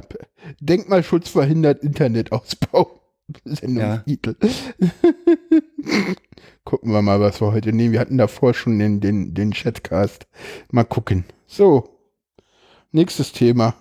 Denkmalschutz 0.60 1.28
verhindert 1.28 1.82
Internetausbau. 1.82 3.00
Sendungstitel. 3.44 4.36
Gucken 6.68 6.92
wir 6.92 7.00
mal, 7.00 7.18
was 7.18 7.40
wir 7.40 7.50
heute 7.50 7.72
nehmen. 7.72 7.94
Wir 7.94 8.00
hatten 8.00 8.18
davor 8.18 8.52
schon 8.52 8.78
den, 8.78 9.00
den, 9.00 9.32
den 9.32 9.54
Chatcast. 9.54 10.26
Mal 10.70 10.84
gucken. 10.84 11.24
So. 11.46 11.88
Nächstes 12.92 13.32
Thema. 13.32 13.74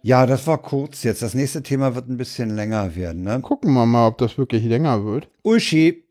Ja, 0.00 0.24
das 0.24 0.46
war 0.46 0.56
kurz 0.56 1.02
jetzt. 1.02 1.20
Das 1.20 1.34
nächste 1.34 1.62
Thema 1.62 1.94
wird 1.94 2.08
ein 2.08 2.16
bisschen 2.16 2.56
länger 2.56 2.96
werden, 2.96 3.22
ne? 3.22 3.38
Gucken 3.42 3.74
wir 3.74 3.84
mal, 3.84 4.06
ob 4.06 4.16
das 4.16 4.38
wirklich 4.38 4.64
länger 4.64 5.04
wird. 5.04 5.28
Uschi 5.42 6.04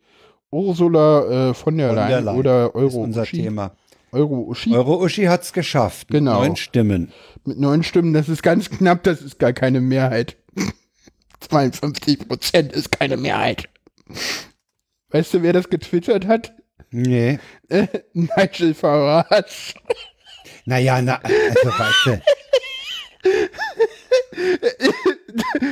Ursula 0.51 1.49
äh, 1.49 1.53
von 1.55 1.75
der 1.75 1.87
von 1.87 1.95
der 1.95 2.21
Leyen 2.21 2.27
oder 2.37 2.67
ist 2.67 2.75
Euro 2.75 3.01
unser 3.01 3.23
Uschi. 3.23 3.41
Thema. 3.41 3.71
Euro 4.11 4.41
Uschi. 4.41 4.75
Euro-Uschi 4.75 5.23
hat's 5.23 5.53
geschafft. 5.53 6.11
mit 6.11 6.19
Genau. 6.19 6.39
Neun 6.41 6.55
Stimmen. 6.55 7.11
Mit 7.45 7.59
neun 7.59 7.81
Stimmen, 7.81 8.13
das 8.13 8.29
ist 8.29 8.43
ganz 8.43 8.69
knapp, 8.69 9.01
das 9.01 9.23
ist 9.23 9.39
gar 9.39 9.53
keine 9.53 9.81
Mehrheit. 9.81 10.37
52 11.39 12.27
Prozent 12.27 12.73
ist 12.73 12.91
keine 12.91 13.17
Mehrheit. 13.17 13.69
Weißt 15.13 15.33
du, 15.33 15.41
wer 15.43 15.53
das 15.53 15.69
getwittert 15.69 16.27
hat? 16.27 16.53
Nee. 16.91 17.39
Äh, 17.69 17.87
Nigel 18.13 18.73
Farage. 18.73 19.73
Naja, 20.65 21.01
na, 21.01 21.21
also 21.23 21.69
weißt 21.69 22.05
du, 22.05 22.21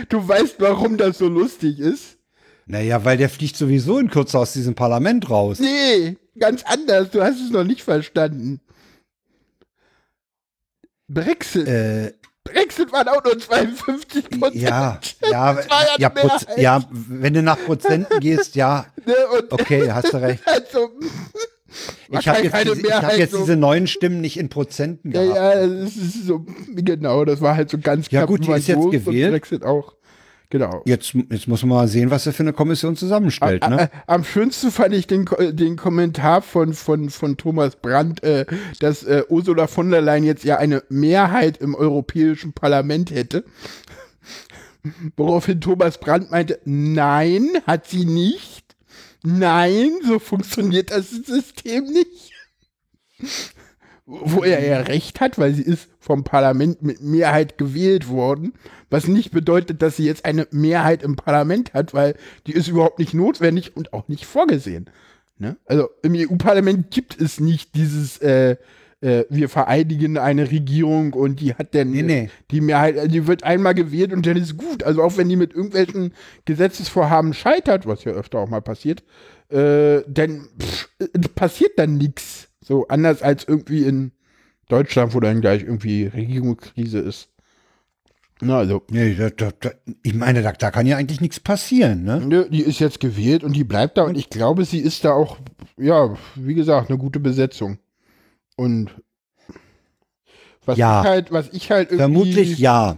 Du 0.10 0.28
weißt, 0.28 0.56
warum 0.60 0.98
das 0.98 1.18
so 1.18 1.28
lustig 1.28 1.80
ist? 1.80 2.18
naja, 2.66 3.04
weil 3.04 3.18
der 3.18 3.30
fliegt 3.30 3.58
sowieso 3.58 4.00
in 4.00 4.10
Kürze 4.10 4.40
aus 4.40 4.54
diesem 4.54 4.76
Parlament 4.76 5.30
raus. 5.30 5.60
Nee, 5.60 6.16
ganz 6.40 6.64
anders. 6.64 7.10
Du 7.12 7.22
hast 7.22 7.42
es 7.42 7.50
noch 7.52 7.66
nicht 7.66 7.84
verstanden. 7.84 8.62
Brexit. 11.10 11.68
Äh, 11.68 12.14
Brexit 12.44 12.92
waren 12.92 13.08
auch 13.08 13.24
nur 13.24 13.38
52 13.38 14.30
Prozent. 14.40 14.56
ja, 14.56 15.00
ja, 15.30 15.54
ja 15.60 15.60
ja, 15.98 16.10
Proz 16.10 16.46
ja, 16.58 16.84
wenn 16.90 17.34
du 17.34 17.44
nach 17.44 17.58
Prozenten 17.66 18.20
gehst, 18.20 18.56
ja, 18.56 18.86
Ne? 19.06 19.14
Okay, 19.50 19.92
hast 19.92 20.12
du 20.14 20.18
recht. 20.18 20.42
also, 20.48 20.90
Ich 22.10 22.28
habe 22.28 22.40
jetzt, 22.42 22.56
diese, 22.66 22.82
ich 22.88 22.94
hab 22.94 23.18
jetzt 23.18 23.32
so. 23.32 23.38
diese 23.40 23.56
neuen 23.56 23.88
Stimmen 23.88 24.22
nicht 24.22 24.38
in 24.38 24.50
Prozenten 24.50 25.12
Ja, 25.12 25.24
gehabt. 25.24 25.38
ja, 25.38 25.68
das 25.68 25.96
ist 25.96 26.26
so, 26.26 26.46
genau, 26.70 27.26
das 27.26 27.42
war 27.42 27.56
halt 27.56 27.70
so 27.70 27.78
ganz 27.78 28.10
Ja, 28.10 28.22
knapp. 28.22 28.30
gut, 28.30 28.48
die 28.48 28.52
ist 28.52 28.68
jetzt 28.68 28.92
gewählt. 28.92 29.32
Brexit 29.32 29.64
auch. 29.64 29.94
Genau. 30.52 30.82
Jetzt, 30.86 31.14
jetzt 31.30 31.48
muss 31.48 31.62
man 31.64 31.70
mal 31.70 31.88
sehen, 31.88 32.12
was 32.12 32.28
er 32.28 32.34
für 32.34 32.44
eine 32.44 32.52
Kommission 32.54 32.96
zusammenstellt, 32.98 33.64
Ä- 33.64 33.70
ne? 33.70 33.90
Am 34.06 34.24
schönsten 34.26 34.70
fand 34.70 34.94
ich 34.94 35.08
den, 35.08 35.24
Ko- 35.26 35.52
den 35.52 35.78
Kommentar 35.78 36.42
von, 36.42 36.74
von, 36.74 37.10
von 37.10 37.38
Thomas 37.38 37.78
Brandt, 37.78 38.22
äh, 38.24 38.46
dass 38.80 39.04
äh, 39.04 39.24
Ursula 39.30 39.68
von 39.68 39.90
der 39.90 40.02
Leyen 40.02 40.26
jetzt 40.26 40.44
ja 40.44 40.58
eine 40.58 40.84
Mehrheit 40.90 41.58
im 41.58 41.74
Europäischen 41.74 42.52
Parlament 42.54 43.12
hätte. 43.12 43.46
Woraufhin 45.16 45.62
Thomas 45.62 45.98
Brandt 46.00 46.32
meinte, 46.32 46.60
nein, 46.66 47.48
hat 47.66 47.88
sie 47.88 48.06
nicht. 48.06 48.66
Nein, 49.24 49.90
so 50.06 50.20
funktioniert 50.20 50.92
das 50.92 51.12
System 51.12 51.86
nicht. 51.86 52.34
Wo 54.20 54.44
er 54.44 54.66
ja 54.66 54.82
recht 54.82 55.22
hat, 55.22 55.40
weil 55.40 55.54
sie 55.54 55.62
ist 55.62 55.90
vom 56.00 56.26
Parlament 56.26 56.82
mit 56.82 57.02
Mehrheit 57.02 57.58
gewählt 57.58 58.10
worden, 58.10 58.54
was 58.90 59.08
nicht 59.08 59.32
bedeutet, 59.32 59.82
dass 59.82 59.96
sie 59.96 60.06
jetzt 60.06 60.26
eine 60.26 60.48
Mehrheit 60.52 61.02
im 61.02 61.16
Parlament 61.16 61.74
hat, 61.74 61.94
weil 61.94 62.16
die 62.46 62.52
ist 62.52 62.68
überhaupt 62.68 63.00
nicht 63.00 63.14
notwendig 63.14 63.76
und 63.78 63.94
auch 63.94 64.10
nicht 64.10 64.26
vorgesehen. 64.26 64.90
Ne? 65.38 65.56
Also 65.66 65.90
im 66.04 66.14
EU-Parlament 66.16 66.92
gibt 66.92 67.20
es 67.20 67.40
nicht 67.40 67.74
dieses, 67.74 68.18
äh, 68.18 68.58
äh, 69.02 69.26
wir 69.30 69.50
vereinigen 69.50 70.18
eine 70.18 70.52
Regierung 70.52 71.14
und 71.14 71.40
die 71.40 71.56
hat 71.56 71.74
dann 71.74 71.90
Nee, 71.92 72.04
nee. 72.04 72.30
die 72.52 72.62
Mehrheit, 72.62 72.98
also 72.98 73.08
die 73.10 73.26
wird 73.26 73.44
einmal 73.44 73.74
gewählt 73.74 74.14
und 74.14 74.26
dann 74.26 74.38
ist 74.38 74.58
gut. 74.58 74.84
Also 74.84 75.02
auch 75.02 75.18
wenn 75.18 75.30
die 75.30 75.36
mit 75.36 75.54
irgendwelchen 75.54 76.14
Gesetzesvorhaben 76.46 77.34
scheitert, 77.34 77.88
was 77.88 78.04
ja 78.04 78.12
öfter 78.12 78.40
auch 78.40 78.50
mal 78.50 78.62
passiert, 78.62 79.04
äh, 79.50 80.02
denn 80.06 80.48
pff, 80.60 80.90
äh, 81.00 81.20
passiert 81.34 81.72
dann 81.78 81.98
nichts. 81.98 82.51
So 82.64 82.88
anders 82.88 83.22
als 83.22 83.44
irgendwie 83.48 83.84
in 83.84 84.12
Deutschland, 84.70 85.14
wo 85.14 85.20
dann 85.20 85.42
gleich 85.42 85.64
irgendwie 85.64 86.06
Regierungskrise 86.06 87.00
ist. 87.00 87.30
Na, 88.42 88.58
also, 88.58 88.82
Nee, 88.90 89.14
da, 89.16 89.30
da, 89.30 89.52
da, 89.60 89.72
ich 90.02 90.16
meine, 90.16 90.42
da, 90.42 90.52
da 90.52 90.72
kann 90.72 90.88
ja 90.88 90.98
eigentlich 90.98 91.22
nichts 91.22 91.40
passieren, 91.40 92.04
ne? 92.04 92.22
nö, 92.26 92.50
die 92.50 92.62
ist 92.62 92.80
jetzt 92.80 93.00
gewählt 93.00 93.44
und 93.44 93.54
die 93.54 93.64
bleibt 93.64 93.98
da 93.98 94.04
und 94.04 94.18
ich 94.18 94.30
glaube, 94.30 94.66
sie 94.66 94.80
ist 94.80 95.06
da 95.06 95.14
auch, 95.14 95.38
ja, 95.78 96.18
wie 96.36 96.56
gesagt, 96.56 96.90
eine 96.90 96.98
gute 96.98 97.20
Besetzung. 97.20 97.78
Und 98.56 98.90
was 100.66 100.78
Ja. 100.78 101.02
ich 101.02 101.08
halt, 101.08 101.32
was 101.32 101.50
ich 101.52 101.72
halt 101.72 101.92
irgendwie. 101.92 101.98
Vermutlich 101.98 102.60
ja. 102.60 102.98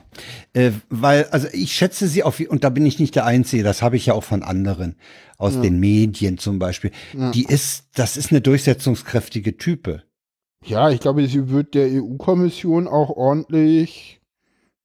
Äh, 0.53 0.71
weil, 0.89 1.25
also 1.25 1.47
ich 1.53 1.73
schätze 1.73 2.07
sie 2.07 2.23
auf, 2.23 2.39
und 2.39 2.63
da 2.63 2.69
bin 2.69 2.85
ich 2.85 2.99
nicht 2.99 3.15
der 3.15 3.25
Einzige, 3.25 3.63
das 3.63 3.81
habe 3.81 3.95
ich 3.95 4.05
ja 4.05 4.13
auch 4.13 4.23
von 4.23 4.43
anderen, 4.43 4.95
aus 5.37 5.59
den 5.59 5.79
Medien 5.79 6.37
zum 6.37 6.59
Beispiel. 6.59 6.91
Die 7.33 7.43
ist, 7.43 7.89
das 7.95 8.15
ist 8.15 8.31
eine 8.31 8.39
durchsetzungskräftige 8.41 9.57
Type. 9.57 10.03
Ja, 10.65 10.89
ich 10.89 11.01
glaube, 11.01 11.27
sie 11.27 11.49
wird 11.49 11.73
der 11.73 11.87
EU-Kommission 11.91 12.87
auch 12.87 13.09
ordentlich, 13.09 14.21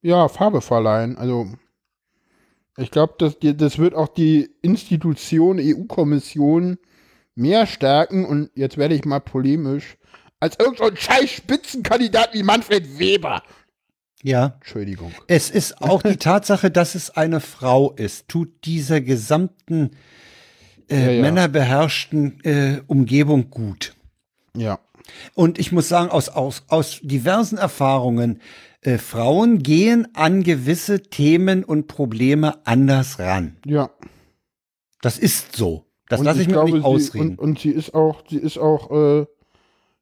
ja, 0.01 0.27
Farbe 0.27 0.59
verleihen. 0.61 1.17
Also, 1.17 1.47
ich 2.77 2.91
glaube, 2.91 3.13
das, 3.17 3.37
das 3.39 3.77
wird 3.77 3.93
auch 3.93 4.09
die 4.09 4.49
Institution 4.61 5.59
EU-Kommission 5.59 6.77
mehr 7.35 7.65
stärken 7.65 8.25
und 8.25 8.49
jetzt 8.55 8.77
werde 8.77 8.95
ich 8.95 9.05
mal 9.05 9.21
polemisch, 9.21 9.97
als 10.39 10.57
irgendein 10.59 10.95
scheiß 10.95 11.29
Spitzenkandidat 11.29 12.33
wie 12.33 12.43
Manfred 12.43 12.99
Weber. 12.99 13.43
Ja. 14.23 14.57
Entschuldigung. 14.59 15.13
Es 15.27 15.49
ist 15.49 15.81
auch 15.81 16.01
die 16.01 16.17
Tatsache, 16.17 16.71
dass 16.71 16.95
es 16.95 17.09
eine 17.11 17.39
Frau 17.39 17.91
ist, 17.91 18.27
tut 18.27 18.65
dieser 18.65 19.01
gesamten 19.01 19.91
äh, 20.89 21.05
Ja, 21.05 21.11
ja. 21.11 21.21
männerbeherrschten 21.21 22.43
äh, 22.43 22.81
Umgebung 22.87 23.49
gut. 23.49 23.95
Ja. 24.55 24.79
Und 25.33 25.57
ich 25.57 25.71
muss 25.71 25.87
sagen, 25.87 26.09
aus, 26.09 26.29
aus, 26.29 26.63
aus 26.67 26.99
diversen 27.01 27.57
Erfahrungen, 27.57 28.41
äh, 28.81 28.97
Frauen 28.97 29.59
gehen 29.63 30.07
an 30.13 30.43
gewisse 30.43 31.01
Themen 31.01 31.63
und 31.63 31.87
Probleme 31.87 32.65
anders 32.65 33.19
ran. 33.19 33.57
Ja. 33.65 33.89
Das 35.01 35.17
ist 35.17 35.55
so. 35.55 35.85
Das 36.07 36.21
lasse 36.21 36.41
ich, 36.41 36.47
mir 36.47 36.59
auch 36.59 36.65
nicht 36.65 36.75
sie, 36.75 36.83
ausreden. 36.83 37.29
Und, 37.31 37.39
und 37.39 37.59
sie 37.59 37.69
ist 37.69 37.93
auch, 37.93 38.23
sie 38.27 38.37
ist 38.37 38.57
auch, 38.57 38.91
äh, 39.21 39.25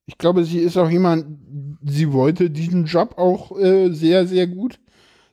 ich 0.08 0.18
glaube, 0.18 0.46
sie 0.46 0.60
ist 0.60 0.78
auch 0.78 0.90
jemand, 0.90 1.26
sie 1.86 2.14
wollte 2.14 2.50
diesen 2.50 2.86
Job 2.86 3.18
auch 3.18 3.58
äh, 3.60 3.92
sehr, 3.92 4.26
sehr 4.26 4.48
gut. 4.48 4.80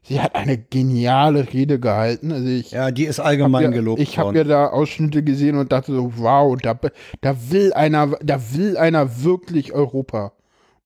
Sie 0.02 0.20
hat 0.20 0.34
eine 0.34 0.59
geniale 0.59 1.51
Rede 1.52 1.80
gehalten. 1.80 2.30
Also 2.30 2.48
ich, 2.48 2.72
ja, 2.72 2.90
die 2.90 3.05
ist 3.05 3.20
allgemein 3.20 3.62
ja, 3.62 3.70
gelobt 3.70 4.02
ich 4.02 4.18
habe 4.18 4.36
ja 4.36 4.44
da 4.44 4.66
Ausschnitte 4.66 5.22
gesehen 5.22 5.56
und 5.56 5.72
dachte 5.72 5.94
so, 5.94 6.12
wow, 6.18 6.59
da, 6.60 6.78
da 7.22 7.51
will 7.51 7.72
einer, 7.72 8.18
da 8.22 8.38
will 8.52 8.76
einer 8.76 9.22
wirklich 9.22 9.72
Europa. 9.72 10.32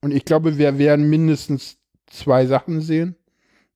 Und 0.03 0.13
ich 0.13 0.25
glaube, 0.25 0.59
wir 0.59 0.79
werden 0.79 1.11
mindestens 1.11 1.79
zwei 2.07 2.47
Sachen 2.47 2.81
sehen. 2.81 3.17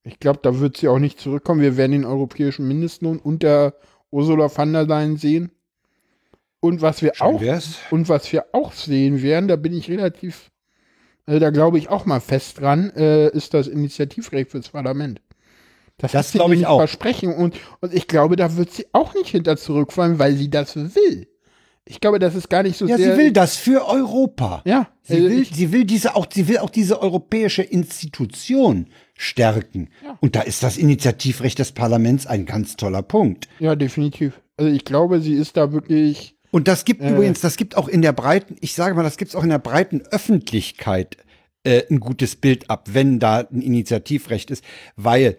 Ich 0.05 0.21
glaube, 0.21 0.41
da 0.43 0.61
wird 0.61 0.77
sie 0.77 0.89
auch 0.89 0.99
nicht 0.99 1.19
zurückkommen. 1.19 1.61
Wir 1.61 1.77
werden 1.77 1.93
den 1.93 2.05
europäischen 2.05 2.69
Mindestlohn 2.69 3.19
unter 3.19 3.75
Ursula 4.11 4.49
von 4.49 4.73
der 4.73 4.87
Leyen 4.87 5.17
sehen. 5.17 5.51
Und 6.63 6.81
was 6.81 7.03
wir 7.03 7.13
Schön 7.17 7.27
auch 7.27 7.41
wär's. 7.41 7.79
und 7.91 8.09
was 8.09 8.33
wir 8.33 8.47
auch 8.53 8.73
sehen 8.73 9.21
werden, 9.21 9.49
da 9.49 9.57
bin 9.57 9.73
ich 9.75 9.91
relativ, 9.91 10.53
äh, 11.27 11.41
da 11.41 11.51
glaube 11.51 11.77
ich 11.77 11.89
auch 11.89 12.07
mal 12.07 12.21
fest 12.21 12.61
dran, 12.61 12.91
äh, 12.95 13.29
ist 13.31 13.53
das 13.53 13.67
Initiativrecht 13.67 14.53
fürs 14.53 14.69
Parlament. 14.69 15.21
Das 15.99 16.13
sie 16.31 16.39
glaube 16.39 16.55
ich 16.55 16.67
auch. 16.67 16.79
Versprechen 16.79 17.35
und, 17.35 17.57
und 17.81 17.93
ich 17.93 18.07
glaube, 18.07 18.37
da 18.37 18.57
wird 18.57 18.71
sie 18.73 18.87
auch 18.93 19.13
nicht 19.15 19.31
hinter 19.31 19.57
zurückfallen, 19.57 20.21
weil 20.21 20.37
sie 20.37 20.51
das 20.51 20.77
will. 20.77 21.27
Ich 21.85 22.01
glaube, 22.01 22.21
das 22.21 22.37
ist 22.37 22.49
gar 22.49 22.63
nicht 22.63 22.77
so 22.79 22.87
Ja, 22.87 22.97
sehr. 22.97 23.17
sie 23.17 23.19
will 23.19 23.33
das 23.33 23.57
für 23.57 23.85
Europa. 23.89 24.63
Ja, 24.65 24.89
Sie 25.03 25.15
also 25.15 25.29
will, 25.31 25.45
sie 25.45 25.73
will 25.73 25.85
diese 25.85 26.15
auch, 26.15 26.27
sie 26.33 26.47
will 26.47 26.59
auch 26.59 26.71
diese 26.71 27.03
europäische 27.03 27.63
Institution 27.63 28.87
stärken. 29.19 29.89
Und 30.21 30.37
da 30.37 30.43
ist 30.43 30.63
das 30.63 30.77
Initiativrecht 30.77 31.59
des 31.59 31.73
Parlaments 31.73 32.29
ein 32.29 32.47
ganz 32.47 32.77
toller 32.77 33.03
Punkt. 33.03 33.49
Ja, 33.59 33.75
definitiv. 33.75 34.41
Also 34.57 34.71
ich 34.71 34.85
glaube, 34.85 35.21
sie 35.21 35.35
ist 35.35 35.57
da 35.57 35.73
wirklich. 35.73 36.37
Und 36.53 36.69
das 36.69 36.85
gibt 36.85 37.01
übrigens, 37.01 37.41
das 37.41 37.57
gibt 37.57 37.79
auch 37.79 37.89
in 37.89 38.03
der 38.03 38.13
breiten, 38.13 38.57
ich 38.61 38.75
sage 38.75 38.95
mal, 38.95 39.03
das 39.03 39.17
gibt 39.17 39.31
es 39.31 39.35
auch 39.35 39.43
in 39.43 39.49
der 39.49 39.59
breiten 39.59 40.03
Öffentlichkeit 40.03 41.17
äh, 41.65 41.83
ein 41.91 41.99
gutes 41.99 42.37
Bild 42.37 42.69
ab, 42.69 42.91
wenn 42.93 43.19
da 43.19 43.39
ein 43.39 43.63
Initiativrecht 43.63 44.51
ist, 44.51 44.63
weil 44.95 45.39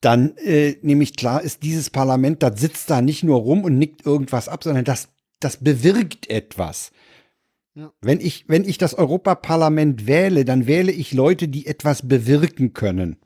dann 0.00 0.36
äh, 0.38 0.74
nämlich 0.82 1.14
klar 1.16 1.40
ist, 1.40 1.62
dieses 1.62 1.88
Parlament, 1.88 2.42
das 2.42 2.60
sitzt 2.60 2.90
da 2.90 3.00
nicht 3.00 3.22
nur 3.22 3.38
rum 3.38 3.62
und 3.62 3.78
nickt 3.78 4.04
irgendwas 4.04 4.48
ab, 4.48 4.64
sondern 4.64 4.84
das, 4.84 5.08
das 5.38 5.58
bewirkt 5.58 6.28
etwas. 6.28 6.90
Ja. 7.76 7.92
Wenn 8.00 8.20
ich, 8.20 8.44
wenn 8.48 8.64
ich 8.64 8.76
das 8.76 8.94
Europaparlament 8.94 10.08
wähle, 10.08 10.44
dann 10.44 10.66
wähle 10.66 10.90
ich 10.90 11.12
Leute, 11.12 11.46
die 11.46 11.66
etwas 11.66 12.08
bewirken 12.08 12.72
können. 12.72 13.16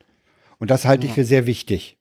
Und 0.59 0.69
das 0.69 0.85
halte 0.85 1.07
ich 1.07 1.13
für 1.13 1.25
sehr 1.25 1.47
wichtig. 1.47 1.98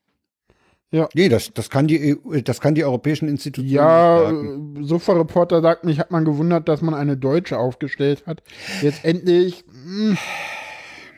Ja. 0.90 1.08
Nee, 1.14 1.28
das, 1.28 1.52
das 1.52 1.68
kann 1.68 1.86
die, 1.86 2.16
EU, 2.16 2.40
das 2.40 2.60
kann 2.60 2.74
die 2.74 2.84
europäischen 2.84 3.28
Institutionen 3.28 3.74
Ja, 3.74 4.30
äh, 4.30 4.82
Sofa-Reporter 4.82 5.60
sagt 5.60 5.84
mich, 5.84 5.98
hat 5.98 6.10
man 6.10 6.24
gewundert, 6.24 6.66
dass 6.68 6.80
man 6.80 6.94
eine 6.94 7.16
Deutsche 7.16 7.58
aufgestellt 7.58 8.24
hat. 8.26 8.42
Jetzt 8.80 9.04
endlich, 9.04 9.64
hm, 9.70 10.16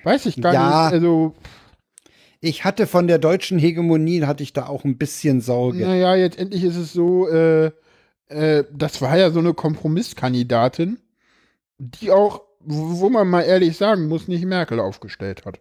weiß 0.02 0.26
ich 0.26 0.40
gar 0.40 0.52
Ja. 0.54 0.66
nicht. 0.86 0.94
Also, 0.94 1.34
Ich 2.40 2.64
hatte 2.64 2.86
von 2.88 3.06
der 3.06 3.18
deutschen 3.18 3.58
Hegemonie, 3.58 4.22
hatte 4.24 4.42
ich 4.42 4.52
da 4.52 4.66
auch 4.66 4.84
ein 4.84 4.96
bisschen 4.98 5.40
Sorge. 5.40 5.78
naja, 5.84 6.16
jetzt 6.16 6.38
endlich 6.38 6.64
ist 6.64 6.76
es 6.76 6.92
so, 6.92 7.28
äh, 7.28 7.70
äh, 8.28 8.64
das 8.72 9.00
war 9.02 9.16
ja 9.18 9.30
so 9.30 9.38
eine 9.40 9.52
Kompromisskandidatin, 9.54 10.98
die 11.78 12.10
auch, 12.10 12.42
wo 12.60 13.08
man 13.08 13.28
mal 13.28 13.42
ehrlich 13.42 13.76
sagen 13.76 14.08
muss, 14.08 14.26
nicht 14.26 14.44
Merkel 14.46 14.80
aufgestellt 14.80 15.44
hat. 15.44 15.60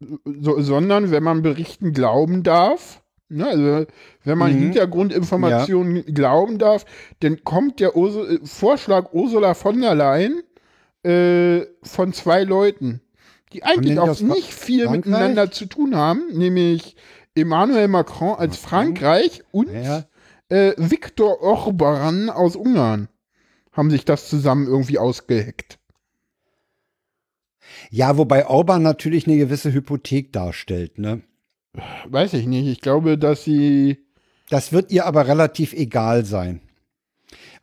So, 0.00 0.60
sondern, 0.60 1.10
wenn 1.10 1.22
man 1.22 1.42
Berichten 1.42 1.92
glauben 1.92 2.42
darf, 2.42 3.02
ne, 3.28 3.46
also 3.46 3.86
wenn 4.24 4.38
man 4.38 4.52
Mhm. 4.54 4.58
Hintergrundinformationen 4.58 6.04
glauben 6.06 6.58
darf, 6.58 6.84
dann 7.20 7.42
kommt 7.44 7.80
der 7.80 7.96
Ursu 7.96 8.24
äh, 8.24 8.40
Vorschlag 8.44 9.12
Ursula 9.12 9.54
von 9.54 9.80
der 9.80 9.94
Leyen 9.94 10.42
äh, 11.04 11.66
von 11.82 12.12
zwei 12.12 12.42
Leuten, 12.44 13.00
die 13.52 13.62
eigentlich 13.62 13.98
auch 13.98 14.20
nicht 14.20 14.52
viel 14.52 14.84
Frankreich? 14.84 15.04
miteinander 15.06 15.50
zu 15.50 15.66
tun 15.66 15.94
haben, 15.96 16.22
nämlich 16.32 16.96
Emmanuel 17.34 17.88
Macron 17.88 18.36
als 18.36 18.56
Frankreich 18.56 19.42
und 19.52 19.70
Ja. 19.72 20.04
äh, 20.48 20.72
Viktor 20.76 21.40
Orban 21.40 22.30
aus 22.30 22.56
Ungarn 22.56 23.08
haben 23.72 23.90
sich 23.90 24.04
das 24.04 24.28
zusammen 24.28 24.66
irgendwie 24.66 24.98
ausgeheckt. 24.98 25.78
Ja, 27.90 28.16
wobei 28.16 28.46
Orban 28.46 28.82
natürlich 28.82 29.26
eine 29.26 29.36
gewisse 29.36 29.72
Hypothek 29.72 30.32
darstellt, 30.32 30.98
ne? 30.98 31.22
Weiß 32.08 32.34
ich 32.34 32.46
nicht. 32.46 32.66
Ich 32.68 32.80
glaube, 32.80 33.18
dass 33.18 33.44
sie. 33.44 33.98
Das 34.50 34.72
wird 34.72 34.90
ihr 34.90 35.06
aber 35.06 35.26
relativ 35.26 35.72
egal 35.72 36.24
sein. 36.24 36.60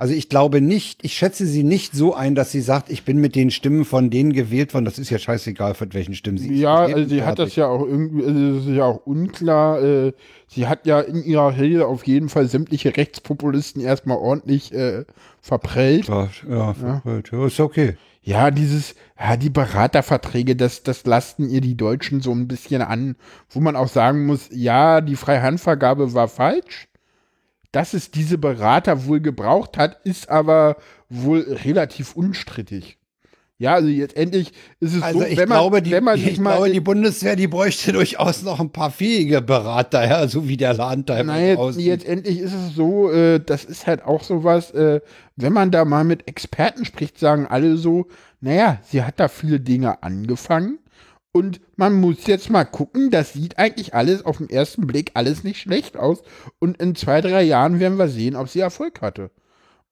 Also 0.02 0.16
ich 0.16 0.30
glaube 0.30 0.62
nicht, 0.62 1.06
ich 1.06 1.14
schätze 1.14 1.46
sie 1.46 1.64
nicht 1.64 1.94
so 1.94 2.16
ein, 2.16 2.34
dass 2.34 2.52
sie 2.52 2.62
sagt, 2.62 2.90
ich 2.90 3.06
bin 3.06 3.20
mit 3.20 3.36
den 3.36 3.52
Stimmen 3.52 3.86
von 3.86 4.10
denen 4.10 4.34
gewählt 4.34 4.74
worden. 4.74 4.86
Das 4.86 4.98
ist 4.98 5.12
ja 5.12 5.20
scheißegal, 5.20 5.76
von 5.76 5.94
welchen 5.94 6.16
Stimmen 6.16 6.40
sie 6.40 6.56
ist. 6.56 6.60
Ja, 6.60 6.78
also 6.78 7.08
sie 7.08 7.22
hat 7.22 7.38
das 7.38 7.56
ja 7.56 7.68
auch 7.68 7.86
irgendwie, 7.86 8.26
also 8.26 8.56
das 8.56 8.66
ist 8.66 8.76
ja 8.76 8.86
auch 8.86 9.06
unklar. 9.06 9.80
Äh, 9.80 10.14
sie 10.48 10.66
hat 10.66 10.88
ja 10.88 11.02
in 11.02 11.24
ihrer 11.24 11.56
Rede 11.56 11.86
auf 11.86 12.08
jeden 12.08 12.30
Fall 12.30 12.48
sämtliche 12.48 12.98
Rechtspopulisten 12.98 13.80
erstmal 13.80 14.18
ordentlich 14.18 14.74
äh, 14.74 15.06
verprellt. 15.40 16.08
Ja, 16.08 16.30
ja, 16.50 17.04
ja. 17.06 17.46
ist 17.46 17.60
okay. 17.60 17.96
Ja, 18.24 18.52
dieses, 18.52 18.96
ja, 19.20 19.36
die 19.36 19.50
Beraterverträge, 19.50 20.56
das, 20.56 20.84
das 20.84 21.06
lasten 21.06 21.50
ihr 21.50 21.62
die 21.62 21.76
Deutschen 21.76 22.22
so 22.22 22.32
ein 22.32 22.48
bisschen 22.48 22.82
an, 22.84 23.16
wo 23.50 23.60
man 23.60 23.76
auch 23.76 23.88
sagen 23.88 24.26
muss, 24.28 24.48
ja, 24.52 25.02
die 25.02 25.16
Freihandvergabe 25.16 26.14
war 26.14 26.28
falsch. 26.28 26.88
Dass 27.72 27.94
es 27.94 28.12
diese 28.12 28.38
Berater 28.38 29.06
wohl 29.06 29.22
gebraucht 29.22 29.78
hat, 29.78 30.06
ist 30.06 30.30
aber 30.30 30.78
wohl 31.10 31.42
relativ 31.42 32.16
unstrittig. 32.16 32.98
Ja, 33.62 33.76
also 33.76 33.90
jetzt 33.90 34.18
endlich 34.18 34.54
ist 34.80 34.96
es 34.96 35.04
Also 35.04 35.20
so, 35.20 35.26
ich 35.26 35.38
wenn 35.38 35.48
man, 35.48 35.60
glaube, 35.60 35.84
die, 35.84 35.92
wenn 35.92 36.04
man 36.04 36.18
ich 36.18 36.26
sich 36.26 36.40
mal, 36.40 36.56
glaube, 36.56 36.72
die 36.72 36.80
Bundeswehr, 36.80 37.36
die 37.36 37.48
bräuchte 37.48 37.92
durchaus 37.94 38.42
noch 38.42 38.60
ein 38.60 38.72
paar 38.72 38.90
fähige 38.90 39.40
Berater, 39.44 40.04
ja, 40.04 40.28
so 40.28 40.48
wie 40.48 40.58
der 40.58 40.74
Landtag 40.74 41.24
Na, 41.28 41.40
jetzt, 41.40 41.78
jetzt 41.78 42.06
endlich 42.08 42.40
ist 42.40 42.56
es 42.56 42.74
so, 42.74 43.12
äh, 43.12 43.40
das 43.40 43.64
ist 43.64 43.86
halt 43.86 44.04
auch 44.04 44.24
sowas, 44.24 44.72
äh, 44.72 45.00
wenn 45.36 45.54
man 45.54 45.70
da 45.70 45.86
mal 45.86 46.04
mit 46.04 46.28
Experten 46.28 46.86
spricht, 46.86 47.20
sagen 47.20 47.46
alle 47.46 47.78
so, 47.78 48.08
naja, 48.40 48.80
sie 48.82 49.04
hat 49.04 49.20
da 49.20 49.28
viele 49.28 49.60
Dinge 49.60 50.02
angefangen 50.02 50.80
und 51.32 51.62
man 51.76 51.94
muss 51.94 52.26
jetzt 52.26 52.50
mal 52.50 52.66
gucken, 52.66 53.12
das 53.12 53.34
sieht 53.34 53.60
eigentlich 53.60 53.94
alles 53.94 54.26
auf 54.26 54.40
den 54.40 54.50
ersten 54.50 54.88
Blick 54.88 55.12
alles 55.14 55.44
nicht 55.44 55.62
schlecht 55.62 55.98
aus 55.98 56.24
und 56.58 56.82
in 56.82 56.96
zwei, 56.96 57.22
drei 57.22 57.44
Jahren 57.44 57.80
werden 57.80 58.00
wir 58.00 58.08
sehen, 58.08 58.36
ob 58.36 58.50
sie 58.50 58.62
Erfolg 58.62 59.02
hatte. 59.02 59.30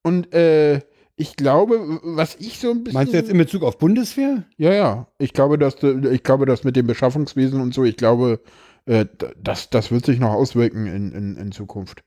Und 0.02 0.34
äh, 0.34 0.80
ich 1.20 1.36
glaube, 1.36 2.00
was 2.02 2.36
ich 2.36 2.60
so 2.60 2.72
ein 2.72 2.84
bisschen. 2.84 2.98
Meinst 2.98 3.14
du 3.14 3.18
jetzt 3.18 3.30
in 3.30 3.38
Bezug 3.38 3.64
auf 3.64 3.78
Bundeswehr? 3.78 4.46
Ja, 4.58 4.74
ja. 4.74 5.08
Ich 5.18 5.34
glaube, 5.34 5.58
dass 5.58 5.76
ich 5.84 6.24
glaube, 6.24 6.46
dass 6.46 6.64
mit 6.64 6.78
dem 6.78 6.88
Beschaffungswesen 6.88 7.60
und 7.60 7.74
so, 7.74 7.84
ich 7.84 7.98
glaube, 7.98 8.40
äh, 8.86 9.06
das, 9.38 9.70
das 9.70 9.92
wird 9.92 10.06
sich 10.06 10.20
noch 10.20 10.32
auswirken 10.32 10.88
in, 10.88 11.12
in, 11.12 11.36
in 11.36 11.52
Zukunft. 11.52 12.04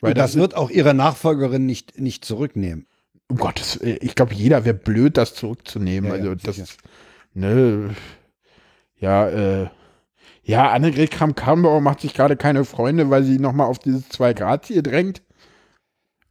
Weil 0.00 0.12
Und 0.12 0.18
das 0.18 0.36
wird 0.36 0.56
auch 0.56 0.70
ihre 0.70 0.94
Nachfolgerin 0.94 1.66
nicht, 1.66 2.00
nicht 2.00 2.24
zurücknehmen. 2.24 2.86
um 3.28 3.36
Gottes, 3.36 3.76
äh, 3.76 3.98
ich 4.00 4.14
glaube, 4.14 4.32
jeder 4.32 4.64
wäre 4.64 4.74
blöd, 4.74 5.18
das 5.18 5.34
zurückzunehmen. 5.34 6.10
Ja, 6.10 6.16
ja, 6.16 6.22
also 6.22 6.34
das, 6.34 6.56
sicher. 6.56 6.68
ne, 7.34 7.90
ja, 8.96 9.28
äh, 9.28 9.68
ja, 10.42 10.70
Annegret 10.70 11.10
Kramp-Karrenbauer 11.10 11.82
macht 11.82 12.00
sich 12.00 12.14
gerade 12.14 12.36
keine 12.36 12.64
Freunde, 12.64 13.10
weil 13.10 13.22
sie 13.22 13.38
nochmal 13.38 13.66
auf 13.66 13.78
dieses 13.78 14.10
2-Grad-Ziel 14.10 14.82
drängt. 14.82 15.20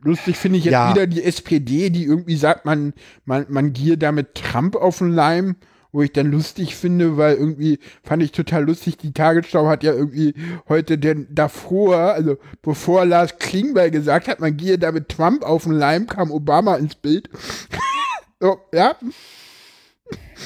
Lustig 0.08 0.38
finde 0.38 0.58
ich 0.58 0.64
jetzt 0.64 0.72
Ja. 0.72 0.92
wieder 0.92 1.06
die 1.06 1.22
SPD, 1.22 1.90
die 1.90 2.06
irgendwie 2.06 2.38
sagt, 2.38 2.64
man, 2.66 2.94
man, 3.26 3.46
man 3.50 3.74
gehe 3.74 3.98
damit 3.98 4.36
Trump 4.36 4.78
auf 4.78 5.00
den 5.00 5.12
Leim, 5.12 5.58
wo 5.92 6.02
ich 6.02 6.14
dann 6.14 6.32
lustig 6.32 6.78
finde, 6.78 7.18
weil 7.18 7.36
irgendwie 7.36 7.80
fand 8.04 8.24
ich 8.24 8.32
total 8.32 8.64
lustig, 8.64 8.98
die 8.98 9.12
Tagesschau 9.12 9.68
hat 9.68 9.84
ja 9.84 9.92
irgendwie 9.94 10.34
heute 10.70 10.98
denn 10.98 11.28
davor, 11.30 12.14
also 12.14 12.38
bevor 12.62 13.06
Lars 13.06 13.38
Klingbeil 13.38 13.92
gesagt 13.92 14.30
hat, 14.30 14.40
man 14.40 14.56
gehe 14.56 14.78
damit 14.80 15.10
Trump 15.10 15.44
auf 15.44 15.64
den 15.64 15.74
Leim, 15.74 16.08
kam 16.08 16.32
Obama 16.32 16.76
ins 16.76 16.96
Bild. 16.96 17.30
so, 18.40 18.60
ja, 18.74 18.96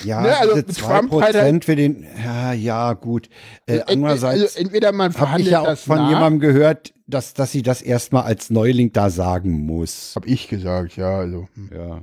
Ja, 0.03 0.21
Ne, 0.21 0.37
also 0.37 0.61
diese 0.61 0.79
Trump 0.81 1.11
halt- 1.11 1.33
Prozent 1.33 1.65
für 1.65 1.75
den, 1.75 2.05
ja, 2.23 2.53
ja, 2.53 2.93
gut. 2.93 3.29
Äh, 3.65 3.77
Ent- 3.77 3.89
andererseits 3.89 4.41
also 4.41 4.59
entweder 4.59 4.91
man 4.91 5.07
habe 5.07 5.11
ich 5.13 5.17
verhandelt 5.17 5.51
ja 5.51 5.59
auch 5.61 5.65
das 5.65 5.83
von 5.83 5.97
nach, 5.97 6.09
jemandem 6.09 6.39
gehört, 6.39 6.93
dass, 7.07 7.33
dass 7.33 7.51
sie 7.51 7.61
das 7.61 7.81
erstmal 7.81 8.23
als 8.23 8.49
Neuling 8.49 8.93
da 8.93 9.09
sagen 9.09 9.65
muss. 9.65 10.13
hab 10.15 10.25
ich 10.25 10.47
gesagt, 10.47 10.95
ja, 10.95 11.17
also 11.19 11.47
hm. 11.55 11.69
Ja. 11.75 12.01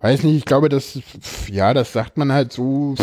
weiß 0.00 0.24
nicht, 0.24 0.36
ich 0.36 0.44
glaube, 0.44 0.68
das 0.68 0.98
ja, 1.48 1.72
das 1.72 1.92
sagt 1.92 2.18
man 2.18 2.32
halt 2.32 2.52
so 2.52 2.94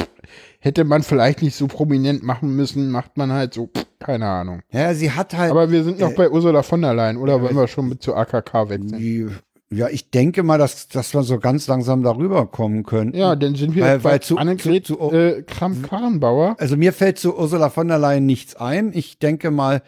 hätte 0.60 0.84
man 0.84 1.04
vielleicht 1.04 1.42
nicht 1.44 1.56
so 1.56 1.68
prominent 1.68 2.24
machen 2.24 2.54
müssen, 2.56 2.90
macht 2.92 3.16
man 3.16 3.32
halt 3.32 3.54
so, 3.54 3.70
keine 4.00 4.26
Ahnung. 4.26 4.60
Ja, 4.72 4.94
sie 4.94 5.12
hat 5.12 5.34
halt. 5.38 5.52
Aber 5.52 5.72
wir 5.72 5.84
sind 5.84 6.00
noch 6.00 6.12
Äh, 6.12 6.16
bei 6.16 6.30
Ursula 6.30 6.64
von 6.64 6.82
der 6.82 6.94
Leyen, 6.94 7.16
oder 7.18 7.42
wollen 7.42 7.56
wir 7.56 7.68
schon 7.68 7.88
mit 7.88 8.02
zu 8.02 8.16
AKK 8.16 8.70
wechseln? 8.70 9.40
Ja, 9.70 9.90
ich 9.90 10.10
denke 10.12 10.44
mal, 10.44 10.58
dass, 10.58 10.88
dass 10.88 11.14
wir 11.14 11.24
so 11.24 11.40
ganz 11.40 11.68
langsam 11.68 12.02
darüber 12.04 12.46
kommen 12.48 12.84
können. 12.84 13.14
Ja, 13.14 13.36
dann 13.36 13.56
sind 13.56 13.76
wir 13.76 13.84
Weil- 13.84 14.04
weil 14.04 14.22
zu- 14.22 14.38
Annegret 14.38 14.88
zu- 14.88 14.96
zu- 14.96 15.12
äh, 15.12 15.44
Kramp-Karrenbauer. 15.44 16.56
Also 16.60 16.78
mir 16.78 16.94
fällt 16.94 17.20
zu 17.20 17.38
Ursula 17.38 17.70
von 17.70 17.88
der 17.88 18.00
Leyen 18.00 18.26
nichts 18.26 18.56
ein. 18.56 18.92
Ich 18.94 19.20
denke 19.20 19.52
mal, 19.52 19.82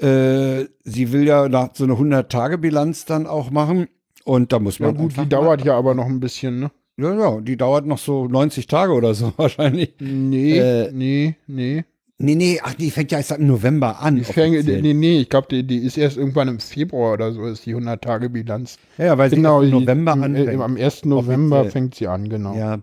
äh, 0.00 0.64
sie 0.84 1.12
will 1.12 1.24
ja 1.26 1.48
nach 1.48 1.70
so 1.74 1.84
eine 1.84 1.94
100-Tage-Bilanz 1.98 3.04
dann 3.04 3.26
auch 3.26 3.50
machen. 3.50 3.86
Und 4.24 4.52
da 4.52 4.58
muss 4.58 4.78
Ja 4.78 4.86
man. 4.86 4.96
gut, 4.96 5.10
einfach 5.10 5.22
die 5.24 5.28
dauert 5.28 5.64
ja 5.64 5.76
aber 5.76 5.94
noch 5.94 6.06
ein 6.06 6.18
bisschen, 6.20 6.58
ne? 6.60 6.70
Ja, 6.96 7.12
ja, 7.14 7.40
die 7.40 7.56
dauert 7.56 7.86
noch 7.86 7.98
so 7.98 8.26
90 8.28 8.66
Tage 8.66 8.92
oder 8.92 9.14
so 9.14 9.32
wahrscheinlich. 9.36 9.94
Nee, 10.00 10.58
Äh, 10.58 10.90
nee, 10.92 11.36
nee. 11.46 11.84
Nee, 12.18 12.36
nee, 12.36 12.60
ach, 12.62 12.74
die 12.74 12.92
fängt 12.92 13.10
ja 13.10 13.18
erst 13.18 13.32
im 13.32 13.46
November 13.48 14.00
an. 14.00 14.16
Die 14.16 14.24
fängt, 14.24 14.64
nee, 14.66 14.94
nee, 14.94 15.20
ich 15.20 15.28
glaube, 15.28 15.48
die, 15.50 15.64
die 15.66 15.78
ist 15.78 15.98
erst 15.98 16.16
irgendwann 16.16 16.46
im 16.46 16.60
Februar 16.60 17.14
oder 17.14 17.32
so, 17.32 17.44
ist 17.46 17.66
die 17.66 17.72
Genau,100-Tage-Bilanz. 17.72 18.78
Ja, 18.98 19.18
weil 19.18 19.30
sie 19.30 19.36
Genau, 19.36 19.62
erst 19.62 19.72
im 19.72 19.80
November 19.80 20.12
im, 20.12 20.22
anfängt. 20.22 20.48
äh, 20.48 20.62
am 20.62 20.76
1. 20.76 21.04
November 21.06 21.56
Offiziell. 21.60 21.72
fängt 21.72 21.94
sie 21.96 22.06
an, 22.06 22.28
genau. 22.28 22.56
Ja. 22.56 22.78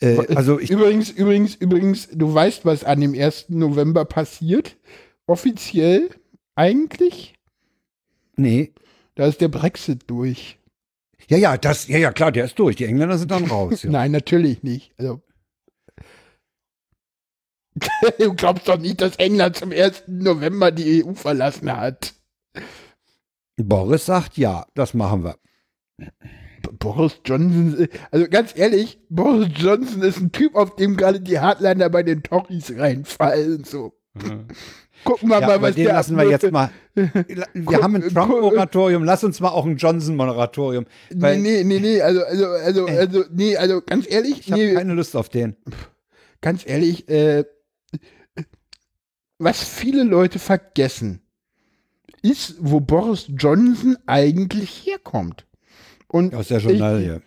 Äh, 0.00 0.18
also 0.34 0.60
ich, 0.60 0.70
übrigens, 0.70 1.10
übrigens, 1.10 1.54
übrigens, 1.54 2.08
du 2.12 2.32
weißt, 2.32 2.66
was 2.66 2.84
an 2.84 3.00
dem 3.00 3.14
1. 3.14 3.46
November 3.48 4.04
passiert? 4.04 4.76
Offiziell, 5.26 6.10
eigentlich, 6.54 7.34
nee. 8.36 8.72
da 9.14 9.26
ist 9.26 9.40
der 9.40 9.48
Brexit 9.48 10.02
durch. 10.08 10.58
Ja, 11.28 11.36
ja, 11.36 11.56
das, 11.56 11.88
ja, 11.88 11.98
ja, 11.98 12.12
klar, 12.12 12.32
der 12.32 12.44
ist 12.44 12.58
durch. 12.58 12.76
Die 12.76 12.84
Engländer 12.84 13.18
sind 13.18 13.30
dann 13.30 13.44
raus. 13.44 13.82
Ja. 13.82 13.90
Nein, 13.92 14.12
natürlich 14.12 14.62
nicht. 14.62 14.92
Also. 14.98 15.20
du 18.18 18.34
glaubst 18.34 18.68
doch 18.68 18.78
nicht, 18.78 19.00
dass 19.00 19.16
England 19.16 19.56
zum 19.56 19.72
1. 19.72 20.04
November 20.06 20.70
die 20.70 21.04
EU 21.04 21.14
verlassen 21.14 21.74
hat. 21.74 22.14
Boris 23.56 24.06
sagt 24.06 24.36
ja, 24.36 24.66
das 24.74 24.94
machen 24.94 25.24
wir. 25.24 25.36
Boris 26.78 27.20
Johnson, 27.24 27.78
äh, 27.80 27.88
also 28.10 28.26
ganz 28.28 28.56
ehrlich, 28.56 28.98
Boris 29.08 29.48
Johnson 29.56 30.02
ist 30.02 30.18
ein 30.18 30.32
Typ, 30.32 30.54
auf 30.54 30.76
dem 30.76 30.96
gerade 30.96 31.20
die 31.20 31.40
Hardliner 31.40 31.88
bei 31.88 32.02
den 32.02 32.22
Tories 32.22 32.72
reinfallen. 32.76 33.64
So. 33.64 33.92
Gucken 35.04 35.28
wir 35.28 35.40
Ja, 35.40 35.46
mal, 35.46 35.62
was 35.62 35.74
den 35.76 35.84
der 35.84 35.94
lassen 35.94 36.16
wir 36.16 36.28
jetzt 36.28 36.50
mal. 36.50 36.70
Wir 36.94 37.82
haben 37.82 37.94
ein 37.94 38.02
Trump-Moratorium, 38.02 39.04
lass 39.04 39.22
uns 39.22 39.38
mal 39.38 39.50
auch 39.50 39.64
ein 39.64 39.76
Johnson-Moratorium. 39.76 40.86
Nee, 41.14 41.36
nee, 41.36 41.62
nee, 41.62 41.78
nee, 41.78 42.02
also, 42.02 42.24
also, 42.24 42.46
also, 42.46 42.86
also, 42.86 43.24
nee, 43.30 43.56
also 43.56 43.80
ganz 43.80 44.10
ehrlich, 44.10 44.40
ich 44.40 44.50
habe 44.50 44.60
nee, 44.60 44.74
keine 44.74 44.94
Lust 44.94 45.14
auf 45.14 45.28
den. 45.28 45.54
ganz 46.40 46.66
ehrlich, 46.66 47.08
äh, 47.08 47.44
was 49.38 49.62
viele 49.62 50.02
Leute 50.02 50.38
vergessen, 50.38 51.20
ist, 52.22 52.56
wo 52.60 52.80
Boris 52.80 53.26
Johnson 53.28 53.96
eigentlich 54.06 54.84
herkommt. 54.86 55.46
Und 56.08 56.34
Aus 56.34 56.48
der 56.48 56.58
Journalie. 56.58 57.22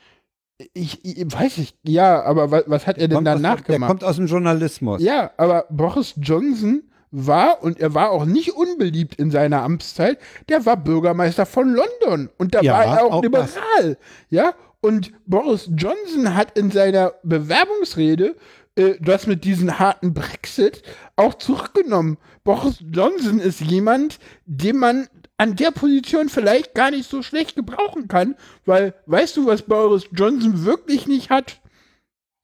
ich, 0.73 1.03
ich, 1.05 1.17
ich 1.19 1.31
weiß 1.33 1.57
ich, 1.59 1.75
ja, 1.83 2.21
aber 2.23 2.51
was, 2.51 2.63
was 2.67 2.87
hat 2.87 2.97
er 2.97 3.07
denn 3.07 3.19
aus, 3.19 3.23
danach 3.23 3.63
gemacht? 3.63 3.87
kommt 3.89 4.03
aus 4.03 4.15
dem 4.17 4.25
Journalismus. 4.27 5.01
Ja, 5.01 5.31
aber 5.37 5.65
Boris 5.69 6.13
Johnson 6.17 6.83
war, 7.11 7.61
und 7.61 7.79
er 7.79 7.93
war 7.93 8.11
auch 8.11 8.25
nicht 8.25 8.53
unbeliebt 8.53 9.15
in 9.15 9.31
seiner 9.31 9.61
Amtszeit, 9.63 10.17
der 10.49 10.65
war 10.65 10.77
Bürgermeister 10.77 11.45
von 11.45 11.73
London. 11.73 12.29
Und 12.37 12.55
da 12.55 12.61
Ja, 12.61 12.73
war 12.73 12.85
er 12.85 13.05
auch, 13.05 13.11
auch 13.11 13.21
das. 13.21 13.55
liberal. 13.55 13.97
Ja, 14.29 14.53
und 14.81 15.11
Boris 15.25 15.69
Johnson 15.75 16.35
hat 16.35 16.57
in 16.57 16.71
seiner 16.71 17.13
Bewerbungsrede 17.23 18.35
äh, 18.75 18.95
das 18.99 19.27
mit 19.27 19.43
diesem 19.43 19.77
harten 19.77 20.13
Brexit 20.13 20.81
auch 21.21 21.35
zurückgenommen. 21.35 22.17
Boris 22.43 22.83
Johnson 22.91 23.39
ist 23.39 23.61
jemand, 23.61 24.19
den 24.45 24.77
man 24.77 25.07
an 25.37 25.55
der 25.55 25.71
Position 25.71 26.29
vielleicht 26.29 26.75
gar 26.75 26.91
nicht 26.91 27.09
so 27.09 27.23
schlecht 27.23 27.55
gebrauchen 27.55 28.07
kann, 28.07 28.35
weil, 28.65 28.93
weißt 29.05 29.37
du, 29.37 29.45
was 29.45 29.63
Boris 29.63 30.07
Johnson 30.11 30.65
wirklich 30.65 31.07
nicht 31.07 31.29
hat? 31.29 31.61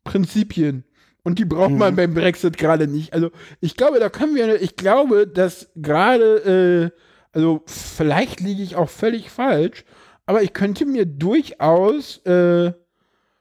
Prinzipien. 0.04 0.84
Und 1.24 1.40
die 1.40 1.46
braucht 1.46 1.72
man 1.72 1.96
beim 1.98 2.14
Brexit 2.14 2.58
gerade 2.58 2.88
nicht. 2.88 3.12
Also 3.14 3.32
ich 3.60 3.76
glaube, 3.76 4.00
da 4.00 4.10
können 4.10 4.34
wir, 4.36 4.62
ich 4.62 4.78
glaube, 4.78 5.28
dass 5.28 5.70
gerade, 5.76 6.94
äh, 6.96 7.00
also 7.34 7.64
vielleicht 7.66 8.40
liege 8.40 8.64
ich 8.64 8.78
auch 8.78 8.90
völlig 8.90 9.30
falsch, 9.30 9.84
aber 10.26 10.42
ich 10.42 10.54
könnte 10.54 10.86
mir 10.86 11.06
durchaus 11.06 12.26
äh, 12.26 12.72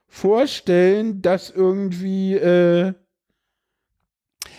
vorstellen, 0.07 1.21
dass 1.21 1.49
irgendwie, 1.49 2.35
äh, 2.35 2.93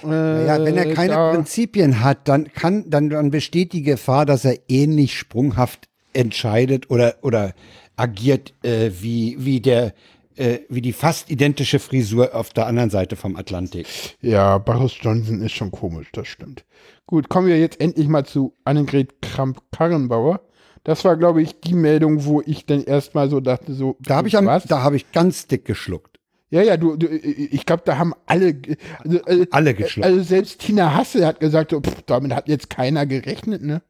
äh, 0.05 0.47
Ja, 0.47 0.63
wenn 0.65 0.77
er 0.77 0.93
keine 0.95 1.15
da, 1.15 1.33
Prinzipien 1.33 2.03
hat, 2.03 2.29
dann 2.29 2.53
kann, 2.53 2.89
dann, 2.89 3.11
dann 3.11 3.31
besteht 3.31 3.73
die 3.73 3.83
Gefahr, 3.83 4.27
dass 4.27 4.45
er 4.45 4.59
ähnlich 4.69 5.17
sprunghaft 5.19 5.89
entscheidet 6.13 6.91
oder, 6.91 7.17
oder 7.23 7.55
agiert 7.97 8.55
äh, 8.65 8.91
wie, 9.01 9.37
wie 9.39 9.61
der, 9.61 9.93
äh, 10.37 10.59
wie 10.69 10.81
die 10.83 10.93
fast 10.93 11.31
identische 11.31 11.79
Frisur 11.79 12.35
auf 12.35 12.51
der 12.51 12.67
anderen 12.67 12.91
Seite 12.91 13.17
vom 13.17 13.37
Atlantik. 13.37 13.87
Ja, 14.21 14.59
Boris 14.59 14.95
Johnson 15.01 15.41
ist 15.43 15.53
schon 15.53 15.71
komisch, 15.71 16.09
das 16.13 16.29
stimmt. 16.29 16.65
Gut, 17.07 17.29
kommen 17.29 17.47
wir 17.49 17.59
jetzt 17.59 17.81
endlich 17.81 18.09
mal 18.09 18.25
zu 18.25 18.55
Annegret 18.65 19.21
Kramp-Karrenbauer. 19.23 20.41
Das 20.85 21.05
war, 21.05 21.17
glaube 21.17 21.43
ich, 21.43 21.61
die 21.61 21.75
Meldung, 21.75 22.25
wo 22.25 22.41
ich 22.45 22.65
dann 22.65 22.83
erstmal 22.85 23.29
so 23.29 23.41
dachte, 23.41 23.75
so, 23.75 23.97
Da 24.01 24.17
habe 24.17 24.29
ich, 24.29 24.37
am- 24.37 24.47
was? 24.47 24.65
da 24.65 24.83
habe 24.83 24.97
ich 24.97 25.11
ganz 25.13 25.47
dick 25.47 25.65
geschluckt. 25.65 26.18
Ja, 26.51 26.63
ja, 26.63 26.77
du, 26.79 26.97
du 26.97 27.07
ich 27.09 27.67
glaube, 27.67 27.83
da 27.85 27.99
haben 27.99 28.15
alle, 28.25 28.57
also, 29.05 29.19
äh, 29.27 29.47
Alle 29.51 29.75
geschluckt. 29.75 30.07
also 30.07 30.23
selbst 30.23 30.61
Tina 30.61 30.95
Hasse 30.95 31.27
hat 31.27 31.41
gesagt, 31.41 31.73
so, 31.73 31.81
pff, 31.81 32.03
damit 32.07 32.33
hat 32.35 32.49
jetzt 32.49 32.71
keiner 32.71 33.05
gerechnet, 33.05 33.63
ne? 33.63 33.83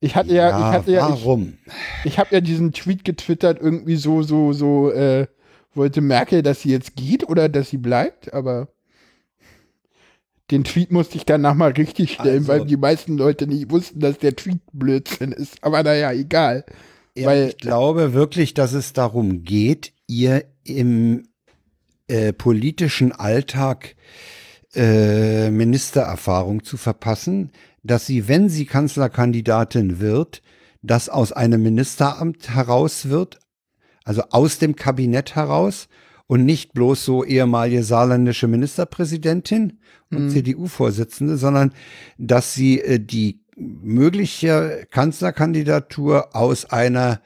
Ich 0.00 0.16
hatte 0.16 0.32
ja, 0.32 0.48
ich 0.48 0.64
hatte 0.76 0.90
ja, 0.92 1.06
ich, 1.14 1.24
warum? 1.24 1.58
ich 2.04 2.18
habe 2.18 2.34
ja 2.34 2.40
diesen 2.40 2.72
Tweet 2.72 3.04
getwittert, 3.04 3.60
irgendwie 3.60 3.96
so, 3.96 4.22
so, 4.22 4.52
so, 4.52 4.90
äh, 4.90 5.26
wollte 5.74 6.00
Merkel, 6.00 6.42
dass 6.42 6.62
sie 6.62 6.70
jetzt 6.70 6.96
geht 6.96 7.28
oder 7.28 7.48
dass 7.48 7.70
sie 7.70 7.76
bleibt, 7.76 8.32
aber 8.32 8.68
den 10.50 10.64
Tweet 10.64 10.90
musste 10.90 11.16
ich 11.16 11.24
danach 11.26 11.54
mal 11.54 11.70
richtig 11.70 12.14
stellen, 12.14 12.38
Also- 12.38 12.48
weil 12.48 12.64
die 12.64 12.76
meisten 12.76 13.16
Leute 13.16 13.46
nicht 13.46 13.70
wussten, 13.70 14.00
dass 14.00 14.18
der 14.18 14.34
Tweet 14.34 14.60
Blödsinn 14.72 15.30
ist. 15.32 15.62
Aber 15.62 15.82
naja, 15.84 16.10
egal. 16.12 16.64
Ja, 17.16 17.26
weil- 17.28 17.48
ich 17.50 17.58
glaube 17.58 18.12
wirklich, 18.12 18.54
dass 18.54 18.72
es 18.72 18.92
darum 18.92 19.42
geht, 19.44 19.92
ihr 20.06 20.44
im 20.64 21.24
äh, 22.08 22.32
politischen 22.32 23.12
Alltag 23.12 23.94
äh, 24.74 25.50
Ministererfahrung 25.50 26.62
zu 26.64 26.76
verpassen, 26.76 27.50
dass 27.82 28.06
sie, 28.06 28.28
wenn 28.28 28.48
sie 28.48 28.66
Kanzlerkandidatin 28.66 30.00
wird, 30.00 30.42
das 30.82 31.08
aus 31.08 31.32
einem 31.32 31.62
Ministeramt 31.62 32.50
heraus 32.54 33.08
wird, 33.08 33.38
also 34.04 34.22
aus 34.30 34.58
dem 34.58 34.76
Kabinett 34.76 35.34
heraus 35.34 35.88
und 36.26 36.44
nicht 36.44 36.72
bloß 36.72 37.04
so 37.04 37.24
ehemalige 37.24 37.82
saarländische 37.82 38.46
Ministerpräsidentin 38.48 39.80
und 40.12 40.30
CDU-Vorsitzende, 40.30 41.36
sondern 41.36 41.72
dass 42.18 42.54
sie 42.54 42.80
äh, 42.80 42.98
die 43.00 43.40
mögliche 43.60 44.86
Kanzlerkandidatur 44.90 46.34
aus 46.34 46.64
einer 46.66 47.20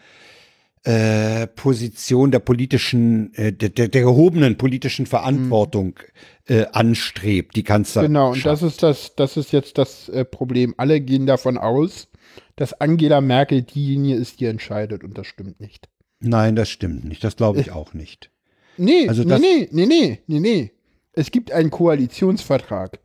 äh, 0.85 1.47
Position 1.47 2.31
der 2.31 2.41
politischen, 2.41 3.33
äh, 3.35 3.53
der, 3.53 3.71
der, 3.71 3.89
der 3.89 4.03
gehobenen 4.03 4.59
politischen 4.59 5.07
Verantwortung 5.07 5.99
äh, 6.47 6.67
anstrebt, 6.73 7.57
die 7.57 7.63
Kanzlerschaft. 7.63 8.09
Genau, 8.09 8.33
und 8.33 8.45
das 8.45 8.63
ist 8.63 8.83
das, 8.83 9.15
das 9.17 9.37
ist 9.37 9.53
jetzt 9.53 9.79
das 9.79 10.09
äh, 10.11 10.25
Problem. 10.25 10.75
Alle 10.77 11.01
gehen 11.01 11.27
davon 11.27 11.57
aus, 11.57 12.09
dass 12.57 12.75
Angela 12.75 13.21
Merkel 13.21 13.63
diejenige 13.63 14.17
ist, 14.17 14.41
die 14.41 14.47
entscheidet 14.47 15.05
und 15.05 15.17
das 15.17 15.27
stimmt 15.27 15.59
nicht. 15.61 15.89
Nein, 16.21 16.55
das 16.57 16.69
stimmt 16.69 17.05
nicht. 17.05 17.25
Das 17.25 17.37
glaube 17.37 17.61
ich 17.61 17.71
auch 17.71 17.95
nicht. 17.95 18.31
Nee, 18.77 19.09
Also 19.09 19.23
nee, 19.23 19.69
nee, 19.71 19.87
nee, 19.87 20.19
nee, 20.27 20.41
nee. 20.41 20.71
Es 21.13 21.31
gibt 21.31 21.53
einen 21.53 21.71
Koalitionsvertrag. 21.71 22.99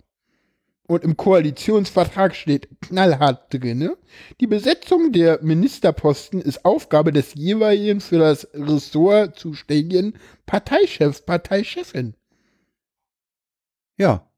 Und 0.89 1.03
im 1.03 1.17
Koalitionsvertrag 1.17 2.35
steht 2.35 2.67
knallhart 2.81 3.53
drin, 3.53 3.91
die 4.39 4.47
Besetzung 4.47 5.11
der 5.11 5.39
Ministerposten 5.43 6.41
ist 6.41 6.65
Aufgabe 6.65 7.13
des 7.13 7.35
jeweiligen 7.35 8.01
für 8.01 8.17
das 8.17 8.47
Ressort 8.55 9.37
zuständigen 9.37 10.17
Parteichefs, 10.47 11.21
Parteichefin. 11.21 12.15
Ja. 13.99 14.28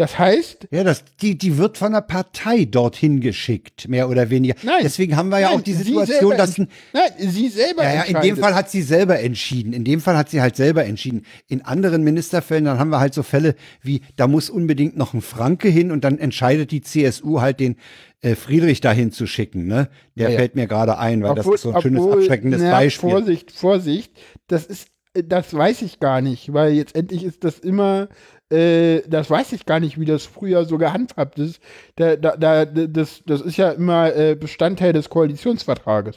Das 0.00 0.18
heißt, 0.18 0.68
Ja, 0.70 0.82
das, 0.82 1.04
die, 1.20 1.36
die 1.36 1.58
wird 1.58 1.76
von 1.76 1.92
der 1.92 2.00
Partei 2.00 2.64
dorthin 2.64 3.20
geschickt, 3.20 3.86
mehr 3.86 4.08
oder 4.08 4.30
weniger. 4.30 4.54
Nein. 4.62 4.80
Deswegen 4.82 5.14
haben 5.14 5.28
wir 5.28 5.40
ja 5.40 5.48
Nein, 5.50 5.58
auch 5.58 5.62
die 5.62 5.74
Situation, 5.74 6.38
dass 6.38 6.58
ein, 6.58 6.68
nein, 6.94 7.10
sie 7.18 7.48
selber 7.50 7.84
ja, 7.84 7.94
ja, 7.96 8.02
in 8.04 8.18
dem. 8.22 8.36
Fall 8.38 8.54
hat 8.54 8.70
sie 8.70 8.80
selber 8.80 9.20
entschieden. 9.20 9.74
In 9.74 9.84
dem 9.84 10.00
Fall 10.00 10.16
hat 10.16 10.30
sie 10.30 10.40
halt 10.40 10.56
selber 10.56 10.86
entschieden. 10.86 11.26
In 11.48 11.62
anderen 11.62 12.02
Ministerfällen, 12.02 12.64
dann 12.64 12.78
haben 12.78 12.88
wir 12.88 12.98
halt 12.98 13.12
so 13.12 13.22
Fälle 13.22 13.54
wie, 13.82 14.00
da 14.16 14.26
muss 14.26 14.48
unbedingt 14.48 14.96
noch 14.96 15.12
ein 15.12 15.20
Franke 15.20 15.68
hin 15.68 15.90
und 15.90 16.02
dann 16.02 16.18
entscheidet 16.18 16.70
die 16.70 16.80
CSU 16.80 17.42
halt 17.42 17.60
den 17.60 17.76
äh, 18.22 18.36
Friedrich 18.36 18.80
dahin 18.80 19.12
zu 19.12 19.26
schicken. 19.26 19.66
Ne? 19.66 19.90
Der 20.14 20.30
Ja, 20.30 20.36
fällt 20.38 20.54
mir 20.54 20.66
gerade 20.66 20.96
ein, 20.98 21.22
weil 21.22 21.34
das 21.34 21.46
ist 21.46 21.60
so 21.60 21.72
ein 21.74 21.82
schönes, 21.82 22.00
obwohl- 22.00 22.18
abschreckendes 22.20 22.62
na, 22.62 22.70
Beispiel. 22.70 23.10
Vorsicht, 23.10 23.50
Vorsicht, 23.52 24.12
das 24.46 24.64
ist, 24.64 24.88
das 25.14 25.52
weiß 25.52 25.82
ich 25.82 26.00
gar 26.00 26.20
nicht, 26.20 26.52
weil 26.52 26.72
jetzt 26.72 26.94
endlich 26.94 27.24
ist 27.24 27.44
das 27.44 27.58
immer, 27.58 28.08
äh, 28.50 29.02
das 29.08 29.28
weiß 29.28 29.52
ich 29.52 29.66
gar 29.66 29.80
nicht, 29.80 29.98
wie 29.98 30.04
das 30.04 30.24
früher 30.24 30.64
so 30.64 30.78
gehandhabt 30.78 31.38
ist. 31.38 31.60
Da, 31.96 32.16
da, 32.16 32.36
da, 32.36 32.64
das, 32.64 33.22
das 33.26 33.40
ist 33.40 33.56
ja 33.56 33.70
immer 33.70 34.14
äh, 34.14 34.36
Bestandteil 34.36 34.92
des 34.92 35.08
Koalitionsvertrages. 35.08 36.16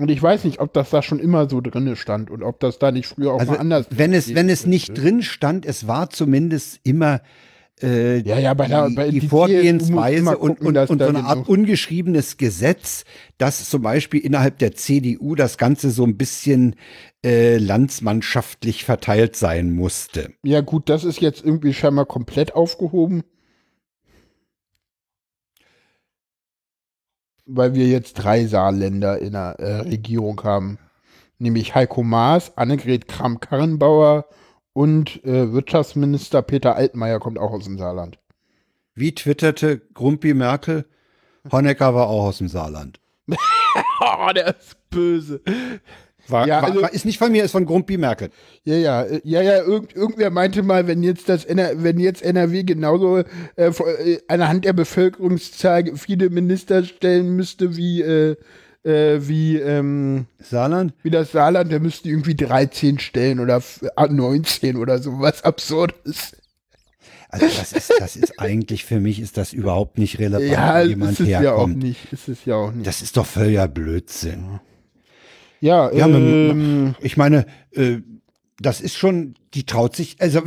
Und 0.00 0.12
ich 0.12 0.22
weiß 0.22 0.44
nicht, 0.44 0.60
ob 0.60 0.72
das 0.74 0.90
da 0.90 1.02
schon 1.02 1.18
immer 1.18 1.50
so 1.50 1.60
drinne 1.60 1.96
stand 1.96 2.30
und 2.30 2.44
ob 2.44 2.60
das 2.60 2.78
da 2.78 2.92
nicht 2.92 3.08
früher 3.08 3.32
auch 3.32 3.40
Also, 3.40 3.52
mal 3.52 3.58
anders 3.58 3.86
wenn 3.90 4.12
es, 4.12 4.32
wenn 4.32 4.48
es 4.48 4.64
nicht 4.64 4.96
drin 4.96 5.22
stand, 5.22 5.66
es 5.66 5.88
war 5.88 6.08
zumindest 6.10 6.78
immer 6.84 7.20
äh, 7.82 8.18
Ja, 8.20 8.38
ja, 8.38 8.54
bei 8.54 8.66
die, 8.66 8.94
bei- 8.94 9.10
die 9.10 9.20
Vorgehensweise 9.20 10.36
und, 10.38 10.54
gucken, 10.60 10.66
und, 10.68 10.76
und 10.90 10.98
da 10.98 11.06
so 11.06 11.16
eine 11.16 11.24
Art 11.24 11.48
ungeschriebenes 11.48 12.36
Gesetz, 12.36 13.04
dass 13.38 13.68
zum 13.68 13.82
Beispiel 13.82 14.20
innerhalb 14.20 14.58
der 14.58 14.72
CDU 14.74 15.34
das 15.34 15.58
Ganze 15.58 15.90
so 15.90 16.04
ein 16.04 16.16
bisschen 16.16 16.76
äh, 17.24 17.56
landsmannschaftlich 17.58 18.84
verteilt 18.84 19.36
sein 19.36 19.72
musste. 19.74 20.32
Ja, 20.44 20.60
gut, 20.60 20.88
das 20.88 21.04
ist 21.04 21.20
jetzt 21.20 21.44
irgendwie 21.44 21.74
scheinbar 21.74 22.06
komplett 22.06 22.54
aufgehoben. 22.54 23.22
Weil 27.46 27.74
wir 27.74 27.86
jetzt 27.86 28.14
drei 28.14 28.44
Saarländer 28.46 29.18
in 29.18 29.32
der 29.32 29.56
äh, 29.58 29.76
Regierung 29.80 30.42
haben. 30.44 30.78
Nämlich 31.38 31.74
Heiko 31.74 32.02
Maas, 32.02 32.56
Annegret 32.58 33.08
Kramp-Karrenbauer 33.08 34.26
und 34.78 35.24
äh, 35.24 35.52
Wirtschaftsminister 35.52 36.40
Peter 36.40 36.76
Altmaier 36.76 37.18
kommt 37.18 37.36
auch 37.36 37.50
aus 37.50 37.64
dem 37.64 37.78
Saarland. 37.78 38.20
Wie 38.94 39.12
twitterte 39.12 39.78
Grumpi 39.92 40.34
Merkel? 40.34 40.84
Honecker 41.50 41.96
war 41.96 42.06
auch 42.06 42.26
aus 42.26 42.38
dem 42.38 42.48
Saarland. 42.48 43.00
Oh, 44.00 44.32
der 44.32 44.56
ist 44.56 44.76
böse. 44.90 45.40
War, 46.28 46.46
Ja, 46.46 46.62
war, 46.62 46.68
also- 46.68 46.82
war, 46.82 46.92
ist 46.92 47.04
nicht 47.04 47.18
von 47.18 47.32
mir, 47.32 47.42
ist 47.44 47.50
von 47.52 47.66
Grumpi 47.66 47.96
Merkel. 47.98 48.30
Ja, 48.62 48.76
ja, 48.76 49.02
äh, 49.02 49.20
ja, 49.24 49.42
ja, 49.42 49.62
irgend, 49.62 49.94
irgendwer 49.96 50.30
meinte 50.30 50.62
mal, 50.62 50.86
wenn 50.86 51.02
jetzt 51.02 51.28
das 51.28 51.44
NR, 51.44 51.82
wenn 51.82 51.98
jetzt 51.98 52.22
NRW 52.22 52.62
genauso 52.62 53.18
äh, 53.18 53.24
äh, 53.56 54.20
anhand 54.28 54.64
der 54.64 54.72
Bevölkerungszahl 54.72 55.96
viele 55.96 56.30
Minister 56.30 56.84
stellen 56.84 57.34
müsste 57.34 57.76
wie, 57.76 58.02
äh, 58.02 58.36
äh, 58.88 59.28
wie, 59.28 59.56
ähm, 59.58 60.26
Saarland? 60.38 60.94
wie 61.02 61.10
das 61.10 61.32
Saarland, 61.32 61.70
der 61.70 61.80
müsste 61.80 62.08
irgendwie 62.08 62.34
13 62.34 62.98
stellen 62.98 63.38
oder 63.40 63.56
f- 63.58 63.84
ah, 63.96 64.06
19 64.08 64.76
oder 64.76 64.98
so, 64.98 65.20
was 65.20 65.44
Absurdes. 65.44 66.36
Also 67.30 67.44
das 67.46 67.72
ist, 67.74 67.92
das 67.98 68.16
ist 68.16 68.40
eigentlich 68.40 68.84
für 68.86 69.00
mich 69.00 69.20
ist 69.20 69.36
das 69.36 69.52
überhaupt 69.52 69.98
nicht 69.98 70.18
relevant, 70.18 70.50
Ja, 70.50 70.82
wo 70.82 70.88
jemand 70.88 71.12
ist 71.12 71.20
es 71.20 71.28
ja 71.28 71.38
auch 71.38 71.42
herkommt. 71.42 71.76
nicht, 71.82 72.10
ist 72.12 72.28
es 72.28 72.44
ja 72.46 72.54
auch 72.56 72.72
nicht. 72.72 72.86
das 72.86 73.02
ist 73.02 73.16
doch 73.18 73.26
völliger 73.26 73.68
Blödsinn. 73.68 74.60
ja, 75.60 75.92
Ja, 75.92 76.06
ähm, 76.08 76.94
ich 77.00 77.16
meine, 77.18 77.44
äh, 77.72 77.98
das 78.60 78.80
ist 78.80 78.96
schon, 78.96 79.34
die 79.54 79.64
traut 79.66 79.94
sich, 79.94 80.16
also 80.20 80.42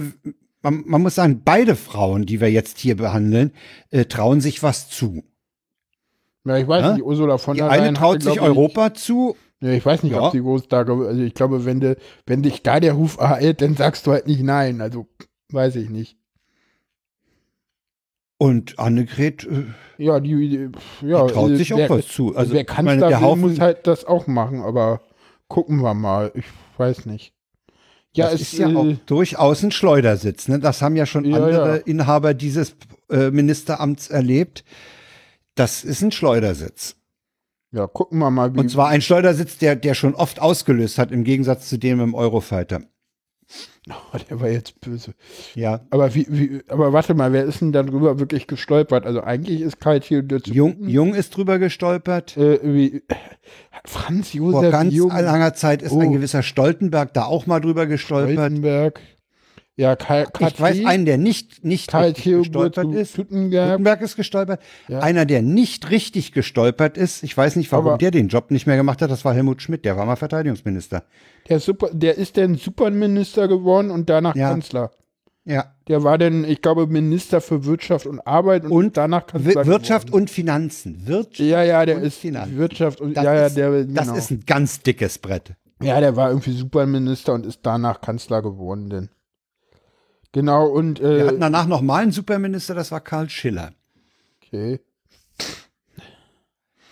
man, 0.63 0.83
man 0.87 1.01
muss 1.03 1.15
sagen, 1.15 1.41
beide 1.45 1.75
Frauen, 1.75 2.25
die 2.25 2.41
wir 2.41 2.51
jetzt 2.51 2.79
hier 2.79 2.97
behandeln, 2.97 3.51
äh, 3.91 4.05
trauen 4.05 4.41
sich 4.41 4.63
was 4.63 4.89
zu. 4.89 5.23
Ja, 6.45 6.57
ich 6.57 6.67
weiß 6.67 6.81
Ja? 6.83 6.93
nicht, 6.93 7.03
Ursula 7.03 7.37
von 7.37 7.55
Die 7.55 7.61
der 7.61 7.69
eine 7.69 7.83
Leyen 7.83 7.95
traut 7.95 8.15
hatte, 8.15 8.25
sich 8.25 8.33
glaub 8.33 8.45
ich, 8.49 8.57
Europa 8.57 8.93
zu, 8.93 9.35
Ja, 9.61 9.69
ich 9.71 9.85
weiß 9.85 10.03
nicht, 10.03 10.13
Ja. 10.13 10.21
ob 10.27 10.31
sie 10.31 10.41
groß 10.41 10.67
da, 10.67 10.79
also 10.79 11.21
ich 11.21 11.33
glaube, 11.33 11.65
wenn, 11.65 11.79
de, 11.79 11.95
wenn 12.25 12.41
dich 12.43 12.63
da 12.63 12.79
der 12.79 12.93
Ruf 12.93 13.17
ereilt, 13.17 13.61
dann 13.61 13.75
sagst 13.75 14.07
du 14.07 14.11
halt 14.11 14.27
nicht 14.27 14.41
nein. 14.43 14.81
Also, 14.81 15.07
weiß 15.51 15.75
ich 15.75 15.89
nicht. 15.89 16.17
und 18.37 18.79
Annegret 18.79 19.43
äh, 19.45 19.65
Ja, 19.97 20.19
die, 20.19 20.49
die 20.49 21.07
ja, 21.07 21.27
die 21.27 21.33
traut 21.33 21.51
äh, 21.51 21.55
sich 21.57 21.73
auch 21.73 21.77
wer, 21.77 21.89
was 21.91 22.07
zu. 22.07 22.35
Also 22.35 22.53
wer 22.53 22.61
ich 22.61 22.67
kann 22.67 22.85
der 22.87 23.21
Haufen, 23.21 23.41
muss 23.41 23.59
halt 23.59 23.85
das 23.85 24.03
auch 24.05 24.25
machen, 24.25 24.61
aber 24.61 25.01
gucken 25.47 25.81
wir 25.81 25.93
mal. 25.93 26.31
Ich 26.33 26.45
weiß 26.77 27.05
nicht. 27.05 27.33
Ja, 28.15 28.25
das 28.31 28.41
es 28.41 28.53
ist 28.53 28.59
ja 28.59 28.69
äh, 28.69 28.75
auch 28.75 28.87
durchaus 29.05 29.63
ein 29.63 29.71
Schleudersitz. 29.71 30.47
Ne? 30.47 30.59
Das 30.59 30.81
haben 30.81 30.95
ja 30.95 31.05
schon 31.05 31.23
Ja, 31.25 31.37
andere 31.37 31.75
ja. 31.77 31.83
Inhaber 31.85 32.33
dieses 32.33 32.75
äh, 33.11 33.29
Ministeramts 33.29 34.09
erlebt. 34.09 34.63
Das 35.55 35.83
ist 35.83 36.01
ein 36.01 36.11
Schleudersitz. 36.11 36.95
ja, 37.71 37.87
gucken 37.87 38.19
wir 38.19 38.31
mal, 38.31 38.53
wie. 38.55 38.59
Und 38.59 38.69
zwar 38.69 38.87
ein 38.89 39.01
Schleudersitz, 39.01 39.57
der, 39.57 39.75
der 39.75 39.93
schon 39.93 40.15
oft 40.15 40.39
ausgelöst 40.41 40.97
hat, 40.97 41.11
im 41.11 41.23
Gegensatz 41.23 41.67
zu 41.69 41.77
dem 41.77 41.99
im 41.99 42.13
Eurofighter. 42.13 42.81
Oh, 43.89 44.17
der 44.29 44.39
war 44.39 44.47
jetzt 44.47 44.79
böse. 44.79 45.13
Ja. 45.55 45.81
Aber 45.89 46.13
wie, 46.15 46.25
wie, 46.29 46.61
aber 46.69 46.93
warte 46.93 47.15
mal, 47.15 47.33
wer 47.33 47.43
ist 47.43 47.59
denn 47.61 47.71
darüber 47.73 48.19
wirklich 48.19 48.45
gestolpert? 48.47 49.05
Also 49.05 49.21
eigentlich 49.21 49.59
ist 49.59 49.79
Karl 49.81 49.99
Theodor 49.99 50.39
Jung, 50.45 50.87
Jung 50.87 51.13
ist 51.15 51.35
drüber 51.35 51.57
gestolpert. 51.59 52.37
äh, 52.37 52.59
wie, 52.63 53.03
Franz 53.83 54.29
Vor 54.29 54.39
Josef 54.39 54.71
ganz 54.71 54.93
Jung, 54.93 55.09
langer 55.09 55.53
Zeit 55.55 55.81
ist 55.81 55.91
Oh. 55.91 55.99
ein 55.99 56.13
gewisser 56.13 56.43
Stoltenberg 56.43 57.13
da 57.13 57.25
auch 57.25 57.47
mal 57.47 57.59
drüber 57.59 57.87
gestolpert. 57.87 58.33
Stoltenberg. 58.35 59.01
Ja, 59.81 59.95
Karl, 59.95 60.27
Ich 60.39 60.61
weiß 60.61 60.85
einen, 60.85 61.05
der 61.05 61.17
nicht, 61.17 61.65
nicht 61.65 61.91
richtig 61.95 62.23
gestolpert 62.25 62.93
ist. 62.93 63.15
Tuttenberg. 63.15 63.69
Gutenberg 63.71 64.01
ist 64.01 64.15
gestolpert. 64.15 64.61
Ja. 64.87 64.99
Einer, 64.99 65.25
der 65.25 65.41
nicht 65.41 65.89
richtig 65.89 66.33
gestolpert 66.33 66.97
ist, 66.97 67.23
ich 67.23 67.35
weiß 67.35 67.55
nicht, 67.55 67.71
warum 67.71 67.87
Aber- 67.87 67.97
der 67.97 68.11
den 68.11 68.27
Job 68.27 68.51
nicht 68.51 68.67
mehr 68.67 68.77
gemacht 68.77 69.01
hat, 69.01 69.09
das 69.09 69.25
war 69.25 69.33
Helmut 69.33 69.61
Schmidt, 69.63 69.83
der 69.83 69.97
war 69.97 70.05
mal 70.05 70.17
Verteidigungsminister. 70.17 71.03
Der, 71.49 71.57
ist 71.57 71.65
super, 71.65 71.89
der 71.91 72.15
ist 72.17 72.37
dann 72.37 72.55
Superminister 72.55 73.47
geworden 73.47 73.89
und 73.89 74.07
danach 74.09 74.35
Ja. 74.35 74.49
Kanzler. 74.51 74.91
Ja. 75.45 75.73
Der 75.87 76.03
war 76.03 76.19
dann, 76.19 76.43
ich 76.43 76.61
glaube, 76.61 76.85
Minister 76.85 77.41
für 77.41 77.65
Wirtschaft 77.65 78.05
und 78.05 78.19
Arbeit 78.27 78.63
und, 78.65 78.71
Und 78.71 78.97
danach 78.97 79.25
Kanzler 79.25 79.55
Wir- 79.55 79.65
Wirtschaft 79.65 80.07
geworden. 80.07 80.21
und 80.23 80.29
Finanzen. 80.29 81.07
Wirtschaft 81.07 81.39
Ja, 81.49 81.63
ja, 81.63 81.83
der 81.87 81.97
und 81.97 82.03
ist 82.03 82.19
Finanzen. 82.19 82.57
Wirtschaft 82.57 83.01
und 83.01 83.17
Das, 83.17 83.23
ja, 83.25 83.33
ja, 83.33 83.45
ist, 83.47 83.57
der 83.57 83.71
das 83.85 84.05
genau. 84.05 84.17
ist 84.17 84.29
ein 84.29 84.43
ganz 84.45 84.81
dickes 84.81 85.17
Brett. 85.17 85.53
Ja, 85.81 85.99
der 85.99 86.15
war 86.15 86.29
irgendwie 86.29 86.51
Superminister 86.51 87.33
und 87.33 87.47
ist 87.47 87.61
danach 87.63 87.99
Kanzler 88.01 88.43
geworden 88.43 88.91
denn. 88.91 89.09
Genau 90.33 90.67
und 90.67 90.99
Wir 91.01 91.09
äh, 91.09 91.27
hatten 91.27 91.39
danach 91.41 91.67
noch 91.67 91.81
mal 91.81 92.03
einen 92.03 92.11
Superminister, 92.11 92.73
das 92.75 92.91
war 92.91 93.01
Karl 93.01 93.29
Schiller. 93.29 93.73
okay. 94.43 94.79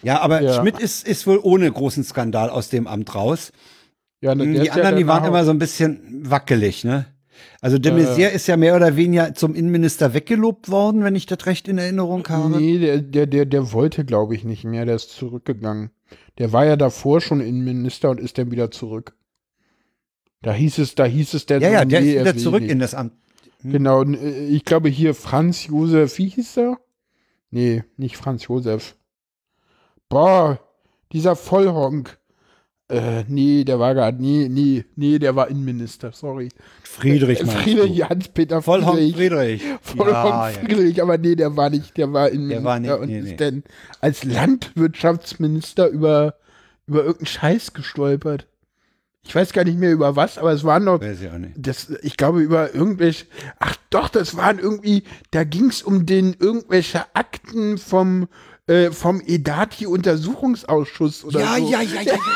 Ja, 0.01 0.21
aber 0.21 0.41
Ja. 0.41 0.53
Schmidt 0.59 0.79
ist, 0.79 1.07
ist 1.07 1.27
wohl 1.27 1.39
ohne 1.41 1.69
großen 1.71 2.03
Skandal 2.03 2.49
aus 2.49 2.69
dem 2.69 2.87
Amt 2.87 3.15
raus. 3.15 3.51
Ja, 4.21 4.33
ne, 4.35 4.45
die 4.45 4.55
ist 4.55 4.65
ja 4.67 4.73
anderen, 4.73 4.97
die 4.97 5.07
waren 5.07 5.25
immer 5.25 5.43
so 5.45 5.51
ein 5.51 5.59
bisschen 5.59 6.29
wackelig, 6.29 6.83
ne? 6.83 7.05
Also 7.61 7.77
de 7.77 7.91
Maizière 7.93 8.29
ist 8.29 8.47
ja 8.47 8.57
mehr 8.57 8.75
oder 8.75 8.95
weniger 8.97 9.33
zum 9.33 9.55
Innenminister 9.55 10.13
weggelobt 10.13 10.69
worden, 10.69 11.03
wenn 11.03 11.15
ich 11.15 11.25
das 11.25 11.45
recht 11.45 11.67
in 11.69 11.77
Erinnerung 11.77 12.27
habe. 12.27 12.49
Nee, 12.57 12.79
der, 12.79 12.99
der, 13.01 13.27
der, 13.27 13.45
der 13.45 13.71
wollte, 13.71 14.03
glaube 14.05 14.35
ich, 14.35 14.43
nicht 14.43 14.63
mehr. 14.65 14.85
Der 14.85 14.95
ist 14.95 15.11
zurückgegangen. 15.11 15.91
Der 16.37 16.51
war 16.53 16.65
ja 16.65 16.75
davor 16.75 17.21
schon 17.21 17.39
Innenminister 17.41 18.09
und 18.09 18.19
ist 18.19 18.37
dann 18.37 18.51
wieder 18.51 18.71
zurück. 18.71 19.13
Da 20.41 20.53
hieß 20.53 20.79
es, 20.79 20.95
da 20.95 21.05
hieß 21.05 21.33
es, 21.33 21.45
der 21.45 21.59
Ja, 21.61 21.69
ja, 21.69 21.85
der 21.85 22.01
nee, 22.01 22.09
ist 22.11 22.15
er 22.15 22.21
wieder 22.23 22.37
zurück 22.37 22.61
nicht. 22.61 22.71
in 22.71 22.79
das 22.79 22.93
Amt. 22.93 23.13
Genau, 23.63 24.01
und, 24.01 24.15
äh, 24.15 24.45
ich 24.47 24.63
glaube 24.63 24.89
hier 24.89 25.13
Franz 25.13 25.67
Josef, 25.67 26.17
wie 26.17 26.29
hieß 26.29 26.57
er? 26.57 26.77
Nee, 27.51 27.83
nicht 27.97 28.15
Franz 28.17 28.47
Josef. 28.47 28.95
Boah, 30.07 30.59
dieser 31.11 31.35
Vollhonk. 31.35 32.17
Äh, 32.89 33.23
nee, 33.27 33.63
der 33.65 33.79
war 33.79 33.93
gar, 33.93 34.11
nee, 34.11 34.47
nee, 34.49 34.83
nee, 34.95 35.19
der 35.19 35.35
war 35.35 35.47
Innenminister, 35.49 36.11
sorry. 36.11 36.49
Friedrich 36.81 37.41
Äh, 37.41 37.45
Friedrich? 37.45 38.03
Hans-Peter 38.09 38.63
Vollhorn 38.63 38.97
Friedrich. 38.97 39.61
Friedrich. 39.61 39.63
Vollhonk 39.81 40.13
Ja, 40.13 40.49
ja. 40.49 40.57
Friedrich, 40.57 41.01
aber 41.01 41.17
nee, 41.19 41.35
der 41.35 41.55
war 41.55 41.69
nicht, 41.69 41.97
der 41.97 42.11
war 42.13 42.29
Innenminister 42.29 42.61
Der 42.61 42.63
war 42.63 42.79
nicht, 42.79 42.91
und 42.91 43.07
nee, 43.09 43.19
ist 43.19 43.25
nee. 43.25 43.35
dann 43.35 43.63
als 44.01 44.23
Landwirtschaftsminister 44.23 45.87
über, 45.89 46.35
über 46.87 46.99
irgendeinen 47.01 47.27
Scheiß 47.27 47.73
gestolpert. 47.73 48.47
Ich 49.25 49.35
weiß 49.35 49.53
gar 49.53 49.63
nicht 49.63 49.77
mehr 49.77 49.91
über 49.91 50.15
was, 50.15 50.37
aber 50.37 50.51
es 50.53 50.63
waren 50.63 50.85
noch 50.85 51.01
Weiß 51.01 51.21
ich 51.21 51.29
auch 51.29 51.37
nicht. 51.37 51.53
das, 51.55 51.89
ich 52.01 52.17
glaube, 52.17 52.41
über 52.41 52.73
irgendwelche, 52.73 53.25
ach 53.59 53.75
doch, 53.89 54.09
das 54.09 54.37
waren 54.37 54.59
irgendwie, 54.59 55.03
da 55.31 55.43
ging 55.43 55.69
es 55.69 55.83
um 55.83 56.05
den 56.05 56.35
irgendwelche 56.39 57.03
Akten 57.13 57.77
vom 57.77 58.27
äh, 58.67 58.91
vom 58.91 59.21
Edati-Untersuchungsausschuss 59.25 61.25
oder 61.25 61.39
ja, 61.39 61.57
so. 61.57 61.69
ja, 61.69 61.81
ja, 61.81 62.01
ja, 62.01 62.13
ja. 62.13 62.19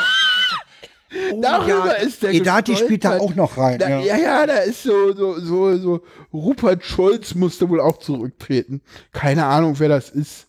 Oh, 1.32 1.40
Darüber 1.40 1.96
ist 1.98 2.24
der 2.24 2.34
Edati 2.34 2.74
spielt 2.74 3.04
da 3.04 3.18
auch 3.18 3.36
noch 3.36 3.56
rein. 3.56 3.78
Da, 3.78 3.88
ja. 3.88 4.00
ja. 4.00 4.16
ja, 4.16 4.46
da 4.46 4.56
ist 4.56 4.82
so, 4.82 5.14
so, 5.14 5.38
so, 5.38 5.76
so, 5.76 6.00
Rupert 6.32 6.84
Scholz 6.84 7.36
musste 7.36 7.68
wohl 7.68 7.80
auch 7.80 7.98
zurücktreten. 7.98 8.80
Keine 9.12 9.46
Ahnung, 9.46 9.78
wer 9.78 9.88
das 9.88 10.10
ist. 10.10 10.48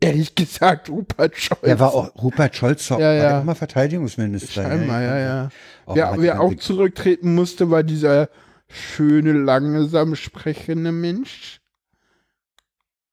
Ehrlich 0.00 0.34
gesagt, 0.34 0.88
Rupert 0.90 1.36
Scholz. 1.36 1.62
Der 1.62 1.80
war 1.80 1.94
auch, 1.94 2.14
Rupert 2.22 2.54
Scholz 2.54 2.90
war 2.90 3.00
Ja, 3.00 3.12
ja. 3.12 3.30
war 3.30 3.40
auch 3.40 3.44
mal 3.44 3.54
Verteidigungsminister. 3.54 4.62
Scheinbar, 4.62 5.02
ja, 5.02 5.18
ja. 5.18 5.48
Oh, 5.86 5.94
wer, 5.96 6.10
hat 6.10 6.20
wer 6.20 6.34
die 6.34 6.38
auch 6.38 6.54
zurücktreten 6.54 7.34
musste, 7.34 7.70
war 7.70 7.82
dieser 7.82 8.28
schöne, 8.68 9.32
langsam 9.32 10.14
sprechende 10.14 10.92
Mensch. 10.92 11.60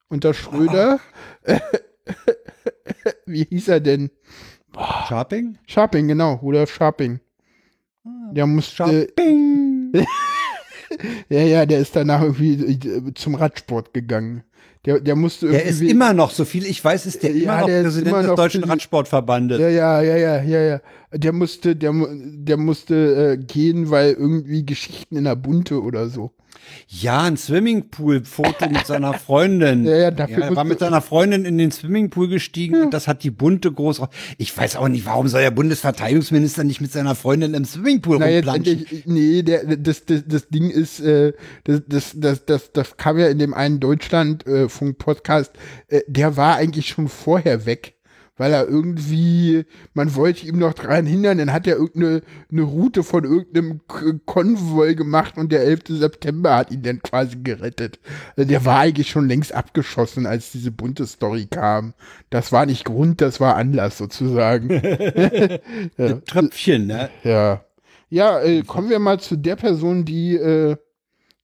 Unter 0.10 0.34
Schröder. 0.34 1.00
Wie 3.26 3.46
hieß 3.46 3.70
er 3.70 3.80
denn? 3.80 4.12
Sharping? 5.08 5.58
Sharping, 5.68 6.08
genau, 6.08 6.36
Rudolf 6.36 6.74
Sharping. 6.74 7.20
Der 8.04 8.46
musste, 8.46 8.76
Sharping! 8.76 9.94
ja, 11.30 11.42
ja, 11.42 11.66
der 11.66 11.80
ist 11.80 11.96
danach 11.96 12.22
irgendwie 12.22 12.74
äh, 12.74 13.14
zum 13.16 13.36
Radsport 13.36 13.94
gegangen. 13.94 14.44
Der, 14.86 15.00
der 15.00 15.16
musste 15.16 15.48
Der 15.48 15.66
irgendwie. 15.66 15.86
ist 15.86 15.92
immer 15.92 16.14
noch, 16.14 16.30
so 16.32 16.46
viel 16.46 16.66
ich 16.66 16.84
weiß, 16.84 17.06
ist 17.08 17.24
der 17.24 17.32
Ja, 17.36 17.44
immer 17.44 17.60
noch 17.62 17.66
der 17.68 17.78
ist 17.80 17.84
Präsident 17.86 18.08
immer 18.10 18.18
des 18.22 18.28
noch 18.30 18.36
Deutschen 18.36 18.64
Präsi- 18.64 18.70
Radsportverbandes. 18.70 19.60
Ja, 19.60 19.70
ja, 19.70 20.02
ja, 20.02 20.16
ja, 20.18 20.42
ja, 20.44 20.62
ja. 20.62 20.82
Der 21.14 21.34
musste, 21.34 21.76
der, 21.76 21.92
der 21.94 22.58
musste 22.58 23.34
äh, 23.34 23.38
gehen, 23.38 23.90
weil 23.90 24.14
irgendwie 24.14 24.66
Geschichten 24.66 25.18
in 25.18 25.24
der 25.24 25.36
Bunte 25.36 25.82
oder 25.82 26.08
so. 26.10 26.32
Ja, 26.88 27.24
ein 27.24 27.38
Swimmingpool-Foto 27.38 28.70
mit 28.70 28.86
seiner 28.86 29.14
Freundin. 29.14 29.86
Ja, 29.86 29.96
ja, 29.96 30.12
dafür 30.12 30.44
er 30.44 30.56
war 30.56 30.64
mit 30.64 30.80
seiner 30.80 31.02
Freundin 31.02 31.46
in 31.46 31.58
den 31.58 31.72
Swimmingpool 31.72 32.28
gestiegen 32.28 32.82
und 32.82 32.94
das 32.94 33.08
hat 33.08 33.24
die 33.24 33.32
bunte 33.32 33.72
groß. 33.72 34.02
Ich 34.38 34.56
weiß 34.56 34.76
auch 34.76 34.88
nicht, 34.88 35.06
warum 35.06 35.28
soll 35.28 35.42
der 35.42 35.52
Bundesverteidigungsminister 35.52 36.64
nicht 36.64 36.82
mit 36.82 36.92
seiner 36.92 37.16
Freundin 37.16 37.54
im 37.54 37.66
Swimmingpool 37.66 38.18
Na, 38.20 38.30
jetzt 38.30 38.48
rumplanschen? 38.48 38.80
endlich, 38.80 39.06
nee, 39.06 39.42
der, 39.42 39.78
das, 39.78 40.06
das, 40.06 40.24
das 40.28 40.48
Ding 40.50 40.70
ist, 40.70 41.00
äh, 41.00 41.34
das, 41.64 41.82
das, 41.88 42.12
das, 42.16 42.46
das, 42.46 42.72
das 42.72 42.98
kam 42.98 43.18
ja 43.18 43.28
in 43.28 43.40
dem 43.40 43.54
einen 43.54 43.80
Deutschlandfunk-Podcast, 43.80 45.52
äh, 45.88 46.02
der 46.08 46.38
war 46.38 46.58
eigentlich 46.58 46.88
schon 46.88 47.08
vorher 47.08 47.66
weg. 47.66 47.95
Weil 48.38 48.52
er 48.52 48.68
irgendwie, 48.68 49.66
man 49.94 50.14
wollte 50.16 50.46
ihm 50.46 50.60
noch 50.60 50.74
dran 50.74 51.06
hindern, 51.06 51.38
dann 51.38 51.54
hat 51.54 51.68
er 51.68 51.78
irgendeine 51.78 52.22
eine 52.52 52.64
Route 52.64 53.04
von 53.04 53.24
irgendeinem 53.24 53.82
Konvoi 54.26 54.94
gemacht 54.96 55.38
und 55.38 55.52
der 55.54 55.64
11. 55.64 55.84
September 55.88 56.56
hat 56.56 56.72
ihn 56.72 56.84
dann 56.84 57.02
quasi 57.02 57.38
gerettet. 57.42 58.00
Also 58.36 58.50
der 58.50 58.66
war 58.66 58.80
eigentlich 58.80 59.10
schon 59.10 59.30
längst 59.30 59.54
abgeschossen, 59.54 60.26
als 60.26 60.52
diese 60.52 60.72
bunte 60.72 61.08
Story 61.08 61.48
kam. 61.50 61.94
Das 62.30 62.52
war 62.52 62.66
nicht 62.66 62.84
Grund, 62.84 63.22
das 63.22 63.40
war 63.40 63.56
Anlass 63.56 63.98
sozusagen. 63.98 64.70
ja. 65.98 66.14
Tröpfchen, 66.26 66.88
ne? 66.88 67.10
Ja. 67.24 67.64
Ja, 68.10 68.42
äh, 68.42 68.64
kommen 68.64 68.90
wir 68.90 69.00
mal 69.00 69.20
zu 69.20 69.36
der 69.36 69.56
Person, 69.56 70.06
die 70.06 70.36
äh, 70.36 70.76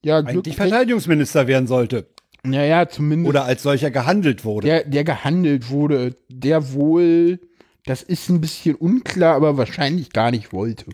ja 0.04 0.18
Eigentlich 0.18 0.44
Glück 0.44 0.56
Verteidigungsminister 0.56 1.48
werden 1.48 1.68
sollte. 1.68 2.08
Ja, 2.46 2.64
ja, 2.64 2.90
zumindest 2.90 3.30
Oder 3.30 3.46
als 3.46 3.64
solcher 3.64 3.92
gehandelt 3.92 4.46
wurde. 4.46 4.68
der, 4.68 4.84
der 4.84 5.04
gehandelt 5.04 5.70
wurde, 5.70 6.16
der 6.30 6.74
wohl, 6.74 7.40
das 7.86 8.02
ist 8.02 8.30
ein 8.30 8.42
bisschen 8.42 8.76
unklar, 8.76 9.36
aber 9.36 9.58
wahrscheinlich 9.58 10.12
gar 10.12 10.32
nicht 10.32 10.52
wollte. 10.52 10.86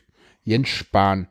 Jens 0.43 0.69
Spahn. 0.69 1.27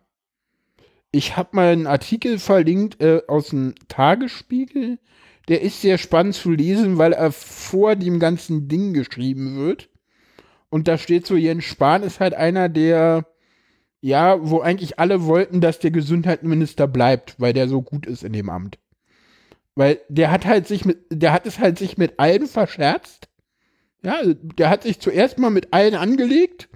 Ich 1.11 1.37
habe 1.37 1.51
mal 1.53 1.73
einen 1.73 1.87
Artikel 1.87 2.39
verlinkt 2.39 3.01
äh, 3.01 3.23
aus 3.29 3.49
dem 3.49 3.75
Tagesspiegel. 3.89 4.99
Der 5.49 5.63
ist 5.63 5.81
sehr 5.81 5.99
spannend 5.99 6.35
zu 6.35 6.51
lesen, 6.51 6.99
weil 6.99 7.13
er 7.13 7.31
vor 7.31 7.95
dem 7.95 8.19
ganzen 8.19 8.69
Ding 8.69 8.93
geschrieben 8.93 9.57
wird. 9.57 9.89
Und 10.69 10.89
da 10.89 10.99
steht 10.99 11.27
so, 11.27 11.37
Jens 11.37 11.65
Spahn 11.65 12.03
ist 12.03 12.21
halt 12.21 12.35
einer, 12.35 12.69
der, 12.69 13.27
ja, 14.01 14.39
wo 14.41 14.61
eigentlich 14.61 14.99
alle 14.99 15.25
wollten, 15.25 15.61
dass 15.61 15.79
der 15.79 15.91
Gesundheitsminister 15.91 16.87
bleibt, 16.87 17.37
weil 17.39 17.53
der 17.53 17.69
so 17.69 17.83
gut 17.83 18.07
ist 18.07 18.25
in 18.25 18.33
dem 18.33 18.51
Amt. 18.51 18.79
Weil 19.77 20.01
der 20.09 20.33
hat 20.33 20.45
halt 20.47 20.67
sich 20.67 20.85
mit, 20.85 20.99
der 21.11 21.33
hat 21.33 21.47
es 21.47 21.59
halt 21.61 21.79
sich 21.79 21.97
mit 21.99 22.19
allen 22.19 22.47
verscherzt. 22.47 23.29
Ja, 24.03 24.17
der 24.25 24.71
hat 24.71 24.83
sich 24.83 24.99
zuerst 25.01 25.39
mal 25.39 25.51
mit 25.51 25.73
allen 25.73 25.95
angelegt, 25.95 26.69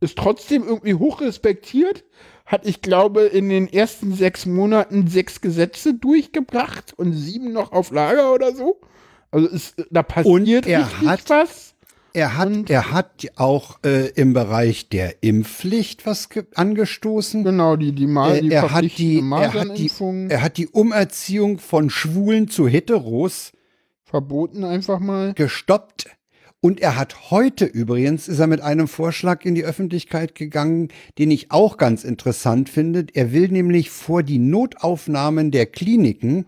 ist 0.00 0.16
trotzdem 0.16 0.64
irgendwie 0.64 0.94
hochrespektiert, 0.94 2.04
hat, 2.46 2.66
ich 2.66 2.82
glaube, 2.82 3.22
in 3.22 3.48
den 3.48 3.72
ersten 3.72 4.12
sechs 4.14 4.44
Monaten 4.44 5.06
sechs 5.08 5.40
Gesetze 5.40 5.94
durchgebracht 5.94 6.92
und 6.96 7.12
sieben 7.14 7.52
noch 7.52 7.72
auf 7.72 7.90
Lager 7.90 8.32
oder 8.34 8.54
so. 8.54 8.80
Also 9.30 9.48
ist, 9.48 9.74
da 9.90 10.02
passiert 10.02 10.66
er 10.66 10.80
richtig 10.86 11.08
hat- 11.08 11.30
was. 11.30 11.63
Er 12.16 12.36
hat, 12.36 12.46
Und- 12.48 12.70
er 12.70 12.92
hat 12.92 13.26
auch 13.34 13.78
äh, 13.84 14.08
im 14.10 14.32
Bereich 14.34 14.88
der 14.88 15.22
Impfpflicht 15.22 16.06
was 16.06 16.28
ge- 16.28 16.44
angestoßen. 16.54 17.42
Genau, 17.42 17.74
die, 17.76 17.92
die, 17.92 18.06
Ma 18.06 18.34
Äh, 18.34 18.40
die 18.40 18.50
er, 18.52 18.70
hat 18.72 18.84
die, 18.98 19.18
er, 19.18 19.52
hat 19.52 19.76
die, 19.78 19.90
er 20.30 20.40
hat 20.42 20.56
die 20.56 20.68
Umerziehung 20.68 21.58
von 21.58 21.90
Schwulen 21.90 22.46
zu 22.48 22.68
Heteros 22.68 23.50
verboten 24.04 24.62
einfach 24.64 25.00
mal. 25.00 25.34
gestoppt. 25.34 26.06
Und 26.60 26.80
er 26.80 26.96
hat 26.96 27.30
heute 27.32 27.64
übrigens, 27.66 28.28
ist 28.28 28.38
er 28.38 28.46
mit 28.46 28.60
einem 28.62 28.86
Vorschlag 28.88 29.44
in 29.44 29.54
die 29.56 29.64
Öffentlichkeit 29.64 30.34
gegangen, 30.36 30.88
den 31.18 31.30
ich 31.32 31.50
auch 31.50 31.76
ganz 31.76 32.04
interessant 32.04 32.70
finde. 32.70 33.06
Er 33.12 33.32
will 33.32 33.48
nämlich 33.48 33.90
vor 33.90 34.22
die 34.22 34.38
Notaufnahmen 34.38 35.50
der 35.50 35.66
Kliniken 35.66 36.46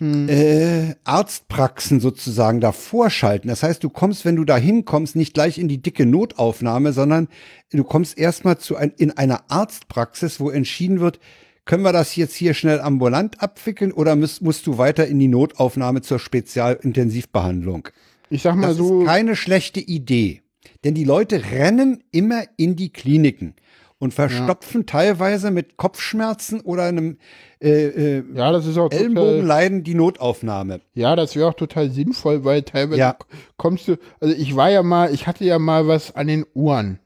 äh, 0.00 0.94
Arztpraxen 1.04 2.00
sozusagen 2.00 2.60
davor 2.60 3.10
schalten. 3.10 3.48
Das 3.48 3.62
heißt, 3.62 3.82
du 3.82 3.90
kommst, 3.90 4.24
wenn 4.24 4.36
du 4.36 4.44
da 4.44 4.56
hinkommst, 4.56 5.16
nicht 5.16 5.34
gleich 5.34 5.58
in 5.58 5.68
die 5.68 5.80
dicke 5.80 6.06
Notaufnahme, 6.06 6.92
sondern 6.92 7.28
du 7.70 7.84
kommst 7.84 8.18
erstmal 8.18 8.58
zu 8.58 8.76
ein, 8.76 8.92
in 8.96 9.10
einer 9.12 9.50
Arztpraxis, 9.50 10.40
wo 10.40 10.50
entschieden 10.50 11.00
wird, 11.00 11.18
können 11.64 11.82
wir 11.82 11.92
das 11.92 12.14
jetzt 12.14 12.34
hier 12.34 12.54
schnell 12.54 12.80
ambulant 12.80 13.42
abwickeln 13.42 13.90
oder 13.90 14.14
musst, 14.14 14.40
musst 14.40 14.66
du 14.66 14.78
weiter 14.78 15.06
in 15.06 15.18
die 15.18 15.28
Notaufnahme 15.28 16.00
zur 16.00 16.18
Spezialintensivbehandlung? 16.18 17.88
Ich 18.30 18.42
sag 18.42 18.54
mal 18.54 18.68
Das 18.68 18.76
so, 18.76 19.00
ist 19.00 19.06
keine 19.06 19.34
schlechte 19.34 19.80
Idee. 19.80 20.42
Denn 20.84 20.94
die 20.94 21.04
Leute 21.04 21.50
rennen 21.50 22.04
immer 22.12 22.44
in 22.56 22.76
die 22.76 22.92
Kliniken 22.92 23.54
und 23.98 24.12
verstopfen 24.12 24.84
teilweise 24.86 25.50
mit 25.50 25.76
Kopfschmerzen 25.78 26.60
oder 26.60 26.84
einem 26.84 27.18
äh, 27.60 28.18
äh, 28.18 28.24
ja, 28.34 28.52
das 28.52 28.66
ist 28.66 28.76
auch 28.76 28.88
total, 28.90 29.00
Ellenbogenleiden 29.00 29.84
die 29.84 29.94
Notaufnahme. 29.94 30.80
Ja, 30.94 31.16
das 31.16 31.34
wäre 31.34 31.48
auch 31.48 31.54
total 31.54 31.90
sinnvoll, 31.90 32.44
weil 32.44 32.62
teilweise 32.62 32.98
Ja. 33.00 33.16
kommst 33.56 33.88
du, 33.88 33.96
also 34.20 34.34
ich 34.34 34.54
war 34.54 34.70
ja 34.70 34.82
mal, 34.82 35.12
ich 35.14 35.26
hatte 35.26 35.44
ja 35.44 35.58
mal 35.58 35.88
was 35.88 36.14
an 36.14 36.26
den 36.26 36.44
Ohren 36.54 36.98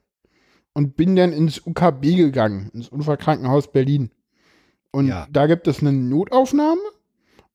und 0.73 0.97
bin 0.97 1.15
dann 1.15 1.33
ins 1.33 1.65
UKB 1.65 2.17
gegangen, 2.17 2.71
ins 2.75 2.89
Unfallkrankenhaus 2.89 3.71
Berlin. 3.71 4.11
Und 4.91 5.07
Ja. 5.07 5.29
da 5.31 5.47
gibt 5.47 5.69
es 5.69 5.81
eine 5.81 5.93
Notaufnahme 5.93 6.81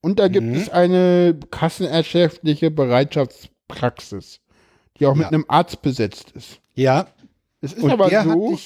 und 0.00 0.18
da 0.18 0.28
gibt 0.28 0.46
Mhm. 0.46 0.54
es 0.54 0.70
eine 0.70 1.38
kassenerschäftliche 1.50 2.70
Bereitschaftspraxis, 2.70 4.40
die 4.98 5.04
auch 5.06 5.14
mit 5.14 5.24
Ja. 5.24 5.28
einem 5.28 5.44
Arzt 5.48 5.82
besetzt 5.82 6.30
ist. 6.32 6.60
Ja. 6.74 7.08
Es 7.60 7.74
ist 7.74 7.82
Und 7.82 7.90
aber 7.90 8.08
so, 8.22 8.56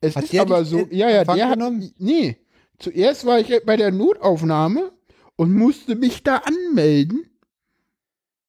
es 0.00 0.16
hat 0.16 0.24
ist 0.24 0.38
aber 0.38 0.64
so, 0.64 0.86
ja, 0.90 1.10
ja, 1.10 1.24
der 1.24 1.48
hat, 1.48 1.58
genommen? 1.58 1.92
nee, 1.98 2.36
zuerst 2.78 3.26
war 3.26 3.40
ich 3.40 3.64
bei 3.64 3.76
der 3.76 3.90
Notaufnahme 3.90 4.92
und 5.36 5.52
musste 5.52 5.96
mich 5.96 6.22
da 6.22 6.36
anmelden 6.36 7.28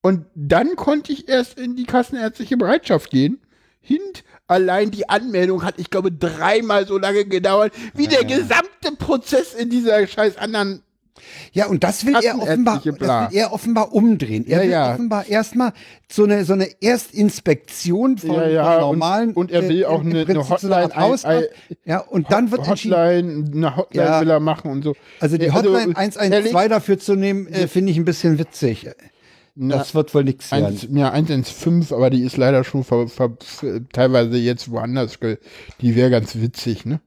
und 0.02 0.26
dann 0.36 0.76
konnte 0.76 1.12
ich 1.12 1.28
erst 1.28 1.60
in 1.60 1.76
die 1.76 1.86
kassenärztliche 1.86 2.58
Bereitschaft 2.58 3.10
gehen. 3.12 3.42
Hint, 3.82 4.24
allein 4.48 4.92
die 4.92 5.10
Anmeldung 5.10 5.64
hat, 5.64 5.76
ich 5.78 5.90
glaube, 5.90 6.12
dreimal 6.12 6.88
so 6.88 6.98
lange 6.98 7.26
gedauert, 7.26 7.74
wie 7.94 8.08
der 8.08 8.24
gesamte 8.24 8.92
Prozess 8.98 9.54
in 9.54 9.70
dieser 9.70 10.06
scheiß 10.06 10.38
anderen 10.38 10.84
ja, 11.54 11.68
und 11.68 11.84
das 11.84 12.06
will 12.06 12.16
er 12.24 12.40
offenbar, 12.40 12.82
das 12.84 12.86
will 13.32 13.38
er 13.38 13.54
offenbar 13.54 13.94
umdrehen. 13.94 14.46
Er 14.48 14.58
Ja, 14.58 14.64
will 14.64 14.70
ja. 14.72 14.94
offenbar 14.94 15.28
erstmal 15.28 15.74
so 16.12 16.24
eine, 16.24 16.46
so 16.46 16.54
eine 16.54 16.68
Erstinspektion 16.82 18.18
von, 18.18 18.36
Ja, 18.36 18.48
ja, 18.48 18.64
von 18.66 18.74
und- 18.76 19.00
normalen. 19.00 19.34
und 19.34 19.52
er 19.52 19.68
will 19.68 19.82
äh, 19.82 19.86
auch 19.86 20.02
eine- 20.02 20.26
eine 20.26 20.50
Hotline, 20.50 20.96
ein- 20.96 21.44
ja, 21.86 22.00
und 22.00 22.32
dann 22.32 22.52
wird. 22.52 22.68
Hotline, 22.68 23.46
eine 23.54 23.76
Hotline 23.76 24.06
Ja. 24.06 24.22
will 24.22 24.30
er 24.30 24.40
machen 24.40 24.72
und 24.72 24.84
so. 24.84 24.96
Also 25.20 25.38
die 25.38 25.46
Ja, 25.48 25.54
Hotline 25.54 25.96
112 25.96 26.32
ehrlich, 26.54 26.70
dafür 26.70 27.00
zu 27.00 27.16
nehmen, 27.16 27.48
äh, 27.48 27.68
finde 27.68 27.91
ich 27.91 27.98
ein 27.98 28.06
bisschen 28.06 28.38
witzig. 28.40 28.88
Das 29.62 29.94
wird 29.94 30.14
wohl 30.14 30.24
nichts 30.24 30.52
werden. 30.52 30.68
Eins, 30.68 30.88
ja, 30.90 31.12
115, 31.12 31.94
aber 31.98 32.10
die 32.10 32.24
ist 32.24 32.38
leider 32.38 32.64
schon 32.64 32.86
ver, 32.86 33.08
ver, 33.10 33.32
teilweise 33.91 34.38
jetzt 34.38 34.72
woanders. 34.72 35.20
Die 35.82 35.96
wäre 35.96 36.10
ganz 36.10 36.36
witzig, 36.36 36.86
ne? 36.86 37.02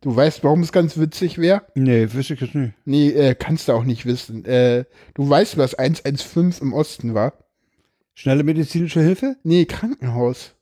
Du 0.00 0.14
weißt, 0.14 0.44
warum 0.44 0.62
es 0.62 0.70
ganz 0.70 0.96
witzig 0.98 1.38
wäre? 1.38 1.62
Nee, 1.74 2.12
wüsste 2.12 2.34
ich 2.34 2.40
jetzt 2.40 2.54
nicht. 2.54 2.74
Nee, 2.84 3.08
äh, 3.10 3.34
kannst 3.34 3.66
du 3.68 3.72
auch 3.72 3.82
nicht 3.84 4.06
wissen. 4.06 4.44
Äh, 4.44 4.84
du 5.14 5.28
weißt, 5.28 5.58
was 5.58 5.74
115 5.74 6.68
im 6.68 6.72
Osten 6.72 7.14
war? 7.14 7.32
Schnelle 8.14 8.44
medizinische 8.44 9.00
Hilfe? 9.00 9.36
Nee, 9.42 9.64
Krankenhaus. 9.64 10.54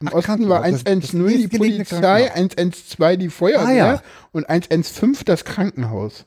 Im 0.00 0.08
Ach, 0.08 0.12
Osten 0.14 0.48
war 0.48 0.60
Krankenhaus, 0.62 0.82
das- 0.84 0.86
110 0.86 1.42
das 1.42 1.50
die 1.50 1.58
Polizei, 1.58 1.84
Krankenhaus. 2.00 2.30
112 2.36 3.18
die 3.18 3.28
Feuerwehr 3.28 3.66
Ah, 3.66 3.92
ja. 3.94 4.02
und 4.32 4.48
115 4.48 5.24
das 5.26 5.44
Krankenhaus. 5.44 6.24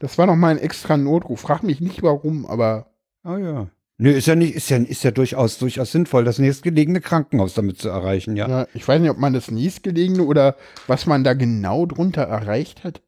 Das 0.00 0.16
war 0.16 0.26
noch 0.26 0.36
mal 0.36 0.48
ein 0.52 0.58
extra 0.58 0.96
Notruf. 0.96 1.40
Frag 1.40 1.62
mich 1.62 1.80
nicht 1.80 2.02
warum, 2.02 2.46
aber 2.46 2.90
Oh 3.26 3.36
ja. 3.36 3.68
Nö, 3.96 4.10
ist 4.10 4.26
ja 4.26 4.34
nicht, 4.34 4.54
ist 4.54 4.70
ja, 4.70 4.78
ist 4.78 5.04
ja 5.04 5.12
durchaus, 5.12 5.58
durchaus 5.58 5.92
sinnvoll, 5.92 6.24
das 6.24 6.38
nächstgelegene 6.38 7.00
Krankenhaus 7.00 7.54
damit 7.54 7.78
zu 7.78 7.88
erreichen, 7.88 8.36
ja. 8.36 8.48
Ja, 8.48 8.66
ich 8.74 8.86
weiß 8.86 9.00
nicht, 9.00 9.10
ob 9.10 9.18
man 9.18 9.32
das 9.32 9.50
nächstgelegene 9.50 10.24
oder 10.24 10.56
was 10.88 11.06
man 11.06 11.22
da 11.22 11.34
genau 11.34 11.86
drunter 11.86 12.22
erreicht 12.22 12.82
hat. 12.82 13.02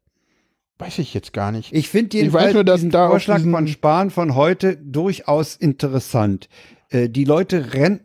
Weiß 0.79 0.99
ich 0.99 1.13
jetzt 1.13 1.33
gar 1.33 1.51
nicht. 1.51 1.73
Ich 1.73 1.89
finde 1.89 2.15
Ich 2.15 2.21
jedenfalls 2.21 2.47
weiß 2.47 2.53
nur, 2.53 2.63
dass 2.63 2.77
diesen 2.77 2.91
da 2.91 3.09
Vorschlag 3.09 3.41
von 3.41 3.67
Spahn 3.67 4.11
von 4.11 4.35
heute 4.35 4.77
durchaus 4.77 5.55
interessant. 5.55 6.47
Äh, 6.89 7.09
die 7.09 7.25
Leute 7.25 7.73
rennen, 7.73 8.01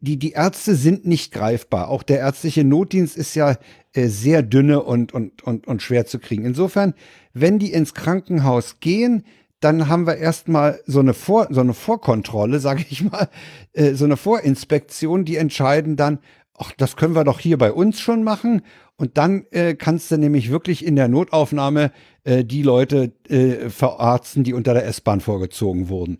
die, 0.00 0.16
die 0.16 0.32
Ärzte 0.32 0.74
sind 0.76 1.06
nicht 1.06 1.32
greifbar. 1.32 1.88
Auch 1.88 2.02
der 2.02 2.18
ärztliche 2.20 2.64
Notdienst 2.64 3.16
ist 3.16 3.34
ja 3.34 3.58
äh, 3.92 4.06
sehr 4.06 4.42
dünne 4.42 4.82
und, 4.82 5.12
und, 5.12 5.42
und, 5.42 5.66
und 5.66 5.82
schwer 5.82 6.06
zu 6.06 6.18
kriegen. 6.18 6.44
Insofern, 6.44 6.94
wenn 7.32 7.58
die 7.58 7.72
ins 7.72 7.94
Krankenhaus 7.94 8.80
gehen, 8.80 9.24
dann 9.60 9.88
haben 9.88 10.06
wir 10.06 10.16
erstmal 10.16 10.80
so 10.86 11.00
eine 11.00 11.14
Vor, 11.14 11.48
so 11.50 11.60
eine 11.60 11.74
Vorkontrolle, 11.74 12.60
sage 12.60 12.84
ich 12.88 13.04
mal, 13.04 13.28
äh, 13.72 13.94
so 13.94 14.04
eine 14.04 14.16
Vorinspektion, 14.16 15.24
die 15.24 15.36
entscheiden 15.36 15.96
dann, 15.96 16.18
ach, 16.54 16.72
das 16.76 16.96
können 16.96 17.14
wir 17.14 17.24
doch 17.24 17.40
hier 17.40 17.58
bei 17.58 17.72
uns 17.72 18.00
schon 18.00 18.22
machen. 18.22 18.62
Und 18.96 19.16
dann 19.16 19.46
äh, 19.52 19.74
kannst 19.74 20.10
du 20.10 20.16
nämlich 20.16 20.50
wirklich 20.50 20.84
in 20.84 20.96
der 20.96 21.06
Notaufnahme 21.06 21.92
äh, 22.24 22.44
die 22.44 22.62
Leute 22.62 23.12
äh, 23.28 23.70
verarzten, 23.70 24.42
die 24.42 24.54
unter 24.54 24.74
der 24.74 24.86
S-Bahn 24.86 25.20
vorgezogen 25.20 25.88
wurden. 25.88 26.18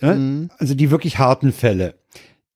Ne? 0.00 0.48
Also 0.58 0.74
die 0.74 0.90
wirklich 0.90 1.18
harten 1.18 1.52
Fälle. 1.52 1.94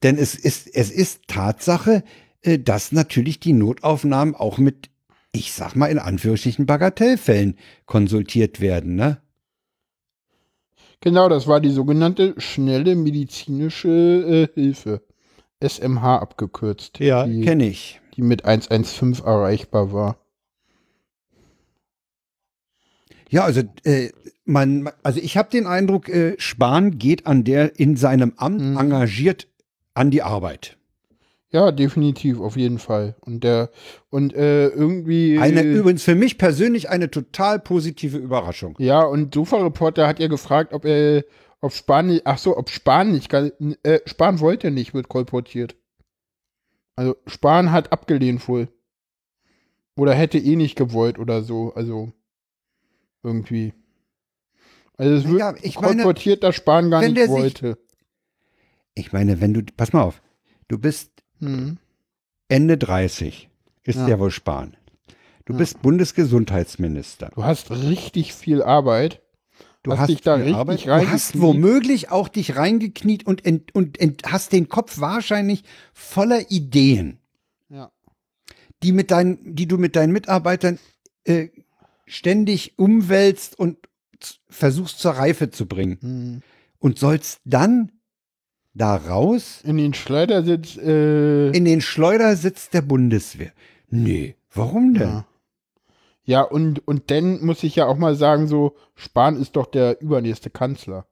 Denn 0.02 0.16
es 0.16 0.34
ist, 0.34 0.74
es 0.74 0.90
ist 0.90 1.28
Tatsache, 1.28 2.02
äh, 2.42 2.58
dass 2.58 2.92
natürlich 2.92 3.38
die 3.38 3.52
Notaufnahmen 3.52 4.34
auch 4.34 4.58
mit, 4.58 4.90
ich 5.32 5.52
sag 5.52 5.76
mal 5.76 5.86
in 5.86 5.98
Anführungsstrichen, 5.98 6.66
Bagatellfällen 6.66 7.58
konsultiert 7.84 8.60
werden. 8.60 8.94
Ne? 8.94 9.18
Genau, 11.00 11.28
das 11.28 11.46
war 11.46 11.60
die 11.60 11.70
sogenannte 11.70 12.34
schnelle 12.38 12.94
medizinische 12.94 13.88
äh, 13.88 14.54
Hilfe. 14.54 15.02
SMH 15.62 16.18
abgekürzt. 16.18 16.98
die, 17.26 17.40
kenne 17.42 17.66
ich. 17.68 18.00
die 18.16 18.22
mit 18.22 18.44
115 18.44 19.24
erreichbar 19.24 19.92
war. 19.92 20.16
Ja, 23.28 23.44
also 23.44 23.62
äh, 23.84 24.10
man, 24.44 24.90
also 25.02 25.20
ich 25.20 25.36
habe 25.36 25.50
den 25.50 25.66
Eindruck, 25.66 26.08
äh, 26.08 26.34
Spahn 26.38 26.98
geht 26.98 27.26
an 27.26 27.44
der 27.44 27.78
in 27.78 27.96
seinem 27.96 28.32
Amt 28.36 28.60
Mhm. 28.60 28.76
engagiert 28.76 29.46
an 29.94 30.10
die 30.10 30.22
Arbeit. 30.22 30.76
Ja, 31.52 31.72
definitiv, 31.72 32.40
auf 32.40 32.56
jeden 32.56 32.78
Fall. 32.78 33.16
Und 33.20 33.42
der, 33.42 33.70
und 34.08 34.32
äh, 34.34 34.68
irgendwie. 34.68 35.36
Eine 35.38 35.62
übrigens 35.62 36.04
für 36.04 36.14
mich 36.14 36.38
persönlich 36.38 36.88
eine 36.88 37.10
total 37.10 37.58
positive 37.58 38.18
Überraschung. 38.18 38.76
Ja, 38.78 39.02
und 39.02 39.34
Sofa-Reporter 39.34 40.06
hat 40.06 40.20
ja 40.20 40.28
gefragt, 40.28 40.72
ob 40.72 40.84
er, 40.84 41.24
ob 41.60 41.72
Spahn 41.72 42.20
ach 42.24 42.38
so, 42.38 42.56
ob 42.56 42.70
Spahn 42.70 43.10
nicht, 43.10 43.32
äh, 43.32 43.98
Spahn 44.06 44.38
wollte 44.38 44.70
nicht, 44.70 44.94
wird 44.94 45.08
kolportiert. 45.08 45.74
Also 46.94 47.16
Spahn 47.26 47.72
hat 47.72 47.92
abgelehnt 47.92 48.46
wohl. 48.46 48.68
Oder 49.96 50.14
hätte 50.14 50.38
eh 50.38 50.54
nicht 50.54 50.76
gewollt 50.76 51.18
oder 51.18 51.42
so, 51.42 51.74
also 51.74 52.12
irgendwie. 53.24 53.74
Also 54.96 55.14
es 55.14 55.28
wird 55.28 55.40
Ja, 55.40 55.54
ich 55.62 55.80
meine, 55.80 55.96
kolportiert, 55.96 56.44
dass 56.44 56.54
Spahn 56.54 56.90
gar 56.90 57.00
nicht 57.00 57.16
der 57.16 57.24
sich- 57.26 57.32
wollte. 57.32 57.78
Ich 58.94 59.12
meine, 59.12 59.40
wenn 59.40 59.52
du, 59.52 59.62
pass 59.76 59.92
mal 59.92 60.02
auf, 60.02 60.22
du 60.68 60.78
bist 60.78 61.19
Hm. 61.40 61.78
Ende 62.48 62.78
30, 62.78 63.48
ist 63.84 63.96
Ja. 63.96 64.08
ja, 64.08 64.18
wohl 64.18 64.30
Spahn. 64.30 64.76
Du 65.44 65.52
Ja. 65.54 65.58
bist 65.58 65.82
Bundesgesundheitsminister. 65.82 67.30
Du 67.34 67.44
hast 67.44 67.70
richtig 67.70 68.34
viel 68.34 68.62
Arbeit. 68.62 69.22
Du 69.82 69.92
Hast 69.92 70.00
hast 70.00 70.08
dich 70.10 70.20
da 70.20 70.34
richtig 70.34 70.54
Arbeit. 70.56 70.86
Du 70.86 71.08
hast 71.10 71.40
womöglich 71.40 72.10
auch 72.10 72.28
dich 72.28 72.56
reingekniet 72.56 73.26
und, 73.26 73.46
ent, 73.46 73.74
und 73.74 73.98
ent, 73.98 74.22
hast 74.26 74.52
den 74.52 74.68
Kopf 74.68 75.00
wahrscheinlich 75.00 75.64
voller 75.94 76.50
Ideen, 76.50 77.18
Ja. 77.70 77.90
die, 78.82 78.92
mit 78.92 79.10
deinen, 79.10 79.54
die 79.56 79.66
du 79.66 79.78
mit 79.78 79.96
deinen 79.96 80.12
Mitarbeitern 80.12 80.78
äh, 81.24 81.48
ständig 82.06 82.78
umwälzt 82.78 83.58
und 83.58 83.78
versuchst 84.50 84.98
zur 84.98 85.12
Reife 85.12 85.50
zu 85.50 85.66
bringen. 85.66 85.98
Hm. 86.02 86.42
Und 86.78 86.98
sollst 86.98 87.40
dann 87.44 87.92
da 88.74 88.96
raus 88.96 89.62
In 89.64 89.76
den 89.76 89.94
Schleudersitz, 89.94 90.76
äh, 90.76 91.50
in 91.50 91.64
den 91.64 91.80
Schleudersitz 91.80 92.70
der 92.70 92.82
Bundeswehr. 92.82 93.52
Nee, 93.88 94.36
warum 94.52 94.94
denn? 94.94 95.08
Ja. 95.08 95.26
Ja, 96.24 96.42
und, 96.42 96.86
und 96.86 97.10
dann 97.10 97.44
muss 97.44 97.64
ich 97.64 97.74
ja 97.76 97.86
auch 97.86 97.96
mal 97.96 98.14
sagen, 98.14 98.46
so, 98.46 98.76
Spahn 98.94 99.36
ist 99.36 99.56
doch 99.56 99.66
der 99.66 100.00
übernächste 100.00 100.48
Kanzler. 100.48 101.06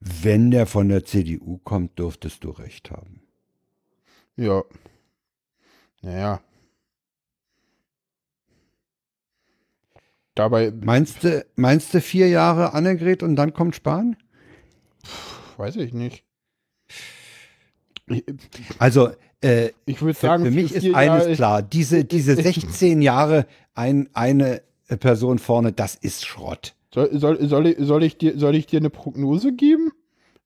Wenn 0.00 0.50
der 0.50 0.66
von 0.66 0.88
der 0.88 1.04
CDU 1.04 1.58
kommt, 1.58 1.98
dürftest 1.98 2.44
du 2.44 2.50
recht 2.50 2.90
haben. 2.90 3.22
Ja. 4.36 4.62
Naja. 6.02 6.40
Dabei, 10.34 10.72
Meinst 10.72 11.22
du, 11.22 11.44
meinst 11.56 11.94
du 11.94 12.00
vier 12.00 12.28
Jahre 12.28 12.72
Annegret 12.72 13.22
und 13.22 13.36
dann 13.36 13.52
kommt 13.52 13.76
Spahn? 13.76 14.16
Weiß 15.58 15.76
ich 15.76 15.92
nicht. 15.92 16.24
Ich, 18.06 18.24
Also, 18.78 19.10
äh, 19.40 19.70
ich 19.86 20.00
würde 20.02 20.14
für, 20.14 20.26
sagen, 20.26 20.44
für 20.44 20.50
mich 20.50 20.74
ist 20.74 20.84
eines 20.94 21.24
Jahre- 21.24 21.32
klar, 21.34 21.62
diese, 21.62 22.04
diese 22.04 22.34
16 22.42 23.02
Jahre 23.02 23.46
ein, 23.74 24.08
eine 24.12 24.62
Person 25.00 25.38
vorne, 25.38 25.72
das 25.72 25.94
ist 25.94 26.24
Schrott. 26.26 26.74
Soll, 26.92 27.18
soll, 27.18 27.48
soll, 27.48 27.66
ich, 27.66 27.76
soll, 27.80 28.04
ich 28.04 28.18
dir, 28.18 28.38
soll 28.38 28.54
ich 28.54 28.66
dir 28.66 28.78
eine 28.78 28.90
Prognose 28.90 29.52
geben? 29.52 29.90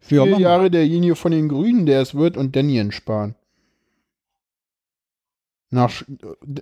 Ja, 0.09 0.23
Vier 0.23 0.27
mal. 0.27 0.41
Jahre 0.41 0.71
derjenige 0.71 1.17
von 1.17 1.33
den 1.33 1.49
Grünen, 1.49 1.85
der 1.85 2.01
es 2.01 2.15
wird, 2.15 2.37
und 2.37 2.55
dann 2.57 2.71
Jens 2.71 2.95
Spahn. 2.95 3.35
Nach, 5.71 5.93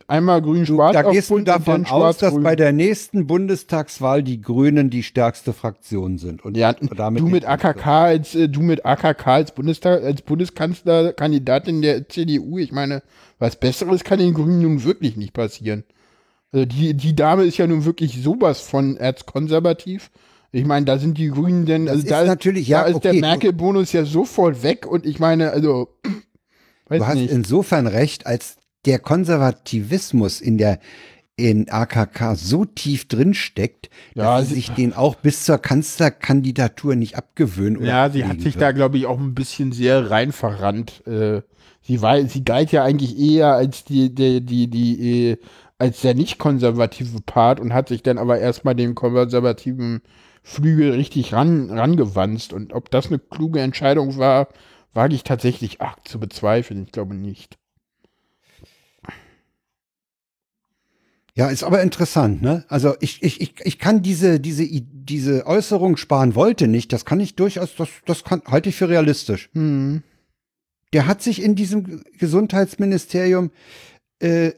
einmal 0.08 0.42
grün-schwarz 0.42 0.94
da 0.94 1.02
gehst 1.02 1.30
du 1.30 1.38
davon 1.38 1.86
aus, 1.86 2.18
dass 2.18 2.34
bei 2.42 2.56
der 2.56 2.72
nächsten 2.72 3.28
Bundestagswahl 3.28 4.24
die 4.24 4.40
Grünen 4.40 4.90
die 4.90 5.04
stärkste 5.04 5.52
Fraktion 5.52 6.18
sind. 6.18 6.44
Und 6.44 6.56
Ja, 6.56 6.72
damit 6.72 7.22
du 7.22 7.28
mit 7.28 7.44
AKK 7.44 7.86
als 7.86 8.34
äh, 8.34 8.48
du 8.48 8.62
mit 8.62 8.84
AKK 8.84 9.26
als 9.28 9.52
Bundestag 9.52 10.02
als 10.02 10.22
Bundeskanzlerkandidatin 10.22 11.82
der 11.82 12.08
CDU, 12.08 12.58
ich 12.58 12.72
meine, 12.72 13.02
was 13.38 13.54
besseres 13.56 14.02
kann 14.02 14.18
den 14.18 14.34
Grünen 14.34 14.60
nun 14.62 14.82
wirklich 14.82 15.16
nicht 15.16 15.34
passieren. 15.34 15.84
Also 16.50 16.66
die 16.66 16.94
die 16.94 17.14
Dame 17.14 17.44
ist 17.44 17.58
ja 17.58 17.68
nun 17.68 17.84
wirklich 17.84 18.20
sowas 18.20 18.60
von 18.60 18.96
erzkonservativ. 18.96 20.10
Ich 20.50 20.64
meine, 20.64 20.84
da 20.84 20.98
sind 20.98 21.16
die 21.18 21.28
Grünen 21.28 21.64
denn 21.64 21.88
also 21.88 22.00
ist 22.02 22.10
da 22.10 22.24
natürlich- 22.24 22.66
ja, 22.66 22.82
da 22.82 22.88
ist 22.88 23.04
der 23.04 23.12
okay. 23.12 23.20
Merkel 23.20 23.52
Bonus 23.52 23.92
ja 23.92 24.04
sofort 24.04 24.64
weg 24.64 24.84
und 24.84 25.06
ich 25.06 25.20
meine, 25.20 25.52
also 25.52 25.90
Du 26.88 27.04
hast 27.04 27.14
nicht. 27.16 27.32
insofern 27.32 27.86
recht, 27.86 28.26
als 28.26 28.56
der 28.86 28.98
Konservativismus 28.98 30.40
in 30.40 30.58
der 30.58 30.78
in 31.38 31.68
AKK 31.68 32.34
so 32.34 32.64
tief 32.64 33.08
drin 33.08 33.34
steckt, 33.34 33.90
Ja, 34.14 34.38
dass 34.38 34.48
sie 34.48 34.54
sich 34.54 34.70
den 34.70 34.94
auch 34.94 35.16
bis 35.16 35.44
zur 35.44 35.58
Kanzlerkandidatur 35.58 36.96
nicht 36.96 37.16
abgewöhnen. 37.16 37.76
Oder 37.76 37.86
Ja, 37.88 38.10
sie 38.10 38.24
hat 38.24 38.40
sich 38.40 38.54
wird. 38.54 38.62
da, 38.62 38.72
glaube 38.72 38.96
ich, 38.96 39.04
auch 39.04 39.18
ein 39.18 39.34
bisschen 39.34 39.72
sehr 39.72 40.10
rein 40.10 40.32
verrannt. 40.32 41.06
Äh, 41.06 41.42
sie, 41.82 42.00
war, 42.00 42.24
sie 42.24 42.42
galt 42.42 42.72
ja 42.72 42.84
eigentlich 42.84 43.18
eher 43.18 43.52
als 43.52 43.84
die, 43.84 44.14
die, 44.14 44.40
die, 44.40 44.68
die, 44.68 45.28
äh, 45.32 45.36
als 45.78 46.00
der 46.00 46.14
nicht 46.14 46.38
konservative 46.38 47.20
Part 47.20 47.60
und 47.60 47.74
hat 47.74 47.88
sich 47.88 48.02
dann 48.02 48.16
aber 48.16 48.38
erstmal 48.38 48.74
dem 48.74 48.94
konservativen 48.94 50.00
Flügel 50.42 50.92
richtig 50.92 51.34
ran, 51.34 51.68
rangewanzt. 51.70 52.54
Und 52.54 52.72
ob 52.72 52.90
das 52.90 53.08
eine 53.08 53.18
kluge 53.18 53.60
Entscheidung 53.60 54.16
war, 54.16 54.48
wage 54.94 55.14
ich 55.14 55.22
tatsächlich 55.22 55.82
ach, 55.82 55.96
zu 56.04 56.18
bezweifeln. 56.18 56.84
Ich 56.84 56.92
glaube 56.92 57.14
nicht. 57.14 57.58
Ja, 61.36 61.48
ist 61.48 61.64
aber 61.64 61.82
interessant, 61.82 62.40
ne? 62.40 62.64
Also 62.68 62.94
ich, 63.00 63.22
ich, 63.22 63.42
ich, 63.42 63.54
ich 63.62 63.78
kann 63.78 64.02
diese, 64.02 64.40
diese, 64.40 64.66
diese 64.66 65.46
Äußerung 65.46 65.98
sparen 65.98 66.34
wollte 66.34 66.66
nicht, 66.66 66.92
das 66.94 67.04
kann 67.04 67.20
ich 67.20 67.36
durchaus, 67.36 67.74
das, 67.76 67.90
das 68.06 68.24
kann, 68.24 68.40
halte 68.46 68.70
ich 68.70 68.76
für 68.76 68.88
realistisch. 68.88 69.50
Hm. 69.52 70.02
Der 70.94 71.06
hat 71.06 71.20
sich 71.22 71.42
in 71.42 71.54
diesem 71.54 72.02
Gesundheitsministerium 72.18 73.50
äh, 74.20 74.52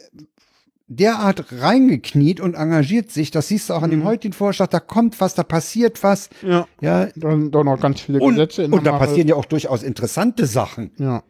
derart 0.87 1.47
reingekniet 1.51 2.41
und 2.41 2.55
engagiert 2.55 3.11
sich, 3.11 3.33
das 3.33 3.49
siehst 3.49 3.71
du 3.71 3.75
auch 3.75 3.83
an 3.83 3.91
dem 3.91 4.05
heutigen 4.05 4.33
Vorschlag, 4.33 4.69
da 4.69 4.79
kommt 4.79 5.21
was, 5.21 5.35
da 5.35 5.43
passiert 5.43 6.03
was, 6.05 6.31
Ja. 6.43 6.69
ja. 6.81 7.07
Dann 7.17 7.51
doch 7.51 7.65
noch 7.65 7.81
ganz 7.81 8.03
viele 8.03 8.21
Und, 8.21 8.35
Gesetze 8.37 8.63
in 8.63 8.73
und 8.73 8.87
da 8.87 8.99
passieren 8.99 9.27
ja 9.27 9.35
auch 9.35 9.45
durchaus 9.47 9.83
interessante 9.83 10.47
Sachen. 10.47 10.93
Ja. 10.99 11.25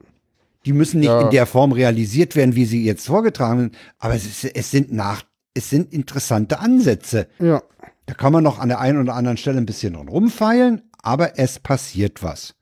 Die 0.67 0.73
müssen 0.75 1.01
nicht 1.01 1.09
Ja. 1.09 1.23
in 1.23 1.31
der 1.31 1.47
Form 1.47 1.73
realisiert 1.73 2.37
werden, 2.37 2.55
wie 2.55 2.67
sie 2.67 2.85
jetzt 2.85 3.07
vorgetragen 3.07 3.61
sind, 3.61 3.79
aber 3.99 4.15
es, 4.15 4.27
ist, 4.27 4.45
es 4.55 4.71
sind 4.71 4.93
nach, 4.93 5.23
es 5.59 5.69
sind 5.71 5.93
interessante 5.93 6.59
Ansätze. 6.61 7.29
Ja. 7.39 7.63
Da 8.07 8.15
kann 8.15 8.33
man 8.33 8.43
noch 8.43 8.59
an 8.59 8.69
der 8.69 8.81
einen 8.81 8.99
oder 9.01 9.15
anderen 9.15 9.37
Stelle 9.37 9.59
ein 9.59 9.67
bisschen 9.67 9.95
rumfeilen, 9.95 10.83
aber 11.03 11.39
es 11.39 11.59
passiert 11.59 12.23
was. 12.23 12.55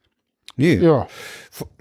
Nee, 0.56 0.74
Ja. 0.76 1.06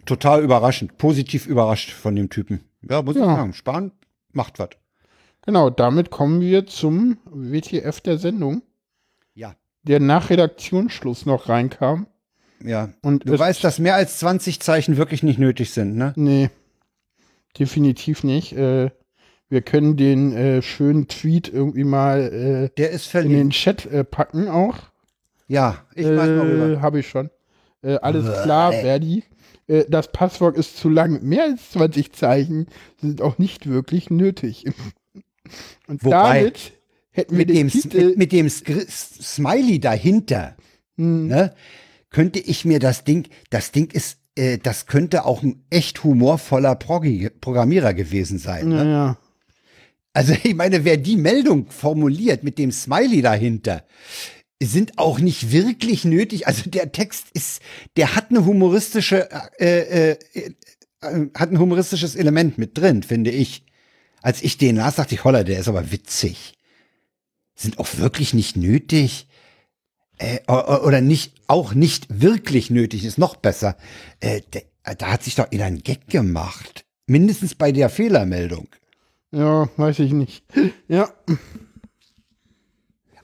total 0.05 0.43
überraschend, 0.43 0.97
positiv 0.97 1.47
überrascht 1.47 1.91
von 1.91 2.15
dem 2.15 2.29
Typen. 2.29 2.59
Ja, 2.87 3.01
muss 3.01 3.15
ich 3.15 3.21
Ja. 3.21 3.35
sagen, 3.35 3.53
Spahn 3.53 3.91
macht 4.33 4.59
was. 4.59 4.69
Genau, 5.45 5.69
damit 5.69 6.11
kommen 6.11 6.41
wir 6.41 6.67
zum 6.67 7.17
WTF 7.25 8.01
der 8.01 8.17
Sendung. 8.17 8.61
Ja. 9.33 9.55
der 9.83 9.99
nach 9.99 10.29
Redaktionsschluss 10.31 11.25
noch 11.27 11.47
reinkam. 11.49 12.07
Ja. 12.63 12.89
Und 13.03 13.27
Du 13.29 13.37
weißt, 13.37 13.63
dass 13.63 13.77
mehr 13.79 13.93
als 13.95 14.17
20 14.19 14.59
Zeichen 14.59 14.97
wirklich 14.97 15.21
nicht 15.23 15.37
nötig 15.37 15.71
sind, 15.71 15.95
ne? 15.95 16.13
Nee, 16.15 16.49
definitiv 17.59 18.23
nicht. 18.23 18.53
Äh, 18.53 18.89
wir 19.49 19.61
können 19.61 19.95
den 19.97 20.34
äh, 20.35 20.61
schönen 20.61 21.07
Tweet 21.07 21.51
irgendwie 21.53 21.84
mal 21.84 22.69
Der 22.77 22.89
ist 22.91 23.13
äh, 23.15 23.22
in 23.22 23.30
den. 23.30 23.49
Chat 23.51 23.85
äh, 23.85 24.03
packen 24.03 24.47
auch. 24.47 24.76
Ja, 25.47 25.85
ich 25.93 26.05
weiß 26.05 26.15
mal 26.15 26.38
Äh, 26.49 26.63
rüber. 26.63 26.81
Habe 26.81 26.99
ich 26.99 27.07
schon. 27.09 27.30
Äh, 27.84 27.95
alles 27.97 28.26
klar, 28.43 28.72
Verdi. 28.73 29.23
Äh, 29.67 29.85
das 29.89 30.11
Passwort 30.11 30.57
ist 30.57 30.77
zu 30.77 30.89
lang. 30.89 31.22
Mehr 31.23 31.43
als 31.43 31.72
20 31.72 32.13
Zeichen 32.13 32.67
sind 32.99 33.22
auch 33.22 33.38
nicht 33.38 33.67
wirklich 33.69 34.09
nötig. 34.09 34.65
Und 35.88 36.03
Wobei, 36.03 36.39
damit 36.43 36.72
hätten 37.11 37.31
wir 37.38 37.45
Mit 37.45 37.49
dem, 37.55 37.67
Titel. 37.69 38.05
mit, 38.07 38.17
mit 38.17 38.31
dem 38.31 38.47
Skri- 38.47 38.89
Smiley 38.89 39.80
dahinter, 39.80 40.55
Hm, 40.97 41.27
ne, 41.27 41.53
könnte 42.09 42.39
ich 42.39 42.65
mir 42.65 42.80
das 42.80 43.03
Ding, 43.03 43.27
das 43.51 43.72
Ding 43.72 43.91
ist, 43.91 44.17
äh, 44.35 44.57
das 44.57 44.88
könnte 44.88 45.26
auch 45.26 45.43
ein 45.43 45.63
echt 45.69 46.03
humorvoller 46.03 46.73
Proggi- 46.73 47.30
Programmierer 47.30 47.93
gewesen 47.93 48.39
sein. 48.39 48.72
ja, 48.72 48.84
Ne? 48.84 48.91
ja. 48.91 49.17
Also 50.15 50.33
ich 50.43 50.55
meine, 50.55 50.83
wer 50.83 50.97
die 50.97 51.17
Meldung 51.17 51.69
formuliert 51.69 52.43
mit 52.43 52.57
dem 52.57 52.71
Smiley 52.71 53.21
dahinter, 53.21 53.85
sind 54.63 54.97
auch 54.97 55.19
nicht 55.19 55.51
wirklich 55.51 56.05
nötig. 56.05 56.47
Also 56.47 56.69
der 56.69 56.91
Text 56.91 57.27
ist, 57.33 57.61
der 57.97 58.15
hat 58.15 58.31
eine 58.31 58.45
humoristische, 58.45 59.29
äh, 59.59 60.13
äh, 60.13 60.17
äh, 60.33 60.51
hat 61.35 61.51
ein 61.51 61.59
humoristisches 61.59 62.15
Element 62.15 62.57
mit 62.57 62.77
drin, 62.77 63.03
finde 63.03 63.29
ich. 63.29 63.63
Als 64.21 64.41
ich 64.41 64.57
den 64.57 64.77
las, 64.77 64.95
dachte 64.95 65.13
ich, 65.13 65.23
holla, 65.23 65.43
der 65.43 65.59
ist 65.59 65.67
aber 65.67 65.91
witzig. 65.91 66.53
Sind 67.53 67.77
auch 67.77 67.97
wirklich 67.97 68.33
nicht 68.33 68.55
nötig. 68.55 69.27
Äh, 70.17 70.39
oder 70.47 71.01
nicht, 71.01 71.33
auch 71.47 71.73
nicht 71.73 72.21
wirklich 72.21 72.69
nötig, 72.69 73.03
ist 73.03 73.17
noch 73.17 73.35
besser. 73.35 73.77
Äh, 74.21 74.41
der, 74.53 74.63
da 74.97 75.11
hat 75.11 75.23
sich 75.23 75.35
doch 75.35 75.51
in 75.51 75.61
einen 75.61 75.83
Gag 75.83 76.07
gemacht. 76.07 76.85
Mindestens 77.05 77.53
bei 77.53 77.73
der 77.73 77.89
Fehlermeldung. 77.89 78.69
Ja, 79.36 79.70
weiß 79.78 79.99
ich 79.99 80.14
nicht. 80.14 80.44
Ja, 80.88 81.10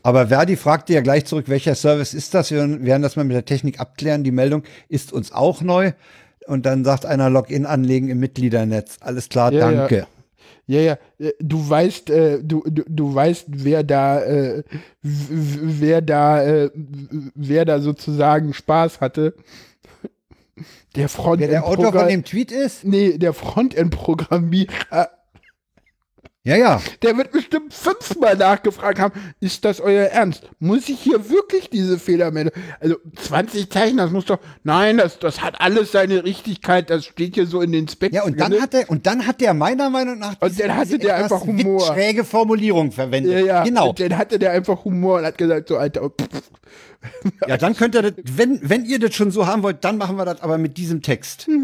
Aber 0.04 0.28
Verdi 0.28 0.56
fragte 0.56 0.94
ja 0.94 1.02
gleich 1.02 1.26
zurück, 1.26 1.46
welcher 1.48 1.76
Service 1.76 2.14
ist 2.14 2.34
das? 2.34 2.52
Wir 2.52 2.84
werden 2.84 3.04
das 3.04 3.16
mal 3.16 3.24
mit 3.24 3.36
der 3.36 3.46
Technik 3.46 3.80
abklären. 3.80 4.24
Die 4.24 4.32
Meldung 4.32 4.64
ist 4.90 5.14
uns 5.14 5.32
auch 5.32 5.62
neu. 5.62 5.92
Und 6.48 6.66
dann 6.66 6.84
sagt 6.84 7.06
einer 7.06 7.30
Login 7.30 7.66
anlegen 7.68 8.10
im 8.10 8.20
Mitgliedernetz. 8.20 8.98
Alles 9.02 9.30
klar, 9.30 9.54
Ja, 9.54 9.72
ja. 9.72 9.78
danke. 9.78 10.08
Ja, 10.68 10.80
ja, 10.80 10.98
äh, 11.20 11.34
du 11.40 11.70
weißt, 11.70 12.10
äh, 12.10 12.40
du, 12.44 12.64
du, 12.66 12.84
du 12.88 13.14
weißt, 13.14 13.46
wer 13.50 13.84
da, 13.84 14.22
äh, 14.22 14.64
wer 15.02 16.02
da, 16.02 16.44
äh, 16.44 16.70
wer 17.36 17.66
da 17.66 17.80
sozusagen 17.80 18.54
Spaß 18.54 19.02
hatte. 19.02 19.36
Der 20.96 21.04
Wer 21.04 21.10
Frontend 21.10 21.52
der 21.52 21.66
Autor 21.66 21.94
von 21.94 22.08
dem 22.08 22.24
Tweet 22.24 22.52
ist? 22.52 22.84
Nee, 22.84 23.18
der 23.18 23.34
Frontend-Programmierer, 23.34 25.10
Ja, 26.44 26.56
ja. 26.58 26.82
der 27.04 27.16
wird 27.18 27.32
bestimmt 27.32 27.72
fünfmal 27.72 28.36
nachgefragt 28.36 29.00
haben, 29.00 29.14
ist 29.42 29.64
das 29.64 29.80
euer 29.80 30.06
Ernst? 30.08 30.50
Muss 30.58 30.90
ich 30.90 31.00
hier 31.00 31.30
wirklich 31.30 31.70
diese 31.70 32.00
Fehlermeldung? 32.00 32.54
Also 32.80 32.96
20 33.16 33.70
Zeichen, 33.70 33.98
das 33.98 34.10
muss 34.10 34.26
doch, 34.26 34.40
nein, 34.64 34.98
das, 34.98 35.20
das 35.20 35.42
hat 35.44 35.62
alles 35.62 35.92
seine 35.92 36.24
Richtigkeit, 36.24 36.90
das 36.90 37.06
steht 37.06 37.36
hier 37.36 37.46
so 37.46 37.62
in 37.62 37.72
den 37.72 37.88
Specs. 37.88 38.16
Ja, 38.16 38.24
und 38.24 38.40
dann 38.40 38.60
hat 38.60 38.74
er, 38.74 38.90
und 38.90 39.06
dann 39.06 39.28
hat 39.28 39.40
der 39.40 39.54
meiner 39.54 39.92
Meinung 39.92 40.18
nach 40.18 40.36
Und 40.42 40.60
dann 40.60 40.76
hatte 40.76 40.98
der 40.98 41.16
einfach 41.18 41.42
Humor. 41.42 41.82
schräge 41.82 42.24
Formulierung 42.24 42.92
verwendet. 42.92 43.34
ja, 43.34 43.40
ja, 43.40 43.64
Genau. 43.64 43.90
Und 43.90 44.00
dann 44.00 44.18
hatte 44.18 44.40
der 44.40 44.52
einfach 44.52 44.84
Humor 44.84 45.20
und 45.20 45.26
hat 45.26 45.38
gesagt, 45.38 45.70
so, 45.70 45.78
Alter, 45.78 46.10
pff, 46.10 46.42
Ja, 47.48 47.58
dann 47.58 47.76
könnt 47.76 47.96
ihr 47.96 48.02
das, 48.02 48.14
wenn, 48.24 48.60
wenn 48.68 48.86
ihr 48.86 48.98
das 49.00 49.14
schon 49.14 49.30
so 49.32 49.46
haben 49.46 49.64
wollt, 49.64 49.84
dann 49.84 49.98
machen 49.98 50.18
wir 50.18 50.26
das 50.26 50.42
aber 50.42 50.58
mit 50.58 50.78
diesem 50.78 51.02
Text. 51.02 51.48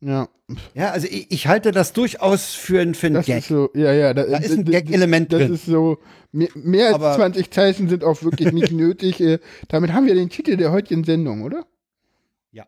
ja, 0.00 0.28
Ja, 0.74 0.90
also 0.90 1.06
ich, 1.08 1.30
ich 1.30 1.46
halte 1.46 1.72
das 1.72 1.92
durchaus 1.92 2.54
für 2.54 2.80
ein, 2.80 2.94
für 2.94 3.08
ein 3.08 3.14
das 3.14 3.26
Gag. 3.26 3.38
ist 3.40 3.48
so, 3.48 3.70
ja, 3.74 3.92
ja. 3.92 4.14
Da, 4.14 4.24
Da 4.24 4.38
ist 4.38 4.52
ein 4.52 4.64
Gag-Element 4.64 5.32
Das 5.32 5.40
drin. 5.40 5.54
ist 5.54 5.66
so, 5.66 5.98
mehr, 6.32 6.48
mehr 6.54 6.86
als 6.86 6.94
Aber- 6.96 7.14
20 7.16 7.50
Zeichen 7.50 7.88
sind 7.88 8.04
auch 8.04 8.22
wirklich 8.22 8.52
nicht 8.52 8.72
nötig. 8.72 9.20
Äh, 9.20 9.38
damit 9.68 9.92
haben 9.92 10.06
wir 10.06 10.14
den 10.14 10.28
Titel 10.30 10.56
der 10.56 10.70
heutigen 10.72 11.04
Sendung, 11.04 11.42
oder? 11.42 11.66
Ja. 12.52 12.66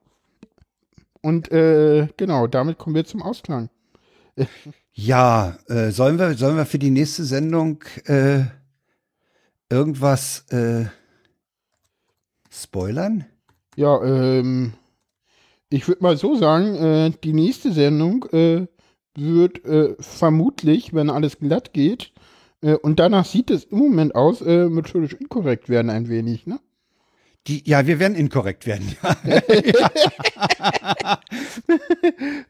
Und 1.23 1.51
äh, 1.53 2.09
genau, 2.17 2.47
damit 2.47 2.79
kommen 2.79 2.97
wir 2.97 3.05
zum 3.05 3.23
Ausklang. 3.23 3.71
Ja, 4.93 5.57
äh, 5.69 5.93
sollen 5.93 6.19
wir, 6.19 6.35
sollen 6.35 6.57
wir 6.57 6.67
für 6.67 6.79
die 6.79 6.91
nächste 6.91 7.25
Sendung 7.25 7.83
äh, 8.07 8.41
irgendwas 9.71 10.45
äh, 10.51 10.87
spoilern? 12.51 13.25
Ja, 13.77 14.03
ähm, 14.03 14.73
ich 15.71 15.89
würde 15.89 16.03
mal 16.03 16.17
so 16.17 16.37
sagen, 16.37 16.75
äh, 16.77 17.13
die 17.25 17.33
nächste 17.33 17.73
Sendung 17.73 18.25
äh, 18.33 18.67
wird 19.17 19.65
äh, 19.65 19.95
vermutlich, 20.01 20.95
wenn 20.95 21.11
alles 21.11 21.39
glatt 21.39 21.73
geht, 21.73 22.13
äh, 22.63 22.75
und 22.75 23.01
danach 23.01 23.25
sieht 23.25 23.51
es 23.51 23.65
im 23.65 23.79
Moment 23.79 24.15
aus, 24.15 24.41
äh, 24.43 24.69
methodisch 24.69 25.15
inkorrekt 25.15 25.69
werden 25.69 25.91
ein 25.91 26.09
wenig, 26.09 26.47
ne? 26.47 26.61
Die, 27.47 27.63
ja, 27.69 27.87
wir 27.87 27.99
werden 27.99 28.17
inkorrekt 28.17 28.67
werden. 28.67 28.97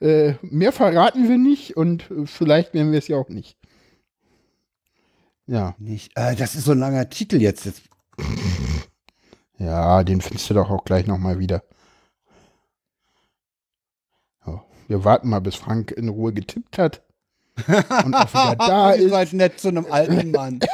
Äh, 0.00 0.34
mehr 0.42 0.72
verraten 0.72 1.28
wir 1.28 1.36
nicht 1.36 1.76
und 1.76 2.10
äh, 2.10 2.26
vielleicht 2.26 2.72
werden 2.74 2.90
wir 2.92 2.98
es 2.98 3.08
ja 3.08 3.18
auch 3.18 3.28
nicht. 3.28 3.56
Ja, 5.46 5.74
Nicht, 5.78 6.12
äh, 6.16 6.34
das 6.36 6.54
ist 6.54 6.64
so 6.64 6.72
ein 6.72 6.78
langer 6.78 7.08
Titel 7.10 7.40
jetzt. 7.40 7.66
jetzt. 7.66 7.82
ja, 9.58 10.02
den 10.04 10.20
findest 10.20 10.48
du 10.48 10.54
doch 10.54 10.70
auch 10.70 10.84
gleich 10.84 11.06
nochmal 11.06 11.38
wieder. 11.38 11.62
Ja, 14.46 14.64
wir 14.90 15.04
warten 15.04 15.28
mal, 15.28 15.40
bis 15.40 15.54
Frank 15.54 15.92
in 15.92 16.08
Ruhe 16.08 16.32
getippt 16.32 16.76
hat. 16.78 17.02
und 17.66 18.14
auch 18.14 18.28
wieder 18.32 18.56
da 18.56 18.94
Ihr 18.96 19.04
ist. 19.06 19.10
seid 19.10 19.32
nett 19.34 19.60
zu 19.60 19.68
einem 19.68 19.86
alten 19.90 20.30
Mann. 20.32 20.60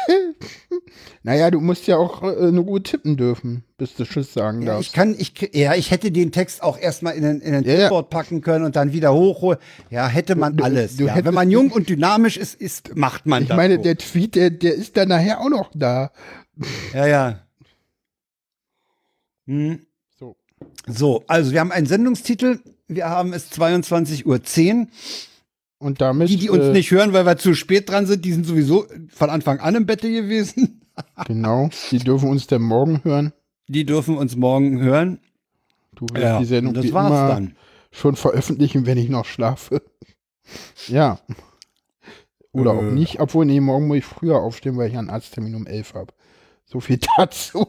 Naja, 1.23 1.51
du 1.51 1.61
musst 1.61 1.89
ja 1.89 1.97
auch 1.97 2.23
äh, 2.23 2.49
in 2.49 2.59
Ruhe 2.59 2.81
tippen 2.83 3.17
dürfen, 3.17 3.65
bis 3.79 3.95
du 3.97 4.05
Tschüss 4.05 4.33
sagen 4.33 4.63
Ja, 4.63 4.75
darfst. 4.75 4.89
ich 4.89 4.93
kann, 4.93 5.17
ich, 5.19 5.51
ja, 5.55 5.75
ich 5.75 5.91
hätte 5.91 6.13
den 6.13 6.31
Text 6.31 6.63
auch 6.63 6.79
erstmal 6.79 7.15
in 7.17 7.23
den, 7.25 7.41
in 7.41 7.53
den 7.53 7.65
Ja. 7.65 7.75
Clipboard 7.75 8.11
packen 8.11 8.43
können 8.43 8.65
und 8.65 8.77
dann 8.77 8.93
wieder 8.93 9.13
hochholen. 9.13 9.59
Ja, 9.91 10.07
hätte 10.07 10.37
man 10.37 10.57
Du- 10.57 10.63
alles. 10.63 10.97
du 10.97 11.07
ja. 11.07 11.25
Wenn 11.25 11.35
man 11.35 11.51
jung 11.51 11.73
und 11.73 11.89
dynamisch 11.89 12.37
ist, 12.37 12.55
ist 12.61 12.95
macht 12.95 13.27
man 13.27 13.43
Ich 13.43 13.49
das. 13.49 13.57
meine, 13.57 13.77
so. 13.77 13.83
der 13.83 13.99
Tweet, 13.99 14.37
der, 14.37 14.51
der 14.51 14.75
ist 14.75 14.97
dann 14.97 15.09
nachher 15.09 15.41
auch 15.41 15.49
noch 15.49 15.71
da. 15.75 16.13
Ja, 16.95 17.07
ja. 17.07 17.41
Hm. 19.47 19.81
So. 20.19 20.37
So, 20.87 21.25
also 21.27 21.51
wir 21.53 21.59
haben 21.61 21.73
einen 21.73 21.87
Sendungstitel. 21.87 22.61
Wir 22.89 23.09
haben 23.09 23.33
es 23.33 23.51
22.10 23.53 24.25
Uhr. 24.27 24.87
Und 25.79 26.01
damit. 26.01 26.29
Die, 26.29 26.37
die 26.37 26.51
uns 26.51 26.65
äh, 26.65 26.73
nicht 26.73 26.91
hören, 26.91 27.13
weil 27.13 27.27
wir 27.27 27.37
zu 27.37 27.55
spät 27.55 27.91
dran 27.91 28.07
sind, 28.07 28.25
die 28.25 28.33
sind 28.33 28.47
sowieso 28.47 28.87
von 29.13 29.29
Anfang 29.31 29.61
an 29.61 29.75
im 29.75 29.87
Bette 29.87 30.11
gewesen. 30.11 30.83
Genau, 31.27 31.69
die 31.91 31.99
dürfen 31.99 32.31
uns 32.31 32.47
dann 32.47 32.63
morgen 32.63 33.05
hören. 33.05 33.35
Die 33.69 33.85
dürfen 33.85 34.17
uns 34.17 34.35
morgen 34.35 34.81
hören. 34.81 35.21
Du 35.95 36.07
wirst 36.11 36.41
die 36.41 36.47
Sendung 36.47 36.73
das 36.73 36.91
war's 36.91 37.09
immer 37.11 37.29
dann. 37.29 37.57
schon 37.91 38.17
veröffentlichen, 38.17 38.87
wenn 38.87 38.97
ich 38.97 39.11
noch 39.11 39.27
schlafe. 39.27 39.83
Ja. 40.89 41.19
Oder 42.53 42.71
auch 42.71 42.81
Äh. 42.83 42.93
nicht, 42.93 43.21
obwohl, 43.21 43.45
nee, 43.45 43.61
morgen 43.61 43.89
muss 43.89 43.99
ich 43.99 44.05
früher 44.07 44.37
aufstehen, 44.37 44.79
weil 44.79 44.89
ich 44.89 44.97
einen 44.97 45.11
Arzttermin 45.11 45.55
um 45.55 45.67
11 45.67 45.93
habe. 45.93 46.15
So 46.65 46.81
viel 46.81 46.99
dazu. 47.19 47.67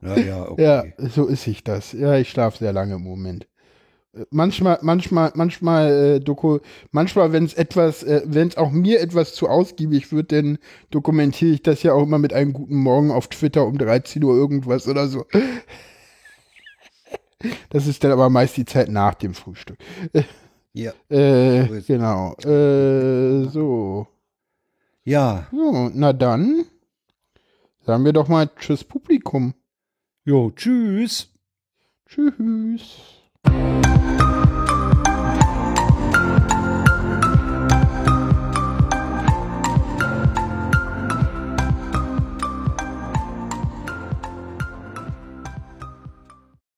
Ja, 0.00 0.16
ja, 0.16 0.48
okay. 0.48 0.62
Ja, 0.62 1.08
so 1.08 1.26
ist 1.26 1.42
sich 1.42 1.64
das. 1.64 1.90
Ja, 1.92 2.14
ich 2.18 2.28
schlafe 2.30 2.58
sehr 2.58 2.72
lange 2.72 2.94
im 2.94 3.02
Moment. 3.02 3.48
Manchmal, 4.30 4.78
manchmal, 4.82 5.32
manchmal, 5.34 5.92
äh, 6.16 6.20
Doku, 6.20 6.60
manchmal, 6.92 7.32
wenn 7.32 7.44
es 7.44 7.54
etwas, 7.54 8.02
äh, 8.04 8.22
wenn 8.26 8.48
es 8.48 8.56
auch 8.56 8.70
mir 8.70 9.00
etwas 9.00 9.34
zu 9.34 9.48
ausgiebig 9.48 10.12
wird, 10.12 10.30
dann 10.30 10.58
dokumentiere 10.90 11.52
ich 11.54 11.62
das 11.62 11.82
ja 11.82 11.92
auch 11.94 12.04
immer 12.04 12.18
mit 12.18 12.32
einem 12.32 12.52
guten 12.52 12.76
Morgen 12.76 13.10
auf 13.10 13.26
Twitter 13.28 13.66
um 13.66 13.76
13 13.76 14.22
Uhr 14.22 14.34
irgendwas 14.36 14.88
oder 14.88 15.08
so. 15.08 15.26
Das 17.68 17.86
ist 17.86 18.02
dann 18.02 18.12
aber 18.12 18.30
meist 18.30 18.56
die 18.56 18.64
Zeit 18.64 18.88
nach 18.88 19.14
dem 19.14 19.34
Frühstück. 19.34 19.78
Ja. 20.76 20.92
Äh, 21.08 21.68
So 21.68 21.80
genau. 21.86 22.34
Äh, 22.38 23.44
so. 23.48 24.08
ja. 25.04 25.46
So, 25.52 25.90
na 25.94 26.12
dann. 26.12 26.64
Sagen 27.86 28.04
wir 28.04 28.12
doch 28.12 28.26
mal 28.26 28.50
Tschüss 28.58 28.82
Publikum. 28.82 29.54
Jo, 30.24 30.50
tschüss. 30.50 31.30
Tschüss. 32.08 33.23
Thank 33.46 34.20
you 34.20 34.23